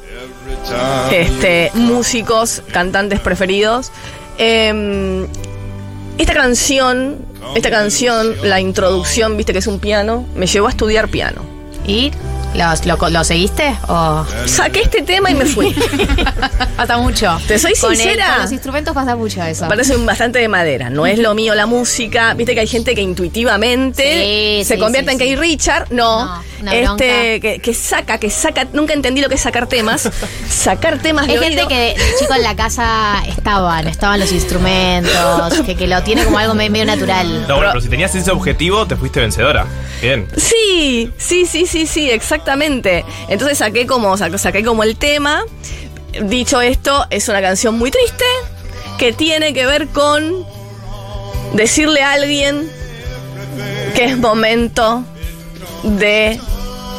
este, 1.12 1.72
músicos, 1.74 2.62
cantantes 2.72 3.20
preferidos. 3.20 3.92
Eh, 4.38 5.28
esta 6.18 6.34
canción, 6.34 7.26
esta 7.56 7.70
canción, 7.70 8.36
la 8.44 8.60
introducción, 8.60 9.36
viste 9.36 9.54
que 9.54 9.60
es 9.60 9.68
un 9.68 9.80
piano, 9.80 10.26
me 10.36 10.46
llevó 10.48 10.68
a 10.68 10.70
estudiar 10.70 11.10
piano. 11.10 11.42
¿Y 11.86 12.12
los- 12.56 12.86
lo, 12.86 12.98
lo 13.10 13.24
seguiste? 13.24 13.76
¿O 13.88 14.26
Saqué 14.46 14.82
este 14.82 15.02
tema 15.02 15.30
y 15.32 15.36
me 15.36 15.46
fui. 15.46 15.74
pasa 16.78 16.98
mucho? 16.98 17.38
Te 17.48 17.58
soy 17.60 17.74
Con 17.80 17.92
el- 17.92 17.98
sincera. 17.98 18.34
con 18.34 18.42
los 18.44 18.52
instrumentos 18.52 18.94
pasa 18.94 19.16
mucho 19.16 19.42
eso. 19.44 19.68
Parece 19.68 19.96
un 19.96 20.06
bastante 20.06 20.40
de 20.40 20.48
madera. 20.48 20.90
No 20.90 21.06
es 21.06 21.20
lo 21.20 21.34
mío 21.36 21.56
la 21.56 21.66
música. 21.66 22.34
Viste 22.34 22.54
que 22.54 22.62
hay 22.62 22.68
gente 22.68 22.96
que 22.96 23.02
intuitivamente 23.02 24.04
Sí, 24.04 24.66
se 24.66 24.76
sí, 24.76 24.80
convierte 24.80 25.10
sí, 25.12 25.14
en 25.14 25.20
Kay 25.20 25.36
Richard. 25.36 25.88
No. 25.92 26.42
No, 26.64 26.72
este, 26.72 27.42
que, 27.42 27.60
que 27.60 27.74
saca, 27.74 28.18
que 28.20 28.30
saca. 28.30 28.66
Nunca 28.72 28.94
entendí 28.94 29.20
lo 29.22 29.28
que 29.28 29.36
es 29.36 29.42
sacar 29.42 29.68
temas. 29.68 30.10
sacar 30.50 31.00
temas 31.00 31.28
de 31.28 31.34
Hay 31.34 31.40
gente 31.40 31.58
oído. 31.64 31.68
que 31.68 31.76
de 31.76 31.96
chico 32.20 32.34
en 32.34 32.44
la 32.44 32.56
casa 32.56 33.22
estaban, 33.28 33.88
estaban 33.88 34.20
los 34.20 34.32
instrumentos, 34.32 35.54
que, 35.66 35.76
que 35.76 35.88
lo 35.88 36.02
tiene 36.04 36.24
como 36.24 36.38
algo 36.38 36.54
me- 36.54 36.70
medio 36.70 36.86
natural. 36.86 37.46
No, 37.48 37.56
bueno, 37.58 37.72
pero 37.72 37.82
si 37.82 37.90
tenías 37.90 38.16
ese 38.16 38.32
objetivo, 38.32 38.88
te 38.88 38.96
fuiste 38.96 39.20
vencedora. 39.20 39.66
Bien. 40.04 40.28
Sí, 40.36 41.10
sí, 41.18 41.46
sí, 41.46 41.66
sí, 41.66 41.88
sí, 41.88 42.12
exactamente. 42.12 43.06
Entonces 43.30 43.60
saqué 43.60 43.88
como, 43.88 44.18
saqué 44.18 44.62
como 44.62 44.84
el 44.84 44.98
tema. 44.98 45.46
Dicho 46.24 46.60
esto, 46.60 47.06
es 47.10 47.30
una 47.30 47.42
canción 47.42 47.78
muy 47.78 47.90
triste 47.90 48.26
que 48.98 49.14
tiene 49.14 49.54
que 49.54 49.66
ver 49.66 49.88
con 49.88 50.46
decirle 51.54 52.02
a 52.02 52.12
alguien 52.12 52.70
que 53.96 54.04
es 54.04 54.18
momento 54.18 55.06
de 55.84 56.38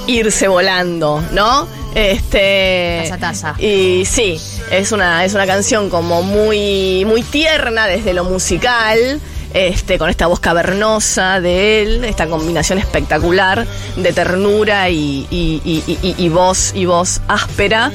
irse 0.07 0.49
volando, 0.49 1.23
¿no? 1.33 1.69
Este. 1.95 3.01
Taza, 3.03 3.19
taza. 3.19 3.55
Y 3.59 4.07
sí, 4.07 4.41
es 4.71 4.93
una, 4.93 5.27
es 5.27 5.35
una 5.35 5.47
canción 5.47 5.91
como 5.91 6.23
muy, 6.23 7.05
muy 7.05 7.23
tierna 7.23 7.87
desde 7.87 8.15
lo 8.15 8.25
musical. 8.25 9.21
Este, 9.55 9.99
con 9.99 10.11
esta 10.11 10.27
voz 10.27 10.41
cavernosa 10.41 11.41
de 11.41 11.83
él, 11.83 12.05
esta 12.05 12.27
combinación 12.27 12.79
espectacular 12.79 13.67
de 13.97 14.13
ternura 14.13 14.91
y, 14.91 15.27
y- 15.31 15.61
y- 15.65 16.15
y- 16.19 16.29
voz 16.29 16.73
y 16.75 16.85
voz 16.87 17.21
áspera. 17.29 17.91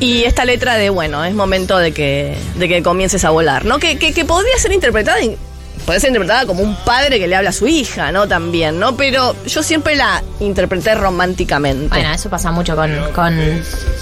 Y 0.00 0.24
esta 0.24 0.44
letra 0.44 0.76
de, 0.76 0.90
bueno, 0.90 1.24
es 1.24 1.34
momento 1.34 1.78
de 1.78 1.92
que, 1.92 2.36
de 2.56 2.68
que 2.68 2.82
comiences 2.82 3.24
a 3.24 3.30
volar, 3.30 3.64
¿no? 3.64 3.78
Que, 3.78 3.98
que, 3.98 4.12
que 4.12 4.24
podría 4.24 4.56
ser 4.58 4.72
interpretada, 4.72 5.18
podría 5.86 6.00
ser 6.00 6.08
interpretada 6.10 6.44
como 6.46 6.62
un 6.62 6.74
padre 6.84 7.18
que 7.18 7.26
le 7.26 7.34
habla 7.36 7.50
a 7.50 7.52
su 7.52 7.66
hija, 7.68 8.12
¿no? 8.12 8.26
También, 8.28 8.78
¿no? 8.78 8.96
Pero 8.96 9.34
yo 9.46 9.62
siempre 9.62 9.94
la 9.96 10.22
interpreté 10.40 10.94
románticamente. 10.96 11.88
Bueno, 11.88 12.12
eso 12.12 12.28
pasa 12.28 12.50
mucho 12.50 12.76
con, 12.76 12.92
con 13.14 13.38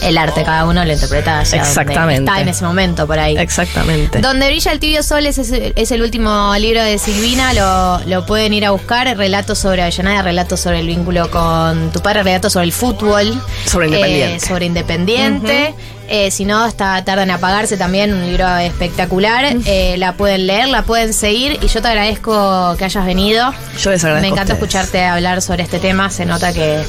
el 0.02 0.18
arte, 0.18 0.42
cada 0.44 0.64
uno 0.64 0.84
lo 0.84 0.92
interpreta 0.92 1.40
hacia 1.40 1.58
donde 1.58 1.68
Exactamente. 1.68 2.30
está 2.30 2.40
en 2.40 2.48
ese 2.48 2.64
momento 2.64 3.06
por 3.06 3.18
ahí. 3.18 3.36
Exactamente. 3.36 4.20
Donde 4.20 4.46
brilla 4.46 4.72
el 4.72 4.80
tibio 4.80 5.02
sol 5.02 5.26
es, 5.26 5.38
es 5.38 5.90
el 5.92 6.02
último 6.02 6.54
libro 6.58 6.82
de 6.82 6.98
Silvina, 6.98 7.52
lo, 7.52 8.00
lo 8.06 8.26
pueden 8.26 8.52
ir 8.54 8.64
a 8.64 8.70
buscar, 8.70 9.14
relatos 9.16 9.58
sobre 9.58 9.82
Avellaneda, 9.82 10.22
relatos 10.22 10.60
sobre 10.60 10.80
el 10.80 10.86
vínculo 10.86 11.30
con 11.30 11.92
tu 11.92 12.00
padre, 12.00 12.22
relatos 12.22 12.54
sobre 12.54 12.64
el 12.66 12.72
fútbol. 12.72 13.40
Sobre 13.66 13.86
Independiente. 13.86 14.36
eh, 14.36 14.40
sobre 14.40 14.64
Independiente. 14.66 15.74
Eh, 16.08 16.30
si 16.30 16.44
no, 16.44 16.66
está 16.66 17.02
Tarda 17.04 17.22
en 17.22 17.30
Apagarse 17.30 17.76
también, 17.76 18.12
un 18.12 18.26
libro 18.26 18.46
espectacular. 18.56 19.56
Eh, 19.66 19.96
la 19.98 20.12
pueden 20.14 20.46
leer, 20.46 20.68
la 20.68 20.82
pueden 20.82 21.12
seguir 21.14 21.58
y 21.62 21.68
yo 21.68 21.80
te 21.80 21.88
agradezco 21.88 22.74
que 22.76 22.84
hayas 22.84 23.06
venido. 23.06 23.52
Yo 23.80 23.90
les 23.90 24.04
agradezco 24.04 24.28
Me 24.28 24.32
encanta 24.32 24.52
escucharte 24.54 25.04
hablar 25.04 25.42
sobre 25.42 25.62
este 25.62 25.78
tema, 25.78 26.10
se 26.10 26.26
nota 26.26 26.52
que 26.52 26.82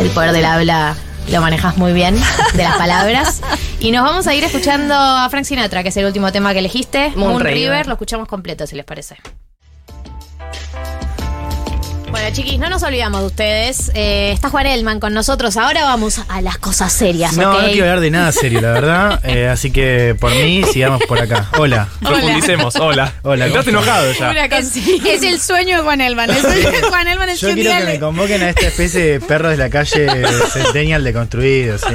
el 0.00 0.10
poder 0.10 0.32
del 0.32 0.44
habla 0.44 0.96
lo 1.30 1.40
manejas 1.40 1.76
muy 1.76 1.92
bien, 1.92 2.16
de 2.54 2.62
las 2.62 2.76
palabras. 2.76 3.40
Y 3.80 3.92
nos 3.92 4.02
vamos 4.02 4.26
a 4.26 4.34
ir 4.34 4.42
escuchando 4.42 4.92
a 4.92 5.28
Frank 5.30 5.44
Sinatra, 5.44 5.84
que 5.84 5.90
es 5.90 5.96
el 5.96 6.04
último 6.04 6.32
tema 6.32 6.52
que 6.52 6.58
elegiste. 6.58 7.12
Moon 7.14 7.30
Moon, 7.30 7.40
River. 7.44 7.54
River. 7.54 7.86
Lo 7.86 7.92
escuchamos 7.92 8.26
completo, 8.26 8.66
si 8.66 8.74
les 8.74 8.84
parece. 8.84 9.18
Bueno, 12.20 12.34
chiquis, 12.34 12.58
no 12.58 12.68
nos 12.68 12.82
olvidamos 12.82 13.20
de 13.20 13.26
ustedes. 13.28 13.92
Eh, 13.94 14.32
está 14.34 14.50
Juan 14.50 14.66
Elman 14.66 14.98
con 14.98 15.14
nosotros. 15.14 15.56
Ahora 15.56 15.84
vamos 15.84 16.20
a 16.28 16.40
las 16.42 16.58
cosas 16.58 16.92
serias, 16.92 17.36
No, 17.36 17.52
¿ok? 17.52 17.62
no 17.62 17.66
quiero 17.68 17.82
hablar 17.84 18.00
de 18.00 18.10
nada 18.10 18.32
serio, 18.32 18.60
la 18.60 18.72
verdad. 18.72 19.20
Eh, 19.28 19.46
así 19.46 19.70
que 19.70 20.16
por 20.18 20.30
mí, 20.32 20.62
sigamos 20.72 21.02
por 21.06 21.18
acá. 21.20 21.48
Hola. 21.58 21.88
Profundicemos, 22.00 22.74
hola. 22.76 23.12
Hola. 23.22 23.46
¿cómo 23.48 23.58
Estás 23.60 23.68
enojado 23.68 24.12
ya. 24.12 24.30
Es, 24.46 24.74
es 24.76 25.22
el 25.22 25.38
sueño 25.40 25.76
de 25.78 25.82
Juan 25.82 26.00
Elman. 26.00 26.30
Es 26.30 26.42
el- 26.44 26.82
Juan 26.88 27.06
Elman 27.08 27.28
es 27.28 27.40
Yo 27.40 27.52
quiero 27.54 27.70
que 27.70 27.84
me 27.84 27.92
le- 27.92 28.00
convoquen 28.00 28.42
a 28.42 28.50
esta 28.50 28.66
especie 28.66 29.00
de 29.00 29.20
perros 29.20 29.50
de 29.52 29.56
la 29.58 29.68
calle 29.70 30.08
Centennial 30.52 31.04
deconstruidos. 31.04 31.82
sí. 31.82 31.94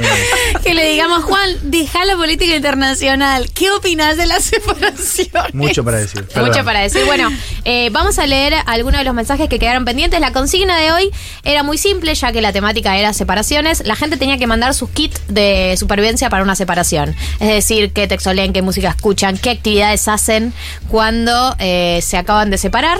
que 0.62 0.74
le 0.74 0.88
digamos, 0.90 1.24
Juan, 1.24 1.50
deja 1.62 2.04
la 2.04 2.16
política 2.16 2.54
internacional. 2.56 3.50
¿Qué 3.52 3.70
opinas 3.72 4.16
de 4.16 4.26
la 4.26 4.40
separación? 4.40 5.28
Mucho 5.52 5.84
para 5.84 5.98
decir. 5.98 6.24
perdón. 6.24 6.50
Mucho 6.50 6.64
para 6.64 6.80
decir. 6.80 7.04
Bueno, 7.04 7.30
eh, 7.64 7.88
vamos 7.90 8.18
a 8.18 8.26
leer 8.26 8.54
algunos 8.66 9.00
de 9.00 9.04
los 9.04 9.14
mensajes 9.14 9.48
que 9.48 9.58
quedaron 9.58 9.84
pendientes. 9.84 10.13
La 10.20 10.32
consigna 10.32 10.78
de 10.78 10.92
hoy 10.92 11.10
era 11.42 11.62
muy 11.62 11.76
simple, 11.78 12.14
ya 12.14 12.32
que 12.32 12.40
la 12.40 12.52
temática 12.52 12.96
era 12.96 13.12
separaciones. 13.12 13.84
La 13.86 13.96
gente 13.96 14.16
tenía 14.16 14.38
que 14.38 14.46
mandar 14.46 14.72
sus 14.74 14.88
kits 14.90 15.20
de 15.28 15.74
supervivencia 15.78 16.30
para 16.30 16.42
una 16.42 16.54
separación. 16.54 17.14
Es 17.40 17.48
decir, 17.48 17.92
qué 17.92 18.06
texto 18.06 18.32
leen, 18.32 18.52
qué 18.52 18.62
música 18.62 18.88
escuchan, 18.90 19.36
qué 19.36 19.50
actividades 19.50 20.06
hacen 20.08 20.52
cuando 20.88 21.54
eh, 21.58 22.00
se 22.02 22.16
acaban 22.16 22.50
de 22.50 22.58
separar. 22.58 22.98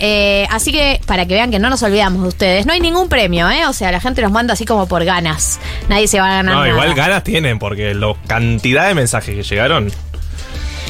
Eh, 0.00 0.46
así 0.50 0.72
que, 0.72 1.00
para 1.06 1.26
que 1.26 1.34
vean 1.34 1.50
que 1.50 1.58
no 1.58 1.70
nos 1.70 1.82
olvidamos 1.82 2.22
de 2.22 2.28
ustedes, 2.28 2.66
no 2.66 2.72
hay 2.72 2.80
ningún 2.80 3.08
premio, 3.08 3.48
¿eh? 3.50 3.66
O 3.66 3.72
sea, 3.72 3.90
la 3.92 4.00
gente 4.00 4.20
los 4.20 4.30
manda 4.30 4.52
así 4.54 4.64
como 4.64 4.86
por 4.86 5.04
ganas. 5.04 5.58
Nadie 5.88 6.08
se 6.08 6.20
va 6.20 6.26
a 6.26 6.34
ganar 6.36 6.54
No, 6.54 6.60
nada. 6.60 6.68
igual 6.68 6.94
ganas 6.94 7.24
tienen, 7.24 7.58
porque 7.58 7.94
la 7.94 8.14
cantidad 8.26 8.88
de 8.88 8.94
mensajes 8.94 9.34
que 9.34 9.42
llegaron. 9.42 9.86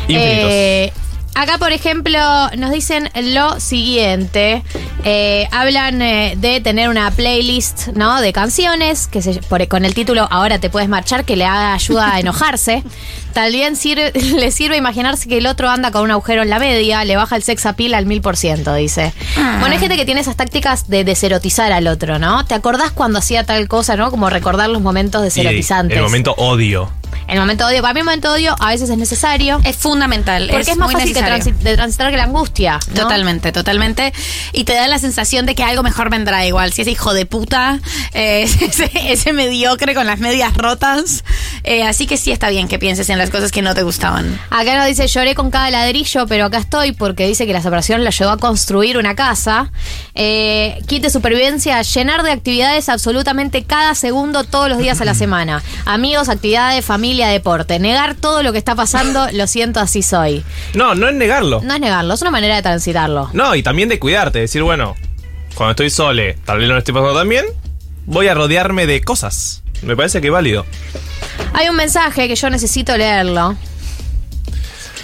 Infinitos. 0.08 0.50
Eh, 0.50 0.92
acá, 1.36 1.58
por 1.58 1.72
ejemplo, 1.72 2.18
nos 2.56 2.72
dicen 2.72 3.08
lo 3.22 3.60
siguiente. 3.60 4.62
Eh, 5.04 5.46
hablan 5.52 6.02
eh, 6.02 6.34
de 6.36 6.60
tener 6.60 6.88
una 6.88 7.10
playlist, 7.12 7.88
¿no? 7.94 8.20
De 8.20 8.32
canciones, 8.32 9.06
que 9.06 9.22
se- 9.22 9.34
por- 9.42 9.66
con 9.68 9.84
el 9.84 9.94
título 9.94 10.26
Ahora 10.30 10.58
te 10.58 10.68
puedes 10.70 10.88
marchar, 10.88 11.24
que 11.24 11.36
le 11.36 11.44
haga 11.44 11.74
ayuda 11.74 12.14
a 12.14 12.20
enojarse. 12.20 12.82
También 13.32 13.76
sirve, 13.76 14.12
le 14.36 14.50
sirve 14.50 14.76
imaginarse 14.76 15.28
que 15.28 15.38
el 15.38 15.46
otro 15.46 15.68
anda 15.70 15.90
con 15.90 16.02
un 16.02 16.10
agujero 16.10 16.42
en 16.42 16.50
la 16.50 16.58
media, 16.58 17.04
le 17.04 17.16
baja 17.16 17.36
el 17.36 17.42
sex 17.42 17.66
appeal 17.66 17.94
al 17.94 18.06
mil 18.06 18.20
por 18.22 18.36
ciento, 18.36 18.74
dice. 18.74 19.12
Ah. 19.36 19.58
Bueno, 19.60 19.74
hay 19.74 19.80
gente 19.80 19.96
que 19.96 20.04
tiene 20.06 20.22
esas 20.22 20.36
tácticas 20.36 20.88
de 20.88 21.04
deserotizar 21.04 21.70
al 21.70 21.86
otro, 21.86 22.18
¿no? 22.18 22.44
¿Te 22.46 22.54
acordás 22.54 22.90
cuando 22.92 23.18
hacía 23.20 23.44
tal 23.44 23.68
cosa, 23.68 23.94
¿no? 23.96 24.10
Como 24.10 24.28
recordar 24.30 24.70
los 24.70 24.80
momentos 24.82 25.20
Y 25.20 25.24
deserotizantes. 25.24 25.96
el 25.98 26.02
momento 26.02 26.34
odio. 26.38 26.90
El 27.28 27.38
momento 27.38 27.66
de 27.66 27.74
odio, 27.74 27.82
para 27.82 27.94
mí 27.94 28.00
el 28.00 28.04
momento 28.06 28.32
de 28.32 28.38
odio 28.40 28.56
a 28.60 28.68
veces 28.68 28.88
es 28.90 28.96
necesario. 28.98 29.60
Es 29.64 29.76
fundamental. 29.76 30.48
Porque 30.50 30.70
es, 30.70 30.76
más 30.76 30.92
fácil 30.92 31.14
transi- 31.16 31.56
de 31.56 31.74
transitar 31.76 32.10
que 32.10 32.16
la 32.16 32.24
angustia. 32.24 32.78
¿no? 32.94 33.02
Totalmente, 33.02 33.52
totalmente. 33.52 34.12
Y 34.52 34.64
te 34.64 34.74
da 34.74 34.86
la 34.88 34.98
sensación 34.98 35.46
de 35.46 35.54
que 35.54 35.62
algo 35.64 35.82
mejor 35.82 36.10
vendrá 36.10 36.46
igual. 36.46 36.72
Si 36.72 36.82
ese 36.82 36.90
hijo 36.92 37.14
de 37.14 37.26
puta, 37.26 37.80
eh, 38.12 38.42
ese, 38.60 38.90
ese 39.12 39.32
mediocre 39.32 39.94
con 39.94 40.06
las 40.06 40.18
medias 40.20 40.54
rotas. 40.54 41.24
Eh, 41.64 41.82
así 41.82 42.06
que 42.06 42.16
sí 42.16 42.30
está 42.30 42.48
bien 42.50 42.68
que 42.68 42.78
pienses 42.78 43.08
en 43.10 43.18
las 43.18 43.30
cosas 43.30 43.50
que 43.50 43.62
no 43.62 43.74
te 43.74 43.82
gustaban. 43.82 44.38
Acá 44.50 44.76
nos 44.76 44.86
dice, 44.86 45.06
lloré 45.08 45.34
con 45.34 45.50
cada 45.50 45.70
ladrillo, 45.70 46.26
pero 46.26 46.44
acá 46.46 46.58
estoy 46.58 46.92
porque 46.92 47.26
dice 47.26 47.46
que 47.46 47.52
la 47.52 47.62
separación 47.62 48.04
la 48.04 48.10
llevó 48.10 48.30
a 48.30 48.36
construir 48.38 48.98
una 48.98 49.14
casa. 49.16 49.72
Eh, 50.14 50.78
kit 50.86 51.02
de 51.02 51.10
supervivencia, 51.10 51.82
llenar 51.82 52.22
de 52.22 52.30
actividades 52.30 52.88
absolutamente 52.88 53.64
cada 53.64 53.94
segundo, 53.94 54.44
todos 54.44 54.68
los 54.68 54.78
días 54.78 55.00
a 55.00 55.04
la 55.04 55.14
semana. 55.14 55.62
Amigos, 55.86 56.28
actividades, 56.28 56.84
familia, 56.84 57.05
deporte. 57.14 57.78
Negar 57.78 58.14
todo 58.14 58.42
lo 58.42 58.52
que 58.52 58.58
está 58.58 58.74
pasando, 58.74 59.26
lo 59.32 59.46
siento, 59.46 59.80
así 59.80 60.02
soy. 60.02 60.44
No, 60.74 60.94
no 60.94 61.08
es 61.08 61.14
negarlo. 61.14 61.60
No 61.62 61.74
es 61.74 61.80
negarlo, 61.80 62.14
es 62.14 62.22
una 62.22 62.30
manera 62.30 62.56
de 62.56 62.62
transitarlo. 62.62 63.30
No, 63.32 63.54
y 63.54 63.62
también 63.62 63.88
de 63.88 63.98
cuidarte, 63.98 64.40
decir, 64.40 64.62
bueno, 64.62 64.94
cuando 65.54 65.70
estoy 65.72 65.90
sole, 65.90 66.38
tal 66.44 66.58
vez 66.58 66.68
no 66.68 66.74
lo 66.74 66.78
estoy 66.78 66.94
pasando 66.94 67.18
tan 67.18 67.28
bien, 67.28 67.44
voy 68.06 68.28
a 68.28 68.34
rodearme 68.34 68.86
de 68.86 69.00
cosas. 69.00 69.62
Me 69.82 69.96
parece 69.96 70.20
que 70.20 70.28
es 70.28 70.32
válido. 70.32 70.64
Hay 71.52 71.68
un 71.68 71.76
mensaje 71.76 72.28
que 72.28 72.36
yo 72.36 72.50
necesito 72.50 72.96
leerlo. 72.96 73.56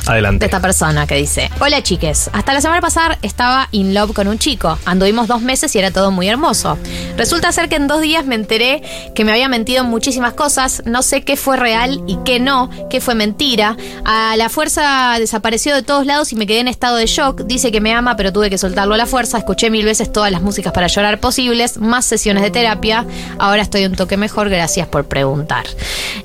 De 0.04 0.12
Adelante. 0.12 0.44
esta 0.44 0.60
persona 0.60 1.06
que 1.06 1.16
dice: 1.16 1.50
Hola 1.60 1.82
chiques, 1.82 2.30
hasta 2.32 2.52
la 2.52 2.60
semana 2.60 2.80
pasada 2.80 3.18
estaba 3.22 3.68
in 3.72 3.94
love 3.94 4.12
con 4.12 4.28
un 4.28 4.38
chico. 4.38 4.78
Anduvimos 4.84 5.28
dos 5.28 5.42
meses 5.42 5.74
y 5.74 5.78
era 5.78 5.90
todo 5.90 6.10
muy 6.10 6.28
hermoso. 6.28 6.78
Resulta 7.16 7.52
ser 7.52 7.68
que 7.68 7.76
en 7.76 7.86
dos 7.86 8.00
días 8.00 8.24
me 8.24 8.34
enteré 8.34 8.82
que 9.14 9.24
me 9.24 9.32
había 9.32 9.48
mentido 9.48 9.82
en 9.82 9.90
muchísimas 9.90 10.34
cosas. 10.34 10.82
No 10.86 11.02
sé 11.02 11.22
qué 11.22 11.36
fue 11.36 11.56
real 11.56 12.02
y 12.06 12.18
qué 12.24 12.40
no, 12.40 12.70
qué 12.90 13.00
fue 13.00 13.14
mentira. 13.14 13.76
A 14.04 14.36
la 14.36 14.48
fuerza 14.48 15.16
desapareció 15.18 15.74
de 15.74 15.82
todos 15.82 16.06
lados 16.06 16.32
y 16.32 16.36
me 16.36 16.46
quedé 16.46 16.60
en 16.60 16.68
estado 16.68 16.96
de 16.96 17.06
shock. 17.06 17.42
Dice 17.42 17.70
que 17.70 17.80
me 17.80 17.92
ama, 17.92 18.16
pero 18.16 18.32
tuve 18.32 18.50
que 18.50 18.58
soltarlo 18.58 18.94
a 18.94 18.98
la 18.98 19.06
fuerza. 19.06 19.38
Escuché 19.38 19.70
mil 19.70 19.84
veces 19.84 20.12
todas 20.12 20.30
las 20.30 20.42
músicas 20.42 20.72
para 20.72 20.86
llorar 20.86 21.20
posibles, 21.20 21.78
más 21.78 22.04
sesiones 22.04 22.42
de 22.42 22.50
terapia. 22.50 23.06
Ahora 23.38 23.62
estoy 23.62 23.84
un 23.84 23.94
toque 23.94 24.16
mejor, 24.16 24.48
gracias 24.48 24.86
por 24.88 25.04
preguntar. 25.04 25.64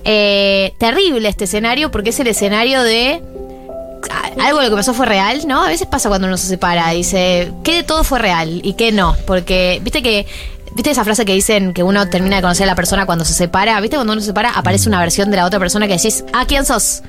Eh, 0.03 0.73
terrible 0.77 1.29
este 1.29 1.45
escenario 1.45 1.91
porque 1.91 2.09
es 2.09 2.19
el 2.19 2.27
escenario 2.27 2.83
de 2.83 3.21
algo 4.09 4.59
de 4.59 4.65
lo 4.65 4.69
que 4.69 4.75
pasó 4.77 4.93
fue 4.93 5.05
real, 5.05 5.41
¿no? 5.47 5.63
A 5.63 5.67
veces 5.67 5.87
pasa 5.87 6.09
cuando 6.09 6.27
uno 6.27 6.37
se 6.37 6.47
separa, 6.47 6.89
dice, 6.91 7.51
¿qué 7.63 7.75
de 7.75 7.83
todo 7.83 8.03
fue 8.03 8.19
real 8.19 8.61
y 8.63 8.73
qué 8.73 8.91
no? 8.91 9.15
Porque, 9.25 9.79
viste 9.83 10.01
que, 10.01 10.25
viste 10.75 10.91
esa 10.91 11.03
frase 11.03 11.25
que 11.25 11.33
dicen 11.33 11.73
que 11.73 11.83
uno 11.83 12.07
termina 12.07 12.37
de 12.37 12.41
conocer 12.43 12.65
a 12.65 12.67
la 12.67 12.75
persona 12.75 13.05
cuando 13.05 13.25
se 13.25 13.33
separa, 13.33 13.79
viste 13.81 13.97
cuando 13.97 14.13
uno 14.13 14.21
se 14.21 14.27
separa 14.27 14.51
aparece 14.51 14.87
una 14.87 14.99
versión 14.99 15.31
de 15.31 15.37
la 15.37 15.45
otra 15.45 15.59
persona 15.59 15.87
que 15.87 15.93
decís, 15.93 16.23
ah, 16.33 16.45
¿quién 16.47 16.65
sos? 16.65 17.01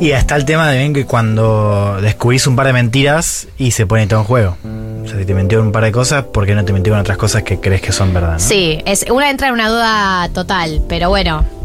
Y 0.00 0.10
está 0.10 0.36
el 0.36 0.44
tema 0.44 0.68
de 0.68 0.78
bien 0.78 0.92
que 0.92 1.06
cuando 1.06 1.98
descubrís 2.02 2.46
un 2.46 2.56
par 2.56 2.66
de 2.66 2.72
mentiras 2.72 3.48
y 3.56 3.70
se 3.70 3.86
pone 3.86 4.06
todo 4.06 4.20
en 4.20 4.26
juego. 4.26 4.56
O 5.04 5.08
sea, 5.08 5.18
si 5.18 5.24
te 5.24 5.34
mintió 5.34 5.58
en 5.60 5.66
un 5.66 5.72
par 5.72 5.84
de 5.84 5.92
cosas, 5.92 6.24
¿por 6.24 6.44
qué 6.46 6.54
no 6.54 6.64
te 6.64 6.72
mintió 6.72 6.92
en 6.92 7.00
otras 7.00 7.16
cosas 7.16 7.42
que 7.42 7.60
crees 7.60 7.80
que 7.80 7.92
son 7.92 8.12
verdad? 8.12 8.34
no? 8.34 8.38
Sí, 8.38 8.80
es, 8.84 9.06
una 9.10 9.30
entra 9.30 9.48
en 9.48 9.54
una 9.54 9.68
duda 9.68 10.28
total, 10.34 10.82
pero 10.88 11.08
bueno. 11.08 11.61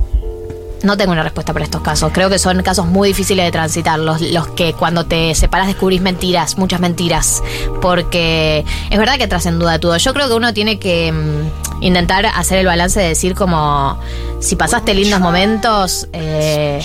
No 0.87 0.95
tengo 0.95 1.11
una 1.11 1.21
respuesta 1.21 1.51
para 1.51 1.65
estos 1.65 1.81
casos. 1.81 2.13
Creo 2.13 2.29
que 2.29 2.39
son 2.39 2.63
casos 2.63 2.85
muy 2.85 3.09
difíciles 3.09 3.43
de 3.43 3.51
transitar. 3.51 3.99
Los, 3.99 4.21
los 4.21 4.47
que 4.47 4.71
cuando 4.71 5.05
te 5.05 5.35
separas 5.35 5.67
descubrís 5.67 5.99
mentiras, 5.99 6.57
muchas 6.57 6.79
mentiras. 6.79 7.43
Porque 7.81 8.63
es 8.89 8.97
verdad 8.97 9.17
que 9.17 9.27
traen 9.27 9.59
duda 9.59 9.79
todo. 9.79 9.97
Yo 9.97 10.13
creo 10.13 10.29
que 10.29 10.33
uno 10.35 10.53
tiene 10.53 10.79
que 10.79 11.11
mm, 11.11 11.83
intentar 11.83 12.25
hacer 12.25 12.59
el 12.59 12.67
balance 12.67 13.01
de 13.01 13.09
decir 13.09 13.35
como 13.35 13.99
si 14.39 14.55
pasaste 14.55 14.93
lindos 14.93 15.19
momentos, 15.19 16.07
eh, 16.13 16.79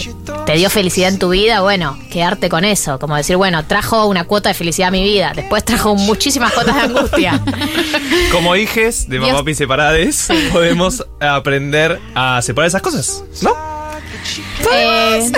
te 0.47 0.55
dio 0.55 0.69
felicidad 0.69 1.09
en 1.11 1.21
tu 1.21 1.29
vida, 1.29 1.61
bueno, 1.61 1.97
quedarte 2.11 2.49
con 2.49 2.65
eso. 2.65 2.99
Como 2.99 3.15
decir, 3.15 3.37
bueno, 3.37 3.65
trajo 3.67 4.07
una 4.07 4.25
cuota 4.25 4.49
de 4.49 4.55
felicidad 4.55 4.89
a 4.89 4.91
mi 4.91 5.05
vida. 5.05 5.33
Después 5.33 5.65
trajo 5.65 5.95
muchísimas 5.95 6.53
cuotas 6.55 6.75
de 6.75 6.81
angustia. 6.81 7.41
Como 8.33 8.57
hijes 8.57 9.09
de 9.09 9.21
mamá 9.21 9.49
y 9.49 9.55
separades, 9.55 10.27
podemos 10.53 11.07
aprender 11.21 12.01
a 12.17 12.43
separar 12.43 12.67
esas 12.67 12.83
cosas, 12.83 13.23
¿no? 13.43 13.72
Eh, 14.75 15.31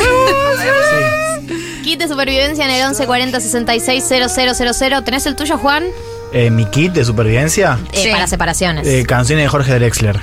Kit 1.82 1.98
de 1.98 2.08
supervivencia 2.08 2.64
en 2.64 2.70
el 2.70 2.76
1140 2.88 3.40
66 3.40 4.04
000. 4.08 5.04
¿Tenés 5.04 5.26
el 5.26 5.36
tuyo, 5.36 5.58
Juan? 5.58 5.84
Eh, 6.32 6.50
Mi 6.50 6.64
kit 6.66 6.92
de 6.92 7.04
supervivencia, 7.04 7.78
Eh, 7.92 8.10
Para 8.10 8.26
separaciones. 8.26 8.86
eh, 8.86 9.04
canciones 9.06 9.44
de 9.44 9.48
Jorge 9.48 9.74
Drexler. 9.74 10.18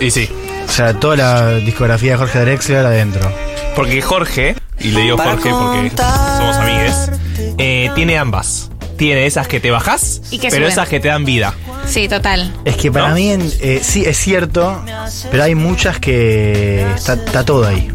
Y 0.00 0.10
sí. 0.10 0.28
O 0.68 0.72
sea, 0.72 0.94
toda 0.98 1.16
la 1.16 1.50
discografía 1.56 2.12
de 2.12 2.16
Jorge 2.18 2.40
Drexler 2.40 2.84
adentro. 2.86 3.30
Porque 3.76 4.00
Jorge, 4.02 4.56
y 4.80 4.88
le 4.88 5.02
digo 5.02 5.16
Jorge 5.16 5.50
porque 5.50 5.92
somos 5.96 6.56
amigues, 6.56 7.10
eh, 7.58 7.90
tiene 7.94 8.18
ambas. 8.18 8.70
tiene 8.96 9.26
esas 9.26 9.46
que 9.48 9.58
te 9.60 9.70
bajás, 9.72 10.22
Y 10.30 10.38
que 10.38 10.48
pero 10.48 10.62
suben. 10.62 10.72
esas 10.72 10.88
que 10.88 11.00
te 11.00 11.08
dan 11.08 11.24
vida. 11.24 11.52
Sí, 11.86 12.08
total. 12.08 12.52
Es 12.64 12.76
que 12.76 12.90
para 12.92 13.08
¿No? 13.08 13.14
mí, 13.16 13.30
en- 13.30 13.52
eh, 13.60 13.80
sí, 13.82 14.04
es 14.06 14.16
cierto, 14.16 14.82
pero 15.30 15.42
hay 15.42 15.54
muchas 15.56 15.98
que 15.98 16.86
está, 16.94 17.14
está 17.14 17.44
todo 17.44 17.66
ahí. 17.66 17.90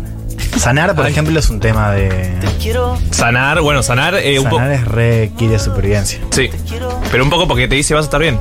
Sanar, 0.58 0.96
por 0.96 1.08
ejemplo, 1.08 1.40
es 1.40 1.50
un 1.50 1.60
tema 1.60 1.92
de. 1.92 2.34
Sanar, 3.12 3.62
bueno, 3.62 3.84
sanar, 3.84 4.16
eh, 4.16 4.40
un 4.40 4.46
poco. 4.46 4.58
Sanar 4.58 4.74
es 4.74 4.86
re 4.86 5.32
kit 5.38 5.50
de 5.50 5.60
supervivencia. 5.60 6.20
Sí, 6.32 6.50
pero 7.12 7.24
un 7.24 7.30
poco 7.30 7.48
porque 7.48 7.68
te 7.68 7.76
dice 7.76 7.94
vas 7.94 8.04
a 8.04 8.08
estar 8.08 8.22
bien. 8.22 8.40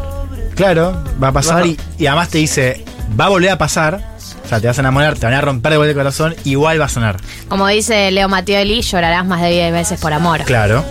Claro, 0.54 1.02
va 1.22 1.28
a 1.28 1.32
pasar 1.32 1.66
y, 1.66 1.78
y 1.98 2.06
además 2.06 2.30
te 2.30 2.38
dice, 2.38 2.84
va 3.18 3.26
a 3.26 3.28
volver 3.28 3.50
a 3.50 3.58
pasar. 3.58 4.00
O 4.44 4.48
sea, 4.48 4.60
te 4.60 4.66
vas 4.66 4.78
a 4.78 4.80
enamorar, 4.80 5.18
te 5.18 5.26
van 5.26 5.34
a 5.34 5.40
romper 5.42 5.72
de 5.72 5.76
vuelta 5.76 5.90
el 5.90 5.96
corazón, 5.96 6.34
igual 6.44 6.80
va 6.80 6.86
a 6.86 6.88
sanar. 6.88 7.18
Como 7.48 7.66
dice 7.68 8.10
Leo 8.10 8.28
Mattioli, 8.28 8.80
llorarás 8.80 9.26
más 9.26 9.42
de 9.42 9.50
10 9.50 9.72
veces 9.72 10.00
por 10.00 10.12
amor. 10.14 10.42
Claro. 10.44 10.84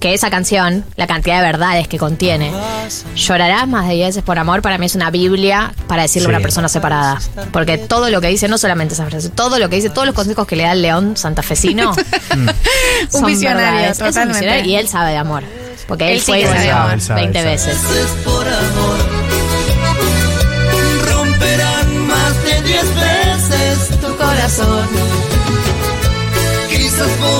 Que 0.00 0.14
esa 0.14 0.30
canción, 0.30 0.84
la 0.96 1.06
cantidad 1.06 1.36
de 1.36 1.42
verdades 1.42 1.86
que 1.86 1.96
contiene, 1.96 2.50
llorarás 3.14 3.68
más 3.68 3.86
de 3.86 3.94
10 3.94 4.08
veces 4.08 4.22
por 4.24 4.36
amor, 4.38 4.60
para 4.60 4.76
mí 4.76 4.86
es 4.86 4.96
una 4.96 5.10
Biblia 5.12 5.72
para 5.86 6.02
decirle 6.02 6.26
a 6.26 6.30
Sí. 6.30 6.34
una 6.34 6.42
persona 6.42 6.68
separada. 6.68 7.20
Porque 7.52 7.78
todo 7.78 8.10
lo 8.10 8.20
que 8.20 8.26
dice, 8.26 8.48
no 8.48 8.58
solamente 8.58 8.94
esa 8.94 9.06
frase, 9.06 9.28
todo 9.28 9.58
lo 9.60 9.68
que 9.68 9.76
dice, 9.76 9.90
todos 9.90 10.06
los 10.06 10.14
consejos 10.16 10.44
que 10.46 10.56
le 10.56 10.64
da 10.64 10.72
el 10.72 10.82
león 10.82 11.16
santafesino. 11.16 11.92
Un 13.12 13.26
visionario, 13.26 13.80
verdades. 13.88 14.00
Es 14.00 14.16
un 14.16 14.28
visionario 14.28 14.64
y 14.64 14.74
él 14.74 14.88
sabe 14.88 15.12
de 15.12 15.18
amor. 15.18 15.44
Porque 15.86 16.04
él, 16.08 16.12
Él 16.14 16.20
sí 16.20 16.26
fue 16.26 16.40
que 16.40 16.46
sabe 16.48 16.70
amor. 16.70 16.92
Él 16.94 17.00
sabe, 17.00 17.20
20 17.22 17.38
él 17.38 17.58
sabe. 17.58 17.72
veces. 17.74 18.10
por 18.24 18.48
amor. 18.48 18.98
Romperán 21.12 22.06
más 22.06 22.44
de 22.44 22.62
diez 22.62 22.84
veces 22.94 24.00
tu 24.00 24.16
corazón. 24.16 24.88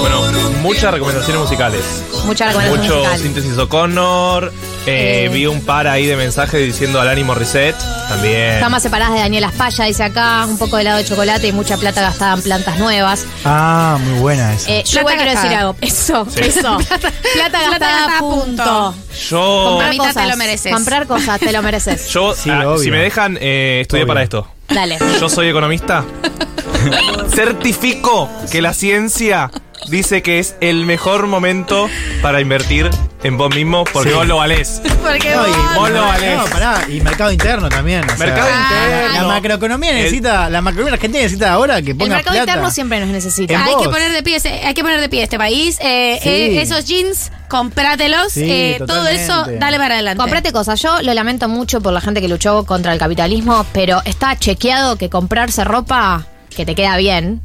Bueno, 0.01 0.23
muchas 0.61 0.93
recomendaciones 0.93 1.41
musicales. 1.43 1.83
Mucha 2.25 2.47
recomendación 2.49 2.99
Mucho 3.01 3.17
síntesis 3.19 3.59
O'Connor. 3.59 4.53
eh, 4.87 5.25
Eh. 5.25 5.29
Vi 5.33 5.47
un 5.47 5.61
par 5.63 5.87
ahí 5.89 6.07
de 6.07 6.17
mensajes 6.17 6.61
diciendo 6.65 7.01
al 7.01 7.09
ánimo 7.09 7.35
reset. 7.35 7.75
También. 8.09 8.61
Camas 8.61 8.83
separadas 8.83 9.15
de 9.15 9.21
Daniela 9.21 9.49
Espalla, 9.49 9.85
dice 9.85 10.05
acá, 10.05 10.45
un 10.49 10.59
poco 10.59 10.77
de 10.77 10.83
helado 10.83 10.99
de 10.99 11.05
chocolate 11.05 11.49
y 11.49 11.53
mucha 11.53 11.77
plata 11.77 12.01
gastada 12.03 12.35
en 12.35 12.43
plantas 12.43 12.79
nuevas. 12.79 13.25
Ah, 13.45 13.99
muy 14.01 14.19
buena 14.21 14.53
esa. 14.55 14.71
Eh, 14.71 14.85
yo 14.87 15.01
igual 15.01 15.17
quiero 15.17 15.31
decir 15.31 15.51
algo. 15.57 15.77
Eso, 15.81 16.27
Sí. 16.31 16.41
eso. 16.41 16.79
plata, 16.89 17.11
gastada, 17.39 17.71
gastada, 17.71 18.19
punto. 18.21 18.45
punto. 18.65 18.95
Yo. 19.31 19.65
Comprar 19.69 19.87
Mamita, 19.89 20.05
te 20.09 20.13
cosas, 20.15 20.29
lo 20.29 20.37
mereces. 20.37 20.73
Comprar 20.73 21.07
cosas, 21.07 21.41
te 21.41 21.53
lo 21.53 21.63
mereces. 21.63 22.09
Yo, 22.09 22.35
Sí, 22.35 22.51
ah, 22.51 22.75
si 22.81 22.91
me 22.91 22.99
dejan, 22.99 23.39
eh, 23.41 23.81
estudié 23.83 24.03
Obvio. 24.05 24.09
para 24.15 24.23
esto. 24.23 24.47
Dale. 24.69 24.99
Yo 25.21 25.29
soy 25.29 25.49
economista. 25.49 26.05
Certifico 27.35 28.29
que 28.51 28.61
la 28.63 28.75
ciencia 28.75 29.51
dice 29.89 30.23
que 30.23 30.39
es 30.39 30.55
el 30.61 30.87
mejor 30.87 31.27
momento 31.27 31.89
para 32.23 32.41
invertir 32.41 32.89
en 33.25 33.37
vos 33.37 33.53
mismo 33.55 33.83
porque 33.93 34.11
Sí. 34.11 34.15
vos 34.15 34.27
lo 34.29 34.37
valés. 34.37 34.81
Porque 35.03 35.31
No, 35.35 35.47
y, 35.47 35.51
vos- 35.51 35.75
vos 35.75 35.91
lo 35.91 36.03
valés. 36.03 36.37
No, 36.39 36.45
pará, 36.47 36.83
y 36.89 37.01
mercado 37.01 37.33
interno 37.33 37.69
también. 37.69 38.05
o 38.05 38.17
sea, 38.17 38.27
Mercado 38.27 38.49
La 38.49 39.07
interno. 39.09 39.29
macroeconomía 39.29 39.91
El- 39.91 39.97
necesita, 39.97 40.51
la 40.51 40.61
macroeconomía 40.63 40.95
argentina 40.95 41.23
necesita 41.23 41.53
ahora 41.53 41.83
que 41.83 41.93
El 41.93 41.97
ponga 41.97 42.17
mercado 42.17 42.35
plata. 42.37 42.51
interno 42.53 42.71
siempre 42.71 43.01
nos 43.01 43.09
necesita. 43.09 43.55
En 43.55 43.61
hay 43.61 43.75
vos. 43.75 43.83
que 43.83 43.89
poner 43.89 44.13
de 44.13 44.23
pie 44.23 44.37
ese- 44.37 44.61
hay 44.65 44.75
que 44.75 44.83
poner 44.83 45.01
de 45.01 45.09
pie 45.09 45.23
este 45.25 45.39
país 45.39 45.79
Eh, 45.81 46.19
Sí. 46.23 46.29
eh, 46.29 46.63
esos 46.63 46.85
jeans 46.85 47.33
comprátelos 47.49 48.33
Sí, 48.33 48.43
eh, 48.45 48.75
todo 48.79 48.87
totalmente. 48.99 49.23
eso 49.25 49.45
dale 49.59 49.79
para 49.79 49.95
adelante 49.95 50.19
Comprate 50.21 50.53
cosas. 50.53 50.81
Yo 50.81 51.03
lo 51.03 51.13
lamento 51.15 51.49
mucho 51.49 51.81
por 51.81 51.93
la 51.93 52.01
gente 52.01 52.21
que 52.21 52.29
luchó 52.29 52.65
contra 52.67 52.93
el 52.93 52.99
capitalismo, 52.99 53.67
pero 53.73 54.01
está 54.05 54.37
chequeado 54.39 54.97
que 54.97 55.11
comprarse 55.11 55.65
ropa 55.65 56.27
que 56.55 56.67
te 56.67 56.75
queda 56.75 56.97
bien 56.97 57.41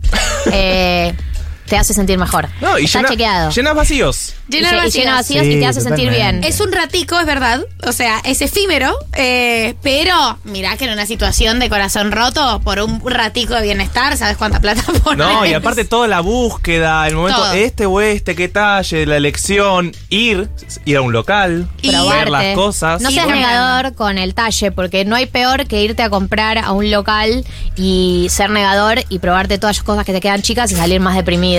eh, 0.51 1.13
te 1.67 1.77
hace 1.77 1.93
sentir 1.93 2.17
mejor. 2.17 2.47
No, 2.61 2.79
y 2.79 2.85
está 2.85 2.99
llena- 2.99 3.09
chequeado. 3.09 3.51
llenas 3.51 3.75
vacíos. 3.75 4.33
Llenar 4.49 4.73
y, 4.73 4.77
lle- 4.77 4.79
y 4.79 4.85
vacíos. 4.85 4.93
llena 5.03 5.13
vacíos 5.15 5.45
y 5.45 5.59
te 5.59 5.65
hace 5.65 5.81
sentir 5.81 6.09
bien. 6.09 6.43
es 6.43 6.59
un 6.61 6.71
ratico, 6.71 7.19
es 7.19 7.25
verdad. 7.25 7.61
O 7.85 7.91
sea, 7.91 8.19
es 8.23 8.41
efímero. 8.41 8.95
eh, 9.13 9.75
pero 9.83 10.39
mirá 10.45 10.77
que 10.77 10.85
en 10.85 10.91
una 10.93 11.05
situación 11.05 11.59
de 11.59 11.69
corazón 11.69 12.11
roto, 12.11 12.61
por 12.63 12.79
un 12.79 13.01
ratico 13.09 13.53
de 13.55 13.61
bienestar, 13.63 14.15
¿sabes 14.17 14.37
cuánta 14.37 14.59
plata 14.59 14.83
pones? 15.03 15.17
No, 15.25 15.45
y 15.45 15.53
aparte 15.53 15.83
toda 15.85 16.07
la 16.07 16.21
búsqueda, 16.21 17.05
el 17.07 17.15
momento 17.15 17.41
Todo. 17.41 17.53
este 17.53 17.85
o 17.85 17.99
este, 18.01 18.35
qué 18.35 18.47
talle, 18.47 19.05
la 19.05 19.17
elección, 19.17 19.91
ir, 20.09 20.49
ir 20.85 20.97
a 20.97 21.01
un 21.01 21.11
local, 21.11 21.67
Y 21.81 21.89
ver 21.91 21.99
probarte. 21.99 22.31
las 22.31 22.55
cosas. 22.55 23.01
No 23.01 23.11
seas 23.11 23.27
negador 23.27 23.93
con 23.95 24.17
el 24.17 24.33
talle, 24.33 24.71
porque 24.71 25.03
no 25.05 25.15
hay 25.15 25.25
peor 25.25 25.67
que 25.67 25.81
irte 25.81 26.03
a 26.03 26.09
comprar 26.09 26.57
a 26.57 26.71
un 26.71 26.89
local 26.89 27.43
y 27.75 28.27
ser 28.29 28.49
negador 28.49 29.03
y 29.09 29.19
probarte 29.19 29.57
todas 29.57 29.77
las 29.77 29.83
cosas 29.83 30.05
que 30.05 30.13
te 30.13 30.21
quedan 30.21 30.41
chicas 30.41 30.71
y 30.71 30.75
salir 30.75 30.99
más 31.01 31.15
deprimido. 31.15 31.56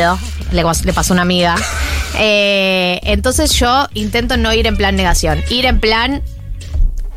Le, 0.52 0.64
le 0.84 0.92
pasó 0.92 1.12
a 1.12 1.14
una 1.14 1.22
amiga. 1.22 1.56
Eh, 2.20 2.98
entonces 3.04 3.52
yo 3.52 3.86
intento 3.94 4.36
no 4.38 4.52
ir 4.52 4.66
en 4.66 4.76
plan 4.76 4.96
negación, 4.96 5.40
ir 5.50 5.66
en 5.66 5.78
plan 5.78 6.22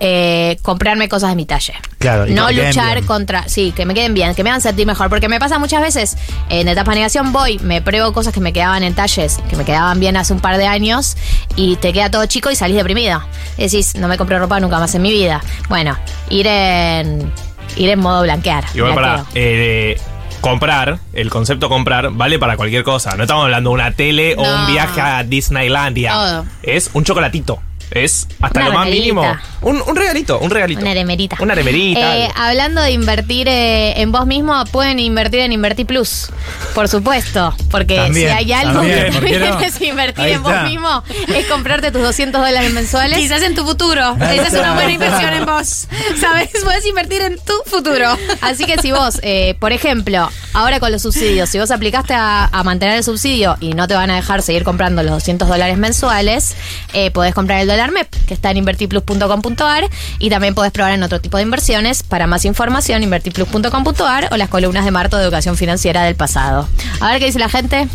eh, 0.03 0.57
comprarme 0.63 1.07
cosas 1.07 1.29
de 1.29 1.35
mi 1.35 1.45
talle. 1.45 1.73
Claro, 1.99 2.27
y 2.27 2.33
no 2.33 2.51
luchar 2.51 2.95
bien. 2.95 3.05
contra, 3.05 3.47
sí, 3.47 3.71
que 3.71 3.85
me 3.85 3.93
queden 3.93 4.15
bien, 4.15 4.33
que 4.33 4.43
me 4.43 4.49
hagan 4.49 4.59
sentir 4.61 4.87
mejor, 4.87 5.09
porque 5.09 5.29
me 5.29 5.39
pasa 5.39 5.59
muchas 5.59 5.81
veces 5.81 6.17
en 6.49 6.67
etapa 6.67 6.91
de 6.91 6.95
negación 6.95 7.31
voy, 7.31 7.59
me 7.59 7.83
pruebo 7.83 8.11
cosas 8.11 8.33
que 8.33 8.39
me 8.39 8.51
quedaban 8.51 8.81
en 8.83 8.95
talles, 8.95 9.37
que 9.47 9.55
me 9.55 9.63
quedaban 9.63 9.99
bien 9.99 10.17
hace 10.17 10.33
un 10.33 10.39
par 10.39 10.57
de 10.57 10.65
años 10.65 11.17
y 11.55 11.75
te 11.75 11.93
queda 11.93 12.09
todo 12.09 12.25
chico 12.25 12.49
y 12.49 12.55
salís 12.55 12.77
deprimido. 12.77 13.21
Decís, 13.57 13.95
no 13.95 14.07
me 14.07 14.17
compré 14.17 14.39
ropa 14.39 14.59
nunca 14.59 14.79
más 14.79 14.95
en 14.95 15.03
mi 15.03 15.11
vida. 15.11 15.41
Bueno, 15.69 15.95
ir 16.29 16.47
en 16.47 17.31
ir 17.75 17.89
en 17.89 17.99
modo 17.99 18.23
blanquear. 18.23 18.65
Igual 18.73 18.95
para 18.95 19.25
eh, 19.35 19.99
comprar, 20.41 20.99
el 21.13 21.29
concepto 21.29 21.69
comprar 21.69 22.11
vale 22.11 22.37
para 22.39 22.57
cualquier 22.57 22.83
cosa. 22.83 23.15
No 23.15 23.23
estamos 23.23 23.45
hablando 23.45 23.69
de 23.69 23.73
una 23.75 23.91
tele 23.91 24.35
o 24.37 24.43
No. 24.43 24.55
un 24.61 24.67
viaje 24.67 24.99
a 24.99 25.23
Disneylandia. 25.23 26.11
Todo. 26.13 26.45
Es 26.63 26.89
un 26.93 27.03
chocolatito. 27.03 27.61
Es 27.91 28.27
hasta 28.41 28.59
Una 28.61 28.69
lo 28.69 28.73
más 28.75 28.85
remerita. 28.85 29.01
mínimo. 29.01 29.37
Un, 29.61 29.81
un 29.85 29.95
regalito, 29.95 30.39
un 30.39 30.49
regalito. 30.49 30.81
Una 30.81 30.93
remerita. 30.93 31.37
Una 31.39 31.53
remerita. 31.55 32.17
Eh, 32.17 32.29
hablando 32.35 32.81
de 32.81 32.91
invertir 32.91 33.47
eh, 33.47 34.01
en 34.01 34.11
vos 34.11 34.25
mismo, 34.25 34.63
pueden 34.71 34.97
invertir 34.99 35.41
en 35.41 35.51
Invertir 35.51 35.85
Plus, 35.85 36.29
por 36.73 36.87
supuesto. 36.87 37.53
Porque 37.69 37.97
También, 37.97 38.29
si 38.29 38.33
hay 38.33 38.53
algo 38.53 38.79
también, 38.79 39.05
que 39.05 39.11
¿por 39.11 39.25
qué 39.25 39.39
no? 39.39 39.57
quieres 39.57 39.81
invertir 39.81 40.23
Ahí 40.23 40.31
en 40.33 40.43
vos 40.43 40.63
mismo, 40.63 41.03
es 41.35 41.45
comprarte 41.47 41.91
tus 41.91 42.01
200 42.01 42.41
dólares 42.41 42.71
mensuales. 42.73 43.17
Quizás 43.19 43.41
en 43.43 43.53
tu 43.55 43.65
futuro. 43.65 44.15
Esa 44.19 44.47
es 44.47 44.53
una 44.53 44.73
buena 44.73 44.91
inversión 44.91 45.33
en 45.33 45.45
vos. 45.45 45.87
¿Sabes? 46.19 46.49
Puedes 46.63 46.85
invertir 46.85 47.21
en 47.21 47.37
tu 47.39 47.53
futuro. 47.65 48.17
Así 48.41 48.65
que 48.65 48.77
si 48.81 48.91
vos, 48.91 49.19
eh, 49.21 49.55
por 49.59 49.73
ejemplo, 49.73 50.29
ahora 50.53 50.79
con 50.79 50.91
los 50.91 51.01
subsidios, 51.01 51.49
si 51.49 51.59
vos 51.59 51.71
aplicaste 51.71 52.13
a, 52.13 52.45
a 52.45 52.63
mantener 52.63 52.97
el 52.97 53.03
subsidio 53.03 53.57
y 53.59 53.73
no 53.73 53.87
te 53.87 53.93
van 53.95 54.09
a 54.11 54.15
dejar 54.15 54.41
seguir 54.41 54.63
comprando 54.63 55.03
los 55.03 55.11
200 55.11 55.47
dólares 55.47 55.77
mensuales, 55.77 56.55
eh, 56.93 57.11
podés 57.11 57.33
comprar 57.35 57.59
el 57.59 57.67
dólar 57.67 57.80
Que 58.27 58.33
está 58.33 58.51
en 58.51 58.57
invertiplus.com.ar 58.57 59.89
y 60.19 60.29
también 60.29 60.53
podés 60.53 60.71
probar 60.71 60.93
en 60.93 61.03
otro 61.03 61.19
tipo 61.19 61.37
de 61.37 61.43
inversiones. 61.43 62.03
Para 62.03 62.27
más 62.27 62.45
información, 62.45 63.01
invertiplus.com.ar 63.03 64.29
o 64.31 64.37
las 64.37 64.49
columnas 64.49 64.85
de 64.85 64.91
Marto 64.91 65.17
de 65.17 65.23
Educación 65.23 65.57
Financiera 65.57 66.03
del 66.03 66.15
pasado. 66.15 66.67
A 66.99 67.11
ver 67.11 67.19
qué 67.19 67.25
dice 67.25 67.39
la 67.39 67.49
gente. 67.49 67.87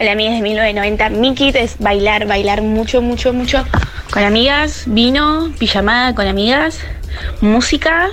Hola 0.00 0.12
amigas 0.12 0.34
de 0.34 0.42
1990, 0.42 1.08
mi 1.10 1.34
kit 1.34 1.54
es 1.54 1.78
bailar, 1.78 2.26
bailar 2.26 2.60
mucho, 2.60 3.00
mucho, 3.00 3.32
mucho 3.32 3.64
con 4.10 4.24
amigas, 4.24 4.82
vino, 4.86 5.52
pijamada 5.58 6.14
con 6.14 6.26
amigas, 6.26 6.80
música, 7.40 8.10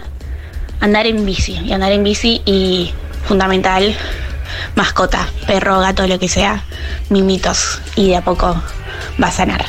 andar 0.79 1.07
en 1.07 1.25
bici. 1.25 1.53
Y 1.65 1.73
andar 1.73 1.91
en 1.91 2.03
bici 2.03 2.41
y 2.45 2.93
fundamental, 3.25 3.97
mascota, 4.75 5.27
perro, 5.45 5.79
gato, 5.79 6.07
lo 6.07 6.17
que 6.17 6.29
sea, 6.29 6.63
mimitos. 7.09 7.81
Y 7.95 8.09
de 8.09 8.17
a 8.17 8.23
poco 8.23 8.61
va 9.21 9.27
a 9.27 9.31
sanar. 9.31 9.65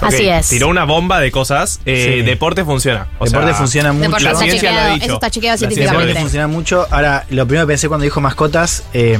Así 0.00 0.28
es. 0.28 0.48
Tiró 0.48 0.68
una 0.68 0.84
bomba 0.84 1.20
de 1.20 1.30
cosas. 1.30 1.80
Eh, 1.86 2.16
Sí. 2.18 2.22
Deporte 2.22 2.64
funciona. 2.64 3.08
O 3.18 3.24
Deporte 3.24 3.48
sea, 3.48 3.56
funciona 3.58 3.92
mucho. 3.92 4.04
Deporte 4.04 4.24
La 4.24 4.30
está 4.32 4.44
ciencia 4.44 4.72
lo 4.72 4.78
ha 4.80 4.88
dicho. 4.94 5.04
eso 5.06 5.14
está 5.14 5.30
chequeado 5.30 5.54
La 5.54 5.58
científicamente. 5.58 6.06
dicho. 6.08 6.20
funciona 6.20 6.46
mucho. 6.46 6.86
Ahora, 6.90 7.24
lo 7.30 7.46
primero 7.46 7.66
que 7.66 7.72
pensé 7.72 7.88
cuando 7.88 8.04
dijo 8.04 8.20
mascotas, 8.20 8.84
eh, 8.92 9.18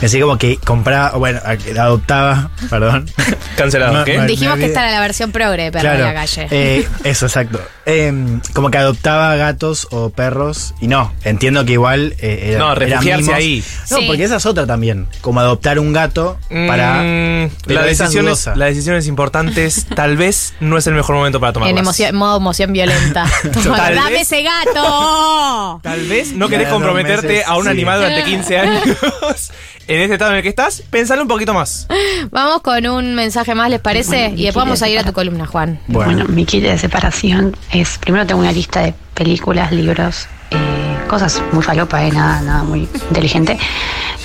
pensé 0.00 0.20
como 0.20 0.38
que 0.38 0.56
compraba, 0.58 1.10
bueno, 1.16 1.40
adoptaba, 1.78 2.50
perdón. 2.70 3.10
Cancelado, 3.56 3.92
No, 3.92 4.04
¿qué? 4.04 4.20
Dijimos 4.22 4.54
me 4.56 4.60
que 4.60 4.66
esta 4.66 4.82
era 4.82 4.90
la 4.92 5.00
versión 5.00 5.32
progre 5.32 5.64
de 5.64 5.72
perro 5.72 5.90
de 5.92 5.98
la 5.98 6.14
calle. 6.14 6.46
eh, 6.50 6.88
eso, 7.04 7.26
exacto. 7.26 7.60
Eh, 7.86 8.12
como 8.54 8.70
que 8.70 8.78
adoptaba 8.78 9.34
gatos 9.36 9.88
o 9.90 10.10
perros. 10.10 10.74
Y 10.80 10.88
no, 10.88 11.12
entiendo 11.24 11.64
que 11.64 11.72
igual. 11.72 12.14
eh, 12.18 12.50
era- 12.52 12.58
No, 12.58 12.74
refugiarse 12.74 13.32
ahí. 13.34 13.62
No, 13.90 13.98
Sí. 13.98 14.04
porque 14.06 14.24
esa 14.24 14.36
es 14.36 14.46
otra 14.46 14.66
también. 14.66 15.06
Como 15.20 15.40
adoptar 15.40 15.78
un 15.78 15.92
gato 15.92 16.38
para. 16.48 17.02
Mm, 17.02 17.50
Pero 17.66 17.80
es 17.84 17.98
decisiones, 17.98 18.46
las 18.54 18.68
decisiones 18.70 19.06
importantes 19.06 19.73
tal 19.94 20.16
vez 20.16 20.54
no 20.60 20.76
es 20.78 20.86
el 20.86 20.94
mejor 20.94 21.16
momento 21.16 21.40
para 21.40 21.50
en 21.50 21.54
tomarlas. 21.54 21.80
emoción, 21.80 22.08
en 22.10 22.16
modo 22.16 22.36
emoción 22.38 22.72
violenta. 22.72 23.26
Tal 23.42 23.94
¡Dame 23.94 24.10
vez- 24.10 24.22
ese 24.22 24.42
gato! 24.42 25.80
Tal 25.82 26.00
vez 26.06 26.32
no 26.32 26.48
querés 26.48 26.68
comprometerte 26.68 27.26
meses, 27.28 27.44
a 27.48 27.56
un 27.56 27.64
sí. 27.64 27.68
animal 27.70 27.98
durante 28.00 28.24
15 28.24 28.58
años. 28.58 28.82
en 29.86 30.00
este 30.00 30.14
estado 30.14 30.30
en 30.32 30.36
el 30.38 30.42
que 30.42 30.48
estás, 30.48 30.82
pensalo 30.90 31.22
un 31.22 31.28
poquito 31.28 31.52
más. 31.54 31.86
Vamos 32.30 32.62
con 32.62 32.86
un 32.86 33.14
mensaje 33.14 33.54
más, 33.54 33.70
¿les 33.70 33.80
parece? 33.80 34.28
Bueno, 34.28 34.36
y 34.38 34.44
después 34.44 34.64
vamos 34.64 34.82
a 34.82 34.88
ir 34.88 34.98
a 34.98 35.04
tu 35.04 35.12
columna, 35.12 35.46
Juan. 35.46 35.78
Bueno, 35.88 36.24
mi 36.26 36.44
kit 36.46 36.62
de 36.62 36.78
separación 36.78 37.56
es, 37.70 37.98
primero 37.98 38.26
tengo 38.26 38.40
una 38.40 38.52
lista 38.52 38.80
de 38.80 38.94
películas, 39.14 39.72
libros, 39.72 40.26
eh, 40.50 40.56
cosas 41.08 41.42
muy 41.52 41.62
falopa, 41.62 42.04
eh, 42.04 42.10
nada, 42.10 42.40
nada 42.40 42.62
muy 42.64 42.88
inteligente. 43.10 43.58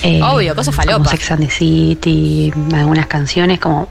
Eh, 0.02 0.22
Obvio, 0.24 0.56
cosas 0.56 0.74
falopa. 0.74 0.98
Como 1.00 1.10
Sex 1.10 1.32
and 1.32 1.46
the 1.46 1.52
City, 1.52 2.54
algunas 2.74 3.08
canciones 3.08 3.60
como 3.60 3.90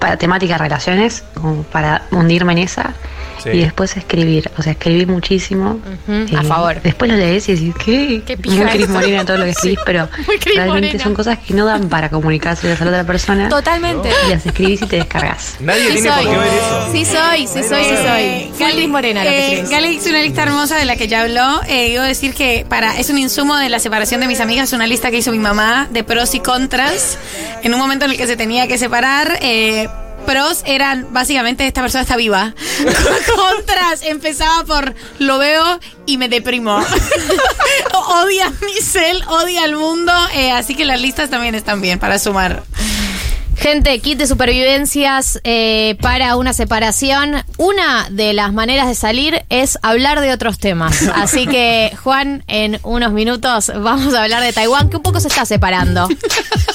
para 0.00 0.16
temática 0.16 0.58
relaciones, 0.58 1.22
como 1.34 1.62
para 1.62 2.02
hundirme 2.10 2.52
en 2.54 2.58
esa. 2.58 2.94
Sí. 3.42 3.48
Y 3.54 3.60
después 3.60 3.96
escribir, 3.96 4.50
o 4.58 4.62
sea, 4.62 4.72
escribí 4.72 5.06
muchísimo. 5.06 5.80
Ujú, 6.06 6.36
a 6.36 6.42
favor. 6.42 6.82
Después 6.82 7.10
lo 7.10 7.16
lees 7.16 7.48
y 7.48 7.54
decís, 7.54 7.74
¿qué? 7.82 8.22
Qué 8.26 8.36
Muy 8.36 8.66
Cris. 8.66 8.88
Morena 8.90 9.24
todo 9.24 9.38
lo 9.38 9.44
que 9.44 9.50
escribís, 9.56 9.78
Sí. 9.78 9.82
pero 9.86 10.08
realmente 10.54 10.66
Morena. 10.66 11.04
son 11.04 11.14
cosas 11.14 11.38
que 11.38 11.54
no 11.54 11.64
dan 11.64 11.88
para 11.88 12.10
comunicárselas 12.10 12.78
a 12.82 12.84
la 12.84 12.90
otra 12.90 13.04
persona. 13.04 13.48
Totalmente. 13.48 14.10
Y 14.26 14.30
las 14.30 14.44
escribís 14.44 14.82
y 14.82 14.86
te 14.86 14.96
descargas. 14.96 15.56
Nadie 15.60 15.86
Sí 15.86 15.92
tiene 16.02 16.08
por 16.10 16.18
soy. 16.18 16.26
qué 16.26 16.36
ver 16.38 16.48
eso. 16.48 16.88
Sí 16.92 17.04
soy, 17.06 17.46
sí 17.46 17.62
soy, 17.68 17.84
sí 17.84 17.96
soy. 18.58 18.72
Cris 18.72 18.88
Morena 18.88 19.24
lo 19.24 19.30
que 19.30 19.60
Eh, 19.60 19.92
hizo 19.92 20.10
una 20.10 20.20
lista 20.22 20.42
hermosa 20.42 20.76
de 20.76 20.84
la 20.84 20.96
que 20.96 21.08
ya 21.08 21.22
habló. 21.22 21.62
Eh, 21.66 21.88
iba 21.88 22.04
a 22.04 22.06
decir 22.06 22.34
que 22.34 22.66
para 22.68 22.98
es 22.98 23.08
un 23.10 23.16
insumo 23.18 23.56
de 23.56 23.70
la 23.70 23.78
separación 23.78 24.20
de 24.20 24.26
mis 24.26 24.40
amigas, 24.40 24.72
una 24.74 24.86
lista 24.86 25.10
que 25.10 25.16
hizo 25.18 25.32
mi 25.32 25.38
mamá 25.38 25.88
de 25.90 26.04
pros 26.04 26.34
y 26.34 26.40
contras. 26.40 27.16
En 27.62 27.72
un 27.72 27.80
momento 27.80 28.04
en 28.04 28.10
el 28.12 28.16
que 28.18 28.26
se 28.26 28.36
tenía 28.36 28.68
que 28.68 28.76
separar, 28.78 29.38
eh, 29.40 29.88
pros 30.26 30.62
eran 30.66 31.08
básicamente 31.12 31.66
esta 31.66 31.82
persona 31.82 32.02
está 32.02 32.16
viva. 32.16 32.54
contras 33.36 34.02
empezaba 34.02 34.64
por 34.64 34.94
lo 35.18 35.38
veo 35.38 35.80
y 36.06 36.18
me 36.18 36.28
deprimo. 36.28 36.76
odia 38.08 38.46
a 38.46 38.50
mi 38.50 38.74
cel, 38.82 39.22
odia 39.28 39.64
al 39.64 39.76
mundo. 39.76 40.12
eh, 40.34 40.52
así 40.52 40.74
que 40.74 40.84
las 40.84 41.00
listas 41.00 41.30
también 41.30 41.54
están 41.54 41.80
bien 41.80 41.98
para 41.98 42.18
sumar. 42.18 42.62
Gente, 43.60 43.98
kit 43.98 44.16
de 44.18 44.26
supervivencias 44.26 45.38
eh, 45.44 45.94
para 46.00 46.36
una 46.36 46.54
separación. 46.54 47.44
Una 47.58 48.08
de 48.10 48.32
las 48.32 48.54
maneras 48.54 48.88
de 48.88 48.94
salir 48.94 49.44
es 49.50 49.78
hablar 49.82 50.22
de 50.22 50.32
otros 50.32 50.58
temas. 50.58 51.02
Así 51.14 51.46
que, 51.46 51.92
Juan, 52.02 52.42
en 52.48 52.80
unos 52.84 53.12
minutos 53.12 53.70
vamos 53.76 54.14
a 54.14 54.22
hablar 54.22 54.42
de 54.42 54.54
Taiwán, 54.54 54.88
que 54.88 54.96
un 54.96 55.02
poco 55.02 55.20
se 55.20 55.28
está 55.28 55.44
separando. 55.44 56.08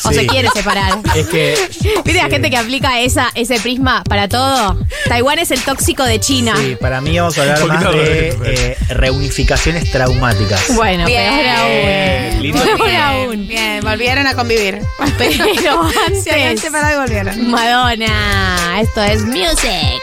O 0.03 0.09
Sí. 0.09 0.13
se 0.15 0.27
quiere 0.27 0.47
separar. 0.53 0.99
Es 1.15 1.25
que. 1.27 1.57
¿Viste 2.05 2.21
la 2.21 2.29
gente 2.29 2.51
que 2.51 2.57
aplica 2.57 2.99
esa, 2.99 3.29
ese 3.33 3.59
prisma 3.59 4.03
para 4.03 4.27
todo? 4.27 4.77
Taiwán 5.07 5.39
es 5.39 5.49
el 5.49 5.61
tóxico 5.61 6.03
de 6.03 6.19
China. 6.19 6.53
Sí, 6.55 6.75
para 6.79 7.01
mí 7.01 7.17
vamos 7.17 7.35
a 7.39 7.41
hablar 7.41 7.65
más 7.65 7.83
de 7.91 7.97
de- 7.97 8.37
eh, 8.45 8.77
reunificaciones 8.89 9.91
traumáticas. 9.91 10.75
Bueno, 10.75 11.07
Bien. 11.07 11.33
peor 11.33 11.47
aún. 11.47 12.41
lindo. 12.43 12.61
Peor 12.63 12.85
Bien, 12.85 13.01
aún. 13.01 13.47
Bien, 13.47 13.79
volvieron 13.83 14.27
a 14.27 14.35
convivir. 14.35 14.81
Pero 15.17 15.81
antes. 16.07 16.74
Separado 16.75 16.93
y 16.93 17.07
volvieron. 17.07 17.51
Madonna, 17.51 18.81
esto 18.81 19.01
es 19.01 19.23
music. 19.23 20.01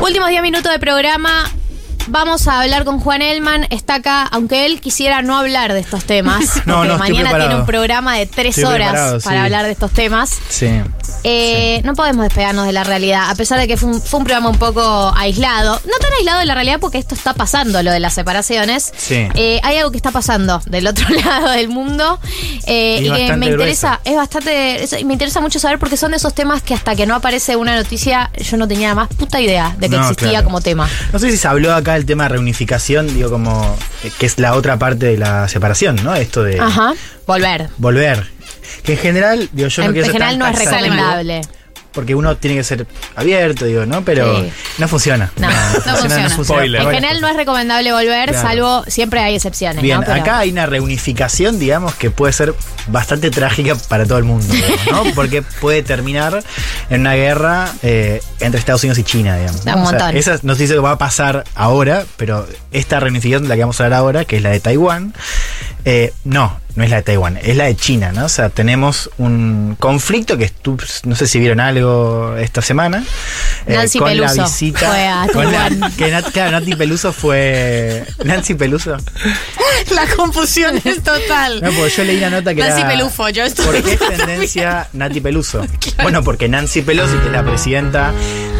Últimos 0.00 0.28
10 0.28 0.42
minutos 0.42 0.70
de 0.70 0.78
programa. 0.78 1.50
Vamos 2.08 2.48
a 2.48 2.60
hablar 2.60 2.84
con 2.84 2.98
Juan 3.00 3.22
Elman. 3.22 3.66
Está 3.70 3.94
acá, 3.96 4.24
aunque 4.24 4.66
él 4.66 4.80
quisiera 4.80 5.22
no 5.22 5.36
hablar 5.38 5.72
de 5.72 5.80
estos 5.80 6.04
temas. 6.04 6.62
No, 6.66 6.84
no, 6.84 6.96
mañana 6.96 7.36
tiene 7.36 7.56
un 7.56 7.66
programa 7.66 8.16
de 8.16 8.26
tres 8.26 8.56
Estoy 8.56 8.74
horas 8.74 9.22
para 9.24 9.40
sí. 9.40 9.44
hablar 9.44 9.64
de 9.66 9.72
estos 9.72 9.90
temas. 9.90 10.38
Sí. 10.48 10.68
Eh, 11.24 11.80
No 11.84 11.94
podemos 11.94 12.24
despegarnos 12.24 12.66
de 12.66 12.72
la 12.72 12.84
realidad, 12.84 13.28
a 13.30 13.34
pesar 13.34 13.58
de 13.58 13.66
que 13.68 13.76
fue 13.76 13.90
un, 13.90 14.00
fue 14.00 14.18
un 14.20 14.24
programa 14.24 14.48
un 14.50 14.58
poco 14.58 15.12
aislado. 15.16 15.74
No 15.84 15.92
tan 16.00 16.12
aislado 16.18 16.38
de 16.40 16.46
la 16.46 16.54
realidad 16.54 16.78
porque 16.80 16.98
esto 16.98 17.14
está 17.14 17.34
pasando, 17.34 17.82
lo 17.82 17.90
de 17.90 18.00
las 18.00 18.14
separaciones. 18.14 18.92
Sí. 18.96 19.28
Eh, 19.34 19.60
hay 19.62 19.76
algo 19.78 19.90
que 19.90 19.96
está 19.96 20.10
pasando 20.12 20.62
del 20.66 20.86
otro 20.86 21.06
lado 21.24 21.50
del 21.50 21.68
mundo 21.68 22.18
eh, 22.66 23.00
Y 23.02 23.10
que 23.12 23.36
me 23.36 23.46
interesa, 23.46 23.98
gruesa. 23.98 24.00
es 24.04 24.16
bastante, 24.16 24.84
es- 24.84 25.04
me 25.04 25.12
interesa 25.14 25.40
mucho 25.40 25.58
saber 25.58 25.78
porque 25.78 25.96
son 25.96 26.12
de 26.12 26.16
esos 26.18 26.34
temas 26.34 26.62
que 26.62 26.74
hasta 26.74 26.94
que 26.94 27.06
no 27.06 27.14
aparece 27.14 27.56
una 27.56 27.76
noticia 27.76 28.30
yo 28.38 28.56
no 28.56 28.66
tenía 28.68 28.94
más 28.94 29.08
puta 29.08 29.40
idea 29.40 29.74
de 29.78 29.88
que 29.90 29.96
No, 29.96 30.02
existía 30.04 30.30
claro. 30.30 30.44
como 30.44 30.60
tema. 30.60 30.88
No 31.12 31.18
sé 31.18 31.30
si 31.30 31.36
se 31.36 31.48
habló 31.48 31.74
acá 31.74 31.91
del 31.94 32.06
tema 32.06 32.24
de 32.24 32.30
reunificación, 32.30 33.12
digo, 33.12 33.30
como 33.30 33.76
eh, 34.04 34.10
que 34.18 34.26
es 34.26 34.38
la 34.38 34.54
otra 34.54 34.78
parte 34.78 35.06
de 35.06 35.18
la 35.18 35.48
separación, 35.48 35.96
¿no? 36.02 36.14
Esto 36.14 36.42
de 36.42 36.60
Ajá, 36.60 36.94
volver. 37.26 37.68
volver. 37.78 38.26
Que 38.82 38.92
en 38.92 38.98
general, 38.98 39.48
digo, 39.52 39.68
yo 39.68 39.82
no 39.82 39.88
en 39.88 39.92
quiero 39.92 40.06
en 40.06 40.12
general 40.12 40.38
tan 40.38 40.38
no 40.38 40.46
es 40.46 40.58
recomendable. 40.58 41.40
Porque 41.92 42.14
uno 42.14 42.36
tiene 42.36 42.56
que 42.56 42.64
ser 42.64 42.86
abierto, 43.16 43.64
digo, 43.66 43.84
¿no? 43.86 44.02
Pero 44.04 44.40
Sí. 44.40 44.52
no 44.78 44.88
funciona. 44.88 45.30
No, 45.36 45.48
no 45.50 45.96
funciona. 45.96 46.28
Spoiler. 46.30 46.80
En 46.80 46.86
Bueno, 46.86 46.98
general 47.00 47.20
no 47.20 47.28
es 47.28 47.36
recomendable 47.36 47.92
volver, 47.92 48.30
Claro. 48.30 48.48
salvo 48.48 48.84
siempre 48.88 49.20
hay 49.20 49.34
excepciones. 49.34 49.82
Bien, 49.82 50.00
¿no? 50.00 50.06
Pero- 50.06 50.20
acá 50.22 50.38
hay 50.38 50.50
una 50.50 50.66
reunificación, 50.66 51.58
digamos, 51.58 51.94
que 51.94 52.10
puede 52.10 52.32
ser 52.32 52.54
bastante 52.88 53.30
trágica 53.30 53.74
para 53.88 54.04
todo 54.06 54.18
el 54.18 54.24
mundo, 54.24 54.52
digamos, 54.52 54.86
¿no? 54.90 55.04
Porque 55.14 55.42
puede 55.42 55.82
terminar 55.82 56.42
en 56.90 57.00
una 57.02 57.14
guerra 57.14 57.72
eh, 57.82 58.20
entre 58.40 58.58
Estados 58.58 58.82
Unidos 58.84 58.98
y 58.98 59.04
China, 59.04 59.36
digamos. 59.36 59.64
Da 59.64 59.74
un 59.76 59.82
O 59.82 59.88
sea, 59.90 59.98
montón. 59.98 60.16
esa 60.16 60.38
no 60.42 60.54
se 60.54 60.62
dice 60.62 60.74
que 60.74 60.80
va 60.80 60.92
a 60.92 60.98
pasar 60.98 61.44
ahora, 61.54 62.04
pero 62.16 62.46
esta 62.72 63.00
reunificación 63.00 63.42
de 63.42 63.48
la 63.50 63.54
que 63.56 63.60
vamos 63.62 63.80
a 63.80 63.84
hablar 63.84 63.98
ahora, 63.98 64.24
que 64.24 64.36
es 64.36 64.42
la 64.42 64.50
de 64.50 64.60
Taiwán, 64.60 65.14
eh, 65.84 66.12
no, 66.24 66.60
no 66.74 66.84
es 66.84 66.90
la 66.90 66.96
de 66.96 67.02
Taiwán, 67.02 67.38
es 67.42 67.56
la 67.56 67.64
de 67.64 67.76
China, 67.76 68.12
¿no? 68.12 68.26
O 68.26 68.28
sea, 68.28 68.48
tenemos 68.48 69.10
un 69.18 69.76
conflicto 69.78 70.38
que 70.38 70.50
no 71.04 71.16
sé 71.16 71.26
si 71.26 71.38
vieron 71.38 71.60
algo 71.60 72.36
esta 72.36 72.62
semana. 72.62 73.04
Eh, 73.66 73.74
Nancy 73.76 73.98
con 73.98 74.08
Peluso 74.08 74.34
la 74.36 74.42
visita. 74.44 74.78
fue 74.78 75.06
a 75.08 75.26
con 75.32 75.52
la- 75.52 75.90
que 75.96 76.10
Nat- 76.10 76.32
claro, 76.32 76.50
Nancy 76.52 76.74
Peluso 76.76 77.12
fue. 77.12 78.04
Nancy 78.24 78.54
Peluso. 78.54 78.96
La 79.90 80.06
confusión 80.16 80.80
es 80.84 81.02
total. 81.02 81.60
No, 81.62 81.70
porque 81.72 81.90
yo 81.96 82.04
leí 82.04 82.18
una 82.18 82.30
nota 82.30 82.54
que 82.54 82.60
Nancy 82.60 82.80
era... 82.80 82.90
Pelufo, 82.90 83.28
yo 83.30 83.42
estuve 83.44 83.66
¿Por 83.66 83.82
qué 83.82 83.92
es 83.94 83.98
también. 83.98 84.26
tendencia 84.26 84.88
Nati 84.92 85.20
Peluso? 85.20 85.66
Bueno, 86.02 86.22
porque 86.22 86.48
Nancy 86.48 86.82
Pelosi, 86.82 87.16
que 87.18 87.26
es 87.26 87.32
la 87.32 87.42
presidenta 87.44 88.12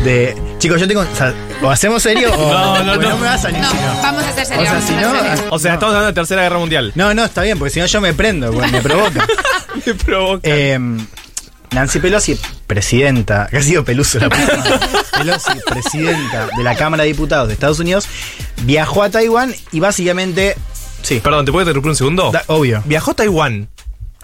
de... 0.04 0.36
Chicos, 0.58 0.80
yo 0.80 0.88
tengo... 0.88 1.00
O, 1.02 1.16
sea, 1.16 1.32
o 1.62 1.70
hacemos 1.70 2.02
serio 2.02 2.32
o... 2.34 2.52
No, 2.52 2.82
no, 2.84 2.96
no. 2.96 3.16
me 3.18 3.26
va 3.26 3.34
a 3.34 3.38
salir. 3.38 3.58
No, 3.60 3.70
si 3.70 3.76
no. 3.76 3.82
vamos 4.02 4.24
a 4.24 4.28
hacer 4.30 4.42
O 4.44 4.46
serio. 4.46 4.62
sea, 4.64 4.72
vamos 4.72 4.88
si 4.88 4.94
no... 4.94 5.50
O 5.50 5.58
sea, 5.58 5.74
estamos 5.74 5.94
hablando 5.94 6.06
de 6.08 6.12
Tercera 6.14 6.42
Guerra 6.42 6.58
Mundial. 6.58 6.92
No, 6.94 7.14
no, 7.14 7.24
está 7.24 7.42
bien, 7.42 7.58
porque 7.58 7.72
si 7.74 7.80
no 7.80 7.86
yo 7.86 8.00
me 8.00 8.14
prendo, 8.14 8.52
me 8.52 8.80
provoca. 8.82 9.26
Me 9.86 9.94
provoca. 9.94 10.40
Eh, 10.44 10.78
Nancy 11.72 12.00
Pelosi, 12.00 12.38
presidenta, 12.74 13.46
que 13.50 13.58
ha 13.58 13.62
sido 13.62 13.84
Peluso 13.84 14.18
la. 14.18 14.28
Pelosi, 15.18 15.50
presidenta 15.68 16.48
de 16.56 16.62
la 16.64 16.74
Cámara 16.74 17.02
de 17.02 17.08
Diputados 17.10 17.48
de 17.48 17.54
Estados 17.54 17.78
Unidos, 17.78 18.06
viajó 18.62 19.02
a 19.02 19.10
Taiwán 19.10 19.54
y 19.72 19.80
básicamente... 19.80 20.56
Sí, 21.02 21.20
Perdón, 21.22 21.44
¿te 21.44 21.52
puedo 21.52 21.62
interrumpir 21.64 21.90
un 21.90 21.96
segundo? 21.96 22.30
da- 22.32 22.44
obvio. 22.46 22.82
Viajó 22.86 23.10
a 23.10 23.14
Taiwán. 23.14 23.68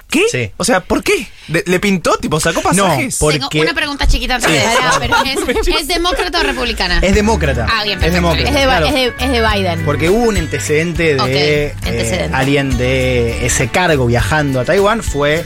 ¿Qué? 0.08 0.22
Sí. 0.32 0.50
O 0.56 0.64
sea, 0.64 0.80
¿por 0.80 1.02
qué? 1.02 1.28
¿Le, 1.48 1.62
le 1.66 1.80
pintó? 1.80 2.16
Tipo, 2.16 2.40
sacó 2.40 2.62
pasajes? 2.62 3.18
por- 3.18 3.32
Tengo 3.34 3.46
porque- 3.46 3.60
una 3.60 3.74
pregunta 3.74 4.06
chiquita 4.06 4.40
Sí. 4.40 4.46
¿es, 4.54 5.68
¿es 5.68 5.86
demócrata 5.88 6.40
o 6.40 6.42
republicana? 6.44 7.00
Es 7.02 7.14
demócrata. 7.14 7.66
Ah, 7.70 7.84
bien, 7.84 8.02
es 8.02 8.12
demócrata. 8.12 8.48
Es 8.48 8.54
de, 8.54 8.62
claro. 8.62 8.86
es 8.86 8.94
de- 8.94 9.12
es 9.18 9.30
de 9.30 9.40
Biden. 9.46 9.84
Porque 9.84 10.08
hubo 10.08 10.22
un 10.24 10.38
antecedente 10.38 11.14
de 11.16 11.66
eh, 11.66 11.74
antecedente. 11.84 12.34
alguien 12.34 12.78
de 12.78 13.44
ese 13.44 13.68
cargo 13.68 14.06
viajando 14.06 14.60
a 14.60 14.64
Taiwán. 14.64 15.02
Fue 15.02 15.44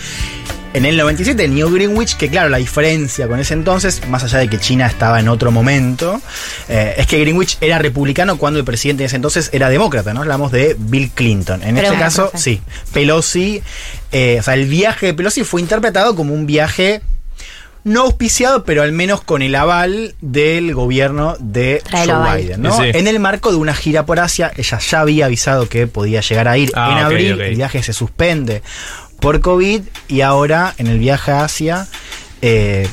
en 0.74 0.86
el 0.86 0.96
97 0.96 1.48
New 1.48 1.70
Greenwich, 1.70 2.16
que 2.16 2.28
claro, 2.28 2.48
la 2.48 2.58
diferencia 2.58 3.28
con 3.28 3.38
ese 3.38 3.54
entonces, 3.54 4.06
más 4.08 4.24
allá 4.24 4.38
de 4.38 4.48
que 4.48 4.58
China 4.58 4.86
estaba 4.86 5.20
en 5.20 5.28
otro 5.28 5.50
momento, 5.50 6.20
eh, 6.68 6.94
es 6.96 7.06
que 7.06 7.20
Greenwich 7.20 7.58
era 7.60 7.78
republicano 7.78 8.38
cuando 8.38 8.58
el 8.58 8.64
presidente 8.64 9.02
de 9.02 9.06
ese 9.06 9.16
entonces 9.16 9.50
era 9.52 9.68
demócrata, 9.68 10.14
¿no? 10.14 10.20
Hablamos 10.20 10.50
de 10.52 10.76
Bill 10.78 11.10
Clinton. 11.10 11.62
En 11.62 11.74
Pero 11.74 11.88
este 11.88 11.98
caso, 11.98 12.30
sí. 12.34 12.60
Pelosi, 12.92 13.62
eh, 14.12 14.38
o 14.40 14.42
sea, 14.42 14.54
el 14.54 14.66
viaje 14.66 15.06
de 15.06 15.14
Pelosi 15.14 15.44
fue 15.44 15.60
interpretado 15.60 16.14
como 16.14 16.32
un 16.32 16.46
viaje 16.46 17.02
no 17.84 18.02
auspiciado, 18.02 18.64
pero 18.64 18.82
al 18.82 18.92
menos 18.92 19.22
con 19.22 19.42
el 19.42 19.54
aval 19.56 20.14
del 20.20 20.72
gobierno 20.72 21.36
de 21.40 21.82
Joe 21.90 22.36
Biden. 22.36 22.62
¿no? 22.62 22.76
Sí. 22.76 22.84
En 22.94 23.08
el 23.08 23.18
marco 23.18 23.50
de 23.50 23.56
una 23.56 23.74
gira 23.74 24.06
por 24.06 24.20
Asia, 24.20 24.52
ella 24.56 24.78
ya 24.78 25.00
había 25.00 25.26
avisado 25.26 25.68
que 25.68 25.88
podía 25.88 26.20
llegar 26.20 26.46
a 26.46 26.56
ir 26.56 26.70
Ah, 26.74 26.92
en 26.92 27.04
abril, 27.04 27.40
el 27.40 27.56
viaje 27.56 27.82
se 27.82 27.92
suspende 27.92 28.62
por 29.22 29.40
COVID 29.40 29.80
y 30.08 30.20
ahora 30.20 30.74
en 30.78 30.88
el 30.88 30.98
viaje 30.98 31.30
a 31.32 31.44
Asia 31.44 31.86
eh, 32.42 32.88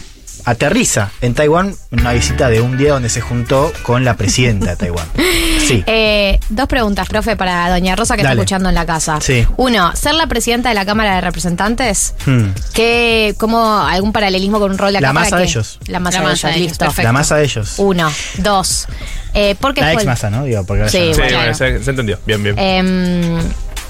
aterriza 0.45 1.11
en 1.21 1.33
Taiwán 1.33 1.75
una 1.91 2.13
visita 2.13 2.49
de 2.49 2.61
un 2.61 2.77
día 2.77 2.93
donde 2.93 3.09
se 3.09 3.19
juntó 3.19 3.73
con 3.83 4.05
la 4.05 4.15
presidenta 4.15 4.69
de 4.71 4.75
Taiwán. 4.77 5.07
Sí. 5.59 5.83
Eh, 5.85 6.39
dos 6.49 6.67
preguntas, 6.67 7.07
profe, 7.07 7.35
para 7.35 7.69
doña 7.69 7.95
Rosa 7.95 8.15
que 8.15 8.23
Dale. 8.23 8.33
está 8.33 8.41
escuchando 8.41 8.69
en 8.69 8.75
la 8.75 8.87
casa. 8.87 9.19
Sí. 9.21 9.45
Uno, 9.57 9.95
ser 9.95 10.15
la 10.15 10.25
presidenta 10.25 10.69
de 10.69 10.73
la 10.75 10.83
Cámara 10.83 11.13
de 11.15 11.21
Representantes, 11.21 12.15
Hmm. 12.25 12.45
¿qué, 12.73 13.35
como 13.37 13.77
algún 13.77 14.11
paralelismo 14.11 14.59
con 14.59 14.71
un 14.71 14.79
rol 14.79 14.93
de 14.93 15.01
La 15.01 15.09
Cámara? 15.09 15.25
masa 15.25 15.37
de 15.37 15.43
ellos. 15.43 15.77
La 15.85 15.99
masa, 15.99 16.19
La 16.21 16.23
de, 16.23 16.29
masa 16.31 16.47
ellos, 16.49 16.55
de 16.55 16.63
ellos, 16.63 16.79
listo. 16.89 17.03
La 17.03 17.11
masa 17.11 17.35
de 17.35 17.43
ellos. 17.43 17.73
Uno. 17.77 18.11
Dos. 18.37 18.87
Eh, 19.35 19.53
¿por 19.59 19.75
qué 19.75 19.81
La 19.81 19.93
ex 19.93 20.05
masa, 20.05 20.31
¿no? 20.31 20.45
Digo, 20.45 20.63
porque 20.65 20.89
Sí, 20.89 21.11
Sí, 21.13 21.19
bueno. 21.21 21.53
se 21.53 21.67
entendió. 21.75 22.17
Bien, 22.25 22.41
bien. 22.41 22.55
Em, 22.57 23.37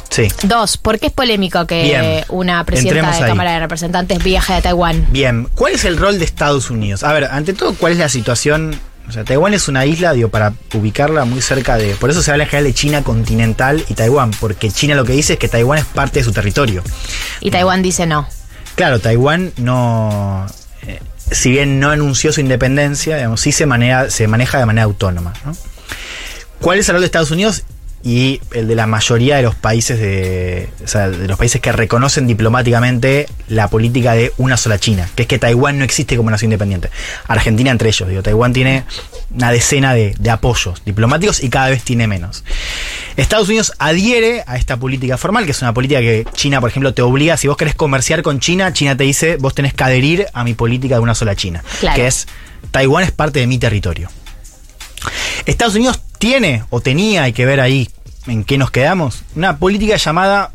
sí. 0.09 0.27
dos, 0.43 0.77
¿por 0.77 0.99
qué 0.99 1.07
es 1.07 1.13
polémico 1.13 1.65
que 1.65 1.83
Bien. 1.83 2.25
una 2.29 2.63
presidenta 2.63 2.99
Entremos 2.99 3.17
de 3.17 3.23
ahí. 3.25 3.29
Cámara 3.31 3.53
de 3.53 3.59
Representantes 3.59 4.23
viaje 4.23 4.53
a 4.53 4.61
Taiwán? 4.61 5.07
Bien, 5.11 5.47
¿cuál 5.55 5.73
es 5.73 5.85
el 5.85 5.97
rol 5.97 6.19
de 6.19 6.25
Estados 6.25 6.69
Unidos? 6.69 7.03
A 7.03 7.13
ver, 7.13 7.25
ante 7.25 7.53
todo, 7.53 7.73
¿cuál 7.73 7.93
es 7.93 7.99
la 7.99 8.09
situación? 8.09 8.79
O 9.07 9.11
sea, 9.11 9.23
Taiwán 9.23 9.55
es 9.55 9.67
una 9.67 9.87
isla, 9.87 10.13
digo, 10.13 10.29
para 10.29 10.53
ubicarla 10.75 11.25
muy 11.25 11.41
cerca 11.41 11.77
de... 11.77 11.95
Por 11.95 12.11
eso 12.11 12.21
se 12.21 12.29
habla 12.29 12.43
en 12.43 12.49
general 12.51 12.65
de 12.65 12.73
China 12.75 13.03
continental 13.03 13.83
y 13.89 13.95
Taiwán, 13.95 14.29
porque 14.39 14.69
China 14.69 14.93
lo 14.93 15.03
que 15.03 15.13
dice 15.13 15.33
es 15.33 15.39
que 15.39 15.47
Taiwán 15.47 15.79
es 15.79 15.85
parte 15.85 16.19
de 16.19 16.25
su 16.25 16.31
territorio. 16.31 16.83
Y 17.41 17.49
Taiwán 17.49 17.81
dice 17.81 18.05
no. 18.05 18.27
Claro, 18.75 18.99
Taiwán 18.99 19.51
no... 19.57 20.45
eh, 20.85 20.99
si 21.31 21.49
bien 21.49 21.79
no 21.79 21.89
anunció 21.89 22.31
su 22.31 22.39
independencia, 22.39 23.15
digamos, 23.17 23.41
sí 23.41 23.51
se 23.51 23.65
maneja, 23.65 24.11
se 24.11 24.27
maneja 24.27 24.59
de 24.59 24.67
manera 24.67 24.83
autónoma. 24.85 25.33
¿no? 25.43 25.55
¿Cuál 26.61 26.77
es 26.77 26.87
el 26.89 26.93
rol 26.93 27.01
de 27.01 27.07
Estados 27.07 27.31
Unidos? 27.31 27.63
Y 28.01 28.39
el 28.53 28.67
de 28.67 28.75
la 28.75 28.87
mayoría 28.87 29.35
de 29.35 29.41
los 29.41 29.55
países 29.55 29.99
de, 29.99 30.69
o 30.83 30.87
sea, 30.87 31.09
de 31.09 31.27
los 31.27 31.37
países 31.37 31.59
que 31.59 31.71
reconocen 31.71 32.27
diplomáticamente 32.27 33.27
la 33.49 33.67
política 33.67 34.13
de 34.13 34.31
una 34.37 34.55
sola 34.55 34.79
China, 34.79 35.09
que 35.15 35.23
es 35.23 35.27
que 35.27 35.37
Taiwán 35.37 35.77
no 35.79 35.83
existe 35.83 36.15
como 36.15 36.31
nación 36.31 36.49
independiente. 36.51 36.89
Argentina 37.27 37.71
entre 37.71 37.89
ellos, 37.89 38.07
digo, 38.07 38.23
Taiwán 38.23 38.53
tiene 38.53 38.85
una 39.35 39.51
decena 39.51 39.93
de, 39.93 40.15
de 40.17 40.29
apoyos 40.29 40.81
diplomáticos 40.85 41.43
y 41.43 41.49
cada 41.49 41.69
vez 41.69 41.83
tiene 41.83 42.07
menos. 42.07 42.43
Estados 43.17 43.49
Unidos 43.49 43.73
adhiere 43.79 44.43
a 44.47 44.55
esta 44.55 44.77
política 44.77 45.17
formal, 45.17 45.43
que 45.45 45.51
es 45.51 45.61
una 45.61 45.73
política 45.73 45.99
que 45.99 46.25
China, 46.33 46.61
por 46.61 46.69
ejemplo, 46.69 46.93
te 46.93 47.01
obliga, 47.01 47.35
si 47.35 47.49
vos 47.49 47.57
querés 47.57 47.75
comerciar 47.75 48.21
con 48.21 48.39
China, 48.39 48.71
China 48.71 48.95
te 48.95 49.03
dice, 49.03 49.35
vos 49.37 49.53
tenés 49.53 49.73
que 49.73 49.83
adherir 49.83 50.27
a 50.33 50.45
mi 50.45 50.53
política 50.53 50.95
de 50.95 51.01
una 51.01 51.15
sola 51.15 51.35
China, 51.35 51.63
Claro. 51.81 51.95
que 51.97 52.07
es 52.07 52.27
Taiwán 52.71 53.03
es 53.03 53.11
parte 53.11 53.39
de 53.39 53.47
mi 53.47 53.57
territorio. 53.57 54.09
Estados 55.45 55.75
Unidos 55.75 55.99
tiene 56.19 56.63
o 56.69 56.81
tenía, 56.81 57.23
hay 57.23 57.33
que 57.33 57.45
ver 57.45 57.59
ahí 57.59 57.89
en 58.27 58.43
qué 58.43 58.57
nos 58.57 58.69
quedamos, 58.69 59.23
una 59.35 59.57
política 59.57 59.95
llamada 59.95 60.51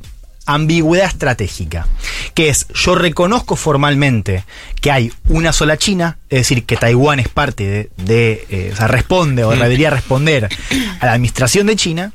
ambigüedad 0.47 1.07
estratégica, 1.07 1.86
que 2.35 2.51
es 2.51 2.69
yo 2.69 2.95
reconozco 2.95 3.57
formalmente 3.57 4.45
que 4.81 4.93
hay 4.93 5.12
una 5.28 5.53
sola 5.53 5.78
China, 5.78 6.19
es 6.28 6.41
decir, 6.41 6.65
que 6.65 6.77
Taiwán 6.77 7.19
es 7.19 7.28
parte 7.28 7.65
de, 7.65 7.91
de, 7.97 8.47
eh, 8.51 8.70
o 8.73 8.77
sea, 8.77 8.86
responde 8.86 9.45
o 9.45 9.51
debería 9.51 9.91
responder 9.91 10.49
a 11.01 11.07
la 11.07 11.12
administración 11.12 11.66
de 11.66 11.77
China, 11.77 12.12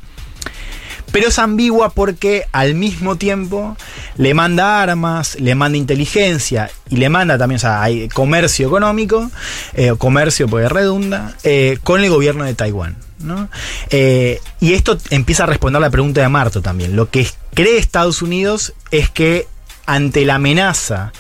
pero 1.12 1.30
es 1.30 1.40
ambigua 1.40 1.90
porque 1.90 2.46
al 2.52 2.76
mismo 2.76 3.16
tiempo 3.16 3.76
le 4.18 4.36
manda 4.36 4.82
armas, 4.82 5.38
le 5.40 5.56
manda 5.56 5.78
inteligencia 5.78 6.70
y 6.88 6.98
le 6.98 7.10
manda 7.10 7.38
también, 7.38 7.58
o 7.58 7.60
sea, 7.60 7.82
hay 7.82 8.10
comercio 8.10 8.68
económico, 8.68 9.32
eh, 9.74 9.94
comercio 9.98 10.48
porque 10.48 10.70
redunda, 10.70 11.36
eh, 11.44 11.80
con 11.84 12.04
el 12.04 12.12
gobierno 12.12 12.44
de 12.44 12.54
Taiwán. 12.54 13.09
¿No? 13.20 13.50
Eh, 13.90 14.42
y 14.60 14.74
esto 14.74 14.98
empieza 15.10 15.44
a 15.44 15.48
responder 15.48 15.82
la 15.82 15.90
pregunta 15.90 16.22
de 16.22 16.30
Marto 16.30 16.62
también. 16.62 16.96
Lo 16.96 17.10
que 17.10 17.28
cree 17.54 17.78
Estados 17.78 18.22
Unidos 18.22 18.74
es 18.92 19.10
que 19.10 19.48
ante 19.86 20.26
la 20.26 20.36
amenaza 20.36 21.12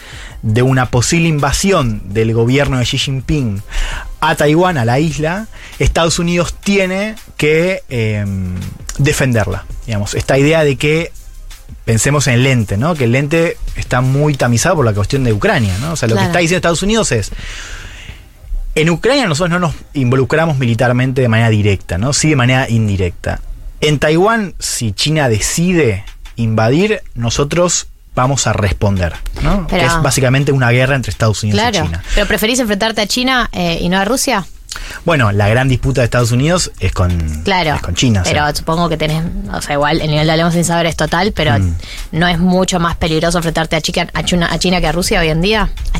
de 0.41 0.61
una 0.61 0.89
posible 0.91 1.27
invasión 1.27 2.01
del 2.13 2.33
gobierno 2.33 2.77
de 2.77 2.85
Xi 2.85 2.97
Jinping 2.97 3.61
a 4.21 4.35
Taiwán, 4.35 4.77
a 4.77 4.85
la 4.85 4.99
isla, 4.99 5.47
Estados 5.79 6.19
Unidos 6.19 6.55
tiene 6.61 7.15
que 7.37 7.83
eh, 7.89 8.25
defenderla. 8.97 9.65
Digamos, 9.85 10.13
esta 10.13 10.37
idea 10.37 10.63
de 10.63 10.75
que 10.75 11.11
pensemos 11.85 12.27
en 12.27 12.35
el 12.35 12.43
lente, 12.43 12.77
¿no? 12.77 12.95
Que 12.95 13.05
el 13.05 13.13
lente 13.13 13.57
está 13.75 14.01
muy 14.01 14.35
tamizado 14.35 14.75
por 14.75 14.85
la 14.85 14.93
cuestión 14.93 15.23
de 15.23 15.33
Ucrania, 15.33 15.75
¿no? 15.79 15.93
O 15.93 15.95
sea, 15.95 16.07
lo 16.07 16.15
que 16.15 16.23
está 16.23 16.39
diciendo 16.39 16.57
Estados 16.57 16.83
Unidos 16.83 17.11
es 17.11 17.31
en 18.81 18.89
Ucrania 18.89 19.27
nosotros 19.27 19.49
no 19.51 19.59
nos 19.59 19.75
involucramos 19.93 20.57
militarmente 20.57 21.21
de 21.21 21.27
manera 21.27 21.49
directa, 21.49 21.97
¿no? 21.97 22.13
Sí 22.13 22.29
de 22.29 22.35
manera 22.35 22.69
indirecta. 22.69 23.39
En 23.81 23.99
Taiwán, 23.99 24.55
si 24.59 24.91
China 24.91 25.29
decide 25.29 26.03
invadir, 26.35 27.01
nosotros 27.15 27.87
vamos 28.15 28.47
a 28.47 28.53
responder, 28.53 29.13
¿no? 29.41 29.67
Pero- 29.67 29.81
que 29.81 29.85
es 29.85 30.01
básicamente 30.01 30.51
una 30.51 30.71
guerra 30.71 30.95
entre 30.95 31.11
Estados 31.11 31.43
Unidos 31.43 31.61
y. 31.61 31.85
China. 31.85 32.03
¿Pero 32.15 32.27
preferís 32.27 32.59
enfrentarte 32.59 33.01
a 33.01 33.07
China 33.07 33.49
eh, 33.53 33.77
y 33.81 33.89
no 33.89 33.97
a 33.97 34.05
Rusia? 34.05 34.45
Bueno, 35.05 35.31
la 35.31 35.47
gran 35.47 35.67
disputa 35.67 36.01
de 36.01 36.05
Estados 36.05 36.31
Unidos 36.31 36.71
es 36.79 36.91
con, 36.91 37.09
Claro. 37.43 37.75
es 37.75 37.81
con 37.81 37.95
China. 37.95 38.21
o 38.21 38.23
sea. 38.25 38.33
Pero 38.33 38.55
supongo 38.55 38.89
que 38.89 38.97
tenés, 38.97 39.23
o 39.51 39.61
sea, 39.61 39.73
igual 39.75 40.01
el 40.01 40.09
nivel 40.09 40.25
de 40.25 40.31
hablemos 40.31 40.53
sin 40.53 40.63
saber 40.63 40.85
es 40.85 40.95
total, 40.95 41.31
pero 41.33 41.57
Mm. 41.59 41.75
¿no 42.13 42.27
es 42.27 42.37
mucho 42.39 42.79
más 42.79 42.95
peligroso 42.97 43.37
enfrentarte 43.39 43.75
a, 43.75 43.81
Chica, 43.81 44.07
a, 44.13 44.23
China, 44.23 44.47
a 44.51 44.57
China 44.59 44.79
que 44.81 44.87
a 44.87 44.91
Rusia 44.91 45.19
hoy 45.21 45.29
en 45.29 45.41
día? 45.41 45.69
A 45.93 45.99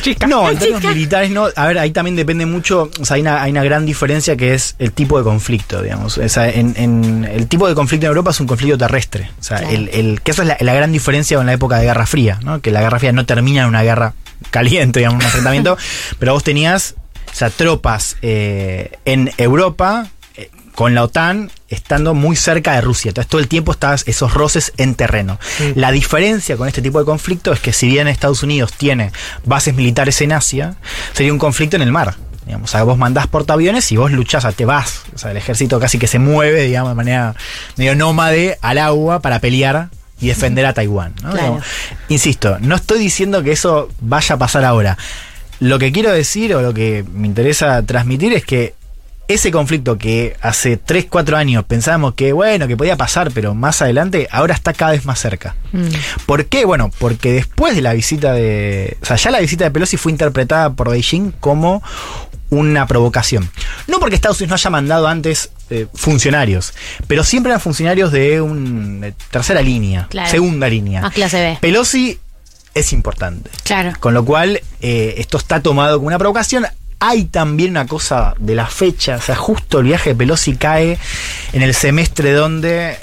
Chica. 0.00 0.26
No, 0.26 0.50
en 0.50 0.58
términos 0.58 0.84
militares 0.84 1.30
no. 1.30 1.46
A 1.54 1.66
ver, 1.66 1.78
ahí 1.78 1.90
también 1.90 2.16
depende 2.16 2.44
mucho. 2.46 2.90
O 3.00 3.04
sea, 3.04 3.14
hay 3.16 3.20
una, 3.22 3.42
hay 3.42 3.50
una 3.50 3.62
gran 3.64 3.86
diferencia 3.86 4.36
que 4.36 4.54
es 4.54 4.74
el 4.78 4.92
tipo 4.92 5.18
de 5.18 5.24
conflicto, 5.24 5.82
digamos. 5.82 6.18
O 6.18 6.28
sea, 6.28 6.48
en, 6.50 6.74
en- 6.76 7.24
el 7.30 7.46
tipo 7.48 7.68
de 7.68 7.74
conflicto 7.74 8.06
en 8.06 8.10
Europa 8.10 8.30
es 8.30 8.40
un 8.40 8.46
conflicto 8.46 8.76
terrestre. 8.78 9.30
O 9.40 9.42
sea, 9.42 9.58
Claro. 9.58 9.74
el, 9.74 9.88
el- 9.92 10.20
que 10.22 10.30
esa 10.32 10.42
es 10.42 10.48
la, 10.48 10.56
la 10.60 10.74
gran 10.74 10.92
diferencia 10.92 11.36
con 11.36 11.46
la 11.46 11.52
época 11.52 11.78
de 11.78 11.84
Guerra 11.86 12.06
Fría, 12.06 12.38
¿no? 12.42 12.60
Que 12.60 12.70
la 12.70 12.80
Guerra 12.80 12.98
Fría 12.98 13.12
no 13.12 13.24
termina 13.26 13.62
en 13.62 13.68
una 13.68 13.82
guerra 13.82 14.14
caliente, 14.50 15.00
digamos, 15.00 15.18
un 15.20 15.24
enfrentamiento, 15.26 15.76
pero 16.18 16.32
vos 16.34 16.44
tenías, 16.44 16.94
o 17.30 17.34
sea, 17.34 17.50
tropas 17.50 18.16
eh, 18.22 18.92
en 19.04 19.30
Europa 19.38 20.08
eh, 20.36 20.50
con 20.74 20.94
la 20.94 21.04
OTAN 21.04 21.50
estando 21.68 22.14
muy 22.14 22.36
cerca 22.36 22.74
de 22.74 22.80
Rusia. 22.80 23.10
Entonces 23.10 23.28
todo 23.28 23.40
el 23.40 23.48
tiempo 23.48 23.72
estabas 23.72 24.04
esos 24.06 24.34
roces 24.34 24.72
en 24.76 24.94
terreno. 24.94 25.38
La 25.74 25.90
diferencia 25.90 26.56
con 26.56 26.68
este 26.68 26.82
tipo 26.82 26.98
de 26.98 27.04
conflicto 27.04 27.52
es 27.52 27.60
que 27.60 27.72
si 27.72 27.88
bien 27.88 28.08
Estados 28.08 28.42
Unidos 28.42 28.72
tiene 28.72 29.12
bases 29.44 29.74
militares 29.74 30.20
en 30.20 30.32
Asia, 30.32 30.76
sería 31.12 31.32
un 31.32 31.38
conflicto 31.38 31.76
en 31.76 31.82
el 31.82 31.92
mar. 31.92 32.14
Digamos, 32.48 32.70
o 32.70 32.72
sea, 32.72 32.82
vos 32.82 32.96
mandás 32.96 33.26
portaaviones 33.26 33.92
y 33.92 33.98
vos 33.98 34.10
luchás, 34.10 34.42
o 34.42 34.48
sea, 34.48 34.56
te 34.56 34.64
vas. 34.64 35.02
O 35.14 35.18
sea, 35.18 35.32
el 35.32 35.36
ejército 35.36 35.78
casi 35.78 35.98
que 35.98 36.06
se 36.06 36.18
mueve, 36.18 36.62
digamos, 36.62 36.90
de 36.90 36.94
manera 36.94 37.34
medio 37.76 37.94
nómade 37.94 38.56
al 38.62 38.78
agua 38.78 39.20
para 39.20 39.38
pelear 39.38 39.90
y 40.18 40.28
defender 40.28 40.64
a 40.64 40.72
Taiwán. 40.74 41.12
¿no? 41.22 41.30
Claro. 41.30 41.36
Digamos, 41.36 41.64
insisto, 42.08 42.56
no 42.60 42.76
estoy 42.76 43.00
diciendo 43.00 43.42
que 43.42 43.52
eso 43.52 43.90
vaya 44.00 44.36
a 44.36 44.38
pasar 44.38 44.64
ahora. 44.64 44.96
Lo 45.60 45.78
que 45.78 45.92
quiero 45.92 46.12
decir 46.12 46.54
o 46.54 46.62
lo 46.62 46.72
que 46.74 47.04
me 47.12 47.26
interesa 47.26 47.82
transmitir 47.82 48.32
es 48.32 48.44
que 48.44 48.74
ese 49.26 49.50
conflicto 49.50 49.98
que 49.98 50.36
hace 50.40 50.78
3, 50.78 51.06
4 51.10 51.36
años 51.36 51.62
pensábamos 51.64 52.14
que 52.14 52.32
bueno, 52.32 52.66
que 52.66 52.76
podía 52.78 52.96
pasar, 52.96 53.30
pero 53.32 53.54
más 53.54 53.82
adelante, 53.82 54.26
ahora 54.30 54.54
está 54.54 54.72
cada 54.72 54.92
vez 54.92 55.04
más 55.04 55.18
cerca. 55.20 55.54
¿Por 56.24 56.46
qué? 56.46 56.64
Bueno, 56.64 56.90
porque 56.98 57.32
después 57.32 57.74
de 57.74 57.82
la 57.82 57.92
visita 57.92 58.32
de. 58.32 58.96
O 59.02 59.04
sea, 59.04 59.16
ya 59.16 59.30
la 59.30 59.40
visita 59.40 59.64
de 59.64 59.70
Pelosi 59.70 59.98
fue 59.98 60.12
interpretada 60.12 60.70
por 60.72 60.90
Beijing 60.90 61.32
como 61.40 61.82
una 62.50 62.86
provocación. 62.86 63.50
No 63.86 63.98
porque 64.00 64.14
Estados 64.14 64.38
Unidos 64.40 64.50
no 64.50 64.54
haya 64.54 64.70
mandado 64.70 65.06
antes 65.08 65.50
eh, 65.68 65.86
funcionarios, 65.92 66.72
pero 67.06 67.22
siempre 67.22 67.50
eran 67.50 67.60
funcionarios 67.60 68.10
de 68.10 68.40
un 68.40 69.00
de 69.02 69.12
tercera 69.30 69.60
línea, 69.60 70.06
Claro. 70.08 70.30
segunda 70.30 70.68
línea. 70.70 71.02
Más 71.02 71.12
clase 71.12 71.38
B. 71.38 71.58
Pelosi 71.60 72.18
es 72.78 72.92
importante. 72.92 73.50
Claro. 73.64 73.92
Con 74.00 74.14
lo 74.14 74.24
cual, 74.24 74.60
eh, 74.80 75.14
esto 75.18 75.38
está 75.38 75.62
tomado 75.62 75.96
como 75.96 76.08
una 76.08 76.18
provocación. 76.18 76.66
Hay 77.00 77.24
también 77.26 77.70
una 77.70 77.86
cosa 77.86 78.34
de 78.38 78.54
la 78.54 78.66
fecha, 78.66 79.16
o 79.16 79.20
sea, 79.20 79.36
justo 79.36 79.78
el 79.78 79.84
viaje 79.84 80.10
de 80.10 80.16
Pelosi 80.16 80.56
cae 80.56 80.98
en 81.52 81.62
el 81.62 81.74
semestre 81.74 82.32
donde 82.32 82.96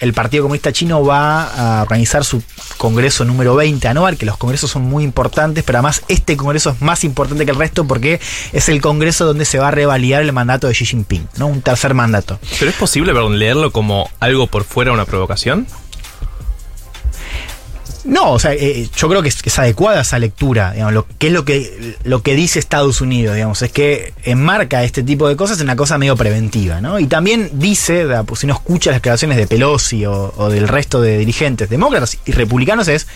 el 0.00 0.12
Partido 0.12 0.44
Comunista 0.44 0.72
Chino 0.72 1.04
va 1.04 1.78
a 1.78 1.82
organizar 1.82 2.24
su 2.24 2.42
congreso 2.76 3.24
número 3.24 3.54
20 3.54 3.88
anual, 3.88 4.16
que 4.16 4.26
los 4.26 4.36
congresos 4.36 4.70
son 4.70 4.82
muy 4.82 5.04
importantes, 5.04 5.64
pero 5.64 5.78
además 5.78 6.02
este 6.08 6.36
congreso 6.36 6.70
es 6.70 6.82
más 6.82 7.04
importante 7.04 7.44
que 7.44 7.52
el 7.52 7.56
resto 7.56 7.86
porque 7.86 8.20
es 8.52 8.68
el 8.68 8.80
congreso 8.80 9.24
donde 9.24 9.44
se 9.44 9.58
va 9.58 9.68
a 9.68 9.70
revalidar 9.70 10.22
el 10.22 10.32
mandato 10.32 10.66
de 10.66 10.74
Xi 10.74 10.84
Jinping, 10.84 11.28
¿no? 11.38 11.46
Un 11.46 11.62
tercer 11.62 11.94
mandato. 11.94 12.38
¿Pero 12.58 12.70
es 12.70 12.76
posible, 12.76 13.12
perdón, 13.12 13.38
leerlo 13.38 13.72
como 13.72 14.10
algo 14.20 14.46
por 14.46 14.64
fuera 14.64 14.90
de 14.90 14.94
una 14.94 15.06
provocación? 15.06 15.66
No, 18.06 18.32
o 18.32 18.38
sea, 18.38 18.54
eh, 18.54 18.88
yo 18.96 19.08
creo 19.08 19.22
que 19.22 19.28
es, 19.28 19.58
adecuada 19.58 20.02
esa 20.02 20.18
lectura, 20.18 20.72
digamos, 20.72 20.94
lo 20.94 21.06
que 21.18 21.26
es 21.26 21.32
lo 21.32 21.44
que, 21.44 21.96
lo 22.04 22.22
que 22.22 22.34
dice 22.36 22.58
Estados 22.58 23.00
Unidos, 23.00 23.34
digamos, 23.34 23.60
es 23.62 23.72
que 23.72 24.14
enmarca 24.24 24.84
este 24.84 25.02
tipo 25.02 25.28
de 25.28 25.36
cosas 25.36 25.58
en 25.58 25.64
una 25.64 25.76
cosa 25.76 25.98
medio 25.98 26.16
preventiva, 26.16 26.80
¿no? 26.80 27.00
Y 27.00 27.06
también 27.06 27.50
dice, 27.54 28.06
pues, 28.24 28.40
si 28.40 28.46
uno 28.46 28.54
escucha 28.54 28.90
las 28.90 28.98
declaraciones 28.98 29.36
de 29.36 29.46
Pelosi 29.46 30.06
o, 30.06 30.32
o 30.36 30.48
del 30.48 30.68
resto 30.68 31.00
de 31.00 31.18
dirigentes 31.18 31.68
demócratas 31.68 32.16
y 32.24 32.32
republicanos 32.32 32.86
es, 32.88 33.08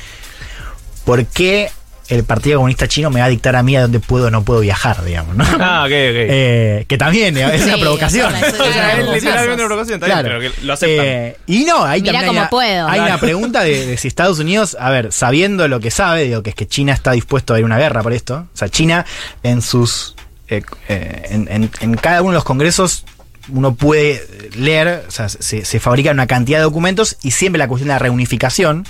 ¿por 1.04 1.24
qué 1.26 1.70
el 2.10 2.24
Partido 2.24 2.58
Comunista 2.58 2.86
Chino 2.88 3.08
me 3.10 3.20
va 3.20 3.26
a 3.26 3.28
dictar 3.30 3.56
a 3.56 3.62
mí 3.62 3.74
a 3.76 3.82
dónde 3.82 4.00
puedo 4.00 4.26
o 4.26 4.30
no 4.30 4.42
puedo 4.42 4.60
viajar, 4.60 5.02
digamos, 5.04 5.36
¿no? 5.36 5.44
Ah, 5.60 5.82
ok, 5.84 5.86
ok. 5.86 5.92
Eh, 5.92 6.84
que 6.88 6.98
también 6.98 7.36
es 7.36 7.64
una 7.64 7.78
provocación. 7.78 8.34
es 8.34 8.52
literalmente 8.54 9.54
una 9.54 9.66
provocación, 9.66 9.94
está 10.02 10.06
bien, 10.06 10.18
Claro. 10.20 10.28
pero 10.28 10.40
que 10.40 10.66
lo 10.66 10.72
aceptan. 10.72 11.06
Eh, 11.06 11.36
y 11.46 11.64
no, 11.64 11.84
ahí 11.84 12.02
Mirá 12.02 12.12
también 12.12 12.22
hay, 12.22 12.26
cómo 12.28 12.40
una, 12.40 12.50
puedo. 12.50 12.88
hay 12.88 13.00
una 13.00 13.18
pregunta 13.18 13.62
de, 13.62 13.86
de 13.86 13.96
si 13.96 14.08
Estados 14.08 14.38
Unidos, 14.38 14.76
a 14.78 14.90
ver, 14.90 15.12
sabiendo 15.12 15.66
lo 15.68 15.80
que 15.80 15.90
sabe, 15.90 16.24
digo 16.24 16.42
que 16.42 16.50
es 16.50 16.56
que 16.56 16.66
China 16.66 16.92
está 16.92 17.12
dispuesto 17.12 17.54
a 17.54 17.58
ir 17.58 17.62
a 17.62 17.66
una 17.66 17.78
guerra 17.78 18.02
por 18.02 18.12
esto. 18.12 18.46
O 18.52 18.56
sea, 18.56 18.68
China 18.68 19.06
en 19.42 19.62
sus. 19.62 20.16
eh, 20.48 20.62
eh, 20.88 21.22
en, 21.30 21.48
en- 21.50 21.70
en 21.80 21.94
cada 21.94 22.22
uno 22.22 22.32
de 22.32 22.34
los 22.36 22.44
congresos 22.44 23.04
uno 23.52 23.74
puede 23.74 24.22
leer, 24.56 25.04
o 25.08 25.10
sea, 25.10 25.28
se, 25.28 25.64
se 25.64 25.80
fabrican 25.80 26.14
una 26.14 26.26
cantidad 26.26 26.58
de 26.58 26.64
documentos 26.64 27.16
y 27.22 27.30
siempre 27.32 27.58
la 27.58 27.66
cuestión 27.68 27.88
de 27.88 27.94
la 27.94 27.98
reunificación 27.98 28.84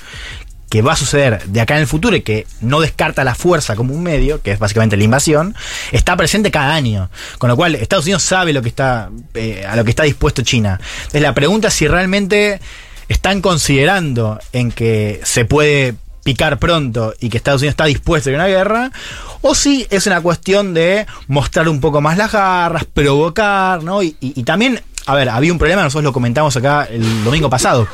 que 0.71 0.83
va 0.83 0.93
a 0.93 0.97
suceder 0.97 1.45
de 1.47 1.61
acá 1.61 1.75
en 1.75 1.81
el 1.81 1.87
futuro 1.89 2.15
y 2.15 2.23
que 2.23 2.47
no 2.61 2.81
descarta 2.81 3.25
la 3.25 3.35
fuerza 3.35 3.75
como 3.75 3.93
un 3.93 4.05
medio, 4.05 4.41
que 4.41 4.53
es 4.53 4.59
básicamente 4.61 4.97
la 4.97 5.03
invasión, 5.03 5.57
está 5.91 6.17
presente 6.17 6.53
cada 6.53 6.73
año. 6.73 7.11
Con 7.39 7.51
lo 7.51 7.57
cual, 7.57 7.75
Estados 7.75 8.05
Unidos 8.07 8.23
sabe 8.23 8.53
lo 8.53 8.63
que 8.63 8.69
está, 8.69 9.11
eh, 9.35 9.67
a 9.69 9.75
lo 9.75 9.85
que 9.85 9.91
está 9.91 10.05
dispuesto 10.05 10.43
China. 10.43 10.81
Entonces, 10.99 11.23
la 11.23 11.35
pregunta 11.35 11.71
si 11.71 11.89
realmente 11.89 12.61
están 13.09 13.43
considerando 13.43 14.39
en 14.53 14.71
que 14.71 15.21
se 15.25 15.45
puede 15.45 15.97
picar 16.23 16.61
pronto 16.61 17.15
y 17.19 17.31
que 17.31 17.39
Estados 17.39 17.63
Unidos 17.63 17.73
está 17.73 17.87
dispuesto 17.87 18.31
a 18.31 18.35
una 18.35 18.47
guerra, 18.47 18.93
o 19.41 19.57
si 19.57 19.89
es 19.91 20.07
una 20.07 20.21
cuestión 20.21 20.73
de 20.73 21.07
mostrar 21.27 21.69
un 21.69 21.81
poco 21.81 22.01
más 22.01 22.17
las 22.17 22.31
garras, 22.31 22.85
provocar, 22.85 23.83
¿no? 23.83 24.05
Y 24.05 24.13
también, 24.45 24.81
a 25.11 25.15
ver, 25.15 25.29
había 25.29 25.53
un 25.53 25.59
problema, 25.59 25.83
nosotros 25.83 26.05
lo 26.05 26.13
comentamos 26.13 26.57
acá 26.57 26.87
el 26.89 27.25
domingo 27.25 27.51
pasado. 27.51 27.89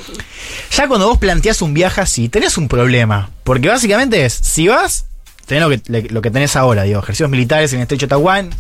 Ya 0.71 0.87
cuando 0.87 1.09
vos 1.09 1.19
planteás 1.19 1.63
un 1.63 1.73
viaje 1.73 2.03
así, 2.03 2.29
tenés 2.29 2.59
un 2.59 2.69
problema. 2.69 3.31
Porque 3.43 3.69
básicamente 3.69 4.27
es, 4.27 4.35
si 4.35 4.69
vas, 4.69 5.07
tenés 5.47 5.63
lo 5.63 5.71
que, 6.03 6.09
lo 6.11 6.21
tenés 6.21 6.57
ahora, 6.57 6.83
digo, 6.83 7.01
ejercicios 7.01 7.31
militares 7.31 7.73
en 7.73 7.79
el 7.79 7.83
estrecho 7.85 8.07
de 8.07 8.11
Taiwán, 8.11 8.51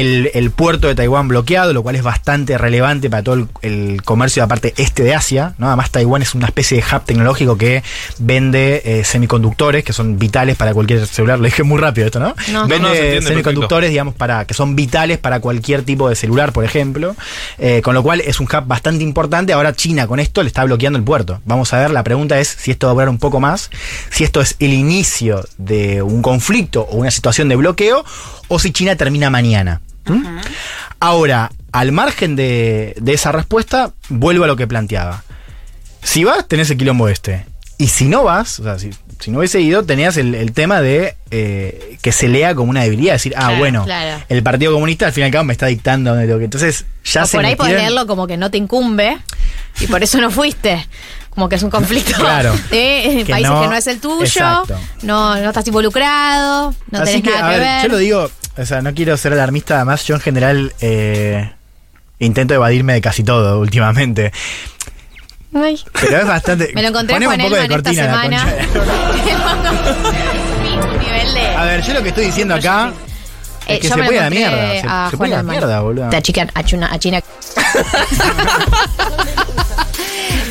el, 0.00 0.30
el 0.34 0.50
puerto 0.50 0.88
de 0.88 0.94
Taiwán 0.94 1.28
bloqueado, 1.28 1.72
lo 1.72 1.82
cual 1.82 1.96
es 1.96 2.02
bastante 2.02 2.58
relevante 2.58 3.10
para 3.10 3.22
todo 3.22 3.34
el, 3.34 3.48
el 3.62 4.02
comercio 4.02 4.40
de 4.40 4.44
la 4.44 4.48
parte 4.48 4.74
este 4.76 5.02
de 5.02 5.14
Asia, 5.14 5.54
¿no? 5.58 5.66
Además, 5.66 5.90
Taiwán 5.90 6.22
es 6.22 6.34
una 6.34 6.46
especie 6.46 6.78
de 6.78 6.84
hub 6.84 7.04
tecnológico 7.04 7.56
que 7.56 7.82
vende 8.18 8.82
eh, 8.84 9.04
semiconductores 9.04 9.84
que 9.84 9.92
son 9.92 10.18
vitales 10.18 10.56
para 10.56 10.74
cualquier 10.74 11.06
celular. 11.06 11.38
Lo 11.38 11.44
dije 11.44 11.62
muy 11.62 11.78
rápido 11.78 12.06
esto, 12.06 12.20
¿no? 12.20 12.34
No. 12.52 12.66
Vende 12.66 12.78
No, 12.78 12.88
no, 12.88 12.94
se 12.94 13.04
entiende 13.04 13.28
semiconductores, 13.28 13.90
digamos, 13.90 14.14
para 14.14 14.44
que 14.44 14.54
son 14.54 14.76
vitales 14.76 15.18
para 15.18 15.40
cualquier 15.40 15.82
tipo 15.82 16.08
de 16.08 16.14
celular, 16.14 16.52
por 16.52 16.64
ejemplo. 16.64 17.16
Eh, 17.58 17.82
con 17.82 17.94
lo 17.94 18.02
cual 18.02 18.20
es 18.20 18.40
un 18.40 18.46
hub 18.46 18.66
bastante 18.66 19.02
importante. 19.04 19.52
Ahora 19.52 19.74
China 19.74 20.06
con 20.06 20.20
esto 20.20 20.42
le 20.42 20.48
está 20.48 20.64
bloqueando 20.64 20.98
el 20.98 21.04
puerto. 21.04 21.40
Vamos 21.44 21.72
a 21.72 21.78
ver, 21.78 21.90
la 21.90 22.04
pregunta 22.04 22.38
es 22.38 22.48
si 22.48 22.70
esto 22.70 22.86
va 22.86 22.92
a 22.92 22.94
durar 22.94 23.08
un 23.08 23.18
poco 23.18 23.40
más, 23.40 23.70
si 24.10 24.24
esto 24.24 24.40
es 24.40 24.56
el 24.58 24.72
inicio 24.72 25.44
de 25.56 26.02
un 26.02 26.22
conflicto 26.22 26.82
o 26.82 26.96
una 26.96 27.10
situación 27.10 27.48
de 27.48 27.56
bloqueo, 27.56 28.04
o 28.48 28.58
si 28.58 28.72
China 28.72 28.96
termina 28.96 29.30
mañana. 29.30 29.80
¿Mm? 30.06 30.38
Ahora, 31.00 31.50
al 31.72 31.92
margen 31.92 32.34
de, 32.36 32.94
de 33.00 33.12
esa 33.12 33.30
respuesta, 33.32 33.92
vuelvo 34.08 34.44
a 34.44 34.46
lo 34.46 34.56
que 34.56 34.66
planteaba. 34.66 35.22
Si 36.02 36.24
vas, 36.24 36.46
tenés 36.48 36.70
el 36.70 36.78
quilombo 36.78 37.08
este. 37.08 37.46
Y 37.76 37.88
si 37.88 38.06
no 38.06 38.24
vas, 38.24 38.58
o 38.58 38.64
sea, 38.64 38.78
si, 38.78 38.90
si 39.20 39.30
no 39.30 39.38
hubiese 39.38 39.60
ido, 39.60 39.84
tenías 39.84 40.16
el, 40.16 40.34
el 40.34 40.50
tema 40.52 40.80
de 40.80 41.14
eh, 41.30 41.96
que 42.02 42.10
se 42.10 42.26
lea 42.26 42.54
como 42.56 42.70
una 42.70 42.82
debilidad. 42.82 43.12
Decir, 43.12 43.34
ah, 43.36 43.40
Claro, 43.46 43.58
bueno, 43.58 43.84
claro. 43.84 44.24
el 44.28 44.42
Partido 44.42 44.72
Comunista 44.72 45.06
al 45.06 45.12
fin 45.12 45.22
y 45.22 45.26
al 45.26 45.30
cabo 45.32 45.44
me 45.44 45.52
está 45.52 45.66
dictando 45.66 46.16
tengo 46.16 46.38
que. 46.38 46.44
Entonces, 46.44 46.86
ya 47.04 47.22
o 47.22 47.26
se 47.26 47.36
por 47.36 47.44
ahí 47.44 47.54
podés 47.54 47.74
metieron- 47.74 47.78
leerlo 47.82 48.06
como 48.08 48.26
que 48.26 48.36
no 48.36 48.50
te 48.50 48.58
incumbe 48.58 49.18
y 49.80 49.86
por 49.86 50.02
eso 50.02 50.18
no 50.20 50.30
fuiste. 50.30 50.86
Como 51.30 51.48
que 51.48 51.54
es 51.56 51.62
un 51.62 51.70
conflicto 51.70 52.14
Claro. 52.18 52.52
de 52.70 53.22
Que 53.24 53.30
países 53.32 53.50
no- 53.50 53.62
que 53.62 53.68
no 53.68 53.74
es 53.76 53.86
el 53.86 54.00
tuyo, 54.00 54.24
Exacto. 54.24 54.76
no, 55.02 55.36
no 55.36 55.48
estás 55.48 55.66
involucrado, 55.68 56.74
no 56.90 56.98
Así 57.00 57.20
tenés 57.20 57.22
que, 57.22 57.30
nada 57.30 57.48
a 57.48 57.52
que 57.52 57.58
ver, 57.58 57.66
ver. 57.68 57.82
yo 57.84 57.88
lo 57.90 57.96
digo, 57.98 58.30
o 58.56 58.66
sea, 58.66 58.82
no 58.82 58.92
quiero 58.94 59.16
ser 59.16 59.32
alarmista, 59.32 59.76
además 59.76 60.04
yo 60.04 60.16
en 60.16 60.20
general 60.20 60.72
eh, 60.80 61.52
intento 62.18 62.54
evadirme 62.54 62.94
de 62.94 63.00
casi 63.00 63.22
todo 63.22 63.60
últimamente. 63.60 64.32
Ay. 65.54 65.80
Pero 66.00 66.18
es 66.18 66.26
bastante. 66.26 66.72
Me 66.74 66.82
lo 66.82 66.88
encontré 66.88 67.14
Ponemos 67.14 67.34
Juan 67.36 67.40
un 67.40 67.46
poco 67.50 67.56
de 67.56 67.62
esta 67.62 67.74
cortina 67.74 68.02
a 68.04 68.06
la 68.06 68.22
semana. 68.22 68.44
de- 68.44 68.62
de... 71.40 71.46
A 71.56 71.64
ver, 71.64 71.82
yo 71.82 71.94
lo 71.94 72.02
que 72.02 72.08
estoy 72.10 72.26
diciendo 72.26 72.54
acá 72.54 72.92
Eh, 73.68 73.74
es 73.74 73.80
que 73.80 73.88
yo 73.88 73.94
se 73.94 74.00
me 74.00 74.06
puede 74.06 74.18
a 74.18 74.22
la 74.24 74.30
mierda. 74.30 74.70
Se, 74.70 74.78
a 74.78 74.80
se 74.80 74.84
Juan 74.86 75.10
puede 75.18 75.34
a 75.34 75.36
la 75.36 75.42
mierda, 75.42 75.80
boludo. 75.80 76.06
A 76.08 76.22
China, 76.22 76.48
a 76.54 76.62
China, 76.64 76.88
a 76.90 76.98
China. 76.98 77.20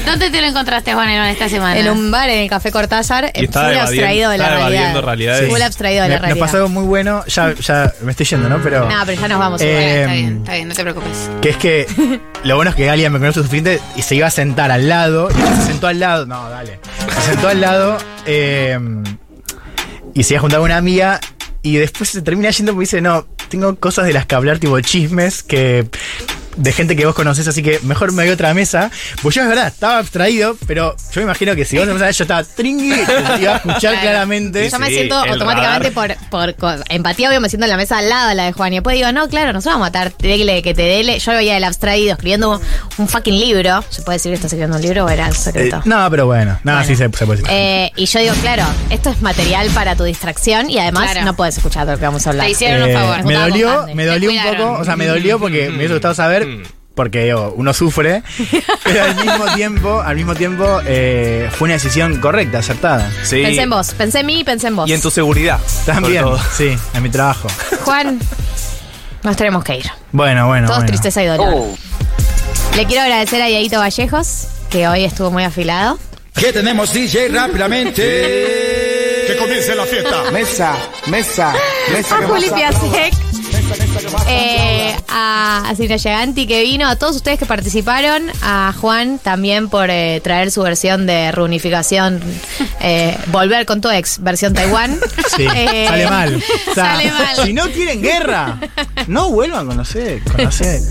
¿Dónde 0.05 0.29
te 0.31 0.39
lo 0.41 0.47
encontraste, 0.47 0.93
Juan, 0.93 1.09
Elman, 1.09 1.27
esta 1.29 1.49
semana? 1.49 1.77
En 1.77 1.89
un 1.89 2.09
bar 2.11 2.29
en 2.29 2.39
el 2.39 2.49
Café 2.49 2.71
Cortázar, 2.71 3.29
full 3.35 3.57
abstraído 3.57 4.29
de 4.31 4.37
la 4.37 4.49
realidad. 4.69 5.47
Full 5.49 5.61
abstraído 5.61 6.03
de 6.03 6.07
Me- 6.09 6.13
la 6.15 6.19
Nos 6.19 6.27
realidad. 6.27 6.45
pasó 6.45 6.57
algo 6.57 6.69
muy 6.69 6.83
bueno, 6.85 7.25
ya, 7.27 7.53
ya 7.55 7.93
me 8.01 8.11
estoy 8.11 8.25
yendo, 8.25 8.47
¿no? 8.47 8.59
Pero. 8.63 8.87
No, 8.89 8.95
pero 9.05 9.19
ya 9.21 9.27
nos 9.27 9.39
vamos. 9.39 9.61
Eh. 9.61 10.01
Está 10.01 10.13
bien, 10.13 10.37
está 10.37 10.53
bien, 10.53 10.67
no 10.69 10.73
te 10.75 10.81
preocupes. 10.83 11.29
Que 11.41 11.49
es 11.49 11.57
que 11.57 12.19
lo 12.43 12.55
bueno 12.55 12.69
es 12.69 12.75
que 12.77 12.85
Galia 12.85 13.09
me 13.09 13.19
conoce 13.19 13.39
suficiente 13.41 13.81
y 13.97 14.01
se 14.01 14.15
iba 14.15 14.27
a 14.27 14.31
sentar 14.31 14.71
al 14.71 14.87
lado. 14.87 15.29
Y 15.29 15.33
se 15.57 15.61
sentó 15.67 15.87
al 15.87 15.99
lado. 15.99 16.25
No, 16.25 16.49
dale. 16.49 16.79
Se 17.15 17.31
sentó 17.31 17.49
al 17.49 17.59
lado 17.59 17.97
eh, 18.25 18.79
y 20.13 20.23
se 20.23 20.33
iba 20.35 20.39
a 20.39 20.41
juntar 20.41 20.59
con 20.59 20.65
una 20.67 20.77
amiga. 20.77 21.19
Y 21.67 21.75
después 21.75 22.09
se 22.09 22.21
termina 22.21 22.49
yendo 22.49 22.71
porque 22.71 22.83
dice: 22.83 23.01
No, 23.01 23.25
tengo 23.49 23.75
cosas 23.75 24.05
de 24.05 24.13
las 24.13 24.25
que 24.25 24.35
hablar, 24.35 24.57
tipo 24.59 24.79
chismes 24.79 25.43
que. 25.43 25.85
De 26.57 26.71
gente 26.73 26.95
que 26.95 27.05
vos 27.05 27.15
conocés, 27.15 27.47
así 27.47 27.61
que 27.63 27.79
mejor 27.83 28.11
me 28.11 28.23
voy 28.23 28.31
a 28.31 28.33
otra 28.33 28.53
mesa. 28.53 28.91
Pues 29.21 29.35
yo 29.35 29.43
es 29.43 29.47
verdad, 29.47 29.67
estaba 29.67 29.99
abstraído, 29.99 30.57
pero 30.67 30.95
yo 31.13 31.21
me 31.21 31.23
imagino 31.23 31.55
que 31.55 31.65
si 31.65 31.77
vos 31.77 31.87
empezás 31.87 32.09
a 32.09 32.11
yo 32.11 32.23
estaba 32.23 32.43
tringui, 32.43 32.89
te 32.91 33.41
iba 33.41 33.53
a 33.53 33.55
escuchar 33.57 33.79
Claro. 33.79 33.99
claramente. 34.01 34.69
Yo 34.69 34.79
me 34.79 34.89
siento 34.89 35.15
automáticamente 35.15 35.91
por, 35.91 36.15
por 36.29 36.55
empatía, 36.89 37.29
obvio, 37.29 37.39
me 37.41 37.49
siento 37.49 37.65
en 37.65 37.69
la 37.71 37.77
mesa 37.77 37.99
al 37.99 38.09
lado 38.09 38.29
de 38.29 38.35
la 38.35 38.45
de 38.45 38.51
Juan. 38.53 38.73
Y 38.73 38.77
después 38.77 38.95
digo, 38.95 39.11
no, 39.11 39.29
claro, 39.29 39.53
no 39.53 39.61
se 39.61 39.69
va 39.69 39.75
a 39.75 39.79
matar, 39.79 40.13
dele 40.17 40.61
que 40.61 40.73
te 40.73 40.81
dele. 40.81 41.19
Yo 41.19 41.31
veía 41.31 41.55
el 41.57 41.63
abstraído 41.63 42.13
escribiendo 42.13 42.59
un 42.97 43.07
fucking 43.07 43.39
libro. 43.39 43.83
¿Se 43.89 44.01
puede 44.01 44.17
decir 44.17 44.31
que 44.31 44.35
estás 44.35 44.51
escribiendo 44.51 44.77
un 44.77 44.81
libro 44.81 45.05
o 45.05 45.09
era 45.09 45.27
Eh, 45.29 45.33
secreto? 45.33 45.81
no, 45.85 46.09
pero 46.09 46.25
bueno, 46.25 46.59
nada, 46.63 46.83
sí 46.83 46.95
se, 46.95 47.03
se 47.03 47.09
puede 47.09 47.41
decir. 47.41 47.45
Eh, 47.49 47.91
y 47.95 48.05
yo 48.07 48.19
digo, 48.19 48.33
claro, 48.41 48.63
esto 48.89 49.09
es 49.11 49.21
material 49.21 49.69
para 49.75 49.95
tu 49.95 50.03
distracción 50.03 50.69
y 50.69 50.79
además 50.79 51.11
Claro. 51.11 51.25
no 51.25 51.35
puedes 51.35 51.57
escuchar 51.57 51.85
de 51.85 51.93
lo 51.93 51.99
que 51.99 52.05
vamos 52.05 52.25
a 52.25 52.31
hablar. 52.31 52.45
Te 52.47 52.51
hicieron 52.51 52.83
un 52.83 52.89
Eh, 52.89 52.93
favor. 52.93 53.23
Me 53.25 53.33
dolió, 53.35 53.85
me 53.93 54.05
dolió 54.05 54.31
un 54.31 54.41
poco, 54.43 54.71
o 54.79 54.85
sea, 54.85 54.95
me 54.95 55.05
dolió 55.05 55.39
porque 55.39 55.69
me 55.69 55.77
hubiese 55.77 55.93
gustado 55.93 56.15
saber, 56.15 56.46
Mm. 56.47 56.63
porque 56.95 57.25
digo, 57.25 57.53
uno 57.55 57.73
sufre, 57.73 58.23
pero 58.83 59.03
al 59.03 59.15
mismo 59.15 59.45
tiempo, 59.55 60.01
al 60.01 60.15
mismo 60.15 60.35
tiempo 60.35 60.81
eh, 60.85 61.49
fue 61.51 61.65
una 61.67 61.73
decisión 61.75 62.19
correcta, 62.19 62.59
acertada. 62.59 63.11
Sí. 63.23 63.41
Pensé 63.43 63.61
en 63.61 63.69
vos, 63.69 63.93
pensé 63.93 64.19
en 64.21 64.25
mí 64.25 64.39
y 64.39 64.43
pensé 64.43 64.67
en 64.67 64.75
vos. 64.75 64.89
Y 64.89 64.93
en 64.93 65.01
tu 65.01 65.11
seguridad. 65.11 65.59
También, 65.85 66.25
sí, 66.55 66.75
en 66.93 67.03
mi 67.03 67.09
trabajo. 67.09 67.47
Juan, 67.83 68.19
nos 69.23 69.35
tenemos 69.35 69.63
que 69.63 69.77
ir. 69.77 69.85
Bueno, 70.11 70.47
bueno, 70.47 70.67
Todos 70.67 70.79
bueno. 70.79 70.87
tristeza 70.87 71.21
y 71.23 71.27
dolor. 71.27 71.65
Le 72.75 72.85
quiero 72.85 73.03
agradecer 73.03 73.41
a 73.41 73.45
Dieguito 73.47 73.79
Vallejos, 73.79 74.47
que 74.69 74.87
hoy 74.87 75.03
estuvo 75.03 75.31
muy 75.31 75.43
afilado. 75.43 75.99
¿Qué 76.33 76.53
tenemos, 76.53 76.93
DJ? 76.93 77.29
Rápidamente. 77.29 78.01
Que 79.27 79.35
comience 79.37 79.75
la 79.75 79.85
fiesta. 79.85 80.31
Mesa, 80.31 80.77
mesa, 81.07 81.53
mesa. 81.91 82.17
a 82.17 82.27
Juli 82.27 82.49
Piasek, 82.49 83.13
eh, 84.27 84.95
a, 85.09 85.69
a 85.69 85.75
Silvia 85.75 85.97
Giganti 85.97 86.47
que 86.47 86.61
vino, 86.63 86.87
a 86.87 86.95
todos 86.95 87.15
ustedes 87.15 87.39
que 87.39 87.45
participaron, 87.45 88.29
a 88.41 88.73
Juan 88.79 89.19
también 89.19 89.69
por 89.69 89.89
eh, 89.89 90.19
traer 90.23 90.51
su 90.51 90.61
versión 90.61 91.05
de 91.05 91.31
reunificación, 91.31 92.21
eh, 92.81 93.17
volver 93.27 93.65
con 93.65 93.81
tu 93.81 93.89
ex, 93.89 94.19
versión 94.21 94.53
Taiwán. 94.53 94.99
Sí, 95.35 95.45
Eh, 95.53 95.85
sale 95.87 96.07
mal. 96.09 96.35
O 96.71 96.73
sea, 96.73 96.85
sale 96.95 97.11
mal. 97.11 97.35
Si 97.43 97.53
no 97.53 97.65
quieren 97.69 98.01
guerra, 98.01 98.57
no 99.07 99.29
vuelvan 99.29 99.65
a 99.65 99.69
conocer, 99.69 100.21
conocer. 100.23 100.81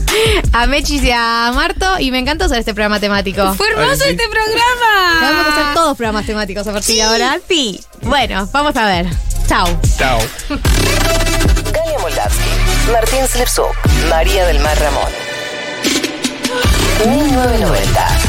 A 0.53 0.67
Mechis 0.67 1.03
y 1.03 1.11
a 1.11 1.51
Marto, 1.55 1.99
y 1.99 2.11
me 2.11 2.19
encantó 2.19 2.45
hacer 2.45 2.59
este 2.59 2.75
programa 2.75 3.01
temático. 3.01 3.55
Fue 3.55 3.69
hermoso 3.71 4.05
este 4.05 4.23
programa. 4.29 5.21
Vamos 5.21 5.47
a 5.47 5.53
hacer 5.53 5.75
todos 5.75 5.97
programas 5.97 6.27
temáticos 6.27 6.67
a 6.67 6.73
partir 6.73 6.97
de 6.97 7.03
ahora. 7.03 7.39
Sí. 7.49 7.81
Bueno, 8.03 8.49
vamos 8.53 8.77
a 8.77 8.87
ver. 8.87 9.07
Chao. 9.49 9.67
Chao. 9.99 10.19
Galia 11.73 11.99
Moldavsky, 12.01 12.45
Martín 12.93 13.27
Slipsuk, 13.27 13.75
María 14.09 14.47
del 14.47 14.61
Mar 14.61 14.79
Ramón. 14.79 15.11
1990. 17.05 18.26